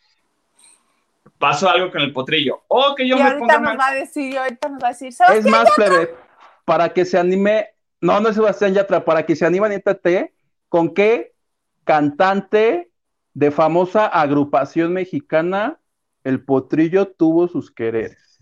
pasó 1.38 1.68
algo 1.68 1.90
con 1.90 2.00
el 2.02 2.12
potrillo. 2.12 2.62
O 2.68 2.94
que 2.94 3.06
yo 3.06 3.16
y 3.16 3.20
ahorita 3.20 3.60
nos 3.60 3.78
va 3.78 3.88
a 3.88 3.94
decir, 3.94 4.38
ahorita 4.38 4.68
nos 4.68 4.82
va 4.82 4.88
a 4.88 4.90
decir, 4.90 5.12
Es 5.34 5.44
más, 5.46 5.70
plebe, 5.72 6.14
para 6.64 6.88
que 6.90 7.04
se 7.04 7.18
anime, 7.18 7.68
no, 8.00 8.20
no 8.20 8.28
es 8.28 8.36
Sebastián 8.36 8.74
Yatra, 8.74 9.04
para 9.04 9.24
que 9.24 9.36
se 9.36 9.46
anime 9.46 9.66
Anita 9.66 9.98
¿con 10.68 10.94
qué 10.94 11.34
cantante 11.84 12.90
de 13.34 13.50
famosa 13.50 14.06
agrupación 14.06 14.92
mexicana 14.92 15.78
el 16.24 16.42
potrillo 16.44 17.08
tuvo 17.08 17.48
sus 17.48 17.70
quereres? 17.70 18.40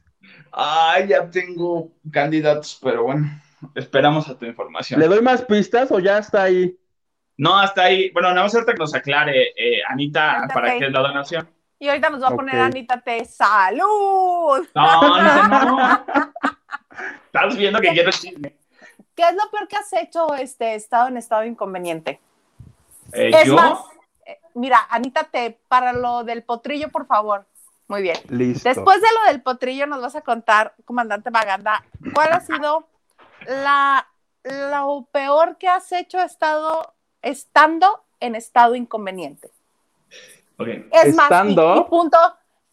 Ay, 0.53 1.09
ya 1.09 1.31
tengo 1.31 1.93
candidatos, 2.11 2.79
pero 2.83 3.05
bueno, 3.05 3.29
esperamos 3.75 4.29
a 4.29 4.39
tu 4.39 4.47
información. 4.47 5.01
¿Le 5.01 5.09
doy 5.09 5.21
más 5.21 5.43
pistas 5.43 5.91
o 5.91 5.99
ya 5.99 6.19
está 6.19 6.45
ahí? 6.45 6.79
No, 7.37 7.59
hasta 7.59 7.85
ahí. 7.85 8.11
Bueno, 8.11 8.29
nada 8.31 8.43
más 8.43 8.55
ahorita 8.55 8.73
que 8.73 8.79
nos 8.79 8.95
aclare, 8.95 9.53
eh, 9.57 9.83
Anita, 9.89 10.47
para 10.53 10.79
qué 10.79 10.87
es 10.87 10.93
la 10.93 11.01
donación. 11.01 11.49
Y 11.79 11.89
ahorita 11.89 12.11
nos 12.11 12.23
va 12.23 12.29
a 12.29 12.37
poner 12.37 12.61
Anita 12.61 13.01
T. 13.01 13.25
¡Salud! 13.25 14.67
No, 14.75 15.15
Anita, 15.15 15.65
no. 15.65 16.07
Estás 17.27 17.57
viendo 17.57 17.81
que 17.81 17.91
quiero 17.91 18.11
chisme. 18.13 18.57
¿Qué 19.15 19.23
es 19.23 19.35
lo 19.35 19.51
peor 19.51 19.69
que 19.69 19.77
has 19.77 19.93
hecho 19.93 20.35
este 20.35 20.75
estado 20.75 21.09
en 21.09 21.17
estado 21.17 21.45
inconveniente? 21.45 22.21
Eh, 23.13 23.31
es 23.35 23.49
Más, 23.49 23.79
eh, 24.27 24.39
mira, 24.55 24.87
Anita 24.89 25.25
T, 25.25 25.59
para 25.69 25.93
lo 25.93 26.25
del 26.25 26.43
potrillo, 26.43 26.91
por 26.91 27.07
favor. 27.07 27.47
Muy 27.89 28.03
bien. 28.03 28.17
Listo. 28.29 28.69
Después 28.69 29.01
de 29.01 29.09
lo 29.21 29.33
del 29.33 29.43
potrillo, 29.43 29.87
nos 29.87 30.01
vas 30.01 30.17
a 30.17 30.23
contar, 30.23 30.75
comandante 30.85 31.31
Maganda, 31.31 31.85
cuál 32.15 32.33
ha 32.33 32.41
sido 32.41 32.89
la, 33.47 34.09
lo 34.43 35.07
peor 35.13 35.59
que 35.59 35.69
has 35.69 35.93
hecho 35.93 36.19
estado 36.19 36.94
estando 37.25 38.05
en 38.21 38.35
estado 38.35 38.75
inconveniente. 38.75 39.51
Es 40.93 41.15
más, 41.15 41.31
y, 41.49 41.55
punto, 41.89 42.19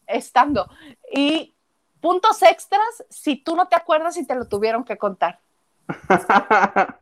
estando. 0.06 0.70
Y 1.12 1.54
puntos 2.00 2.42
extras 2.42 3.04
si 3.08 3.36
tú 3.36 3.56
no 3.56 3.66
te 3.66 3.76
acuerdas 3.76 4.16
y 4.16 4.26
te 4.26 4.34
lo 4.34 4.46
tuvieron 4.46 4.84
que 4.84 4.96
contar. 4.96 5.40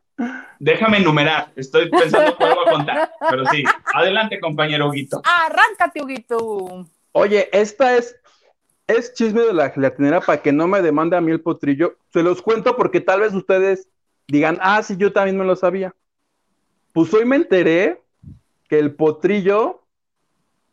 Déjame 0.59 0.97
enumerar, 0.97 1.51
estoy 1.55 1.89
pensando 1.89 2.37
que 2.37 2.45
voy 2.45 2.55
a 2.67 2.71
contar, 2.71 3.11
pero 3.29 3.45
sí, 3.47 3.63
adelante 3.93 4.39
compañero 4.39 4.89
Huguito. 4.89 5.21
Arráncate 5.23 6.03
Huguito. 6.03 6.87
Oye, 7.13 7.49
esta 7.51 7.97
es, 7.97 8.15
es 8.85 9.13
chisme 9.13 9.41
de 9.41 9.53
la 9.53 9.71
gelatinera 9.71 10.21
para 10.21 10.41
que 10.41 10.51
no 10.51 10.67
me 10.67 10.81
demande 10.81 11.17
a 11.17 11.21
mí 11.21 11.31
el 11.31 11.41
potrillo. 11.41 11.97
Se 12.13 12.21
los 12.21 12.41
cuento 12.41 12.75
porque 12.75 13.01
tal 13.01 13.21
vez 13.21 13.33
ustedes 13.33 13.89
digan, 14.27 14.59
ah, 14.61 14.83
sí, 14.83 14.95
yo 14.95 15.11
también 15.11 15.37
me 15.37 15.45
lo 15.45 15.55
sabía. 15.55 15.95
Pues 16.93 17.13
hoy 17.13 17.25
me 17.25 17.37
enteré 17.37 18.01
que 18.67 18.79
el 18.79 18.95
potrillo 18.95 19.83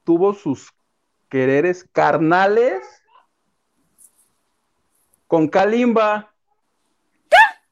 tuvo 0.04 0.34
sus 0.34 0.72
quereres 1.28 1.84
carnales 1.92 2.82
con 5.26 5.48
Kalimba. 5.48 6.32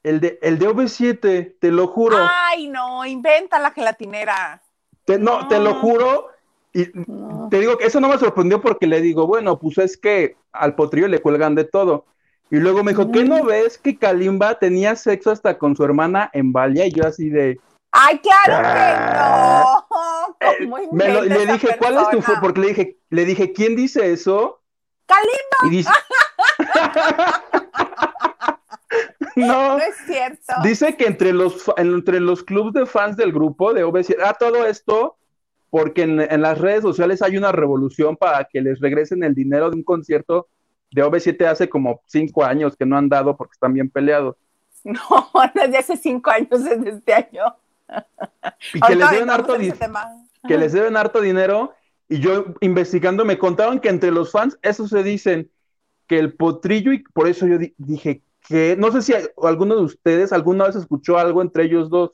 El 0.03 0.21
de, 0.21 0.39
el 0.41 0.57
de 0.57 0.69
OV7, 0.69 1.55
te 1.59 1.71
lo 1.71 1.87
juro. 1.87 2.17
Ay, 2.47 2.67
no, 2.69 3.05
inventa 3.05 3.59
la 3.59 3.71
gelatinera. 3.71 4.61
no, 5.19 5.47
te 5.49 5.59
lo 5.59 5.75
juro. 5.75 6.29
Y 6.71 6.85
te 7.49 7.59
digo 7.59 7.77
que 7.77 7.85
eso 7.85 7.99
no 7.99 8.07
me 8.07 8.17
sorprendió 8.17 8.61
porque 8.61 8.87
le 8.87 9.01
digo, 9.01 9.27
bueno, 9.27 9.59
pues 9.59 9.77
es 9.79 9.97
que 9.97 10.37
al 10.53 10.75
potrillo 10.75 11.09
le 11.09 11.21
cuelgan 11.21 11.55
de 11.55 11.65
todo. 11.65 12.05
Y 12.49 12.57
luego 12.57 12.83
me 12.83 12.91
dijo, 12.91 13.11
¿qué 13.11 13.25
no 13.25 13.43
ves 13.43 13.77
que 13.77 13.97
Kalimba 13.97 14.57
tenía 14.59 14.95
sexo 14.95 15.31
hasta 15.31 15.57
con 15.57 15.75
su 15.75 15.83
hermana 15.83 16.29
en 16.31 16.53
Valia? 16.53 16.85
Y 16.85 16.91
yo 16.91 17.05
así 17.05 17.29
de, 17.29 17.59
Ay, 17.99 18.19
claro 18.19 18.63
que 18.63 18.69
no. 20.67 20.77
Eh, 21.01 21.29
le 21.29 21.45
dije, 21.53 21.77
¿cuál 21.79 21.97
es 21.97 22.09
tu 22.09 22.21
Porque 22.41 22.61
le 22.61 22.67
dije, 22.67 22.99
le 23.09 23.25
dije, 23.25 23.53
¿quién 23.53 23.75
dice 23.75 24.11
eso? 24.11 24.61
Kalimba. 25.07 25.57
Y 25.63 25.69
dice... 25.77 25.89
no, 29.35 29.77
no 29.77 29.79
es 29.79 29.95
cierto. 30.05 30.53
Dice 30.63 30.95
que 30.95 31.07
entre 31.07 31.33
los, 31.33 31.71
entre 31.77 32.19
los 32.19 32.43
clubes 32.43 32.73
de 32.73 32.85
fans 32.85 33.17
del 33.17 33.31
grupo 33.31 33.73
de 33.73 33.83
OV7, 33.83 34.17
ah, 34.23 34.33
todo 34.33 34.65
esto 34.65 35.17
porque 35.69 36.03
en, 36.03 36.41
las 36.41 36.57
redes 36.57 36.81
sociales 36.81 37.21
hay 37.21 37.37
una 37.37 37.51
revolución 37.51 38.15
para 38.15 38.45
que 38.45 38.61
les 38.61 38.79
regresen 38.79 39.23
el 39.23 39.35
dinero 39.35 39.69
de 39.69 39.77
un 39.77 39.83
concierto 39.83 40.47
de 40.91 41.03
OV7 41.03 41.45
hace 41.45 41.69
como 41.69 42.01
cinco 42.05 42.43
años 42.43 42.75
que 42.77 42.85
no 42.85 42.97
han 42.97 43.09
dado 43.09 43.35
porque 43.35 43.53
están 43.53 43.73
bien 43.73 43.89
peleados. 43.89 44.35
No, 44.83 44.99
no 45.53 45.63
es 45.63 45.71
de 45.71 45.77
hace 45.79 45.97
cinco 45.97 46.29
años, 46.29 46.49
es 46.51 46.81
de 46.81 46.91
este 46.91 47.13
año. 47.13 47.43
Y 48.73 48.79
que 48.79 48.95
les 48.95 49.09
deben 49.11 49.29
harto 49.29 49.55
que 50.47 50.57
les 50.57 50.73
deben 50.73 50.97
harto 50.97 51.21
dinero. 51.21 51.73
Y 52.09 52.19
yo 52.19 52.45
investigando 52.61 53.25
me 53.25 53.37
contaban 53.37 53.79
que 53.79 53.89
entre 53.89 54.11
los 54.11 54.31
fans 54.31 54.57
eso 54.61 54.87
se 54.87 55.03
dicen 55.03 55.51
que 56.07 56.17
el 56.17 56.33
potrillo 56.33 56.93
y 56.93 56.99
por 56.99 57.27
eso 57.27 57.47
yo 57.47 57.57
dije 57.77 58.21
que 58.47 58.77
no 58.77 58.91
sé 58.93 59.01
si 59.01 59.13
alguno 59.43 59.75
de 59.75 59.81
ustedes 59.81 60.31
alguna 60.31 60.67
vez 60.67 60.77
escuchó 60.77 61.17
algo 61.17 61.41
entre 61.41 61.65
ellos 61.65 61.89
dos. 61.89 62.11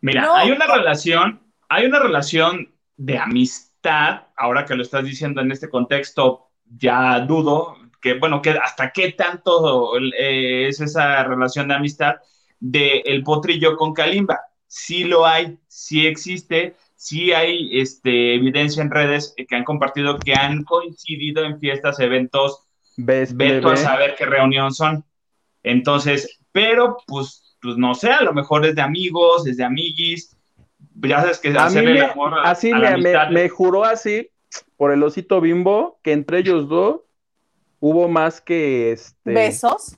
Mira, 0.00 0.32
hay 0.36 0.52
una 0.52 0.66
relación 0.66 1.40
hay 1.70 1.86
una 1.86 2.00
relación 2.00 2.74
de 2.96 3.16
amistad, 3.16 4.24
ahora 4.36 4.66
que 4.66 4.74
lo 4.74 4.82
estás 4.82 5.04
diciendo 5.04 5.40
en 5.40 5.52
este 5.52 5.70
contexto, 5.70 6.50
ya 6.64 7.20
dudo 7.20 7.76
que, 8.02 8.14
bueno, 8.14 8.42
que 8.42 8.50
hasta 8.50 8.90
qué 8.90 9.12
tanto 9.12 9.96
eh, 10.18 10.66
es 10.66 10.80
esa 10.80 11.22
relación 11.22 11.68
de 11.68 11.74
amistad 11.74 12.16
de 12.58 12.98
el 13.06 13.22
potrillo 13.22 13.76
con 13.76 13.94
Kalimba. 13.94 14.40
Sí 14.72 15.02
lo 15.02 15.26
hay, 15.26 15.58
sí 15.66 16.06
existe, 16.06 16.76
sí 16.94 17.32
hay 17.32 17.80
este, 17.80 18.36
evidencia 18.36 18.82
en 18.82 18.90
redes 18.90 19.34
que 19.36 19.56
han 19.56 19.64
compartido 19.64 20.16
que 20.16 20.32
han 20.32 20.62
coincidido 20.62 21.44
en 21.44 21.58
fiestas, 21.58 21.98
eventos, 21.98 22.68
¿Ves, 22.96 23.34
a 23.34 23.76
saber 23.76 24.14
qué 24.16 24.26
reunión 24.26 24.72
son. 24.72 25.04
Entonces, 25.64 26.38
pero 26.52 26.98
pues, 27.08 27.56
pues 27.60 27.76
no 27.76 27.96
sé, 27.96 28.12
a 28.12 28.22
lo 28.22 28.32
mejor 28.32 28.64
es 28.64 28.76
de 28.76 28.82
amigos, 28.82 29.44
es 29.48 29.56
de 29.56 29.64
amiguis, 29.64 30.36
ya 31.02 31.20
sabes 31.20 31.38
que 31.38 31.48
hacerle 31.48 31.94
me, 31.94 31.98
el 31.98 32.10
amor 32.10 32.34
así 32.44 32.72
me, 32.72 33.48
juró 33.48 33.84
así 33.84 34.30
por 34.76 34.92
el 34.92 35.02
osito 35.02 35.40
bimbo 35.40 35.98
que 36.02 36.12
entre 36.12 36.38
ellos 36.38 36.68
dos 36.68 37.00
hubo 37.80 38.08
más 38.08 38.40
que 38.40 38.92
este 38.92 39.32
besos. 39.32 39.96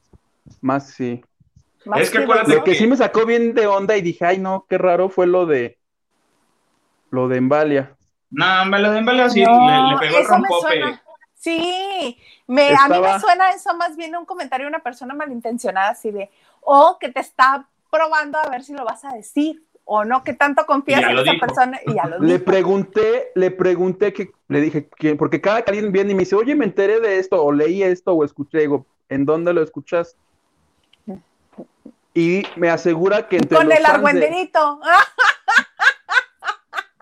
más 0.63 0.89
sí 0.91 1.23
es 1.97 2.11
que, 2.11 2.21
lo 2.21 2.65
que 2.65 2.75
sí 2.75 2.87
me 2.87 2.97
sacó 2.97 3.27
bien 3.27 3.55
de 3.55 3.67
onda 3.67 3.97
y 3.97 4.03
dije 4.03 4.25
ay 4.25 4.39
no 4.39 4.67
qué 4.69 4.79
raro 4.79 5.09
fue 5.09 5.27
lo 5.27 5.47
de 5.47 5.79
lo 7.11 7.29
de 7.29 7.39
Embalia 7.39 7.97
no 8.31 8.65
lo 8.65 8.91
de 8.91 8.99
Embalia 8.99 9.29
sí 9.29 9.41
le, 9.41 9.99
pegó 9.99 10.19
el 10.19 10.27
rompope. 10.27 11.01
sí 11.35 12.19
me, 12.47 12.69
a 12.75 12.89
mí 12.89 13.01
me 13.01 13.21
suena 13.21 13.51
eso 13.51 13.75
más 13.77 13.97
bien 13.97 14.17
un 14.17 14.25
comentario 14.25 14.67
de 14.67 14.69
una 14.69 14.83
persona 14.83 15.15
malintencionada 15.15 15.91
así 15.91 16.11
de 16.11 16.31
o 16.61 16.99
que 17.01 17.11
te 17.11 17.21
está 17.21 17.67
probando 17.91 18.39
a 18.39 18.49
ver 18.49 18.63
si 18.63 18.73
lo 18.73 18.85
vas 18.85 19.05
a 19.05 19.13
decir 19.13 19.63
o 19.85 20.05
no, 20.05 20.23
que 20.23 20.33
tanto 20.33 20.65
confías 20.65 21.03
en 21.03 21.19
esa 21.19 21.33
persona 21.41 21.81
y 21.87 21.95
ya 21.95 22.07
lo 22.07 22.19
Le 22.21 22.39
pregunté, 22.39 23.33
le 23.35 23.51
pregunté 23.51 24.13
que, 24.13 24.31
le 24.49 24.61
dije, 24.61 24.89
que, 24.97 25.17
porque 25.17 25.41
cada 25.41 25.63
que 25.63 25.71
alguien 25.71 25.93
viene 25.93 26.13
y 26.13 26.15
me 26.15 26.21
dice, 26.21 26.37
oye, 26.37 26.55
me 26.55 26.65
enteré 26.65 27.01
de 27.01 27.19
esto, 27.19 27.43
o 27.43 27.53
leí 27.53 27.83
esto, 27.83 28.13
o 28.13 28.25
escuché, 28.25 28.61
digo, 28.61 28.87
¿en 29.09 29.25
dónde 29.25 29.53
lo 29.53 29.63
escuchas? 29.63 30.17
Y 32.15 32.43
me 32.57 32.69
asegura 32.69 33.29
que 33.29 33.37
entre 33.37 33.57
Con 33.57 33.73
el 33.73 33.85
argüenderito. 33.85 34.81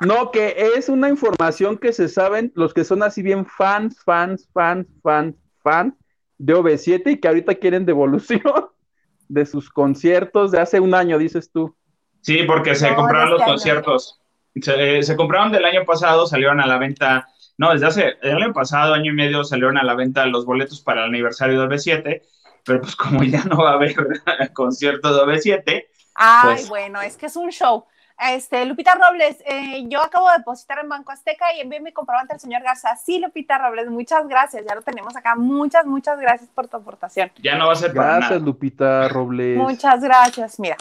No, 0.00 0.30
que 0.30 0.54
es 0.76 0.88
una 0.88 1.10
información 1.10 1.76
que 1.76 1.92
se 1.92 2.08
saben 2.08 2.52
los 2.54 2.72
que 2.72 2.84
son 2.84 3.02
así 3.02 3.20
bien 3.20 3.44
fans, 3.44 4.02
fans, 4.02 4.48
fans, 4.54 4.86
fans, 5.02 5.36
fans 5.62 5.94
de 6.38 6.56
OV7 6.56 7.02
y 7.12 7.16
que 7.18 7.28
ahorita 7.28 7.54
quieren 7.56 7.84
devolución 7.84 8.40
de 9.28 9.44
sus 9.44 9.68
conciertos 9.68 10.52
de 10.52 10.60
hace 10.60 10.80
un 10.80 10.94
año, 10.94 11.18
dices 11.18 11.50
tú. 11.52 11.76
Sí, 12.22 12.44
porque 12.44 12.74
se 12.74 12.94
compraron 12.94 13.30
los 13.30 13.42
conciertos. 13.42 14.20
Se, 14.54 15.16
compraron 15.16 15.52
del 15.52 15.64
año 15.64 15.84
pasado, 15.84 16.26
salieron 16.26 16.60
a 16.60 16.66
la 16.66 16.78
venta, 16.78 17.28
no, 17.56 17.72
desde 17.72 17.86
hace 17.86 18.16
el 18.22 18.42
año 18.42 18.52
pasado, 18.52 18.94
año 18.94 19.12
y 19.12 19.14
medio, 19.14 19.44
salieron 19.44 19.76
a 19.76 19.84
la 19.84 19.94
venta 19.94 20.26
los 20.26 20.46
boletos 20.46 20.80
para 20.80 21.02
el 21.02 21.10
aniversario 21.10 21.60
de 21.60 21.66
OV7, 21.68 22.22
pero 22.70 22.82
pues 22.82 22.94
como 22.94 23.24
ya 23.24 23.42
no 23.42 23.56
va 23.56 23.70
a 23.70 23.74
haber 23.74 23.94
concierto 24.54 25.12
de 25.12 25.22
OV7. 25.22 25.86
Ay, 26.14 26.40
pues 26.44 26.68
bueno, 26.68 27.00
es 27.00 27.16
que 27.16 27.26
es 27.26 27.34
un 27.34 27.50
show. 27.50 27.84
Este, 28.16 28.64
Lupita 28.64 28.94
Robles, 28.94 29.38
eh, 29.44 29.86
yo 29.88 30.00
acabo 30.00 30.30
de 30.30 30.38
depositar 30.38 30.78
en 30.78 30.88
Banco 30.88 31.10
Azteca 31.10 31.46
y 31.56 31.60
envié 31.60 31.80
mi 31.80 31.92
comprobante 31.92 32.34
al 32.34 32.38
señor 32.38 32.62
Garza. 32.62 32.94
Sí, 32.94 33.18
Lupita 33.18 33.58
Robles, 33.58 33.88
muchas 33.88 34.28
gracias, 34.28 34.64
ya 34.68 34.76
lo 34.76 34.82
tenemos 34.82 35.16
acá. 35.16 35.34
Muchas, 35.34 35.84
muchas 35.84 36.20
gracias 36.20 36.48
por 36.54 36.68
tu 36.68 36.76
aportación. 36.76 37.32
Ya 37.42 37.56
no 37.56 37.66
va 37.66 37.72
a 37.72 37.76
ser 37.76 37.92
para 37.92 38.18
Gracias, 38.18 38.42
Lupita 38.42 39.08
Robles. 39.08 39.56
Muchas 39.56 40.00
gracias. 40.00 40.60
Mira, 40.60 40.76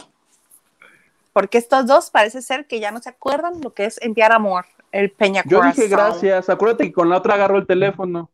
porque 1.32 1.58
estos 1.58 1.86
dos 1.86 2.10
parece 2.10 2.40
ser 2.40 2.66
que 2.66 2.78
ya 2.78 2.92
no 2.92 3.00
se 3.00 3.08
acuerdan 3.08 3.60
lo 3.62 3.74
que 3.74 3.86
es 3.86 4.00
enviar 4.00 4.30
amor, 4.30 4.66
el 4.92 5.10
Peña 5.10 5.42
Yo 5.44 5.60
dije 5.62 5.88
gracias, 5.88 6.48
acuérdate 6.48 6.84
que 6.84 6.92
con 6.92 7.08
la 7.08 7.16
otra 7.16 7.34
agarro 7.34 7.58
el 7.58 7.66
teléfono. 7.66 8.30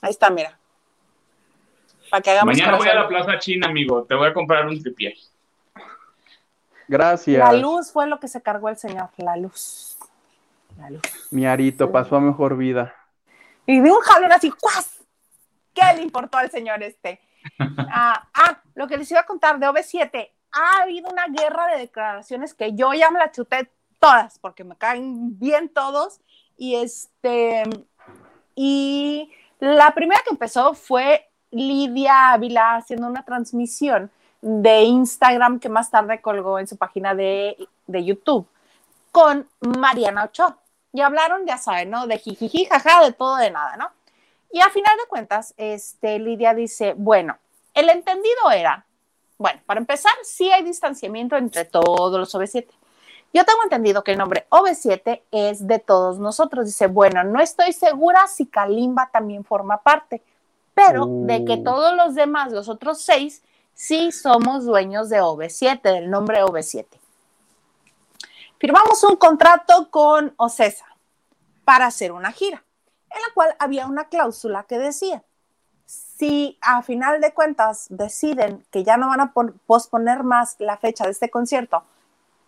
Ahí 0.00 0.10
está, 0.10 0.30
mira. 0.30 0.58
Para 2.10 2.22
que 2.22 2.30
hagamos 2.30 2.54
Mañana 2.54 2.76
voy 2.76 2.88
a 2.88 2.94
la 2.94 3.08
Plaza 3.08 3.38
China, 3.38 3.68
amigo, 3.68 4.04
te 4.04 4.14
voy 4.14 4.28
a 4.28 4.34
comprar 4.34 4.66
un 4.66 4.80
tripié. 4.80 5.16
Gracias. 6.86 7.38
La 7.38 7.52
luz 7.52 7.92
fue 7.92 8.06
lo 8.06 8.18
que 8.18 8.28
se 8.28 8.40
cargó 8.42 8.68
el 8.68 8.76
señor, 8.76 9.10
la 9.18 9.36
luz. 9.36 9.98
La 10.78 10.90
luz. 10.90 11.02
Mi 11.30 11.46
arito 11.46 11.92
pasó 11.92 12.16
a 12.16 12.20
mejor 12.20 12.56
vida. 12.56 12.94
Y 13.66 13.80
de 13.80 13.90
un 13.90 14.00
jalón 14.00 14.32
así, 14.32 14.50
¡cuas! 14.50 14.98
¿Qué 15.74 15.82
le 15.96 16.02
importó 16.02 16.38
al 16.38 16.50
señor 16.50 16.82
este? 16.82 17.20
ah, 17.58 18.28
ah, 18.32 18.62
lo 18.74 18.86
que 18.86 18.96
les 18.96 19.10
iba 19.10 19.20
a 19.20 19.26
contar 19.26 19.58
de 19.58 19.66
OV7, 19.66 20.30
ha 20.52 20.82
habido 20.82 21.10
una 21.10 21.26
guerra 21.26 21.66
de 21.68 21.78
declaraciones 21.78 22.54
que 22.54 22.74
yo 22.74 22.94
ya 22.94 23.10
me 23.10 23.18
la 23.18 23.30
chuté 23.30 23.70
todas, 23.98 24.38
porque 24.38 24.64
me 24.64 24.76
caen 24.76 25.38
bien 25.38 25.68
todos. 25.68 26.20
Y 26.56 26.76
este, 26.76 27.64
y 28.54 29.30
la 29.60 29.92
primera 29.92 30.22
que 30.24 30.30
empezó 30.30 30.74
fue 30.74 31.27
Lidia 31.50 32.32
Ávila 32.32 32.76
haciendo 32.76 33.06
una 33.06 33.24
transmisión 33.24 34.10
de 34.40 34.82
Instagram 34.82 35.58
que 35.60 35.68
más 35.68 35.90
tarde 35.90 36.20
colgó 36.20 36.58
en 36.58 36.66
su 36.66 36.76
página 36.76 37.14
de, 37.14 37.56
de 37.86 38.04
YouTube 38.04 38.46
con 39.10 39.48
Mariana 39.60 40.24
Ochoa. 40.24 40.58
Y 40.92 41.00
hablaron, 41.00 41.46
ya 41.46 41.58
saben, 41.58 41.90
¿no? 41.90 42.06
De 42.06 42.18
jijiji, 42.18 42.64
jaja, 42.66 43.04
de 43.04 43.12
todo, 43.12 43.36
de 43.36 43.50
nada, 43.50 43.76
¿no? 43.76 43.88
Y 44.50 44.60
a 44.60 44.70
final 44.70 44.96
de 44.96 45.08
cuentas, 45.08 45.54
este, 45.56 46.18
Lidia 46.18 46.54
dice, 46.54 46.94
bueno, 46.96 47.36
el 47.74 47.90
entendido 47.90 48.50
era 48.50 48.86
bueno, 49.38 49.60
para 49.66 49.78
empezar, 49.78 50.12
sí 50.24 50.50
hay 50.50 50.64
distanciamiento 50.64 51.36
entre 51.36 51.64
todos 51.64 52.18
los 52.18 52.34
OV7. 52.34 52.66
Yo 53.32 53.44
tengo 53.44 53.62
entendido 53.62 54.02
que 54.02 54.12
el 54.12 54.18
nombre 54.18 54.46
OV7 54.50 55.22
es 55.30 55.66
de 55.66 55.78
todos 55.78 56.18
nosotros. 56.18 56.66
Dice, 56.66 56.88
bueno, 56.88 57.22
no 57.22 57.40
estoy 57.40 57.72
segura 57.72 58.26
si 58.26 58.46
Kalimba 58.46 59.10
también 59.12 59.44
forma 59.44 59.82
parte, 59.82 60.22
pero 60.78 61.08
de 61.08 61.44
que 61.44 61.56
todos 61.56 61.96
los 61.96 62.14
demás, 62.14 62.52
los 62.52 62.68
otros 62.68 63.02
seis, 63.02 63.42
sí 63.74 64.12
somos 64.12 64.64
dueños 64.64 65.08
de 65.08 65.20
OV7, 65.20 65.82
del 65.82 66.08
nombre 66.08 66.40
OV7. 66.44 66.86
Firmamos 68.60 69.02
un 69.02 69.16
contrato 69.16 69.90
con 69.90 70.32
OCESA 70.36 70.86
para 71.64 71.86
hacer 71.86 72.12
una 72.12 72.30
gira, 72.30 72.62
en 73.10 73.20
la 73.20 73.34
cual 73.34 73.56
había 73.58 73.88
una 73.88 74.04
cláusula 74.04 74.66
que 74.68 74.78
decía, 74.78 75.24
si 75.84 76.56
a 76.60 76.80
final 76.82 77.20
de 77.20 77.34
cuentas 77.34 77.86
deciden 77.90 78.64
que 78.70 78.84
ya 78.84 78.96
no 78.98 79.08
van 79.08 79.20
a 79.20 79.32
posponer 79.66 80.22
más 80.22 80.54
la 80.60 80.76
fecha 80.76 81.06
de 81.06 81.10
este 81.10 81.28
concierto, 81.28 81.82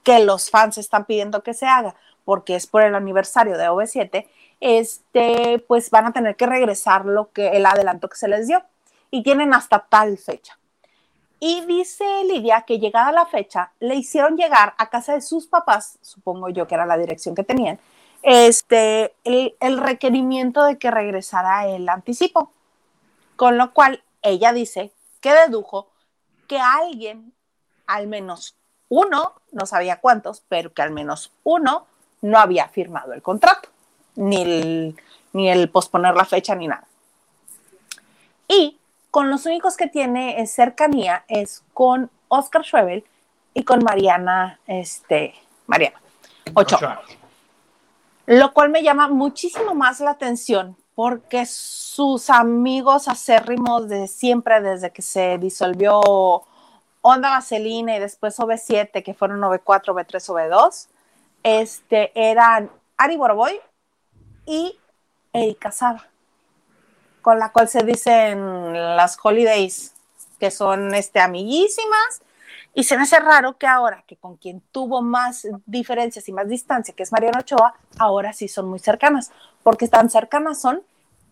que 0.04 0.20
los 0.20 0.50
fans 0.50 0.78
están 0.78 1.04
pidiendo 1.04 1.42
que 1.42 1.52
se 1.52 1.66
haga, 1.66 1.96
porque 2.24 2.54
es 2.54 2.68
por 2.68 2.82
el 2.82 2.94
aniversario 2.94 3.58
de 3.58 3.68
OV7, 3.68 4.28
este, 4.60 5.64
pues 5.66 5.90
van 5.90 6.06
a 6.06 6.12
tener 6.12 6.36
que 6.36 6.46
regresar 6.46 7.06
lo 7.06 7.32
que 7.32 7.48
el 7.48 7.66
adelanto 7.66 8.08
que 8.08 8.16
se 8.16 8.28
les 8.28 8.46
dio. 8.46 8.62
Y 9.10 9.22
tienen 9.22 9.54
hasta 9.54 9.80
tal 9.88 10.18
fecha. 10.18 10.58
Y 11.40 11.64
dice 11.66 12.04
Lidia 12.24 12.62
que 12.62 12.78
llegada 12.78 13.12
la 13.12 13.26
fecha 13.26 13.72
le 13.80 13.94
hicieron 13.94 14.36
llegar 14.36 14.74
a 14.76 14.90
casa 14.90 15.14
de 15.14 15.22
sus 15.22 15.46
papás, 15.46 15.98
supongo 16.02 16.50
yo 16.50 16.68
que 16.68 16.74
era 16.74 16.84
la 16.84 16.98
dirección 16.98 17.34
que 17.34 17.42
tenían, 17.42 17.80
este, 18.22 19.14
el, 19.24 19.56
el 19.58 19.78
requerimiento 19.78 20.62
de 20.64 20.78
que 20.78 20.90
regresara 20.90 21.66
el 21.66 21.88
anticipo. 21.88 22.52
Con 23.36 23.56
lo 23.56 23.72
cual 23.72 24.02
ella 24.20 24.52
dice 24.52 24.92
que 25.20 25.32
dedujo 25.32 25.88
que 26.46 26.58
alguien, 26.58 27.32
al 27.86 28.06
menos 28.06 28.54
uno, 28.90 29.34
no 29.52 29.66
sabía 29.66 30.00
cuántos, 30.00 30.42
pero 30.48 30.74
que 30.74 30.82
al 30.82 30.90
menos 30.90 31.32
uno 31.42 31.86
no 32.20 32.38
había 32.38 32.68
firmado 32.68 33.14
el 33.14 33.22
contrato, 33.22 33.70
ni 34.20 34.42
el, 34.42 34.96
ni 35.32 35.50
el 35.50 35.70
posponer 35.70 36.14
la 36.14 36.24
fecha 36.24 36.54
ni 36.54 36.68
nada. 36.68 36.86
Y 38.46 38.78
con 39.10 39.30
los 39.30 39.46
únicos 39.46 39.76
que 39.76 39.88
tiene 39.88 40.46
cercanía 40.46 41.24
es 41.28 41.64
con 41.72 42.10
Oscar 42.28 42.64
Schwebel 42.64 43.04
y 43.54 43.64
con 43.64 43.82
Mariana, 43.82 44.60
este, 44.66 45.34
Mariana. 45.66 46.00
Ochoa. 46.54 47.02
Lo 48.26 48.52
cual 48.52 48.68
me 48.70 48.82
llama 48.82 49.08
muchísimo 49.08 49.74
más 49.74 50.00
la 50.00 50.10
atención 50.10 50.76
porque 50.94 51.46
sus 51.46 52.28
amigos 52.28 53.08
acérrimos 53.08 53.88
de 53.88 54.06
siempre, 54.06 54.60
desde 54.60 54.92
que 54.92 55.02
se 55.02 55.38
disolvió 55.38 56.00
Onda 57.00 57.30
Vaselina 57.30 57.96
y 57.96 58.00
después 58.00 58.38
OV7, 58.38 59.02
que 59.02 59.14
fueron 59.14 59.40
OV4, 59.40 59.86
OV3, 59.86 60.28
OV2, 60.28 60.88
este, 61.42 62.12
eran 62.14 62.70
Ari 62.98 63.16
Boroboy 63.16 63.58
y 64.50 64.76
Erika 65.32 65.70
Saba, 65.70 66.08
con 67.22 67.38
la 67.38 67.52
cual 67.52 67.68
se 67.68 67.84
dicen 67.84 68.96
las 68.96 69.16
holidays, 69.22 69.94
que 70.40 70.50
son 70.50 70.92
este, 70.92 71.20
amiguísimas. 71.20 72.22
Y 72.74 72.84
se 72.84 72.96
me 72.96 73.04
hace 73.04 73.20
raro 73.20 73.58
que 73.58 73.68
ahora, 73.68 74.02
que 74.08 74.16
con 74.16 74.36
quien 74.36 74.60
tuvo 74.72 75.02
más 75.02 75.46
diferencias 75.66 76.28
y 76.28 76.32
más 76.32 76.48
distancia, 76.48 76.94
que 76.94 77.04
es 77.04 77.12
Mariana 77.12 77.40
Ochoa, 77.40 77.74
ahora 77.98 78.32
sí 78.32 78.48
son 78.48 78.68
muy 78.68 78.80
cercanas, 78.80 79.30
porque 79.62 79.86
tan 79.86 80.10
cercanas 80.10 80.60
son 80.60 80.82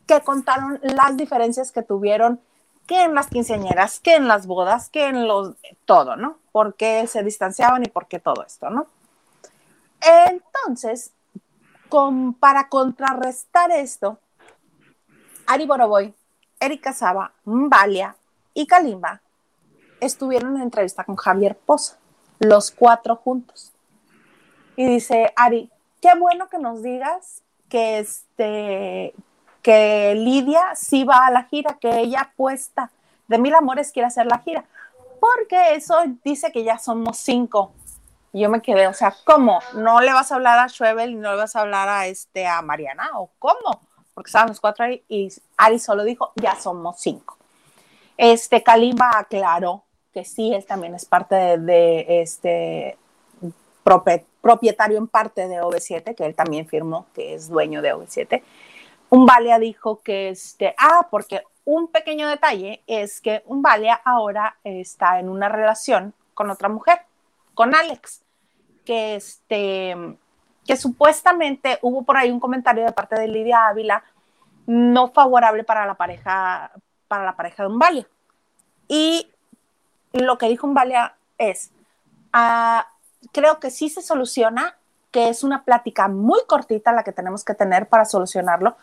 que 0.06 0.20
contaron 0.20 0.78
las 0.82 1.16
diferencias 1.16 1.72
que 1.72 1.82
tuvieron 1.82 2.40
que 2.86 3.02
en 3.02 3.14
las 3.14 3.26
quinceañeras, 3.26 3.98
que 4.00 4.14
en 4.14 4.28
las 4.28 4.46
bodas, 4.46 4.90
que 4.90 5.06
en 5.08 5.26
los 5.26 5.54
todo, 5.84 6.16
¿no? 6.16 6.38
¿Por 6.52 6.74
qué 6.74 7.06
se 7.08 7.22
distanciaban 7.24 7.84
y 7.84 7.88
por 7.88 8.06
qué 8.06 8.20
todo 8.20 8.44
esto, 8.44 8.70
¿no? 8.70 8.86
Entonces, 10.00 11.12
para 12.40 12.68
contrarrestar 12.68 13.70
esto, 13.70 14.18
Ari 15.46 15.66
Boroboy, 15.66 16.14
Erika 16.60 16.92
Saba, 16.92 17.32
Mbalia 17.44 18.16
y 18.54 18.66
Kalimba 18.66 19.20
estuvieron 20.00 20.56
en 20.56 20.62
entrevista 20.62 21.04
con 21.04 21.16
Javier 21.16 21.56
Poza, 21.56 21.96
los 22.38 22.70
cuatro 22.70 23.16
juntos. 23.16 23.72
Y 24.76 24.86
dice, 24.86 25.32
Ari, 25.36 25.70
qué 26.00 26.14
bueno 26.18 26.48
que 26.48 26.58
nos 26.58 26.82
digas 26.82 27.42
que, 27.68 27.98
este, 27.98 29.14
que 29.62 30.14
Lidia 30.14 30.74
sí 30.74 31.04
va 31.04 31.26
a 31.26 31.30
la 31.30 31.44
gira, 31.44 31.78
que 31.80 31.98
ella 31.98 32.20
apuesta 32.20 32.90
de 33.26 33.38
Mil 33.38 33.54
Amores 33.54 33.92
quiere 33.92 34.06
hacer 34.06 34.26
la 34.26 34.38
gira, 34.38 34.64
porque 35.20 35.74
eso 35.74 35.96
dice 36.24 36.52
que 36.52 36.64
ya 36.64 36.78
somos 36.78 37.18
cinco. 37.18 37.72
Y 38.32 38.40
yo 38.42 38.50
me 38.50 38.60
quedé, 38.60 38.86
o 38.86 38.92
sea, 38.92 39.14
¿cómo? 39.24 39.60
¿No 39.74 40.00
le 40.00 40.12
vas 40.12 40.30
a 40.30 40.34
hablar 40.34 40.58
a 40.58 40.68
Schwebel 40.68 41.10
y 41.10 41.14
no 41.14 41.30
le 41.30 41.38
vas 41.38 41.56
a 41.56 41.60
hablar 41.60 41.88
a, 41.88 42.06
este, 42.06 42.46
a 42.46 42.60
Mariana? 42.62 43.10
¿O 43.14 43.30
cómo? 43.38 43.80
Porque 44.14 44.28
estábamos 44.28 44.60
cuatro 44.60 44.84
ahí 44.84 45.02
y 45.08 45.32
Ari 45.56 45.78
solo 45.78 46.04
dijo, 46.04 46.32
ya 46.36 46.56
somos 46.56 47.00
cinco. 47.00 47.38
Este, 48.16 48.62
Kalimba 48.62 49.10
aclaró 49.14 49.84
que 50.12 50.24
sí, 50.24 50.52
él 50.52 50.66
también 50.66 50.94
es 50.94 51.04
parte 51.04 51.56
de, 51.58 52.20
este 52.22 52.98
propietario 54.42 54.98
en 54.98 55.06
parte 55.06 55.48
de 55.48 55.62
OV7, 55.62 56.14
que 56.14 56.26
él 56.26 56.34
también 56.34 56.66
firmó 56.66 57.06
que 57.14 57.34
es 57.34 57.48
dueño 57.48 57.80
de 57.80 57.94
OV7. 57.94 58.42
Un 59.10 59.24
Valia 59.24 59.58
dijo 59.58 60.00
que 60.02 60.30
este, 60.30 60.74
ah, 60.76 61.06
porque 61.10 61.42
un 61.64 61.88
pequeño 61.88 62.28
detalle 62.28 62.82
es 62.86 63.20
que 63.20 63.42
un 63.46 63.62
Valia 63.62 63.94
ahora 64.04 64.58
está 64.64 65.20
en 65.20 65.28
una 65.28 65.48
relación 65.48 66.12
con 66.34 66.50
otra 66.50 66.68
mujer 66.68 67.00
con 67.58 67.74
Alex, 67.74 68.22
que, 68.84 69.16
este, 69.16 69.96
que 70.64 70.76
supuestamente 70.76 71.80
hubo 71.82 72.04
por 72.04 72.16
ahí 72.16 72.30
un 72.30 72.38
comentario 72.38 72.84
de 72.84 72.92
parte 72.92 73.18
de 73.18 73.26
Lidia 73.26 73.66
Ávila 73.66 74.04
no 74.64 75.08
favorable 75.08 75.64
para 75.64 75.84
la 75.84 75.94
pareja, 75.94 76.70
para 77.08 77.24
la 77.24 77.34
pareja 77.34 77.64
de 77.64 77.68
Umbalia. 77.68 78.06
Y 78.86 79.28
lo 80.12 80.38
que 80.38 80.48
dijo 80.48 80.68
Umbalia 80.68 81.16
es, 81.36 81.72
uh, 82.32 82.84
creo 83.32 83.58
que 83.58 83.72
sí 83.72 83.88
se 83.88 84.02
soluciona, 84.02 84.76
que 85.10 85.28
es 85.28 85.42
una 85.42 85.64
plática 85.64 86.06
muy 86.06 86.38
cortita 86.46 86.92
la 86.92 87.02
que 87.02 87.10
tenemos 87.10 87.44
que 87.44 87.54
tener 87.54 87.88
para 87.88 88.04
solucionarlo, 88.04 88.76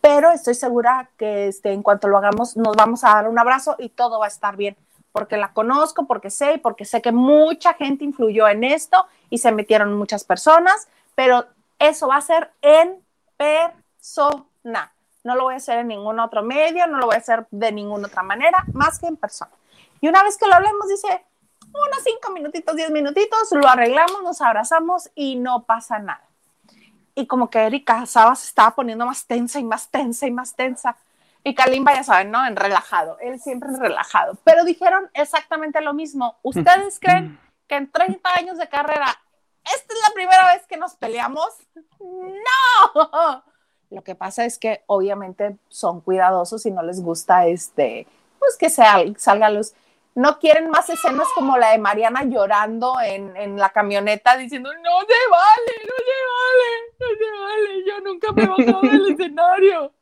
pero 0.00 0.32
estoy 0.32 0.56
segura 0.56 1.10
que 1.16 1.46
este, 1.46 1.72
en 1.72 1.84
cuanto 1.84 2.08
lo 2.08 2.18
hagamos 2.18 2.56
nos 2.56 2.74
vamos 2.74 3.04
a 3.04 3.10
dar 3.10 3.28
un 3.28 3.38
abrazo 3.38 3.76
y 3.78 3.88
todo 3.88 4.18
va 4.18 4.24
a 4.24 4.30
estar 4.30 4.56
bien 4.56 4.76
porque 5.16 5.38
la 5.38 5.54
conozco, 5.54 6.06
porque 6.06 6.28
sé 6.28 6.52
y 6.52 6.58
porque 6.58 6.84
sé 6.84 7.00
que 7.00 7.10
mucha 7.10 7.72
gente 7.72 8.04
influyó 8.04 8.46
en 8.48 8.64
esto 8.64 9.06
y 9.30 9.38
se 9.38 9.50
metieron 9.50 9.94
muchas 9.94 10.24
personas, 10.24 10.88
pero 11.14 11.46
eso 11.78 12.08
va 12.08 12.16
a 12.16 12.20
ser 12.20 12.50
en 12.60 13.02
persona. 13.38 14.92
No 15.24 15.34
lo 15.34 15.44
voy 15.44 15.54
a 15.54 15.56
hacer 15.56 15.78
en 15.78 15.88
ningún 15.88 16.20
otro 16.20 16.42
medio, 16.42 16.86
no 16.86 16.98
lo 16.98 17.06
voy 17.06 17.14
a 17.14 17.20
hacer 17.20 17.46
de 17.50 17.72
ninguna 17.72 18.08
otra 18.08 18.22
manera, 18.22 18.62
más 18.74 18.98
que 18.98 19.06
en 19.06 19.16
persona. 19.16 19.50
Y 20.02 20.08
una 20.08 20.22
vez 20.22 20.36
que 20.36 20.46
lo 20.46 20.52
hablemos, 20.52 20.86
dice, 20.86 21.24
unos 21.62 22.04
cinco 22.04 22.32
minutitos, 22.34 22.76
diez 22.76 22.90
minutitos, 22.90 23.48
lo 23.52 23.66
arreglamos, 23.66 24.22
nos 24.22 24.42
abrazamos 24.42 25.08
y 25.14 25.36
no 25.36 25.62
pasa 25.62 25.98
nada. 25.98 26.28
Y 27.14 27.26
como 27.26 27.48
que 27.48 27.60
Erika 27.60 28.04
Saba 28.04 28.34
se 28.36 28.48
estaba 28.48 28.74
poniendo 28.74 29.06
más 29.06 29.24
tensa 29.24 29.58
y 29.58 29.64
más 29.64 29.88
tensa 29.88 30.26
y 30.26 30.30
más 30.30 30.54
tensa. 30.54 30.94
Y 31.46 31.54
Kalimba, 31.54 31.94
ya 31.94 32.02
saben, 32.02 32.32
¿no? 32.32 32.44
En 32.44 32.56
relajado, 32.56 33.18
él 33.20 33.38
siempre 33.38 33.68
en 33.68 33.78
relajado. 33.78 34.36
Pero 34.42 34.64
dijeron 34.64 35.08
exactamente 35.14 35.80
lo 35.80 35.94
mismo. 35.94 36.36
¿Ustedes 36.42 36.98
creen 36.98 37.38
que 37.68 37.76
en 37.76 37.88
30 37.88 38.34
años 38.34 38.58
de 38.58 38.68
carrera, 38.68 39.06
esta 39.64 39.94
es 39.94 40.00
la 40.08 40.12
primera 40.12 40.52
vez 40.52 40.66
que 40.66 40.76
nos 40.76 40.96
peleamos? 40.96 41.50
No. 42.00 43.44
Lo 43.90 44.02
que 44.02 44.16
pasa 44.16 44.44
es 44.44 44.58
que 44.58 44.82
obviamente 44.86 45.56
son 45.68 46.00
cuidadosos 46.00 46.66
y 46.66 46.72
no 46.72 46.82
les 46.82 47.00
gusta 47.00 47.46
este, 47.46 48.08
pues 48.40 48.56
que 48.56 48.68
sea, 48.68 49.04
salga 49.16 49.48
luz. 49.48 49.72
No 50.16 50.40
quieren 50.40 50.68
más 50.68 50.90
escenas 50.90 51.28
como 51.36 51.58
la 51.58 51.70
de 51.70 51.78
Mariana 51.78 52.24
llorando 52.24 53.00
en, 53.00 53.36
en 53.36 53.56
la 53.56 53.68
camioneta 53.70 54.36
diciendo, 54.36 54.72
no 54.72 55.00
se 55.02 55.30
vale, 55.30 55.74
no 55.84 55.94
se 56.08 56.18
vale, 56.34 56.72
no 56.98 57.06
se 57.16 57.40
vale, 57.40 57.84
yo 57.86 58.00
nunca 58.00 58.32
me 58.32 58.42
he 58.42 58.46
bajado 58.48 58.80
del 58.80 59.10
escenario. 59.12 59.92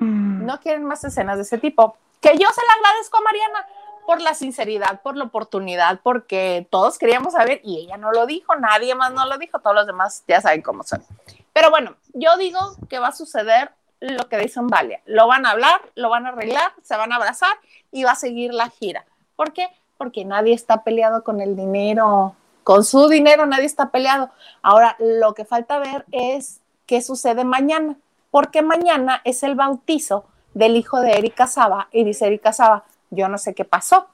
Mm. 0.00 0.46
No 0.46 0.60
quieren 0.60 0.84
más 0.84 1.04
escenas 1.04 1.36
de 1.36 1.42
ese 1.42 1.58
tipo. 1.58 1.96
Que 2.20 2.36
yo 2.36 2.48
se 2.50 2.60
la 2.66 2.72
agradezco 2.72 3.18
a 3.18 3.22
Mariana 3.22 3.66
por 4.06 4.20
la 4.20 4.34
sinceridad, 4.34 5.00
por 5.02 5.16
la 5.16 5.24
oportunidad, 5.24 6.00
porque 6.02 6.66
todos 6.70 6.98
queríamos 6.98 7.34
saber 7.34 7.60
y 7.62 7.78
ella 7.78 7.96
no 7.96 8.10
lo 8.10 8.26
dijo, 8.26 8.56
nadie 8.56 8.94
más 8.94 9.12
no 9.12 9.24
lo 9.26 9.38
dijo, 9.38 9.60
todos 9.60 9.76
los 9.76 9.86
demás 9.86 10.24
ya 10.26 10.40
saben 10.40 10.62
cómo 10.62 10.82
son. 10.82 11.04
Pero 11.52 11.70
bueno, 11.70 11.94
yo 12.12 12.36
digo 12.36 12.58
que 12.88 12.98
va 12.98 13.08
a 13.08 13.12
suceder 13.12 13.70
lo 14.00 14.28
que 14.28 14.38
dicen 14.38 14.66
Valia. 14.66 15.00
Lo 15.06 15.26
van 15.26 15.46
a 15.46 15.50
hablar, 15.50 15.80
lo 15.94 16.08
van 16.08 16.26
a 16.26 16.30
arreglar, 16.30 16.72
se 16.82 16.96
van 16.96 17.12
a 17.12 17.16
abrazar 17.16 17.56
y 17.92 18.04
va 18.04 18.12
a 18.12 18.16
seguir 18.16 18.52
la 18.52 18.70
gira. 18.70 19.04
¿Por 19.36 19.52
qué? 19.52 19.68
Porque 19.96 20.24
nadie 20.24 20.54
está 20.54 20.82
peleado 20.82 21.22
con 21.22 21.40
el 21.40 21.54
dinero. 21.54 22.34
Con 22.64 22.84
su 22.84 23.08
dinero 23.08 23.46
nadie 23.46 23.66
está 23.66 23.90
peleado. 23.90 24.30
Ahora, 24.62 24.96
lo 24.98 25.34
que 25.34 25.44
falta 25.44 25.78
ver 25.78 26.04
es 26.12 26.60
qué 26.86 27.02
sucede 27.02 27.44
mañana 27.44 27.96
porque 28.30 28.62
mañana 28.62 29.20
es 29.24 29.42
el 29.42 29.54
bautizo 29.54 30.26
del 30.54 30.76
hijo 30.76 31.00
de 31.00 31.12
Erika 31.12 31.46
Saba 31.46 31.88
y 31.92 32.04
dice 32.04 32.26
Erika 32.26 32.52
Saba, 32.52 32.84
yo 33.10 33.28
no 33.28 33.38
sé 33.38 33.54
qué 33.54 33.64
pasó. 33.64 34.08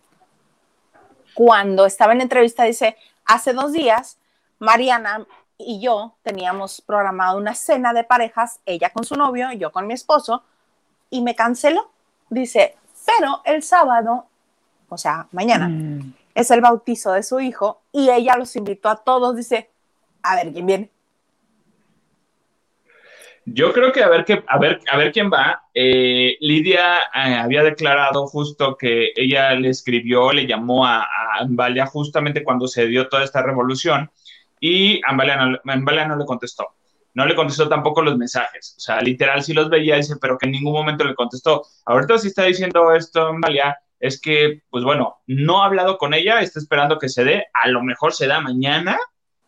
Cuando 1.35 1.87
estaba 1.87 2.13
en 2.13 2.23
entrevista 2.23 2.65
dice, 2.65 2.97
hace 3.25 3.53
dos 3.53 3.73
días 3.73 4.19
Mariana 4.59 5.27
y 5.59 5.81
yo 5.81 6.15
teníamos 6.23 6.81
programado 6.81 7.39
una 7.39 7.55
cena 7.55 7.93
de 7.93 8.05
parejas, 8.05 8.61
ella 8.67 8.91
con 8.91 9.05
su 9.05 9.17
novio, 9.17 9.53
yo 9.53 9.73
con 9.73 9.87
mi 9.87 9.95
esposo, 9.95 10.43
y 11.11 11.23
me 11.23 11.35
canceló. 11.35 11.91
Dice, 12.29 12.77
pero 13.07 13.41
el 13.45 13.63
sábado, 13.63 14.27
o 14.89 14.99
sea, 14.99 15.29
mañana, 15.33 15.69
mm. 15.69 16.15
es 16.35 16.51
el 16.51 16.61
bautizo 16.61 17.13
de 17.13 17.23
su 17.23 17.41
hijo 17.41 17.81
y 17.93 18.11
ella 18.11 18.37
los 18.37 18.57
invitó 18.57 18.89
a 18.89 18.97
todos, 18.97 19.37
dice, 19.37 19.71
a 20.23 20.37
ver 20.37 20.53
quién 20.53 20.67
viene. 20.67 20.91
Yo 23.49 23.73
creo 23.73 23.93
que 23.93 24.03
a 24.03 24.09
ver, 24.09 24.25
qué, 24.25 24.43
a 24.49 24.59
ver, 24.59 24.81
a 24.91 24.97
ver 24.97 25.13
quién 25.13 25.31
va. 25.33 25.63
Eh, 25.73 26.37
Lidia 26.41 26.99
eh, 27.15 27.37
había 27.37 27.63
declarado 27.63 28.27
justo 28.27 28.77
que 28.77 29.13
ella 29.15 29.55
le 29.55 29.69
escribió, 29.71 30.33
le 30.33 30.47
llamó 30.47 30.85
a, 30.85 31.03
a 31.03 31.39
Ambalia 31.41 31.87
justamente 31.87 32.43
cuando 32.43 32.67
se 32.67 32.89
dio 32.89 33.09
toda 33.09 33.23
esta 33.23 33.43
revolución 33.43 34.11
y 34.61 35.01
Ambalia 35.07 35.37
no, 35.37 35.59
no 35.65 36.17
le 36.17 36.25
contestó. 36.25 36.67
No 37.15 37.25
le 37.25 37.35
contestó 37.35 37.69
tampoco 37.69 38.03
los 38.03 38.19
mensajes. 38.19 38.75
O 38.77 38.81
sea, 38.81 39.01
literal 39.01 39.43
sí 39.43 39.55
los 39.55 39.71
veía, 39.71 39.97
dice, 39.97 40.17
pero 40.21 40.37
que 40.37 40.47
en 40.47 40.53
ningún 40.53 40.75
momento 40.75 41.05
le 41.05 41.15
contestó. 41.15 41.63
Ahorita 41.85 42.19
sí 42.19 42.29
está 42.29 42.45
diciendo 42.45 42.93
esto 42.93 43.29
Ambalia, 43.29 43.79
es 44.01 44.21
que, 44.21 44.63
pues 44.71 44.85
bueno, 44.85 45.19
no 45.27 45.63
ha 45.63 45.67
hablado 45.67 45.97
con 45.99 46.15
ella, 46.15 46.41
está 46.41 46.59
esperando 46.59 46.99
que 46.99 47.09
se 47.09 47.25
dé, 47.25 47.47
a 47.55 47.69
lo 47.69 47.83
mejor 47.83 48.13
se 48.13 48.27
da 48.27 48.41
mañana, 48.41 48.99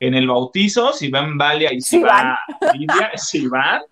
en 0.00 0.14
el 0.14 0.28
bautizo, 0.28 0.92
si 0.92 1.10
va 1.10 1.20
en 1.20 1.36
Valia 1.36 1.72
y 1.72 1.80
si 1.80 2.00
va 2.00 2.38
Lidia, 2.74 3.12
si 3.16 3.46
va, 3.46 3.82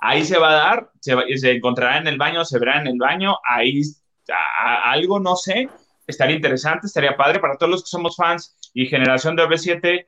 ahí 0.00 0.24
se 0.24 0.38
va 0.38 0.50
a 0.50 0.54
dar, 0.54 0.90
se, 1.00 1.16
se, 1.36 1.52
encontrará 1.52 1.98
en 1.98 2.06
el 2.06 2.18
baño, 2.18 2.44
se 2.44 2.58
verá 2.58 2.80
en 2.80 2.88
el 2.88 2.98
baño, 2.98 3.36
ahí 3.48 3.82
algo, 4.84 5.20
no 5.20 5.36
sé, 5.36 5.68
estaría 6.06 6.36
interesante, 6.36 6.86
estaría 6.86 7.16
padre 7.16 7.40
para 7.40 7.56
todos 7.56 7.70
los 7.70 7.82
que 7.82 7.88
somos 7.88 8.16
fans 8.16 8.56
y 8.72 8.86
generación 8.86 9.36
de 9.36 9.44
OV7. 9.44 10.06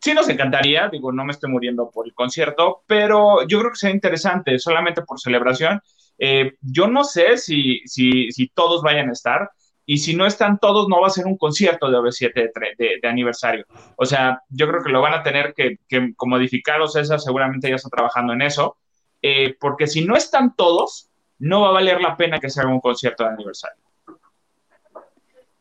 Sí 0.00 0.14
nos 0.14 0.28
encantaría, 0.28 0.88
digo, 0.88 1.12
no 1.12 1.24
me 1.24 1.32
estoy 1.32 1.50
muriendo 1.50 1.90
por 1.90 2.06
el 2.06 2.14
concierto, 2.14 2.82
pero 2.86 3.46
yo 3.46 3.58
creo 3.58 3.72
que 3.72 3.78
sería 3.78 3.94
interesante, 3.94 4.58
solamente 4.58 5.02
por 5.02 5.20
celebración. 5.20 5.80
Eh, 6.18 6.54
yo 6.60 6.88
no 6.88 7.04
sé 7.04 7.36
si, 7.36 7.80
si, 7.84 8.30
si 8.30 8.48
todos 8.48 8.82
vayan 8.82 9.08
a 9.08 9.12
estar, 9.12 9.50
y 9.90 9.96
si 9.96 10.14
no 10.14 10.26
están 10.26 10.58
todos, 10.58 10.86
no 10.86 11.00
va 11.00 11.06
a 11.06 11.10
ser 11.10 11.24
un 11.24 11.38
concierto 11.38 11.90
de 11.90 11.96
OV7 11.96 12.76
de, 12.76 13.08
aniversario. 13.08 13.64
O 13.96 14.04
sea, 14.04 14.42
yo 14.50 14.68
creo 14.68 14.82
que 14.82 14.90
lo 14.90 15.00
van 15.00 15.14
a 15.14 15.22
tener 15.22 15.54
que, 15.54 15.78
que 15.88 16.12
modificar, 16.26 16.78
o 16.82 16.88
César 16.88 17.18
seguramente 17.18 17.70
ya 17.70 17.76
está 17.76 17.88
trabajando 17.88 18.34
en 18.34 18.42
eso, 18.42 18.76
eh, 19.22 19.56
porque 19.58 19.86
si 19.86 20.04
no 20.04 20.14
están 20.14 20.54
todos, 20.54 21.08
no 21.38 21.62
va 21.62 21.70
a 21.70 21.72
valer 21.72 22.02
la 22.02 22.18
pena 22.18 22.38
que 22.38 22.50
se 22.50 22.60
haga 22.60 22.68
un 22.68 22.80
concierto 22.80 23.24
de 23.24 23.30
aniversario. 23.30 23.82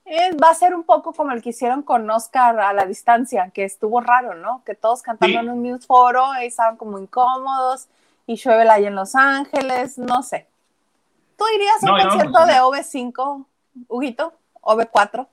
Eh, 0.04 0.36
va 0.36 0.50
a 0.50 0.56
ser 0.56 0.76
un 0.76 0.84
poco 0.84 1.14
como 1.14 1.32
el 1.32 1.42
que 1.42 1.52
hicieron 1.52 1.82
con 1.82 2.10
Oscar 2.12 2.60
a 2.60 2.74
la 2.74 2.86
distancia, 2.86 3.50
que 3.54 3.64
estuvo 3.64 4.02
raro, 4.02 4.36
¿no? 4.36 4.62
Que 4.66 4.76
todos 4.76 5.04
cantando 5.04 5.40
en 5.40 5.50
un 5.50 5.62
mismo 5.62 5.80
foro, 5.80 6.34
estaban 6.42 6.76
como 6.76 7.00
incómodos, 7.00 7.88
y 8.26 8.36
llueve 8.36 8.70
ahí 8.70 8.88
en 8.88 8.96
Los 8.96 9.16
Ángeles, 9.16 9.98
no 9.98 10.22
sé. 10.22 10.48
¿Tú 11.38 11.46
irías 11.56 11.82
a 11.82 11.94
un 11.94 12.02
concierto 12.02 12.46
de 12.46 12.54
OV5, 12.56 13.46
Huguito? 13.88 14.34
¿OV4? 14.62 15.28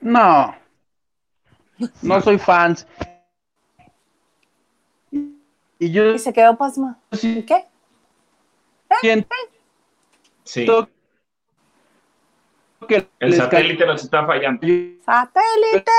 No. 0.00 0.54
No 2.02 2.20
soy 2.20 2.38
fans. 2.38 2.86
Y 5.78 5.90
yo. 5.90 6.12
Y 6.12 6.18
se 6.18 6.32
quedó 6.32 6.56
pasma. 6.56 6.98
¿Y 7.22 7.42
qué? 7.42 7.66
¿Eh? 9.02 9.26
Sí. 10.44 10.66
Que 12.88 13.08
el 13.20 13.34
satélite 13.34 13.86
nos 13.86 14.02
está 14.02 14.26
fallando. 14.26 14.60
¡Satélite! 15.04 15.92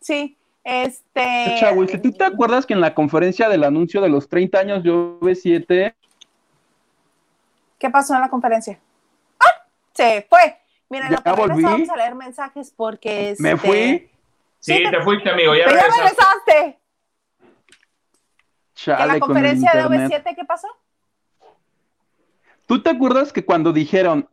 Sí. 0.00 0.36
Este. 0.64 1.60
¿tú 2.02 2.12
te 2.12 2.24
acuerdas 2.24 2.66
que 2.66 2.74
en 2.74 2.80
la 2.80 2.94
conferencia 2.94 3.48
del 3.48 3.62
anuncio 3.62 4.00
de 4.00 4.08
los 4.08 4.28
30 4.28 4.58
años 4.58 4.82
de 4.82 4.90
OV7 4.90 5.94
¿Qué 7.78 7.90
pasó 7.90 8.14
en 8.14 8.20
la 8.22 8.28
conferencia? 8.28 8.78
¡Ah! 9.38 9.66
Se 9.94 10.26
fue. 10.28 10.58
Miren, 10.88 11.12
lo 11.12 11.22
que 11.22 11.30
vamos 11.30 11.88
a 11.90 11.96
leer 11.96 12.14
mensajes 12.14 12.72
porque. 12.76 13.34
¿Me 13.38 13.52
este, 13.52 13.66
fui? 13.66 14.10
Sí, 14.60 14.82
te, 14.90 15.02
fuiste, 15.02 15.30
amigo. 15.30 15.54
Ya, 15.54 15.64
Pero 15.66 15.80
regresaste. 15.80 16.78
Chale, 18.74 19.02
¿En 19.02 19.08
la 19.08 19.20
conferencia 19.20 19.72
de 19.72 19.84
OV7 19.84 20.36
qué 20.36 20.44
pasó? 20.44 20.68
¿Tú 22.66 22.82
te 22.82 22.90
acuerdas 22.90 23.32
que 23.32 23.44
cuando 23.44 23.72
dijeron 23.72 24.28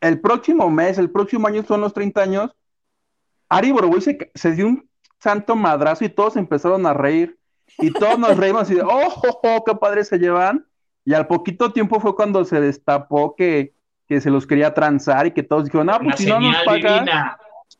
el 0.00 0.20
próximo 0.20 0.70
mes, 0.70 0.98
el 0.98 1.10
próximo 1.10 1.48
año 1.48 1.64
son 1.64 1.80
los 1.80 1.92
30 1.94 2.22
años, 2.22 2.56
Ari 3.48 3.72
Boroboy 3.72 4.00
se, 4.00 4.30
se, 4.34 4.52
dio 4.52 4.66
un 4.66 4.88
santo 5.18 5.56
madrazo 5.56 6.04
y 6.04 6.08
todos 6.08 6.36
empezaron 6.36 6.86
a 6.86 6.92
reír. 6.92 7.38
Y 7.78 7.90
todos 7.90 8.18
nos 8.18 8.36
reímos 8.36 8.70
y 8.70 8.74
de, 8.74 8.82
oh, 8.82 8.88
oh, 8.88 9.40
oh, 9.42 9.64
qué 9.64 9.74
padre 9.74 10.04
se 10.04 10.18
llevan. 10.18 10.66
Y 11.04 11.14
al 11.14 11.26
poquito 11.26 11.72
tiempo 11.72 12.00
fue 12.00 12.14
cuando 12.14 12.44
se 12.44 12.60
destapó 12.60 13.34
que, 13.34 13.74
que 14.08 14.20
se 14.20 14.30
los 14.30 14.46
quería 14.46 14.74
transar 14.74 15.26
y 15.26 15.30
que 15.32 15.42
todos 15.42 15.64
dijeron, 15.64 15.90
ah, 15.90 15.98
pues 16.02 16.16
si 16.16 16.26
no 16.26 16.40
nos 16.40 16.56
pagan. 16.64 17.06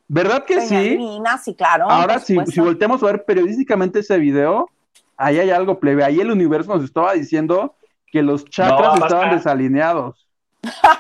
¿Verdad 0.09 0.45
que 0.45 0.61
sí? 0.61 0.77
Divina, 0.77 1.39
sí, 1.39 1.55
claro. 1.55 1.91
Ahora, 1.91 2.19
si, 2.19 2.39
si 2.47 2.61
volteamos 2.61 3.03
a 3.03 3.07
ver 3.07 3.25
periodísticamente 3.25 4.01
ese 4.01 4.19
video, 4.19 4.71
ahí 5.17 5.39
hay 5.39 5.51
algo 5.51 5.79
plebe. 5.79 6.05
Ahí 6.05 6.21
el 6.21 6.31
universo 6.31 6.75
nos 6.75 6.85
estaba 6.85 7.13
diciendo 7.15 7.77
que 8.07 8.23
los 8.23 8.45
chakras 8.45 8.99
estaban 9.01 9.35
desalineados. 9.35 10.29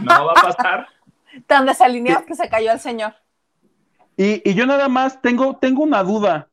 No 0.00 0.26
va 0.26 0.32
a 0.32 0.34
pasar. 0.34 0.88
Tan 1.46 1.66
desalineados 1.66 2.24
que 2.24 2.34
se 2.34 2.48
cayó 2.48 2.72
el 2.72 2.80
señor. 2.80 3.14
Y, 4.16 4.48
y, 4.48 4.54
yo 4.54 4.66
nada 4.66 4.88
más 4.88 5.20
tengo, 5.20 5.56
tengo 5.56 5.82
una 5.82 6.02
duda. 6.02 6.48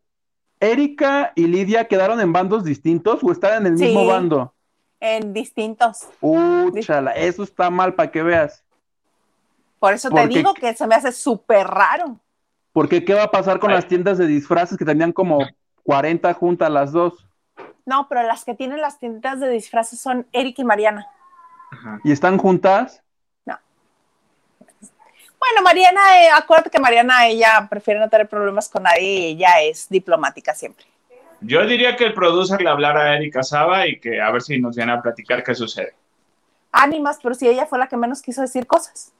¿Erika 0.60 1.34
y 1.36 1.48
Lidia 1.48 1.88
quedaron 1.88 2.20
en 2.20 2.34
bandos 2.34 2.64
distintos 2.64 3.24
o 3.24 3.32
están 3.32 3.66
en 3.66 3.74
el 3.74 3.80
mismo 3.80 4.06
bando? 4.06 4.54
En 5.02 5.34
distintos. 5.34 6.08
Úchala, 6.22 7.12
eso 7.12 7.44
está 7.44 7.70
mal 7.70 7.96
para 7.96 8.10
que 8.12 8.24
veas. 8.24 8.64
Por 9.80 9.94
eso 9.94 10.10
te 10.12 10.28
digo 10.28 10.54
que 10.54 10.74
se 10.76 10.86
me 10.88 10.96
hace 10.96 11.12
súper 11.12 11.68
raro. 11.68 12.20
Porque 12.72 13.04
¿qué 13.04 13.16
va 13.16 13.24
a 13.24 13.32
pasar 13.32 13.60
con 13.60 13.74
las 13.74 13.88
tiendas 13.88 14.20
de 14.20 14.28
disfraces 14.28 14.78
que 14.78 14.86
tenían 14.86 15.12
como 15.12 15.40
40 15.84 16.34
juntas 16.36 16.70
las 16.70 16.92
dos? 16.92 17.28
No, 17.86 18.08
pero 18.08 18.22
las 18.24 18.46
que 18.46 18.54
tienen 18.54 18.80
las 18.80 19.00
tiendas 19.00 19.40
de 19.40 19.50
disfraces 19.50 20.00
son 20.00 20.28
Eric 20.32 20.60
y 20.60 20.64
Mariana. 20.64 21.08
¿Y 22.04 22.12
están 22.12 22.38
juntas? 22.38 23.02
No. 23.44 23.58
Bueno, 24.70 25.64
Mariana, 25.64 26.22
eh, 26.22 26.30
acuérdate 26.30 26.70
que 26.70 26.80
Mariana, 26.80 27.26
ella 27.26 27.68
prefiere 27.68 28.00
no 28.00 28.08
tener 28.08 28.30
problemas 28.30 28.70
con 28.70 28.84
nadie 28.84 29.02
y 29.02 29.26
ella 29.34 29.62
es 29.62 29.90
diplomática 29.90 30.54
siempre. 30.54 30.86
Yo 31.42 31.66
diría 31.66 31.96
que 31.96 32.06
el 32.06 32.14
producer 32.14 32.62
le 32.62 32.70
hablara 32.70 33.02
a 33.02 33.16
Erika 33.16 33.42
Saba 33.42 33.88
y 33.88 34.00
que 34.00 34.22
a 34.22 34.32
ver 34.32 34.42
si 34.42 34.60
nos 34.60 34.76
viene 34.76 34.92
a 34.92 35.02
platicar 35.02 35.44
qué 35.44 35.56
sucede. 35.56 35.96
Ánimas, 36.72 37.20
pero 37.22 37.36
si 37.36 37.48
ella 37.48 37.66
fue 37.66 37.80
la 37.80 37.88
que 37.88 37.98
menos 37.98 38.22
quiso 38.22 38.42
decir 38.42 38.68
cosas. 38.68 39.12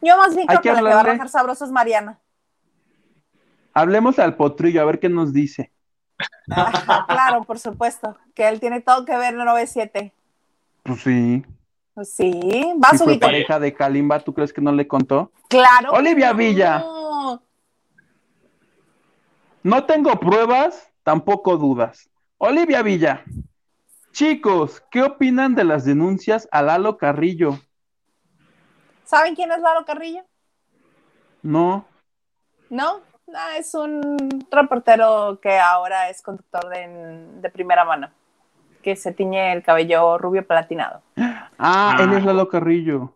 Yo 0.00 0.16
más 0.16 0.34
bien 0.34 0.46
creo 0.46 0.60
que, 0.60 0.72
la 0.72 0.78
que 0.78 0.84
va 0.84 1.00
a 1.00 1.02
rajar 1.02 1.28
sabroso 1.28 1.64
es 1.64 1.72
Mariana. 1.72 2.18
Hablemos 3.74 4.18
al 4.18 4.36
potrillo, 4.36 4.80
a 4.80 4.84
ver 4.84 5.00
qué 5.00 5.08
nos 5.08 5.32
dice. 5.32 5.72
claro, 7.08 7.42
por 7.42 7.58
supuesto, 7.58 8.16
que 8.34 8.48
él 8.48 8.60
tiene 8.60 8.80
todo 8.80 9.04
que 9.04 9.16
ver 9.16 9.34
en 9.34 9.40
el 9.40 9.46
97. 9.46 10.12
Pues 10.84 11.00
sí. 11.00 11.44
Pues 11.94 12.12
sí, 12.12 12.72
va 12.82 12.90
a 12.90 12.98
subir. 12.98 13.18
pareja 13.18 13.58
de 13.58 13.74
Kalimba, 13.74 14.20
¿tú 14.20 14.32
crees 14.32 14.52
que 14.52 14.60
no 14.60 14.70
le 14.70 14.86
contó? 14.86 15.32
Claro. 15.48 15.92
Olivia 15.92 16.32
Villa. 16.32 16.78
No 16.78 17.05
tengo 19.84 20.14
pruebas, 20.20 20.92
tampoco 21.02 21.56
dudas. 21.56 22.08
Olivia 22.38 22.82
Villa. 22.82 23.24
Chicos, 24.12 24.80
¿qué 24.92 25.02
opinan 25.02 25.56
de 25.56 25.64
las 25.64 25.84
denuncias 25.84 26.48
a 26.52 26.62
Lalo 26.62 26.96
Carrillo? 26.96 27.58
¿Saben 29.02 29.34
quién 29.34 29.50
es 29.50 29.58
Lalo 29.60 29.84
Carrillo? 29.84 30.22
No. 31.42 31.84
¿No? 32.70 33.00
Ah, 33.34 33.56
es 33.58 33.74
un 33.74 34.46
reportero 34.52 35.40
que 35.42 35.58
ahora 35.58 36.10
es 36.10 36.22
conductor 36.22 36.68
de, 36.68 37.50
primera 37.50 37.84
mano, 37.84 38.08
que 38.84 38.94
se 38.94 39.10
tiñe 39.10 39.52
el 39.52 39.64
cabello 39.64 40.16
rubio 40.16 40.46
platinado. 40.46 41.02
Ah, 41.58 41.96
él 41.98 42.12
es 42.12 42.22
ah. 42.22 42.26
Lalo 42.26 42.48
Carrillo. 42.48 43.14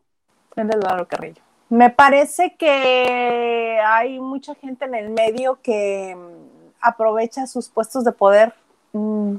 Él 0.56 0.68
es 0.68 0.76
Lalo 0.82 1.06
Carrillo. 1.06 1.42
Me 1.70 1.88
parece 1.88 2.56
que 2.56 3.80
hay 3.86 4.18
mucha 4.18 4.56
gente 4.56 4.86
en 4.86 4.94
el 4.96 5.10
medio 5.10 5.60
que 5.62 6.16
mm, 6.16 6.78
aprovecha 6.80 7.46
sus 7.46 7.68
puestos 7.68 8.02
de 8.04 8.10
poder. 8.10 8.52
Mm, 8.92 9.36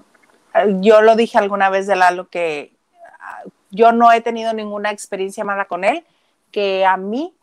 yo 0.79 1.01
lo 1.01 1.17
dije 1.17 1.37
alguna 1.37 1.69
vez 1.69 1.87
de 1.87 1.97
Lalo 1.97 2.29
que 2.29 2.73
ah, 3.19 3.43
yo 3.69 3.91
no 3.91 4.13
he 4.13 4.21
tenido 4.21 4.53
ninguna 4.53 4.91
experiencia 4.91 5.43
mala 5.43 5.65
con 5.65 5.83
él, 5.83 6.05
que 6.51 6.85
a 6.85 6.95
mí 6.95 7.35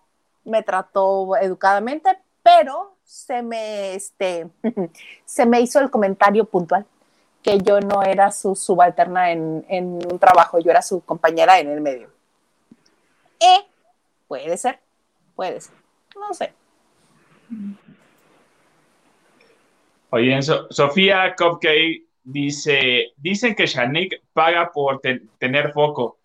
me 0.44 0.62
trató 0.62 1.36
educadamente, 1.36 2.19
pero 2.43 2.94
se 3.05 3.43
me, 3.43 3.94
este, 3.94 4.48
se 5.27 5.44
me 5.44 5.60
hizo 5.60 5.81
el 5.81 5.90
comentario 5.90 6.47
puntual 6.47 6.86
que 7.43 7.59
yo 7.59 7.78
no 7.81 8.02
era 8.02 8.32
su 8.32 8.55
subalterna 8.55 9.32
en, 9.32 9.66
en 9.69 9.86
un 10.10 10.19
trabajo, 10.19 10.59
yo 10.59 10.70
era 10.70 10.81
su 10.81 11.02
compañera 11.02 11.59
en 11.59 11.69
el 11.69 11.82
medio. 11.82 12.09
Y 13.39 13.66
Puede 14.28 14.56
ser, 14.56 14.78
puede 15.34 15.60
ser, 15.60 15.74
no 16.14 16.32
sé. 16.34 16.52
Oye, 20.10 20.40
Sofía 20.42 21.34
Cupcake 21.36 22.05
dice, 22.22 23.12
dicen 23.16 23.55
que 23.55 23.66
Shanik 23.66 24.22
paga 24.32 24.70
por 24.70 25.00
tener 25.38 25.72
foco. 25.72 26.18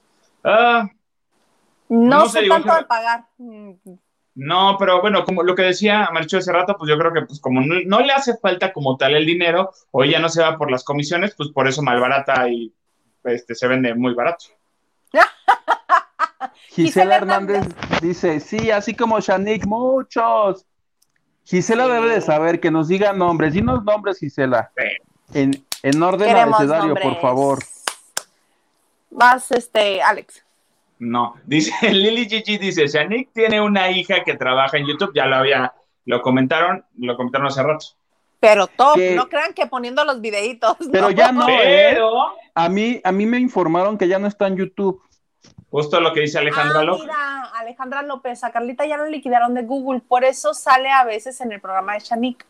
Ah, 0.43 0.87
no, 1.89 2.27
sé 2.27 2.47
tanto 2.47 2.75
de 2.75 2.83
pagar. 2.83 3.25
No, 4.35 4.77
pero 4.79 4.99
bueno, 5.01 5.23
como 5.25 5.43
lo 5.43 5.53
que 5.53 5.61
decía 5.61 6.09
Marcho 6.11 6.37
hace 6.37 6.51
rato, 6.51 6.75
pues 6.77 6.89
yo 6.89 6.97
creo 6.97 7.13
que 7.13 7.21
pues 7.21 7.39
como 7.39 7.61
no, 7.61 7.99
le 7.99 8.13
hace 8.13 8.35
falta 8.37 8.73
como 8.73 8.97
tal 8.97 9.15
el 9.15 9.25
dinero, 9.25 9.71
o 9.91 10.03
ella 10.03 10.19
no 10.19 10.27
se 10.27 10.41
va 10.41 10.57
por 10.57 10.71
las 10.71 10.83
comisiones, 10.83 11.35
pues 11.35 11.49
por 11.49 11.67
eso 11.67 11.81
malbarata 11.81 12.49
y 12.49 12.73
este, 13.23 13.53
se 13.53 13.67
vende 13.67 13.93
muy 13.93 14.13
barato. 14.13 14.45
Gisela 16.69 17.17
Hernández, 17.17 17.65
dice, 18.01 18.39
sí, 18.39 18.71
así 18.71 18.95
como 18.95 19.19
Shanik, 19.19 19.65
muchos. 19.65 20.65
Gisela 21.45 21.87
debe 21.87 22.09
de 22.09 22.21
saber 22.21 22.59
que 22.59 22.71
nos 22.71 22.87
diga 22.87 23.13
nombres. 23.13 23.53
Dinos 23.53 23.83
nombres, 23.83 24.19
Gisela. 24.19 24.71
En, 25.33 25.63
en 25.83 26.01
orden 26.01 26.35
abecedario, 26.35 26.95
por 26.95 27.19
favor. 27.21 27.59
Vas, 29.11 29.51
este, 29.51 30.01
Alex. 30.01 30.43
No, 30.99 31.35
dice 31.45 31.73
Lili 31.91 32.27
Gigi, 32.27 32.57
dice, 32.57 32.87
Shanik 32.87 33.31
tiene 33.33 33.61
una 33.61 33.91
hija 33.91 34.23
que 34.23 34.35
trabaja 34.35 34.77
en 34.77 34.87
YouTube, 34.87 35.11
ya 35.13 35.25
lo 35.25 35.35
había, 35.35 35.73
lo 36.05 36.21
comentaron, 36.21 36.85
lo 36.97 37.15
comentaron 37.15 37.47
hace 37.47 37.61
rato. 37.61 37.85
Pero 38.39 38.67
top, 38.67 38.97
no 39.15 39.29
crean 39.29 39.53
que 39.53 39.67
poniendo 39.67 40.03
los 40.03 40.19
videitos. 40.19 40.75
Pero 40.91 41.11
ya 41.11 41.31
no, 41.31 41.47
¿eh? 41.49 41.97
A 42.53 42.67
mí, 42.67 42.99
a 43.01 43.11
mí 43.13 43.25
me 43.25 43.39
informaron 43.39 43.97
que 43.97 44.07
ya 44.07 44.19
no 44.19 44.27
está 44.27 44.47
en 44.47 44.57
YouTube. 44.57 45.01
Justo 45.73 45.99
lo 45.99 46.13
que 46.13 46.19
dice 46.19 46.37
Alejandra 46.37 46.81
ah, 46.81 46.83
López. 46.83 47.01
Mira, 47.01 47.45
Alejandra 47.55 48.03
López, 48.03 48.43
a 48.43 48.51
Carlita 48.51 48.85
ya 48.85 48.95
lo 48.95 49.07
liquidaron 49.07 49.55
de 49.55 49.63
Google, 49.63 50.01
por 50.07 50.23
eso 50.23 50.53
sale 50.53 50.91
a 50.91 51.03
veces 51.03 51.41
en 51.41 51.51
el 51.51 51.59
programa 51.59 51.93
de 51.93 51.99
Shanik. 52.01 52.45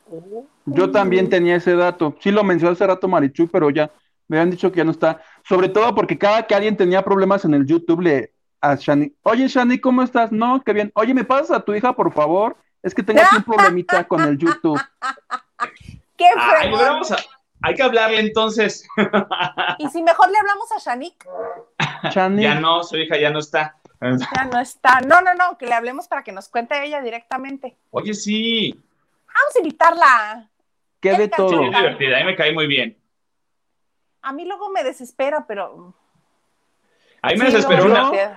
Yo 0.65 0.91
también 0.91 1.29
tenía 1.29 1.55
ese 1.55 1.73
dato. 1.73 2.17
Sí 2.19 2.31
lo 2.31 2.43
mencionó 2.43 2.73
hace 2.73 2.85
rato 2.85 3.07
Marichu, 3.07 3.47
pero 3.47 3.69
ya 3.69 3.89
me 4.27 4.35
habían 4.35 4.51
dicho 4.51 4.69
que 4.69 4.79
ya 4.79 4.83
no 4.83 4.91
está. 4.91 5.21
Sobre 5.47 5.69
todo 5.69 5.95
porque 5.95 6.17
cada 6.17 6.45
que 6.45 6.53
alguien 6.53 6.75
tenía 6.75 7.01
problemas 7.01 7.45
en 7.45 7.53
el 7.53 7.65
YouTube, 7.65 8.01
le 8.01 8.33
a 8.59 8.75
Shani, 8.75 9.13
oye 9.23 9.47
Shani, 9.47 9.79
¿cómo 9.79 10.03
estás? 10.03 10.33
No, 10.33 10.61
qué 10.61 10.73
bien. 10.73 10.91
Oye, 10.93 11.13
¿me 11.13 11.23
pasas 11.23 11.51
a 11.51 11.61
tu 11.61 11.73
hija, 11.73 11.95
por 11.95 12.11
favor? 12.11 12.57
Es 12.81 12.93
que 12.93 13.03
tengo 13.03 13.21
aquí 13.21 13.37
un 13.37 13.43
problemita 13.43 14.03
con 14.03 14.19
el 14.19 14.37
YouTube. 14.37 14.81
¡Qué 16.17 16.27
fregón! 16.59 17.03
Hay 17.65 17.75
que 17.75 17.83
hablarle 17.83 18.19
entonces. 18.19 18.85
¿Y 19.79 19.87
si 19.87 20.03
mejor 20.03 20.29
le 20.29 20.37
hablamos 20.37 20.69
a 20.73 20.79
Shanik? 20.79 21.25
Ya 22.13 22.27
no, 22.59 22.83
su 22.83 22.97
hija 22.97 23.17
ya 23.17 23.29
no 23.29 23.39
está. 23.39 23.77
Ya 24.01 24.43
no 24.51 24.59
está. 24.59 24.99
No, 24.99 25.21
no, 25.21 25.33
no, 25.33 25.57
que 25.57 25.65
le 25.65 25.73
hablemos 25.73 26.09
para 26.09 26.23
que 26.23 26.33
nos 26.33 26.49
cuente 26.49 26.83
ella 26.83 27.01
directamente. 27.01 27.77
Oye, 27.91 28.13
sí. 28.13 28.77
Vamos 29.27 29.55
a 29.55 29.59
invitarla. 29.59 30.49
¿Qué 30.99 31.13
de 31.13 31.29
todo? 31.29 31.63
Es 31.63 31.71
divertida, 31.71 32.17
a 32.17 32.19
mí 32.19 32.25
me 32.25 32.35
cae 32.35 32.53
muy 32.53 32.67
bien. 32.67 32.97
A 34.21 34.33
mí 34.33 34.43
luego 34.45 34.69
me 34.69 34.83
desespera, 34.83 35.45
pero. 35.47 35.95
A 37.21 37.29
mí 37.29 37.37
me 37.37 37.45
desesperó 37.45 37.93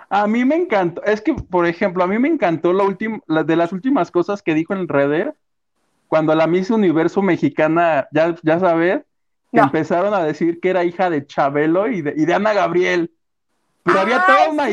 A 0.09 0.27
mí 0.29 0.45
me 0.45 0.55
encantó. 0.55 1.03
Es 1.03 1.21
que, 1.21 1.35
por 1.35 1.67
ejemplo, 1.67 2.05
a 2.05 2.07
mí 2.07 2.17
me 2.21 2.29
encantó 2.29 2.73
la 2.73 2.85
última, 2.85 3.19
de 3.27 3.57
las 3.57 3.73
últimas 3.73 4.13
cosas 4.13 4.41
que 4.41 4.55
dijo 4.55 4.73
en 4.73 4.87
Redder, 4.87 5.35
cuando 6.07 6.33
la 6.37 6.47
Miss 6.47 6.71
Universo 6.71 7.23
mexicana, 7.23 8.07
ya, 8.13 8.37
ya 8.45 8.61
sabes, 8.61 9.03
empezaron 9.61 10.15
a 10.15 10.25
decir 10.25 10.61
que 10.61 10.71
era 10.71 10.85
hija 10.85 11.11
de 11.11 11.27
Chabelo 11.27 11.89
y 11.89 12.03
de, 12.03 12.15
y 12.17 12.25
de 12.25 12.35
Ana 12.35 12.53
Gabriel. 12.53 13.13
Pero 13.83 14.01
había 14.01 14.25
toda 14.27 14.51
una, 14.51 14.67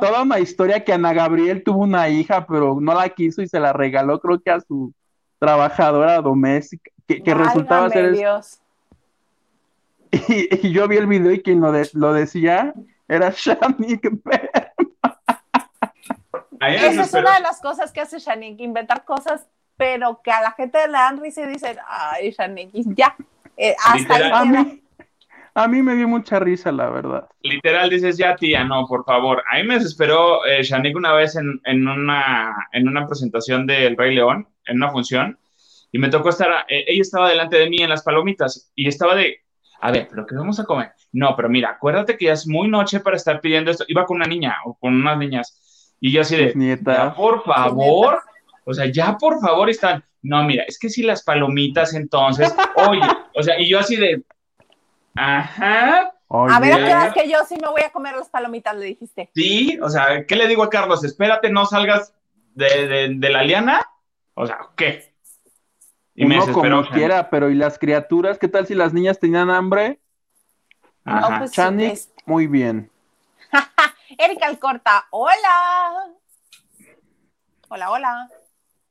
toda 0.00 0.22
una 0.22 0.40
historia 0.40 0.84
que 0.84 0.92
Ana 0.92 1.12
Gabriel 1.12 1.62
tuvo 1.62 1.82
una 1.82 2.08
hija, 2.08 2.46
pero 2.46 2.78
no 2.80 2.94
la 2.94 3.08
quiso 3.08 3.42
y 3.42 3.48
se 3.48 3.60
la 3.60 3.72
regaló, 3.72 4.20
creo 4.20 4.40
que 4.40 4.50
a 4.50 4.60
su 4.60 4.92
trabajadora 5.38 6.20
doméstica, 6.20 6.90
que, 7.06 7.34
resultaba 7.34 7.88
ser. 7.90 8.12
Dios. 8.12 8.60
Y, 10.12 10.72
yo 10.72 10.88
vi 10.88 10.96
el 10.96 11.06
video 11.06 11.30
y 11.30 11.40
quien 11.40 11.60
lo, 11.60 11.72
lo 11.92 12.12
decía 12.12 12.74
era 13.10 13.30
Shanik 13.36 14.10
Esa 16.60 17.02
es 17.02 17.12
una 17.12 17.34
de 17.34 17.40
las 17.40 17.60
cosas 17.60 17.92
que 17.92 18.00
hace 18.00 18.18
Shanik, 18.18 18.60
inventar 18.60 19.04
cosas, 19.04 19.46
pero 19.76 20.20
que 20.22 20.30
a 20.30 20.42
la 20.42 20.52
gente 20.52 20.84
le 20.86 20.92
dan 20.92 21.20
risa 21.20 21.42
y 21.42 21.46
dicen, 21.46 21.78
ay, 21.86 22.30
Shanik, 22.30 22.70
ya. 22.72 23.16
Eh, 23.62 23.76
a, 23.84 24.44
mí, 24.46 24.82
a 25.54 25.68
mí 25.68 25.82
me 25.82 25.94
dio 25.94 26.08
mucha 26.08 26.38
risa, 26.38 26.72
la 26.72 26.88
verdad. 26.88 27.28
Literal, 27.42 27.90
dices, 27.90 28.16
ya 28.16 28.34
tía, 28.34 28.64
no, 28.64 28.86
por 28.86 29.04
favor. 29.04 29.42
A 29.52 29.58
mí 29.58 29.64
me 29.64 29.74
desesperó 29.74 30.46
eh, 30.46 30.62
Shanik 30.62 30.96
una 30.96 31.12
vez 31.12 31.36
en, 31.36 31.60
en, 31.64 31.86
una, 31.86 32.56
en 32.72 32.88
una 32.88 33.06
presentación 33.06 33.66
del 33.66 33.98
Rey 33.98 34.14
León, 34.14 34.48
en 34.64 34.76
una 34.78 34.90
función, 34.90 35.38
y 35.92 35.98
me 35.98 36.08
tocó 36.08 36.30
estar, 36.30 36.64
eh, 36.68 36.86
ella 36.88 37.02
estaba 37.02 37.28
delante 37.28 37.58
de 37.58 37.68
mí 37.68 37.82
en 37.82 37.90
las 37.90 38.02
palomitas, 38.02 38.72
y 38.74 38.88
estaba 38.88 39.14
de, 39.14 39.40
a 39.82 39.90
ver, 39.90 40.08
¿pero 40.08 40.24
qué 40.24 40.36
vamos 40.36 40.58
a 40.58 40.64
comer? 40.64 40.92
No, 41.12 41.36
pero 41.36 41.50
mira, 41.50 41.68
acuérdate 41.68 42.16
que 42.16 42.26
ya 42.26 42.32
es 42.32 42.46
muy 42.46 42.66
noche 42.66 43.00
para 43.00 43.16
estar 43.16 43.42
pidiendo 43.42 43.70
esto. 43.70 43.84
Iba 43.88 44.06
con 44.06 44.16
una 44.16 44.26
niña 44.26 44.56
o 44.64 44.78
con 44.78 44.94
unas 44.94 45.18
niñas, 45.18 45.94
y 46.00 46.12
yo 46.12 46.22
así 46.22 46.34
de, 46.34 46.54
nieta. 46.54 47.14
por 47.14 47.44
favor, 47.44 48.20
o 48.64 48.72
sea, 48.72 48.86
ya 48.86 49.18
por 49.18 49.38
favor 49.38 49.68
están, 49.68 50.02
no, 50.22 50.44
mira, 50.44 50.64
es 50.64 50.78
que 50.78 50.88
si 50.88 51.02
las 51.02 51.22
palomitas 51.22 51.94
entonces, 51.94 52.54
oye, 52.76 53.00
o 53.34 53.42
sea, 53.42 53.58
y 53.58 53.68
yo 53.68 53.78
así 53.78 53.96
de, 53.96 54.22
ajá. 55.14 56.12
A 56.28 56.60
ver, 56.60 56.94
¿a 56.94 57.12
que 57.12 57.28
yo 57.28 57.38
sí 57.48 57.56
me 57.60 57.68
voy 57.68 57.82
a 57.82 57.90
comer 57.90 58.14
las 58.14 58.28
palomitas? 58.28 58.76
Le 58.76 58.86
dijiste. 58.86 59.30
Sí, 59.34 59.78
o 59.82 59.88
sea, 59.88 60.24
¿qué 60.26 60.36
le 60.36 60.46
digo 60.46 60.62
a 60.62 60.70
Carlos? 60.70 61.02
Espérate, 61.02 61.50
no 61.50 61.66
salgas 61.66 62.14
de, 62.54 63.16
la 63.20 63.42
liana. 63.42 63.80
O 64.34 64.46
sea, 64.46 64.58
¿qué? 64.76 65.12
Y 66.14 66.26
Uno 66.26 66.46
me 66.46 66.52
como 66.52 66.88
quiera, 66.90 67.30
pero 67.30 67.50
¿y 67.50 67.54
las 67.54 67.78
criaturas? 67.78 68.38
¿Qué 68.38 68.46
tal 68.46 68.66
si 68.66 68.74
las 68.74 68.92
niñas 68.92 69.18
tenían 69.18 69.50
hambre? 69.50 69.98
Ajá. 71.04 71.38
Pues, 71.38 71.52
Chani, 71.52 71.94
muy 72.26 72.46
bien. 72.46 72.90
Erika 74.18 74.46
Alcorta, 74.46 75.06
hola. 75.10 76.14
Hola, 77.68 77.90
hola. 77.90 78.30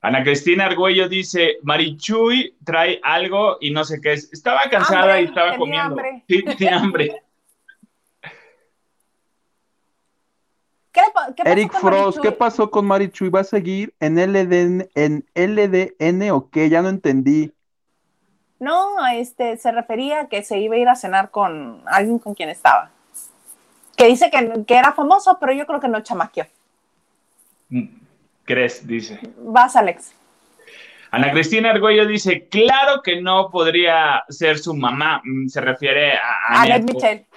Ana 0.02 0.24
Cristina 0.24 0.66
Argüello 0.66 1.10
dice, 1.10 1.58
Marichuy 1.62 2.56
trae 2.64 3.02
algo 3.04 3.58
y 3.60 3.72
no 3.72 3.84
sé 3.84 4.00
qué 4.00 4.14
es. 4.14 4.32
Estaba 4.32 4.62
cansada 4.72 5.20
y 5.20 5.26
estaba 5.26 5.58
comiendo. 5.58 5.88
Hambre. 5.88 6.24
Sí, 6.28 6.42
tiene 6.58 6.76
hambre. 6.76 7.22
¿Qué, 10.92 11.02
Eric 11.46 11.72
Frost, 11.74 12.20
¿qué 12.20 12.32
pasó 12.32 12.72
con 12.72 12.86
Marichuy? 12.86 13.30
¿Va 13.30 13.42
a 13.42 13.44
seguir 13.44 13.94
en 14.00 14.16
LDN, 14.16 14.90
en 14.96 15.26
LDN 15.36 16.32
o 16.32 16.50
qué? 16.50 16.70
Ya 16.70 16.82
no 16.82 16.90
entendí. 16.90 17.54
No, 18.60 19.06
este, 19.08 19.56
se 19.58 19.72
refería 19.72 20.22
a 20.22 20.28
que 20.28 20.44
se 20.44 20.60
iba 20.60 20.76
a 20.76 20.80
ir 20.80 20.90
a 20.90 20.96
cenar 20.96 21.30
con 21.30 21.84
alguien 21.86 22.20
con 22.20 22.34
quien 22.34 22.50
estaba. 22.50 22.92
Que 23.96 24.08
dice 24.08 24.32
que, 24.32 24.66
que 24.66 24.78
era 24.78 24.92
famoso, 24.94 25.38
pero 25.40 25.54
yo 25.54 25.66
creo 25.68 25.80
que 25.80 25.88
no 25.88 26.02
chamaqueó. 26.02 26.48
Mm 27.70 27.99
crees? 28.50 28.86
Dice. 28.86 29.20
Vas, 29.38 29.76
Alex. 29.76 30.14
Ana 31.12 31.32
Cristina 31.32 31.72
Argüello 31.72 32.06
dice, 32.06 32.48
claro 32.48 33.02
que 33.02 33.22
no 33.22 33.50
podría 33.50 34.24
ser 34.30 34.58
su 34.58 34.76
mamá. 34.76 35.22
Mm, 35.24 35.48
se 35.48 35.62
refiere 35.62 36.14
a 36.14 36.62
Alex 36.62 36.86
Michelle. 36.86 37.28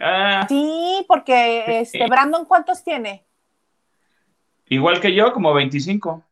Ah. 0.00 0.44
sí, 0.48 1.04
porque 1.06 1.80
este, 1.80 2.06
Brandon, 2.08 2.44
¿cuántos 2.46 2.82
tiene? 2.82 3.24
Igual 4.68 5.00
que 5.00 5.14
yo, 5.14 5.32
como 5.32 5.54
25. 5.54 6.22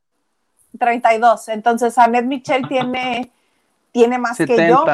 32. 0.79 1.49
Entonces, 1.49 1.97
Annette 1.99 2.27
Michelle 2.27 2.67
tiene, 2.67 3.31
tiene 3.93 4.19
más 4.19 4.37
que 4.37 4.69
yo. 4.69 4.85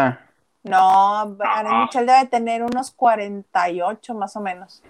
No, 0.65 1.37
Annette 1.41 1.87
Michelle 1.87 2.13
debe 2.13 2.27
tener 2.27 2.63
unos 2.63 2.91
48 2.91 4.15
más 4.15 4.37
o 4.37 4.41
menos. 4.41 4.83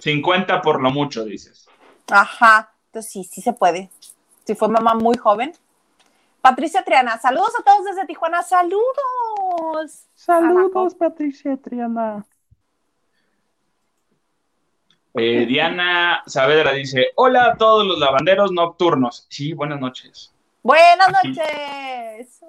50 0.00 0.60
por 0.60 0.82
lo 0.82 0.90
mucho, 0.90 1.24
dices. 1.24 1.68
Ajá 2.10 2.73
sí, 3.02 3.24
sí 3.24 3.40
se 3.40 3.52
puede. 3.52 3.90
Si 4.44 4.54
fue 4.54 4.68
mamá 4.68 4.94
muy 4.94 5.16
joven. 5.16 5.52
Patricia 6.40 6.84
Triana, 6.84 7.18
saludos 7.18 7.52
a 7.58 7.62
todos 7.62 7.86
desde 7.86 8.06
Tijuana, 8.06 8.42
saludos. 8.42 10.04
Saludos, 10.14 10.94
Patricia 10.94 11.56
Triana. 11.56 12.26
Eh, 15.14 15.46
Diana 15.46 16.22
Saavedra 16.26 16.72
dice: 16.72 17.08
Hola 17.14 17.46
a 17.46 17.56
todos 17.56 17.86
los 17.86 17.98
lavanderos 17.98 18.52
nocturnos. 18.52 19.26
Sí, 19.30 19.54
buenas 19.54 19.80
noches. 19.80 20.34
Buenas 20.62 21.08
noches. 21.24 22.40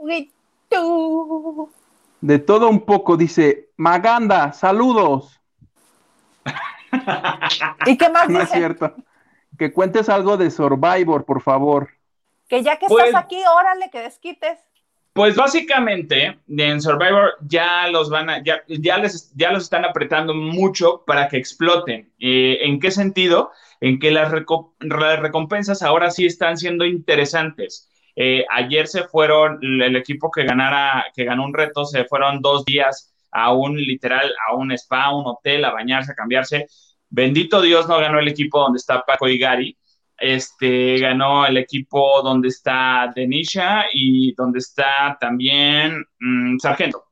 De 2.19 2.39
todo 2.39 2.67
un 2.67 2.81
poco, 2.81 3.15
dice 3.15 3.69
Maganda, 3.77 4.51
saludos. 4.51 5.39
¿Y 7.85 7.97
qué 7.97 8.09
más 8.09 8.27
no 8.29 8.41
es 8.41 8.49
cierto 8.49 8.93
que 9.57 9.71
cuentes 9.71 10.09
algo 10.09 10.37
de 10.37 10.51
Survivor, 10.51 11.25
por 11.25 11.41
favor. 11.41 11.89
Que 12.47 12.63
ya 12.63 12.77
que 12.77 12.85
estás 12.85 13.03
pues- 13.11 13.15
aquí, 13.15 13.41
órale, 13.45 13.89
que 13.89 13.99
desquites. 13.99 14.59
Pues 15.15 15.37
básicamente 15.37 16.39
en 16.49 16.81
Survivor 16.81 17.35
ya 17.47 17.87
los 17.87 18.09
van 18.09 18.29
a, 18.29 18.43
ya, 18.43 18.63
ya, 18.67 18.97
les, 18.97 19.33
ya 19.33 19.49
los 19.49 19.63
están 19.63 19.85
apretando 19.85 20.33
mucho 20.33 21.05
para 21.07 21.29
que 21.29 21.37
exploten. 21.37 22.11
Eh, 22.19 22.57
¿En 22.63 22.81
qué 22.81 22.91
sentido? 22.91 23.51
En 23.79 23.97
que 23.97 24.11
las, 24.11 24.29
recompensas 24.29 25.83
ahora 25.83 26.11
sí 26.11 26.25
están 26.25 26.57
siendo 26.57 26.83
interesantes. 26.83 27.89
Eh, 28.17 28.45
ayer 28.51 28.87
se 28.87 29.05
fueron, 29.05 29.59
el 29.61 29.95
equipo 29.95 30.29
que 30.31 30.43
ganara, 30.43 31.05
que 31.15 31.23
ganó 31.23 31.45
un 31.45 31.53
reto, 31.53 31.85
se 31.85 32.03
fueron 32.03 32.41
dos 32.41 32.65
días 32.65 33.15
a 33.31 33.53
un 33.53 33.77
literal, 33.77 34.33
a 34.49 34.55
un 34.55 34.73
spa, 34.73 35.15
un 35.15 35.27
hotel, 35.27 35.63
a 35.63 35.71
bañarse, 35.71 36.11
a 36.11 36.15
cambiarse. 36.15 36.67
Bendito 37.15 37.61
Dios 37.61 37.87
no 37.87 37.97
ganó 37.97 38.19
el 38.19 38.27
equipo 38.27 38.59
donde 38.59 38.75
está 38.75 39.01
Paco 39.05 39.29
y 39.29 39.37
Gary. 39.37 39.77
Este 40.17 40.97
ganó 40.97 41.45
el 41.45 41.55
equipo 41.55 42.21
donde 42.21 42.49
está 42.49 43.09
Denisha 43.15 43.85
y 43.93 44.33
donde 44.33 44.59
está 44.59 45.17
también 45.17 46.03
mm, 46.19 46.57
Sargento. 46.59 47.05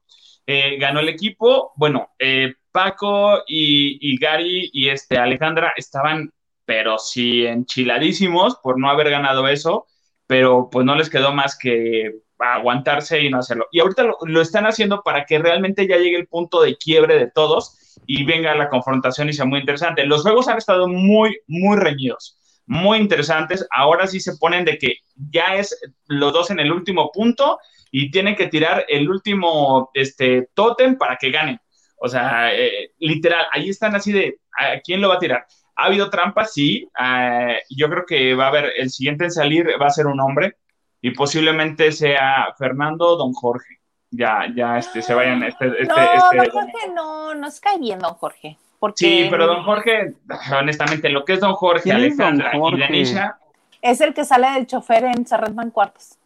Eh, 0.45 0.77
ganó 0.77 0.99
el 0.99 1.07
equipo, 1.07 1.71
bueno, 1.77 2.09
eh, 2.19 2.53
Paco 2.69 3.43
y, 3.47 4.17
Gary 4.19 4.69
y 4.73 4.89
este 4.89 5.17
Alejandra 5.17 5.71
estaban, 5.77 6.33
pero 6.65 6.97
sí 6.97 7.45
enchiladísimos 7.45 8.57
por 8.57 8.77
no 8.77 8.89
haber 8.89 9.09
ganado 9.09 9.47
eso, 9.47 9.87
pero 10.27 10.67
pues 10.69 10.85
no 10.85 10.95
les 10.95 11.09
quedó 11.09 11.33
más 11.33 11.57
que 11.57 12.11
aguantarse 12.43 13.21
y 13.21 13.29
no 13.29 13.39
hacerlo. 13.39 13.67
Y 13.71 13.79
ahorita 13.79 14.05
lo 14.25 14.41
están 14.41 14.65
haciendo 14.65 15.01
para 15.03 15.25
que 15.25 15.39
realmente 15.39 15.87
ya 15.87 15.97
llegue 15.97 16.17
el 16.17 16.27
punto 16.27 16.61
de 16.61 16.75
quiebre 16.77 17.17
de 17.17 17.31
todos 17.31 17.97
y 18.05 18.25
venga 18.25 18.55
la 18.55 18.69
confrontación 18.69 19.29
y 19.29 19.33
sea 19.33 19.45
muy 19.45 19.59
interesante. 19.59 20.05
Los 20.05 20.23
juegos 20.23 20.47
han 20.47 20.57
estado 20.57 20.87
muy, 20.87 21.39
muy 21.47 21.77
reñidos, 21.77 22.39
muy 22.65 22.97
interesantes. 22.97 23.65
Ahora 23.71 24.07
sí 24.07 24.19
se 24.19 24.37
ponen 24.37 24.65
de 24.65 24.77
que 24.77 24.97
ya 25.31 25.55
es 25.55 25.79
los 26.07 26.33
dos 26.33 26.49
en 26.51 26.59
el 26.59 26.71
último 26.71 27.11
punto 27.11 27.59
y 27.91 28.11
tienen 28.11 28.35
que 28.35 28.47
tirar 28.47 28.85
el 28.87 29.09
último 29.09 29.91
este, 29.93 30.49
tótem 30.53 30.97
para 30.97 31.17
que 31.17 31.31
ganen. 31.31 31.59
O 31.97 32.09
sea, 32.09 32.53
eh, 32.53 32.91
literal, 32.99 33.45
ahí 33.51 33.69
están 33.69 33.95
así 33.95 34.11
de, 34.11 34.39
¿a 34.59 34.79
quién 34.81 34.99
lo 34.99 35.09
va 35.09 35.15
a 35.15 35.19
tirar? 35.19 35.45
¿Ha 35.75 35.85
habido 35.85 36.09
trampas? 36.09 36.53
Sí. 36.53 36.87
Eh, 36.99 37.59
yo 37.69 37.89
creo 37.89 38.05
que 38.05 38.35
va 38.35 38.45
a 38.45 38.49
haber, 38.49 38.73
el 38.77 38.89
siguiente 38.89 39.25
en 39.25 39.31
salir 39.31 39.67
va 39.81 39.87
a 39.87 39.91
ser 39.91 40.07
un 40.07 40.19
hombre 40.19 40.57
y 41.03 41.11
posiblemente 41.11 41.91
sea 41.91 42.55
Fernando 42.57 43.17
Don 43.17 43.33
Jorge 43.33 43.81
ya, 44.09 44.47
ya 44.55 44.77
este, 44.77 45.01
se 45.01 45.13
vayan. 45.13 45.43
Este, 45.43 45.67
este, 45.67 45.85
no, 45.85 45.97
este, 45.97 46.37
don 46.37 46.49
Jorge 46.51 46.93
no, 46.95 47.35
nos 47.35 47.59
cae 47.59 47.77
bien, 47.77 47.99
don 47.99 48.13
Jorge. 48.13 48.57
Sí, 48.95 49.27
pero 49.29 49.47
don 49.47 49.63
Jorge, 49.63 50.13
honestamente, 50.57 51.09
lo 51.09 51.25
que 51.25 51.33
es 51.33 51.39
don 51.39 51.53
Jorge, 51.53 51.91
Alejandra 51.91 52.51
y 52.55 52.79
Danisha. 52.79 53.37
Es 53.81 53.99
el 54.01 54.13
que 54.13 54.23
sale 54.23 54.49
del 54.51 54.65
chofer 54.65 55.03
en 55.05 55.25
Cerretman 55.25 55.71
Cuartos. 55.71 56.17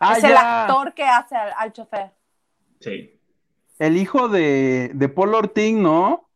Ah, 0.00 0.14
es 0.16 0.24
el 0.24 0.36
actor 0.36 0.92
que 0.94 1.04
hace 1.04 1.36
al, 1.36 1.72
chofer. 1.72 2.10
Sí. 2.80 3.16
El 3.78 3.96
hijo 3.96 4.28
de, 4.28 4.90
de 4.94 5.08
Paul 5.08 5.34
Ortín, 5.34 5.82
¿no? 5.82 6.28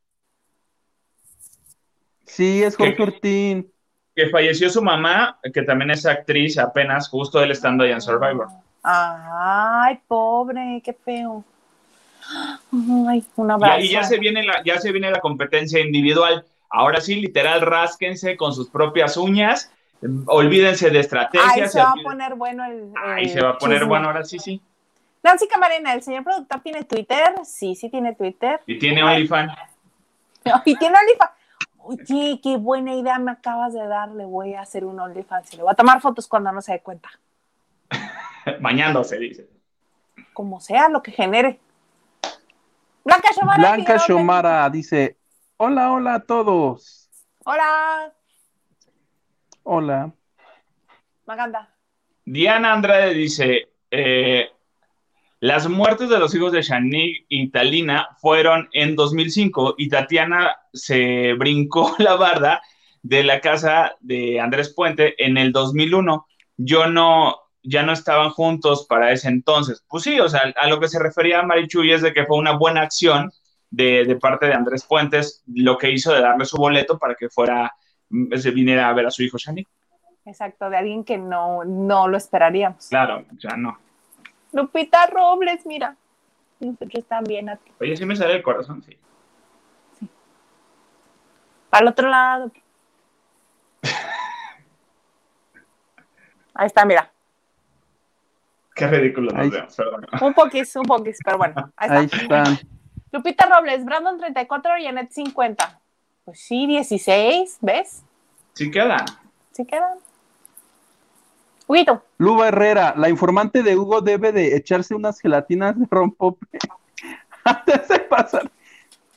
Sí, 2.24 2.62
es 2.62 2.76
Jorge 2.76 3.02
Ortín. 3.02 3.73
Que 4.14 4.28
falleció 4.30 4.70
su 4.70 4.82
mamá, 4.82 5.38
que 5.52 5.62
también 5.62 5.90
es 5.90 6.06
actriz 6.06 6.58
apenas, 6.58 7.08
justo 7.08 7.42
él 7.42 7.50
estando 7.50 7.84
ahí 7.84 7.90
en 7.90 8.00
Survivor. 8.00 8.48
Ay, 8.82 9.98
pobre, 10.06 10.80
qué 10.84 10.92
feo. 10.92 11.44
Ay, 13.08 13.24
un 13.36 13.50
abrazo. 13.50 13.80
Y, 13.80 13.90
ya 13.90 14.04
se 14.04 14.18
viene 14.18 14.44
la, 14.44 14.62
ya 14.62 14.78
se 14.78 14.92
viene 14.92 15.10
la 15.10 15.20
competencia 15.20 15.80
individual. 15.80 16.44
Ahora 16.70 17.00
sí, 17.00 17.16
literal, 17.16 17.60
rásquense 17.60 18.36
con 18.36 18.52
sus 18.52 18.68
propias 18.68 19.16
uñas. 19.16 19.72
Olvídense 20.26 20.90
de 20.90 21.00
estrategias. 21.00 21.52
Ahí 21.56 21.68
se 21.68 21.78
va 21.78 21.92
a 21.92 22.02
poner 22.02 22.34
bueno 22.34 22.64
el. 22.64 22.92
Ahí 23.02 23.28
se 23.28 23.40
va 23.40 23.50
a 23.50 23.58
poner 23.58 23.86
bueno, 23.86 24.08
ahora 24.08 24.24
sí, 24.24 24.38
sí. 24.38 24.60
Nancy 25.22 25.48
Camarena, 25.48 25.94
¿el 25.94 26.02
señor 26.02 26.22
productor 26.22 26.60
tiene 26.60 26.84
Twitter? 26.84 27.32
Sí, 27.44 27.74
sí 27.74 27.88
tiene 27.88 28.14
Twitter. 28.14 28.60
Y 28.66 28.78
tiene 28.78 29.02
OnlyFans. 29.02 29.54
y 30.66 30.76
tiene 30.76 30.96
OnlyFans. 30.98 31.32
Oye, 31.86 32.40
qué 32.42 32.56
buena 32.56 32.94
idea 32.94 33.18
me 33.18 33.30
acabas 33.30 33.74
de 33.74 33.86
dar. 33.86 34.10
Le 34.10 34.24
voy 34.24 34.54
a 34.54 34.62
hacer 34.62 34.86
un 34.86 34.98
OnlyFans. 34.98 35.54
Le 35.54 35.62
voy 35.62 35.70
a 35.70 35.74
tomar 35.74 36.00
fotos 36.00 36.26
cuando 36.26 36.50
no 36.50 36.62
se 36.62 36.72
dé 36.72 36.80
cuenta. 36.80 37.10
Bañándose, 38.60 39.18
dice. 39.18 39.50
Como 40.32 40.60
sea, 40.60 40.88
lo 40.88 41.02
que 41.02 41.12
genere. 41.12 41.60
Blanca 43.04 43.28
Xomara. 43.34 43.58
Blanca 43.58 43.98
Xomara 43.98 44.70
dice: 44.70 45.18
Hola, 45.58 45.92
hola 45.92 46.14
a 46.14 46.20
todos. 46.20 47.10
Hola. 47.44 48.12
Hola. 49.62 50.12
Maganda. 51.26 51.68
Diana 52.24 52.72
Andrade 52.72 53.12
dice: 53.12 53.68
eh, 53.90 54.53
Las 55.44 55.68
muertes 55.68 56.08
de 56.08 56.18
los 56.18 56.34
hijos 56.34 56.52
de 56.52 56.62
Shanique 56.62 57.26
y 57.28 57.50
Talina 57.50 58.08
fueron 58.16 58.70
en 58.72 58.96
2005 58.96 59.74
y 59.76 59.90
Tatiana 59.90 60.56
se 60.72 61.34
brincó 61.34 61.94
la 61.98 62.16
barda 62.16 62.62
de 63.02 63.22
la 63.24 63.42
casa 63.42 63.94
de 64.00 64.40
Andrés 64.40 64.72
Puente 64.72 65.22
en 65.22 65.36
el 65.36 65.52
2001. 65.52 66.26
Yo 66.56 66.86
no, 66.86 67.36
ya 67.62 67.82
no 67.82 67.92
estaban 67.92 68.30
juntos 68.30 68.86
para 68.88 69.12
ese 69.12 69.28
entonces. 69.28 69.84
Pues 69.86 70.04
sí, 70.04 70.18
o 70.18 70.30
sea, 70.30 70.50
a 70.58 70.66
lo 70.66 70.80
que 70.80 70.88
se 70.88 70.98
refería 70.98 71.42
Marichuy 71.42 71.92
es 71.92 72.00
de 72.00 72.14
que 72.14 72.24
fue 72.24 72.38
una 72.38 72.52
buena 72.52 72.80
acción 72.80 73.30
de, 73.68 74.16
parte 74.18 74.46
de 74.46 74.54
Andrés 74.54 74.86
Puentes 74.86 75.44
lo 75.46 75.76
que 75.76 75.90
hizo 75.90 76.14
de 76.14 76.22
darle 76.22 76.46
su 76.46 76.56
boleto 76.56 76.98
para 76.98 77.16
que 77.16 77.28
fuera, 77.28 77.70
mm, 78.08 78.34
se 78.36 78.50
viniera 78.50 78.88
a 78.88 78.94
ver 78.94 79.04
a 79.04 79.10
su 79.10 79.22
hijo 79.22 79.36
Shani. 79.36 79.66
Exacto, 80.24 80.70
de 80.70 80.78
alguien 80.78 81.04
que 81.04 81.18
no, 81.18 81.64
no 81.66 82.08
lo 82.08 82.16
esperaríamos. 82.16 82.88
Claro, 82.88 83.26
ya 83.38 83.58
no. 83.58 83.84
Lupita 84.54 85.06
Robles, 85.06 85.66
mira. 85.66 85.96
Nosotros 86.60 87.04
también 87.06 87.50
a 87.50 87.56
ti. 87.56 87.72
Oye, 87.80 87.96
sí 87.96 88.06
me 88.06 88.14
sale 88.14 88.36
el 88.36 88.42
corazón, 88.42 88.80
sí. 88.82 88.96
Sí. 89.98 90.08
Al 91.72 91.88
otro 91.88 92.08
lado. 92.08 92.52
Ahí 96.54 96.66
está, 96.66 96.86
mira. 96.86 97.10
Qué 98.76 98.86
ridículo 98.86 99.32
nos 99.32 99.50
vemos, 99.50 99.76
perdón. 99.76 100.06
Un 100.20 100.34
poquis, 100.34 100.76
un 100.76 100.84
poquis, 100.84 101.18
pero 101.24 101.36
bueno. 101.36 101.72
Ahí, 101.76 102.06
está. 102.06 102.44
Lupita 103.12 103.46
Robles, 103.46 103.84
Brandon 103.84 104.18
34, 104.18 104.74
Janet 104.80 105.10
50. 105.10 105.80
Pues 106.24 106.40
sí, 106.40 106.66
16, 106.66 107.58
¿ves? 107.60 108.04
Sí 108.54 108.70
quedan. 108.70 109.04
Sí 109.50 109.66
quedan. 109.66 109.98
Huguito. 111.66 112.02
Luba 112.18 112.48
Herrera, 112.48 112.94
la 112.96 113.08
informante 113.08 113.62
de 113.62 113.76
Hugo 113.76 114.00
debe 114.00 114.32
de 114.32 114.56
echarse 114.56 114.94
unas 114.94 115.20
gelatinas 115.20 115.78
de 115.78 115.86
rompope 115.90 116.46
antes 117.44 117.88
de 117.88 117.98
pasar. 118.00 118.50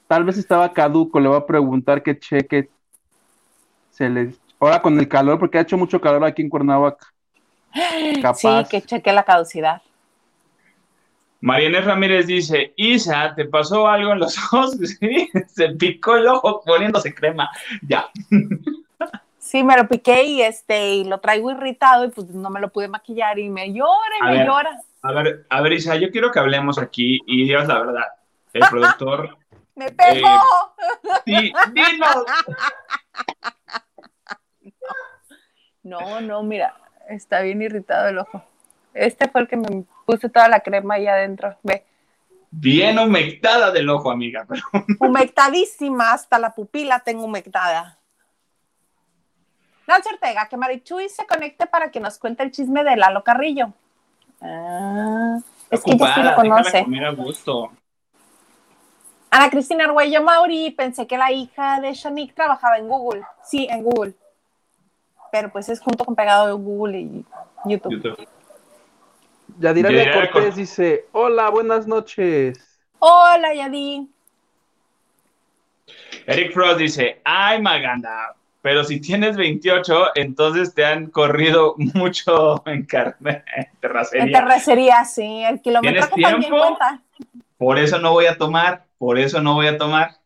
Tal 0.07 0.23
vez 0.23 0.37
estaba 0.37 0.71
caduco, 0.71 1.19
le 1.19 1.27
voy 1.27 1.37
a 1.37 1.45
preguntar 1.45 2.01
qué 2.01 2.17
cheque 2.17 2.69
se 3.91 4.09
les... 4.09 4.39
Ahora 4.59 4.81
con 4.81 4.97
el 4.97 5.07
calor, 5.07 5.37
porque 5.37 5.57
ha 5.57 5.61
hecho 5.61 5.77
mucho 5.77 5.99
calor 5.99 6.23
aquí 6.23 6.41
en 6.41 6.49
Cuernavaca. 6.49 7.07
Sí, 8.35 8.47
que 8.69 8.81
cheque 8.81 9.11
la 9.11 9.23
caducidad. 9.23 9.81
Mariana 11.41 11.81
Ramírez 11.81 12.25
dice, 12.25 12.73
Isa, 12.75 13.35
¿te 13.35 13.45
pasó 13.45 13.87
algo 13.87 14.13
en 14.13 14.19
los 14.19 14.37
ojos? 14.37 14.77
Sí, 14.99 15.29
se 15.47 15.69
picó 15.69 16.15
el 16.15 16.27
ojo 16.27 16.61
poniéndose 16.65 17.13
crema. 17.13 17.49
Ya. 17.87 18.09
Sí, 19.47 19.63
me 19.63 19.77
lo 19.77 19.87
piqué 19.87 20.23
y 20.23 20.41
este, 20.41 20.95
y 20.95 21.03
lo 21.05 21.21
traigo 21.21 21.49
irritado 21.49 22.03
y 22.03 22.09
pues 22.09 22.27
no 22.27 22.49
me 22.49 22.59
lo 22.59 22.69
pude 22.69 22.89
maquillar 22.89 23.39
y 23.39 23.47
me 23.47 23.71
llora 23.71 24.17
y 24.19 24.23
me 24.25 24.45
llora. 24.45 24.77
A 25.01 25.13
ver, 25.13 25.45
a 25.49 25.61
ver, 25.61 25.71
Isa, 25.71 25.95
yo 25.95 26.11
quiero 26.11 26.31
que 26.31 26.39
hablemos 26.39 26.77
aquí 26.77 27.21
y 27.25 27.45
digas 27.45 27.65
la 27.65 27.79
verdad. 27.79 28.07
El 28.51 28.61
productor. 28.69 29.37
¡Me 29.75 29.89
pegó! 29.89 30.27
Eh, 30.27 31.21
sí, 31.25 31.53
dinos. 31.73 32.25
No, 35.83 36.19
no, 36.19 36.43
mira, 36.43 36.75
está 37.07 37.39
bien 37.39 37.61
irritado 37.61 38.09
el 38.09 38.17
ojo. 38.17 38.43
Este 38.93 39.29
fue 39.29 39.39
el 39.39 39.47
que 39.47 39.55
me 39.55 39.85
puse 40.05 40.27
toda 40.27 40.49
la 40.49 40.59
crema 40.59 40.95
ahí 40.95 41.07
adentro. 41.07 41.57
Ve. 41.63 41.85
Bien 42.51 42.99
humectada 42.99 43.71
del 43.71 43.89
ojo, 43.89 44.11
amiga. 44.11 44.45
Humectadísima, 44.99 46.11
hasta 46.11 46.39
la 46.39 46.53
pupila 46.53 46.99
tengo 46.99 47.23
humectada. 47.23 47.97
Nancy 49.87 50.09
Ortega, 50.13 50.47
que 50.49 50.57
Marichuy 50.57 51.09
se 51.09 51.25
conecte 51.25 51.65
para 51.65 51.89
que 51.89 51.99
nos 51.99 52.17
cuente 52.19 52.43
el 52.43 52.51
chisme 52.51 52.83
de 52.83 52.95
Lalo 52.95 53.23
Carrillo. 53.23 53.73
Ah, 54.41 55.39
es 55.71 55.83
que 55.83 55.91
ella 55.91 56.13
sí 56.13 56.21
lo 56.21 56.35
conoce. 56.35 56.85
gusto. 57.15 57.71
Ana 59.29 59.49
Cristina 59.49 59.85
Arguello 59.85 60.21
Mauri, 60.21 60.71
pensé 60.71 61.07
que 61.07 61.17
la 61.17 61.31
hija 61.31 61.79
de 61.81 61.93
Shanique 61.93 62.33
trabajaba 62.33 62.77
en 62.77 62.87
Google. 62.87 63.23
Sí, 63.43 63.67
en 63.69 63.83
Google 63.83 64.15
pero 65.31 65.51
pues 65.51 65.69
es 65.69 65.79
junto 65.79 66.05
con 66.05 66.15
pegado 66.15 66.47
de 66.47 66.53
Google 66.53 66.99
y 66.99 67.25
YouTube. 67.65 67.93
YouTube. 67.93 68.27
Yadira 69.59 70.21
Cortés 70.31 70.55
dice, 70.55 71.05
hola, 71.11 71.49
buenas 71.49 71.87
noches. 71.87 72.79
Hola, 72.99 73.53
Yadi. 73.53 74.07
Eric 76.25 76.53
Frost 76.53 76.79
dice, 76.79 77.21
ay, 77.23 77.61
Maganda, 77.61 78.35
pero 78.61 78.83
si 78.83 78.99
tienes 78.99 79.37
28, 79.37 80.07
entonces 80.15 80.73
te 80.73 80.85
han 80.85 81.07
corrido 81.07 81.75
mucho 81.77 82.63
en, 82.65 82.85
carne, 82.85 83.43
terracería. 83.79 84.25
En 84.25 84.31
terracería, 84.31 85.05
sí, 85.05 85.43
el 85.43 85.61
kilómetro 85.61 86.07
también 86.09 86.49
cuenta. 86.49 87.01
Por 87.57 87.79
eso 87.79 87.99
no 87.99 88.11
voy 88.11 88.27
a 88.27 88.37
tomar, 88.37 88.85
por 88.97 89.17
eso 89.17 89.41
no 89.41 89.55
voy 89.55 89.67
a 89.67 89.77
tomar. 89.77 90.17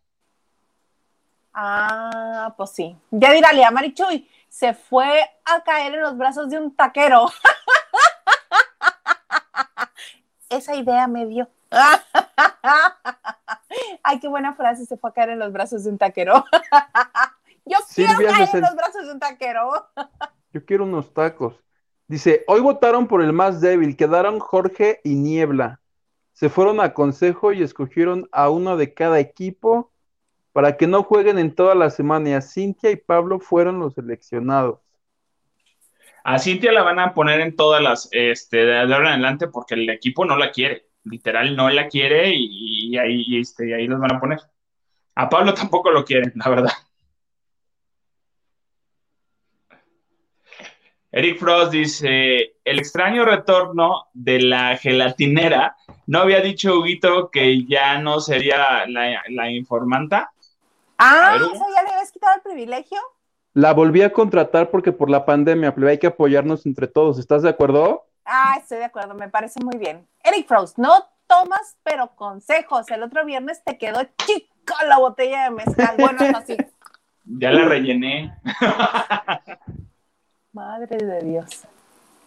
Ah, 1.53 2.53
pues 2.57 2.71
sí. 2.71 2.95
Ya 3.09 3.31
dirá 3.31 3.49
a 3.67 3.71
Marichuy, 3.71 4.29
se 4.49 4.73
fue 4.73 5.21
a 5.45 5.63
caer 5.63 5.95
en 5.95 6.01
los 6.01 6.17
brazos 6.17 6.49
de 6.49 6.59
un 6.59 6.75
taquero. 6.75 7.27
Esa 10.49 10.75
idea 10.75 11.07
me 11.07 11.25
dio. 11.25 11.47
Ay, 14.03 14.19
qué 14.19 14.27
buena 14.27 14.53
frase, 14.53 14.85
se 14.85 14.97
fue 14.97 15.09
a 15.09 15.13
caer 15.13 15.29
en 15.29 15.39
los 15.39 15.53
brazos 15.53 15.85
de 15.85 15.91
un 15.91 15.97
taquero. 15.97 16.43
Yo 17.71 17.77
quiero 17.95 18.31
caer 18.31 18.49
en 18.53 18.61
los 18.61 18.75
brazos 18.75 19.05
de 19.05 19.13
un 19.13 19.19
taquero. 19.19 19.71
Yo 20.53 20.65
quiero 20.65 20.83
unos 20.83 21.13
tacos. 21.13 21.55
Dice, 22.07 22.43
hoy 22.47 22.59
votaron 22.59 23.07
por 23.07 23.21
el 23.21 23.31
más 23.31 23.61
débil, 23.61 23.95
quedaron 23.95 24.39
Jorge 24.39 24.99
y 25.03 25.15
Niebla. 25.15 25.79
Se 26.33 26.49
fueron 26.49 26.81
a 26.81 26.93
consejo 26.93 27.53
y 27.53 27.63
escogieron 27.63 28.27
a 28.33 28.49
uno 28.49 28.75
de 28.75 28.93
cada 28.93 29.19
equipo 29.19 29.91
para 30.51 30.75
que 30.75 30.87
no 30.87 31.03
jueguen 31.03 31.39
en 31.39 31.55
toda 31.55 31.75
la 31.75 31.89
semana. 31.89 32.37
Y 32.37 32.41
Cintia 32.41 32.91
y 32.91 32.97
Pablo 32.97 33.39
fueron 33.39 33.79
los 33.79 33.93
seleccionados. 33.93 34.79
A 36.23 36.37
Cintia 36.37 36.71
la 36.71 36.83
van 36.83 36.99
a 36.99 37.13
poner 37.13 37.39
en 37.39 37.55
todas 37.55 37.81
las, 37.81 38.09
este, 38.11 38.57
de 38.57 38.79
ahora 38.79 38.97
en 38.97 39.13
adelante, 39.13 39.47
porque 39.47 39.75
el 39.75 39.89
equipo 39.89 40.25
no 40.25 40.35
la 40.35 40.51
quiere. 40.51 40.87
Literal, 41.03 41.55
no 41.55 41.69
la 41.69 41.87
quiere 41.87 42.31
y, 42.35 42.95
ahí, 42.97 43.39
este, 43.39 43.73
ahí 43.73 43.87
los 43.87 43.99
van 43.99 44.15
a 44.15 44.19
poner. 44.19 44.39
A 45.15 45.29
Pablo 45.29 45.53
tampoco 45.53 45.89
lo 45.91 46.05
quieren, 46.05 46.33
la 46.35 46.49
verdad. 46.49 46.71
Eric 51.11 51.39
Frost 51.39 51.71
dice, 51.73 52.55
el 52.63 52.79
extraño 52.79 53.25
retorno 53.25 54.05
de 54.13 54.41
la 54.41 54.77
gelatinera, 54.77 55.75
¿no 56.07 56.19
había 56.19 56.39
dicho 56.39 56.79
Huguito 56.79 57.29
que 57.29 57.65
ya 57.65 57.99
no 57.99 58.21
sería 58.21 58.85
la, 58.87 59.21
la 59.29 59.51
informanta? 59.51 60.31
Ah, 60.97 61.33
¿eso 61.35 61.65
ya 61.75 61.83
le 61.83 61.89
habías 61.89 62.11
quitado 62.11 62.35
el 62.35 62.41
privilegio? 62.41 62.97
La 63.53 63.73
volví 63.73 64.01
a 64.01 64.13
contratar 64.13 64.69
porque 64.69 64.93
por 64.93 65.09
la 65.09 65.25
pandemia, 65.25 65.75
hay 65.87 65.97
que 65.97 66.07
apoyarnos 66.07 66.65
entre 66.65 66.87
todos. 66.87 67.19
¿Estás 67.19 67.41
de 67.41 67.49
acuerdo? 67.49 68.05
Ah, 68.23 68.55
estoy 68.61 68.77
de 68.77 68.85
acuerdo, 68.85 69.13
me 69.13 69.27
parece 69.27 69.59
muy 69.61 69.77
bien. 69.77 70.07
Eric 70.23 70.47
Frost, 70.47 70.77
no 70.77 70.93
tomas, 71.27 71.77
pero 71.83 72.15
consejos. 72.15 72.89
El 72.89 73.03
otro 73.03 73.25
viernes 73.25 73.61
te 73.65 73.77
quedó 73.77 73.99
con 73.99 74.87
la 74.89 74.97
botella 74.99 75.43
de 75.43 75.51
mezcal. 75.51 75.95
Bueno, 75.97 76.19
así. 76.37 76.55
Ya 77.23 77.51
la 77.51 77.65
rellené. 77.65 78.35
Madre 80.53 80.97
de 80.97 81.21
Dios. 81.21 81.63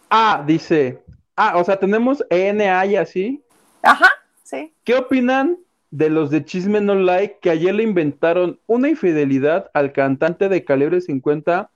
Ah, 0.09 0.43
dice. 0.45 0.99
Ah, 1.35 1.57
o 1.57 1.63
sea, 1.63 1.77
tenemos 1.77 2.23
ENA 2.29 2.85
y 2.85 2.95
así. 2.95 3.43
Ajá, 3.83 4.09
sí. 4.43 4.73
¿Qué 4.83 4.95
opinan 4.95 5.57
de 5.91 6.09
los 6.09 6.29
de 6.31 6.43
Chisme 6.43 6.81
No 6.81 6.95
Like 6.95 7.39
que 7.41 7.51
ayer 7.51 7.75
le 7.75 7.83
inventaron 7.83 8.59
una 8.67 8.89
infidelidad 8.89 9.69
al 9.73 9.93
cantante 9.93 10.49
de 10.49 10.63
calibre 10.63 11.01
50 11.01 11.69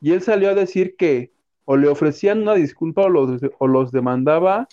y 0.00 0.12
él 0.12 0.22
salió 0.22 0.50
a 0.50 0.54
decir 0.54 0.96
que 0.96 1.30
o 1.64 1.76
le 1.76 1.88
ofrecían 1.88 2.42
una 2.42 2.54
disculpa 2.54 3.02
o 3.02 3.08
los, 3.08 3.40
o 3.58 3.66
los 3.66 3.92
demandaba 3.92 4.68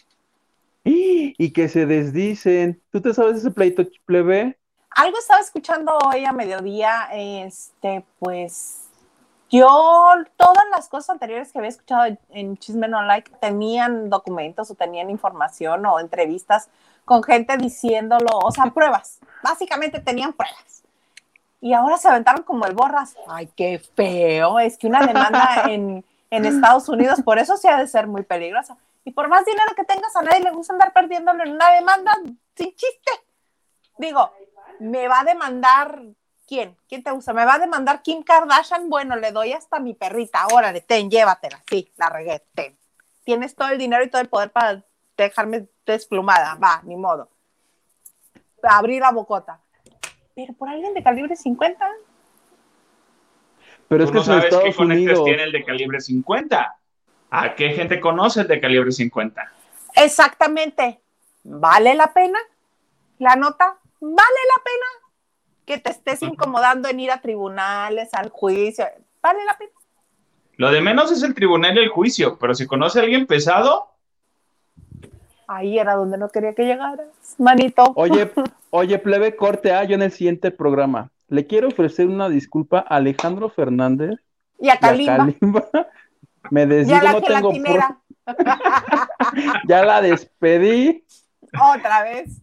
y 0.83 1.51
que 1.51 1.69
se 1.69 1.85
desdicen. 1.85 2.81
¿Tú 2.91 3.01
te 3.01 3.13
sabes 3.13 3.37
ese 3.37 3.51
pleito 3.51 3.83
plebe? 4.05 4.57
Algo 4.91 5.17
estaba 5.19 5.39
escuchando 5.39 5.97
hoy 6.05 6.25
a 6.25 6.33
mediodía, 6.33 7.09
este, 7.13 8.03
pues 8.17 8.88
yo 9.49 10.13
todas 10.37 10.63
las 10.71 10.89
cosas 10.89 11.09
anteriores 11.11 11.51
que 11.51 11.57
había 11.57 11.69
escuchado 11.69 12.17
en 12.29 12.57
Chisme 12.57 12.87
No 12.87 13.01
Like 13.01 13.31
tenían 13.41 14.09
documentos 14.09 14.69
o 14.69 14.75
tenían 14.75 15.09
información 15.09 15.85
o 15.85 15.99
entrevistas 15.99 16.69
con 17.05 17.23
gente 17.23 17.57
diciéndolo, 17.57 18.37
o 18.37 18.51
sea, 18.51 18.65
pruebas. 18.65 19.19
Básicamente 19.41 19.99
tenían 19.99 20.33
pruebas. 20.33 20.83
Y 21.61 21.73
ahora 21.73 21.97
se 21.97 22.07
aventaron 22.07 22.43
como 22.43 22.65
el 22.65 22.73
borras. 22.73 23.15
Ay, 23.27 23.49
qué 23.55 23.79
feo. 23.95 24.59
Es 24.59 24.77
que 24.77 24.87
una 24.87 25.05
demanda 25.05 25.63
en, 25.69 26.05
en 26.29 26.45
Estados 26.45 26.87
Unidos, 26.87 27.21
por 27.23 27.39
eso 27.39 27.57
se 27.57 27.67
ha 27.67 27.77
de 27.77 27.87
ser 27.87 28.07
muy 28.07 28.21
peligrosa. 28.21 28.77
Y 29.03 29.11
por 29.11 29.27
más 29.27 29.43
dinero 29.45 29.73
que 29.75 29.83
tengas, 29.83 30.15
a 30.15 30.21
nadie 30.21 30.41
le 30.41 30.51
gusta 30.51 30.73
andar 30.73 30.93
perdiéndolo 30.93 31.43
en 31.43 31.53
una 31.53 31.71
demanda 31.71 32.15
sin 32.55 32.75
chiste. 32.75 33.11
Digo, 33.97 34.31
me 34.79 35.07
va 35.07 35.21
a 35.21 35.23
demandar 35.23 36.01
quién? 36.49 36.75
¿Quién 36.87 37.03
te 37.03 37.11
gusta? 37.11 37.31
¿Me 37.31 37.45
va 37.45 37.53
a 37.53 37.59
demandar 37.59 38.01
Kim 38.01 38.23
Kardashian? 38.23 38.89
Bueno, 38.89 39.15
le 39.15 39.31
doy 39.31 39.53
hasta 39.53 39.79
mi 39.79 39.93
perrita. 39.93 40.47
Órale, 40.47 40.81
ten, 40.81 41.09
llévatela. 41.09 41.61
Sí, 41.69 41.93
la 41.95 42.09
regué, 42.09 42.43
ten. 42.55 42.75
Tienes 43.23 43.55
todo 43.55 43.69
el 43.69 43.77
dinero 43.77 44.03
y 44.03 44.09
todo 44.09 44.19
el 44.19 44.29
poder 44.29 44.51
para 44.51 44.83
dejarme 45.15 45.67
desplumada. 45.85 46.55
Va, 46.55 46.81
ni 46.83 46.95
modo. 46.95 47.29
Abrir 48.63 49.01
la 49.01 49.11
bocota. 49.11 49.61
Pero 50.35 50.53
por 50.53 50.69
alguien 50.69 50.95
de 50.95 51.03
calibre 51.03 51.35
50. 51.35 51.87
Pero 53.87 54.03
es 54.03 54.09
que 54.09 54.17
no 54.17 54.23
sabes 54.23 54.55
qué 54.63 54.73
conectes 54.73 55.23
tiene 55.23 55.43
el 55.43 55.51
de 55.51 55.63
calibre 55.63 56.01
50. 56.01 56.75
¿A 57.29 57.55
qué 57.55 57.69
gente 57.69 57.99
conoce 57.99 58.41
el 58.41 58.47
de 58.47 58.59
calibre 58.59 58.91
50? 58.91 59.53
Exactamente. 59.97 60.99
¿Vale 61.43 61.93
la 61.93 62.11
pena? 62.11 62.39
¿La 63.19 63.35
nota? 63.35 63.77
¿Vale 63.99 64.39
la 64.55 64.63
pena? 64.63 64.98
Que 65.69 65.77
te 65.77 65.91
estés 65.91 66.23
incomodando 66.23 66.89
en 66.89 66.99
ir 66.99 67.11
a 67.11 67.21
tribunales, 67.21 68.11
al 68.15 68.29
juicio. 68.29 68.85
¿Vale 69.21 69.45
la 69.45 69.55
pena? 69.55 69.69
Lo 70.57 70.71
de 70.71 70.81
menos 70.81 71.11
es 71.11 71.21
el 71.21 71.35
tribunal 71.35 71.77
y 71.77 71.81
el 71.81 71.89
juicio, 71.89 72.39
pero 72.39 72.55
si 72.55 72.65
conoce 72.65 72.97
a 72.99 73.03
alguien 73.03 73.27
pesado. 73.27 73.91
Ahí 75.47 75.77
era 75.77 75.93
donde 75.93 76.17
no 76.17 76.29
quería 76.29 76.55
que 76.55 76.63
llegaras, 76.63 77.05
manito. 77.37 77.93
Oye, 77.95 78.31
oye, 78.71 78.97
plebe, 78.97 79.35
corte 79.35 79.71
A, 79.71 79.83
yo 79.83 79.93
en 79.93 80.01
el 80.01 80.11
siguiente 80.11 80.49
programa. 80.49 81.11
Le 81.27 81.45
quiero 81.45 81.67
ofrecer 81.67 82.07
una 82.07 82.29
disculpa 82.29 82.79
a 82.79 82.95
Alejandro 82.95 83.47
Fernández. 83.49 84.19
Y 84.59 84.69
a 84.69 84.77
Kalimba. 84.79 85.29
Me 86.49 86.65
desdigo, 86.65 87.11
no 87.11 87.21
tengo 87.21 87.51
ya 89.67 89.85
la 89.85 90.01
despedí. 90.01 91.05
Otra 91.75 92.01
vez. 92.01 92.41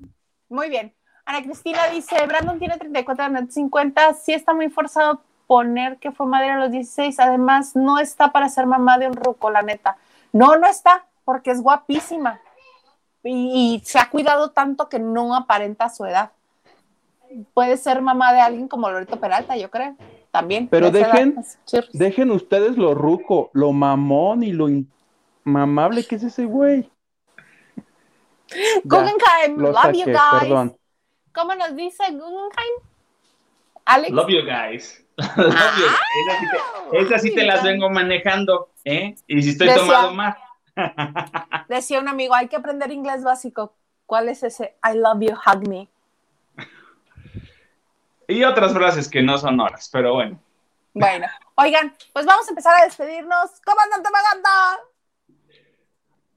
Muy 0.48 0.68
bien. 0.68 0.95
Ana 1.26 1.42
Cristina 1.42 1.88
dice, 1.88 2.24
Brandon 2.26 2.58
tiene 2.58 2.78
34, 2.78 3.46
50, 3.50 4.14
sí 4.14 4.32
está 4.32 4.54
muy 4.54 4.70
forzado 4.70 5.20
poner 5.46 5.98
que 5.98 6.12
fue 6.12 6.26
madre 6.26 6.50
a 6.50 6.58
los 6.58 6.70
16, 6.70 7.18
además 7.18 7.76
no 7.76 7.98
está 7.98 8.32
para 8.32 8.48
ser 8.48 8.66
mamá 8.66 8.96
de 8.98 9.08
un 9.08 9.14
ruco, 9.14 9.50
la 9.50 9.62
neta. 9.62 9.96
No, 10.32 10.56
no 10.56 10.66
está, 10.68 11.06
porque 11.24 11.50
es 11.50 11.60
guapísima 11.60 12.40
y, 13.22 13.76
y 13.76 13.82
se 13.84 13.98
ha 13.98 14.08
cuidado 14.08 14.50
tanto 14.50 14.88
que 14.88 14.98
no 14.98 15.34
aparenta 15.34 15.88
su 15.88 16.04
edad. 16.06 16.30
Puede 17.54 17.76
ser 17.76 18.00
mamá 18.00 18.32
de 18.32 18.40
alguien 18.40 18.68
como 18.68 18.88
Loreto 18.88 19.18
Peralta, 19.18 19.56
yo 19.56 19.68
creo 19.68 19.96
también. 20.30 20.68
Pero 20.68 20.90
dejen, 20.90 21.44
dejen 21.92 22.30
ustedes 22.30 22.76
lo 22.76 22.94
ruco, 22.94 23.50
lo 23.52 23.72
mamón 23.72 24.42
y 24.42 24.52
lo 24.52 24.68
mamable 25.44 26.04
que 26.04 26.16
es 26.16 26.22
ese 26.22 26.44
güey. 26.44 26.90
Guggenheim, 28.84 29.56
love 29.58 29.92
you 29.92 30.04
guys. 30.04 30.40
Perdón. 30.40 30.76
¿Cómo 31.36 31.54
nos 31.54 31.76
dice 31.76 32.02
Guggenheim? 32.12 32.74
Alex. 33.84 34.10
Love 34.10 34.28
you 34.30 34.42
guys. 34.42 35.04
love 35.18 35.78
you. 35.78 36.98
Esa 36.98 37.18
sí 37.18 37.34
te, 37.34 37.44
las 37.44 37.62
vengo 37.62 37.90
manejando, 37.90 38.70
¿eh? 38.86 39.14
Y 39.26 39.42
si 39.42 39.50
estoy 39.50 39.68
tomando 39.68 40.12
más. 40.12 40.36
decía 41.68 42.00
un 42.00 42.08
amigo, 42.08 42.34
hay 42.34 42.48
que 42.48 42.56
aprender 42.56 42.90
inglés 42.90 43.22
básico. 43.22 43.74
¿Cuál 44.06 44.30
es 44.30 44.42
ese? 44.42 44.76
I 44.82 44.96
love 44.96 45.20
you, 45.20 45.34
hug 45.34 45.68
me. 45.68 45.88
Y 48.28 48.42
otras 48.42 48.72
frases 48.72 49.06
que 49.06 49.22
no 49.22 49.36
son 49.36 49.60
horas, 49.60 49.90
pero 49.92 50.14
bueno. 50.14 50.40
Bueno, 50.94 51.26
oigan, 51.56 51.94
pues 52.14 52.24
vamos 52.24 52.46
a 52.46 52.50
empezar 52.50 52.80
a 52.80 52.84
despedirnos. 52.86 53.60
Comandante 53.62 54.08
Maganda. 54.10 54.78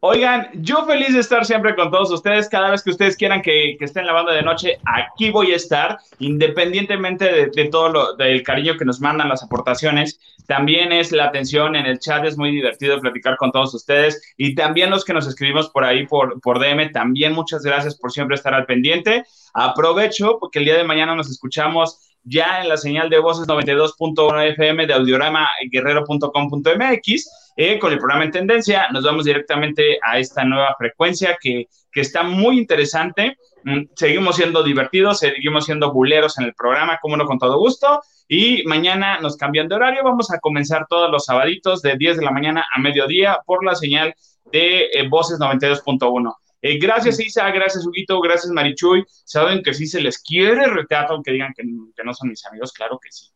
Oigan, 0.02 0.50
yo 0.54 0.86
feliz 0.86 1.14
de 1.14 1.20
estar 1.20 1.44
siempre 1.44 1.76
con 1.76 1.92
todos 1.92 2.10
ustedes. 2.10 2.48
Cada 2.48 2.72
vez 2.72 2.82
que 2.82 2.92
ustedes 2.92 3.18
quieran 3.18 3.42
que, 3.42 3.76
que 3.78 3.84
esté 3.84 4.00
en 4.00 4.06
la 4.06 4.14
banda 4.14 4.32
de 4.32 4.42
noche, 4.42 4.80
aquí 4.86 5.30
voy 5.30 5.52
a 5.52 5.58
estar, 5.58 5.98
independientemente 6.20 7.50
de, 7.50 7.66
todo 7.66 7.90
lo 7.90 8.14
del 8.16 8.42
cariño 8.42 8.78
que 8.78 8.86
nos 8.86 9.02
mandan 9.02 9.28
las 9.28 9.44
aportaciones. 9.44 10.18
También 10.48 10.94
es 10.94 11.12
la 11.12 11.26
atención 11.26 11.76
en 11.76 11.86
el 11.86 12.00
chat, 12.00 12.24
es 12.24 12.38
muy 12.38 12.52
divertido 12.52 13.02
platicar 13.02 13.36
con 13.36 13.52
todos 13.52 13.74
ustedes. 13.74 14.22
Y 14.38 14.56
también 14.56 14.90
los 14.90 15.04
que 15.04 15.14
nos 15.14 15.28
escribimos 15.28 15.70
por 15.70 15.84
ahí 15.84 16.08
por, 16.08 16.40
por 16.40 16.60
DM, 16.60 16.94
también 16.94 17.34
muchas 17.34 17.64
gracias 17.64 17.98
por 17.98 18.14
siempre 18.14 18.36
estar 18.36 18.54
al 18.54 18.66
pendiente. 18.66 19.26
Aprovecho 19.54 20.38
porque 20.40 20.60
el 20.60 20.66
día 20.66 20.78
de 20.78 20.86
mañana 20.86 21.14
nos 21.14 21.30
escuchamos 21.30 22.16
ya 22.24 22.62
en 22.62 22.70
la 22.70 22.78
señal 22.78 23.10
de 23.10 23.20
voces 23.20 23.48
92.1 23.48 24.52
FM 24.52 24.88
de 24.88 24.94
audiorama 24.94 25.50
guerrero.com.mx 25.70 27.39
eh, 27.62 27.78
con 27.78 27.92
el 27.92 27.98
programa 27.98 28.24
en 28.24 28.32
tendencia. 28.32 28.88
Nos 28.94 29.04
vamos 29.04 29.26
directamente 29.26 30.00
a 30.02 30.18
esta 30.18 30.46
nueva 30.46 30.74
frecuencia 30.78 31.38
que, 31.42 31.68
que 31.92 32.00
está 32.00 32.24
muy 32.24 32.58
interesante. 32.58 33.36
Mm, 33.66 33.82
seguimos 33.98 34.38
siendo 34.38 34.64
divertidos, 34.64 35.20
seguimos 35.20 35.66
siendo 35.66 35.92
buleros 35.92 36.38
en 36.38 36.46
el 36.46 36.54
programa, 36.54 37.00
como 37.02 37.18
no, 37.18 37.26
con 37.26 37.38
todo 37.38 37.60
gusto. 37.60 38.02
Y 38.30 38.64
mañana 38.64 39.20
nos 39.20 39.36
cambian 39.36 39.68
de 39.68 39.76
horario. 39.76 40.06
Vamos 40.06 40.32
a 40.32 40.40
comenzar 40.40 40.88
todos 40.88 41.12
los 41.12 41.26
sabaditos 41.26 41.82
de 41.82 41.98
10 41.98 42.20
de 42.20 42.24
la 42.24 42.32
mañana 42.32 42.66
a 42.74 42.80
mediodía 42.80 43.42
por 43.46 43.66
la 43.66 43.76
señal 43.76 44.16
de 44.54 44.86
eh, 44.94 45.10
voces 45.10 45.38
92.1. 45.38 46.34
Eh, 46.62 46.78
gracias, 46.80 47.20
Isa, 47.20 47.52
gracias, 47.52 47.86
Huguito, 47.86 48.22
gracias, 48.22 48.54
Marichuy. 48.54 49.04
Saben 49.26 49.62
que 49.64 49.74
sí 49.74 49.86
se 49.86 50.00
les 50.00 50.24
quiere 50.24 50.66
retrato, 50.66 51.12
aunque 51.12 51.34
digan 51.34 51.54
que, 51.54 51.64
no 51.66 52.14
son 52.14 52.30
mis 52.30 52.46
amigos, 52.46 52.72
claro 52.72 52.98
que 53.04 53.12
sí. 53.12 53.28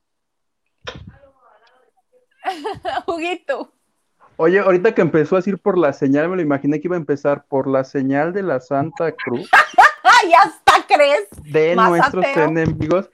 Huguito. 3.08 3.74
Oye, 4.44 4.60
ahorita 4.60 4.94
que 4.94 5.00
empezó 5.00 5.38
a 5.38 5.40
decir 5.40 5.58
por 5.58 5.78
la 5.78 5.94
señal, 5.94 6.28
me 6.28 6.36
lo 6.36 6.42
imaginé 6.42 6.82
que 6.82 6.90
iba 6.90 6.98
a 6.98 7.00
empezar 7.00 7.46
por 7.48 7.66
la 7.66 7.86
señal 7.86 8.34
de 8.34 8.44
la 8.44 8.60
Santa 8.60 9.14
Cruz. 9.14 9.50
ya 10.30 10.38
hasta 10.40 10.86
crees! 10.86 11.30
De 11.46 11.74
nuestros 11.78 12.26
enemigos. 12.36 13.10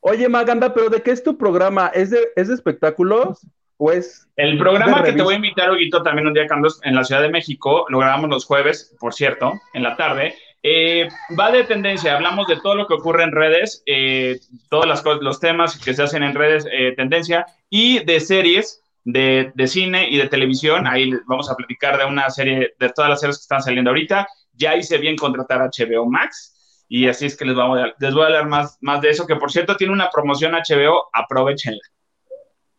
Oye, 0.00 0.28
Maganda, 0.28 0.74
¿pero 0.74 0.90
de 0.90 1.00
qué 1.00 1.12
es 1.12 1.24
tu 1.24 1.38
programa? 1.38 1.90
¿Es 1.94 2.10
de, 2.10 2.28
¿es 2.36 2.48
de 2.48 2.54
espectáculos? 2.54 3.46
Pues. 3.78 4.28
El 4.36 4.58
programa 4.58 5.02
que 5.02 5.14
te 5.14 5.22
voy 5.22 5.32
a 5.32 5.36
invitar, 5.38 5.70
Huguito, 5.70 6.02
también 6.02 6.26
un 6.26 6.34
día 6.34 6.46
cuando 6.46 6.68
en 6.82 6.94
la 6.94 7.02
Ciudad 7.02 7.22
de 7.22 7.30
México, 7.30 7.86
lo 7.88 8.00
grabamos 8.00 8.28
los 8.28 8.44
jueves, 8.44 8.94
por 9.00 9.14
cierto, 9.14 9.54
en 9.72 9.84
la 9.84 9.96
tarde. 9.96 10.34
Eh, 10.62 11.08
va 11.40 11.50
de 11.50 11.64
tendencia, 11.64 12.14
hablamos 12.14 12.46
de 12.46 12.60
todo 12.60 12.74
lo 12.74 12.86
que 12.86 12.92
ocurre 12.92 13.22
en 13.22 13.32
redes, 13.32 13.82
eh, 13.86 14.38
todos 14.68 14.84
los 15.22 15.40
temas 15.40 15.82
que 15.82 15.94
se 15.94 16.02
hacen 16.02 16.22
en 16.22 16.34
redes, 16.34 16.66
eh, 16.70 16.92
tendencia, 16.94 17.46
y 17.70 18.04
de 18.04 18.20
series 18.20 18.83
de, 19.04 19.52
de, 19.54 19.66
cine 19.66 20.08
y 20.08 20.18
de 20.18 20.28
televisión. 20.28 20.86
Ahí 20.86 21.12
vamos 21.26 21.50
a 21.50 21.54
platicar 21.54 21.98
de 21.98 22.04
una 22.04 22.28
serie, 22.30 22.74
de 22.78 22.88
todas 22.90 23.10
las 23.10 23.20
series 23.20 23.38
que 23.38 23.42
están 23.42 23.62
saliendo 23.62 23.90
ahorita. 23.90 24.26
Ya 24.52 24.76
hice 24.76 24.98
bien 24.98 25.16
contratar 25.16 25.62
a 25.62 25.68
HBO 25.68 26.08
Max, 26.08 26.84
y 26.88 27.08
así 27.08 27.26
es 27.26 27.36
que 27.36 27.44
les, 27.44 27.56
vamos 27.56 27.78
a, 27.78 27.92
les 27.98 28.14
voy 28.14 28.22
a 28.22 28.26
hablar 28.26 28.48
más, 28.48 28.78
más 28.80 29.00
de 29.00 29.10
eso, 29.10 29.26
que 29.26 29.36
por 29.36 29.50
cierto 29.50 29.76
tiene 29.76 29.92
una 29.92 30.10
promoción 30.10 30.52
HBO, 30.52 31.08
aprovechenla 31.12 31.80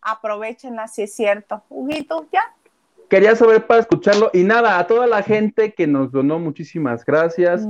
aprovechenla 0.05 0.87
si 0.87 1.01
es 1.01 1.13
cierto. 1.13 1.63
Huguito, 1.67 2.27
ya. 2.31 2.41
Quería 3.09 3.35
saber 3.35 3.65
para 3.67 3.81
escucharlo 3.81 4.31
y 4.33 4.43
nada, 4.43 4.79
a 4.79 4.87
toda 4.87 5.05
la 5.05 5.21
gente 5.21 5.73
que 5.73 5.85
nos 5.85 6.11
donó, 6.11 6.39
muchísimas 6.39 7.05
gracias, 7.05 7.67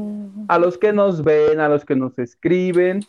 a 0.47 0.59
los 0.59 0.77
que 0.77 0.93
nos 0.93 1.23
ven, 1.23 1.59
a 1.59 1.67
los 1.67 1.83
que 1.83 1.95
nos 1.95 2.17
escriben, 2.19 3.01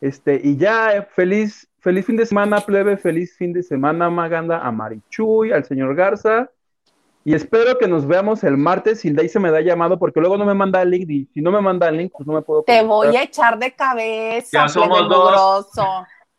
este, 0.00 0.40
y 0.42 0.56
ya, 0.56 1.08
feliz, 1.14 1.68
feliz 1.82 2.06
fin 2.06 2.16
de 2.16 2.24
semana, 2.24 2.60
plebe, 2.60 2.96
feliz 2.96 3.36
fin 3.36 3.52
de 3.52 3.62
semana, 3.62 4.08
Maganda, 4.08 4.60
a 4.60 4.70
Marichuy, 4.70 5.52
al 5.52 5.64
señor 5.64 5.94
Garza, 5.94 6.48
Y 7.24 7.34
espero 7.34 7.78
que 7.78 7.86
nos 7.86 8.06
veamos 8.06 8.42
el 8.42 8.56
martes 8.56 9.00
si 9.00 9.14
se 9.28 9.38
me 9.38 9.50
da 9.50 9.60
llamado, 9.60 9.98
porque 9.98 10.20
luego 10.20 10.36
no 10.36 10.44
me 10.44 10.54
manda 10.54 10.82
el 10.82 10.90
link. 10.90 11.10
Y 11.10 11.26
si 11.26 11.40
no 11.40 11.52
me 11.52 11.60
manda 11.60 11.88
el 11.88 11.98
link, 11.98 12.12
pues 12.16 12.26
no 12.26 12.34
me 12.34 12.42
puedo. 12.42 12.62
Te 12.62 12.82
voy 12.82 13.14
a 13.16 13.22
echar 13.22 13.58
de 13.58 13.72
cabeza, 13.72 14.48
ya 14.52 14.68
somos 14.68 15.08
dos. 15.08 15.68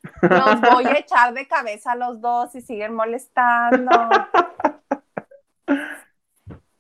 Nos 0.22 0.62
voy 0.62 0.86
a 0.86 0.98
echar 0.98 1.34
de 1.34 1.48
cabeza 1.48 1.96
los 1.96 2.20
dos 2.20 2.54
y 2.56 2.62
siguen 2.62 2.94
molestando. 2.94 3.92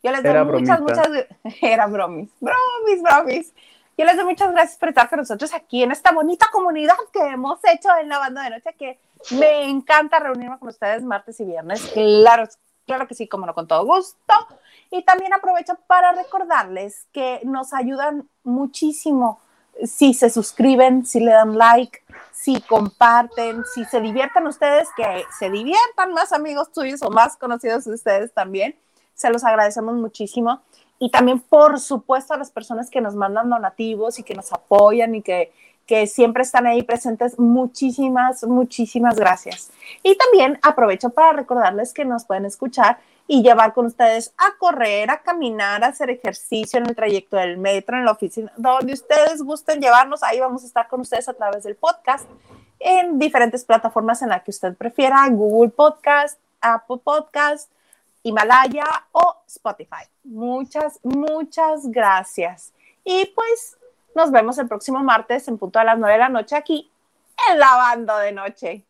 Yo 0.03 0.11
les 0.11 0.23
doy 0.23 0.45
muchas, 0.45 0.81
muchas. 0.81 1.09
Era 1.61 1.87
bromis, 1.87 2.29
bromis, 2.41 3.01
bromis. 3.01 3.53
Yo 3.97 4.05
les 4.05 4.15
doy 4.15 4.25
muchas 4.25 4.51
gracias 4.51 4.77
por 4.77 4.89
estar 4.89 5.09
con 5.09 5.19
nosotros 5.19 5.53
aquí 5.53 5.83
en 5.83 5.91
esta 5.91 6.11
bonita 6.11 6.47
comunidad 6.51 6.95
que 7.11 7.19
hemos 7.19 7.59
hecho 7.63 7.89
en 8.01 8.09
la 8.09 8.17
banda 8.17 8.43
de 8.43 8.49
noche, 8.49 8.75
que 8.77 8.99
me 9.31 9.69
encanta 9.69 10.19
reunirme 10.19 10.57
con 10.57 10.69
ustedes 10.69 11.03
martes 11.03 11.39
y 11.39 11.45
viernes. 11.45 11.81
Claro, 11.93 12.47
claro 12.87 13.07
que 13.07 13.13
sí, 13.13 13.27
como 13.27 13.45
no, 13.45 13.53
con 13.53 13.67
todo 13.67 13.85
gusto. 13.85 14.33
Y 14.89 15.03
también 15.03 15.33
aprovecho 15.33 15.77
para 15.87 16.11
recordarles 16.11 17.07
que 17.11 17.41
nos 17.43 17.73
ayudan 17.73 18.27
muchísimo 18.43 19.39
si 19.83 20.13
se 20.13 20.29
suscriben, 20.29 21.05
si 21.05 21.19
le 21.19 21.31
dan 21.31 21.57
like, 21.57 22.03
si 22.31 22.61
comparten, 22.61 23.63
si 23.73 23.85
se 23.85 24.01
diviertan 24.01 24.47
ustedes, 24.47 24.87
que 24.95 25.25
se 25.37 25.49
diviertan 25.49 26.13
más 26.13 26.31
amigos 26.31 26.71
tuyos 26.71 27.01
o 27.01 27.09
más 27.09 27.37
conocidos 27.37 27.85
de 27.85 27.93
ustedes 27.93 28.33
también. 28.33 28.75
Se 29.13 29.29
los 29.29 29.43
agradecemos 29.43 29.95
muchísimo. 29.95 30.61
Y 31.03 31.09
también, 31.09 31.41
por 31.41 31.81
supuesto, 31.81 32.33
a 32.33 32.37
las 32.37 32.49
personas 32.49 32.89
que 32.89 33.01
nos 33.01 33.13
mandan 33.13 33.49
donativos 33.49 34.19
y 34.19 34.23
que 34.23 34.35
nos 34.35 34.53
apoyan 34.53 35.15
y 35.15 35.21
que, 35.21 35.51
que 35.85 36.07
siempre 36.07 36.43
están 36.43 36.65
ahí 36.65 36.81
presentes, 36.81 37.37
muchísimas, 37.37 38.45
muchísimas 38.45 39.17
gracias. 39.17 39.69
Y 40.01 40.15
también 40.17 40.59
aprovecho 40.61 41.09
para 41.09 41.33
recordarles 41.33 41.91
que 41.91 42.05
nos 42.05 42.23
pueden 42.23 42.45
escuchar 42.45 42.99
y 43.27 43.43
llevar 43.43 43.73
con 43.73 43.87
ustedes 43.87 44.33
a 44.37 44.57
correr, 44.57 45.11
a 45.11 45.21
caminar, 45.21 45.83
a 45.83 45.87
hacer 45.87 46.09
ejercicio 46.09 46.79
en 46.79 46.85
el 46.85 46.95
trayecto 46.95 47.35
del 47.35 47.57
metro, 47.57 47.97
en 47.97 48.05
la 48.05 48.13
oficina, 48.13 48.53
donde 48.55 48.93
ustedes 48.93 49.41
gusten 49.41 49.81
llevarnos. 49.81 50.23
Ahí 50.23 50.39
vamos 50.39 50.63
a 50.63 50.67
estar 50.67 50.87
con 50.87 51.01
ustedes 51.01 51.27
a 51.27 51.33
través 51.33 51.63
del 51.63 51.75
podcast 51.75 52.29
en 52.79 53.19
diferentes 53.19 53.65
plataformas 53.65 54.21
en 54.21 54.29
las 54.29 54.41
que 54.43 54.51
usted 54.51 54.73
prefiera, 54.77 55.27
Google 55.29 55.71
Podcast, 55.71 56.39
Apple 56.61 57.01
Podcast, 57.03 57.69
Himalaya 58.23 58.85
o 59.11 59.43
Spotify. 59.47 60.05
Muchas, 60.23 60.99
muchas 61.03 61.89
gracias. 61.91 62.73
Y 63.03 63.25
pues 63.35 63.77
nos 64.15 64.31
vemos 64.31 64.57
el 64.57 64.67
próximo 64.67 65.03
martes 65.03 65.47
en 65.47 65.57
punto 65.57 65.79
a 65.79 65.83
las 65.83 65.97
nueve 65.97 66.13
de 66.13 66.19
la 66.19 66.29
noche 66.29 66.55
aquí 66.55 66.91
en 67.49 67.59
Lavando 67.59 68.17
de 68.17 68.31
Noche. 68.31 68.85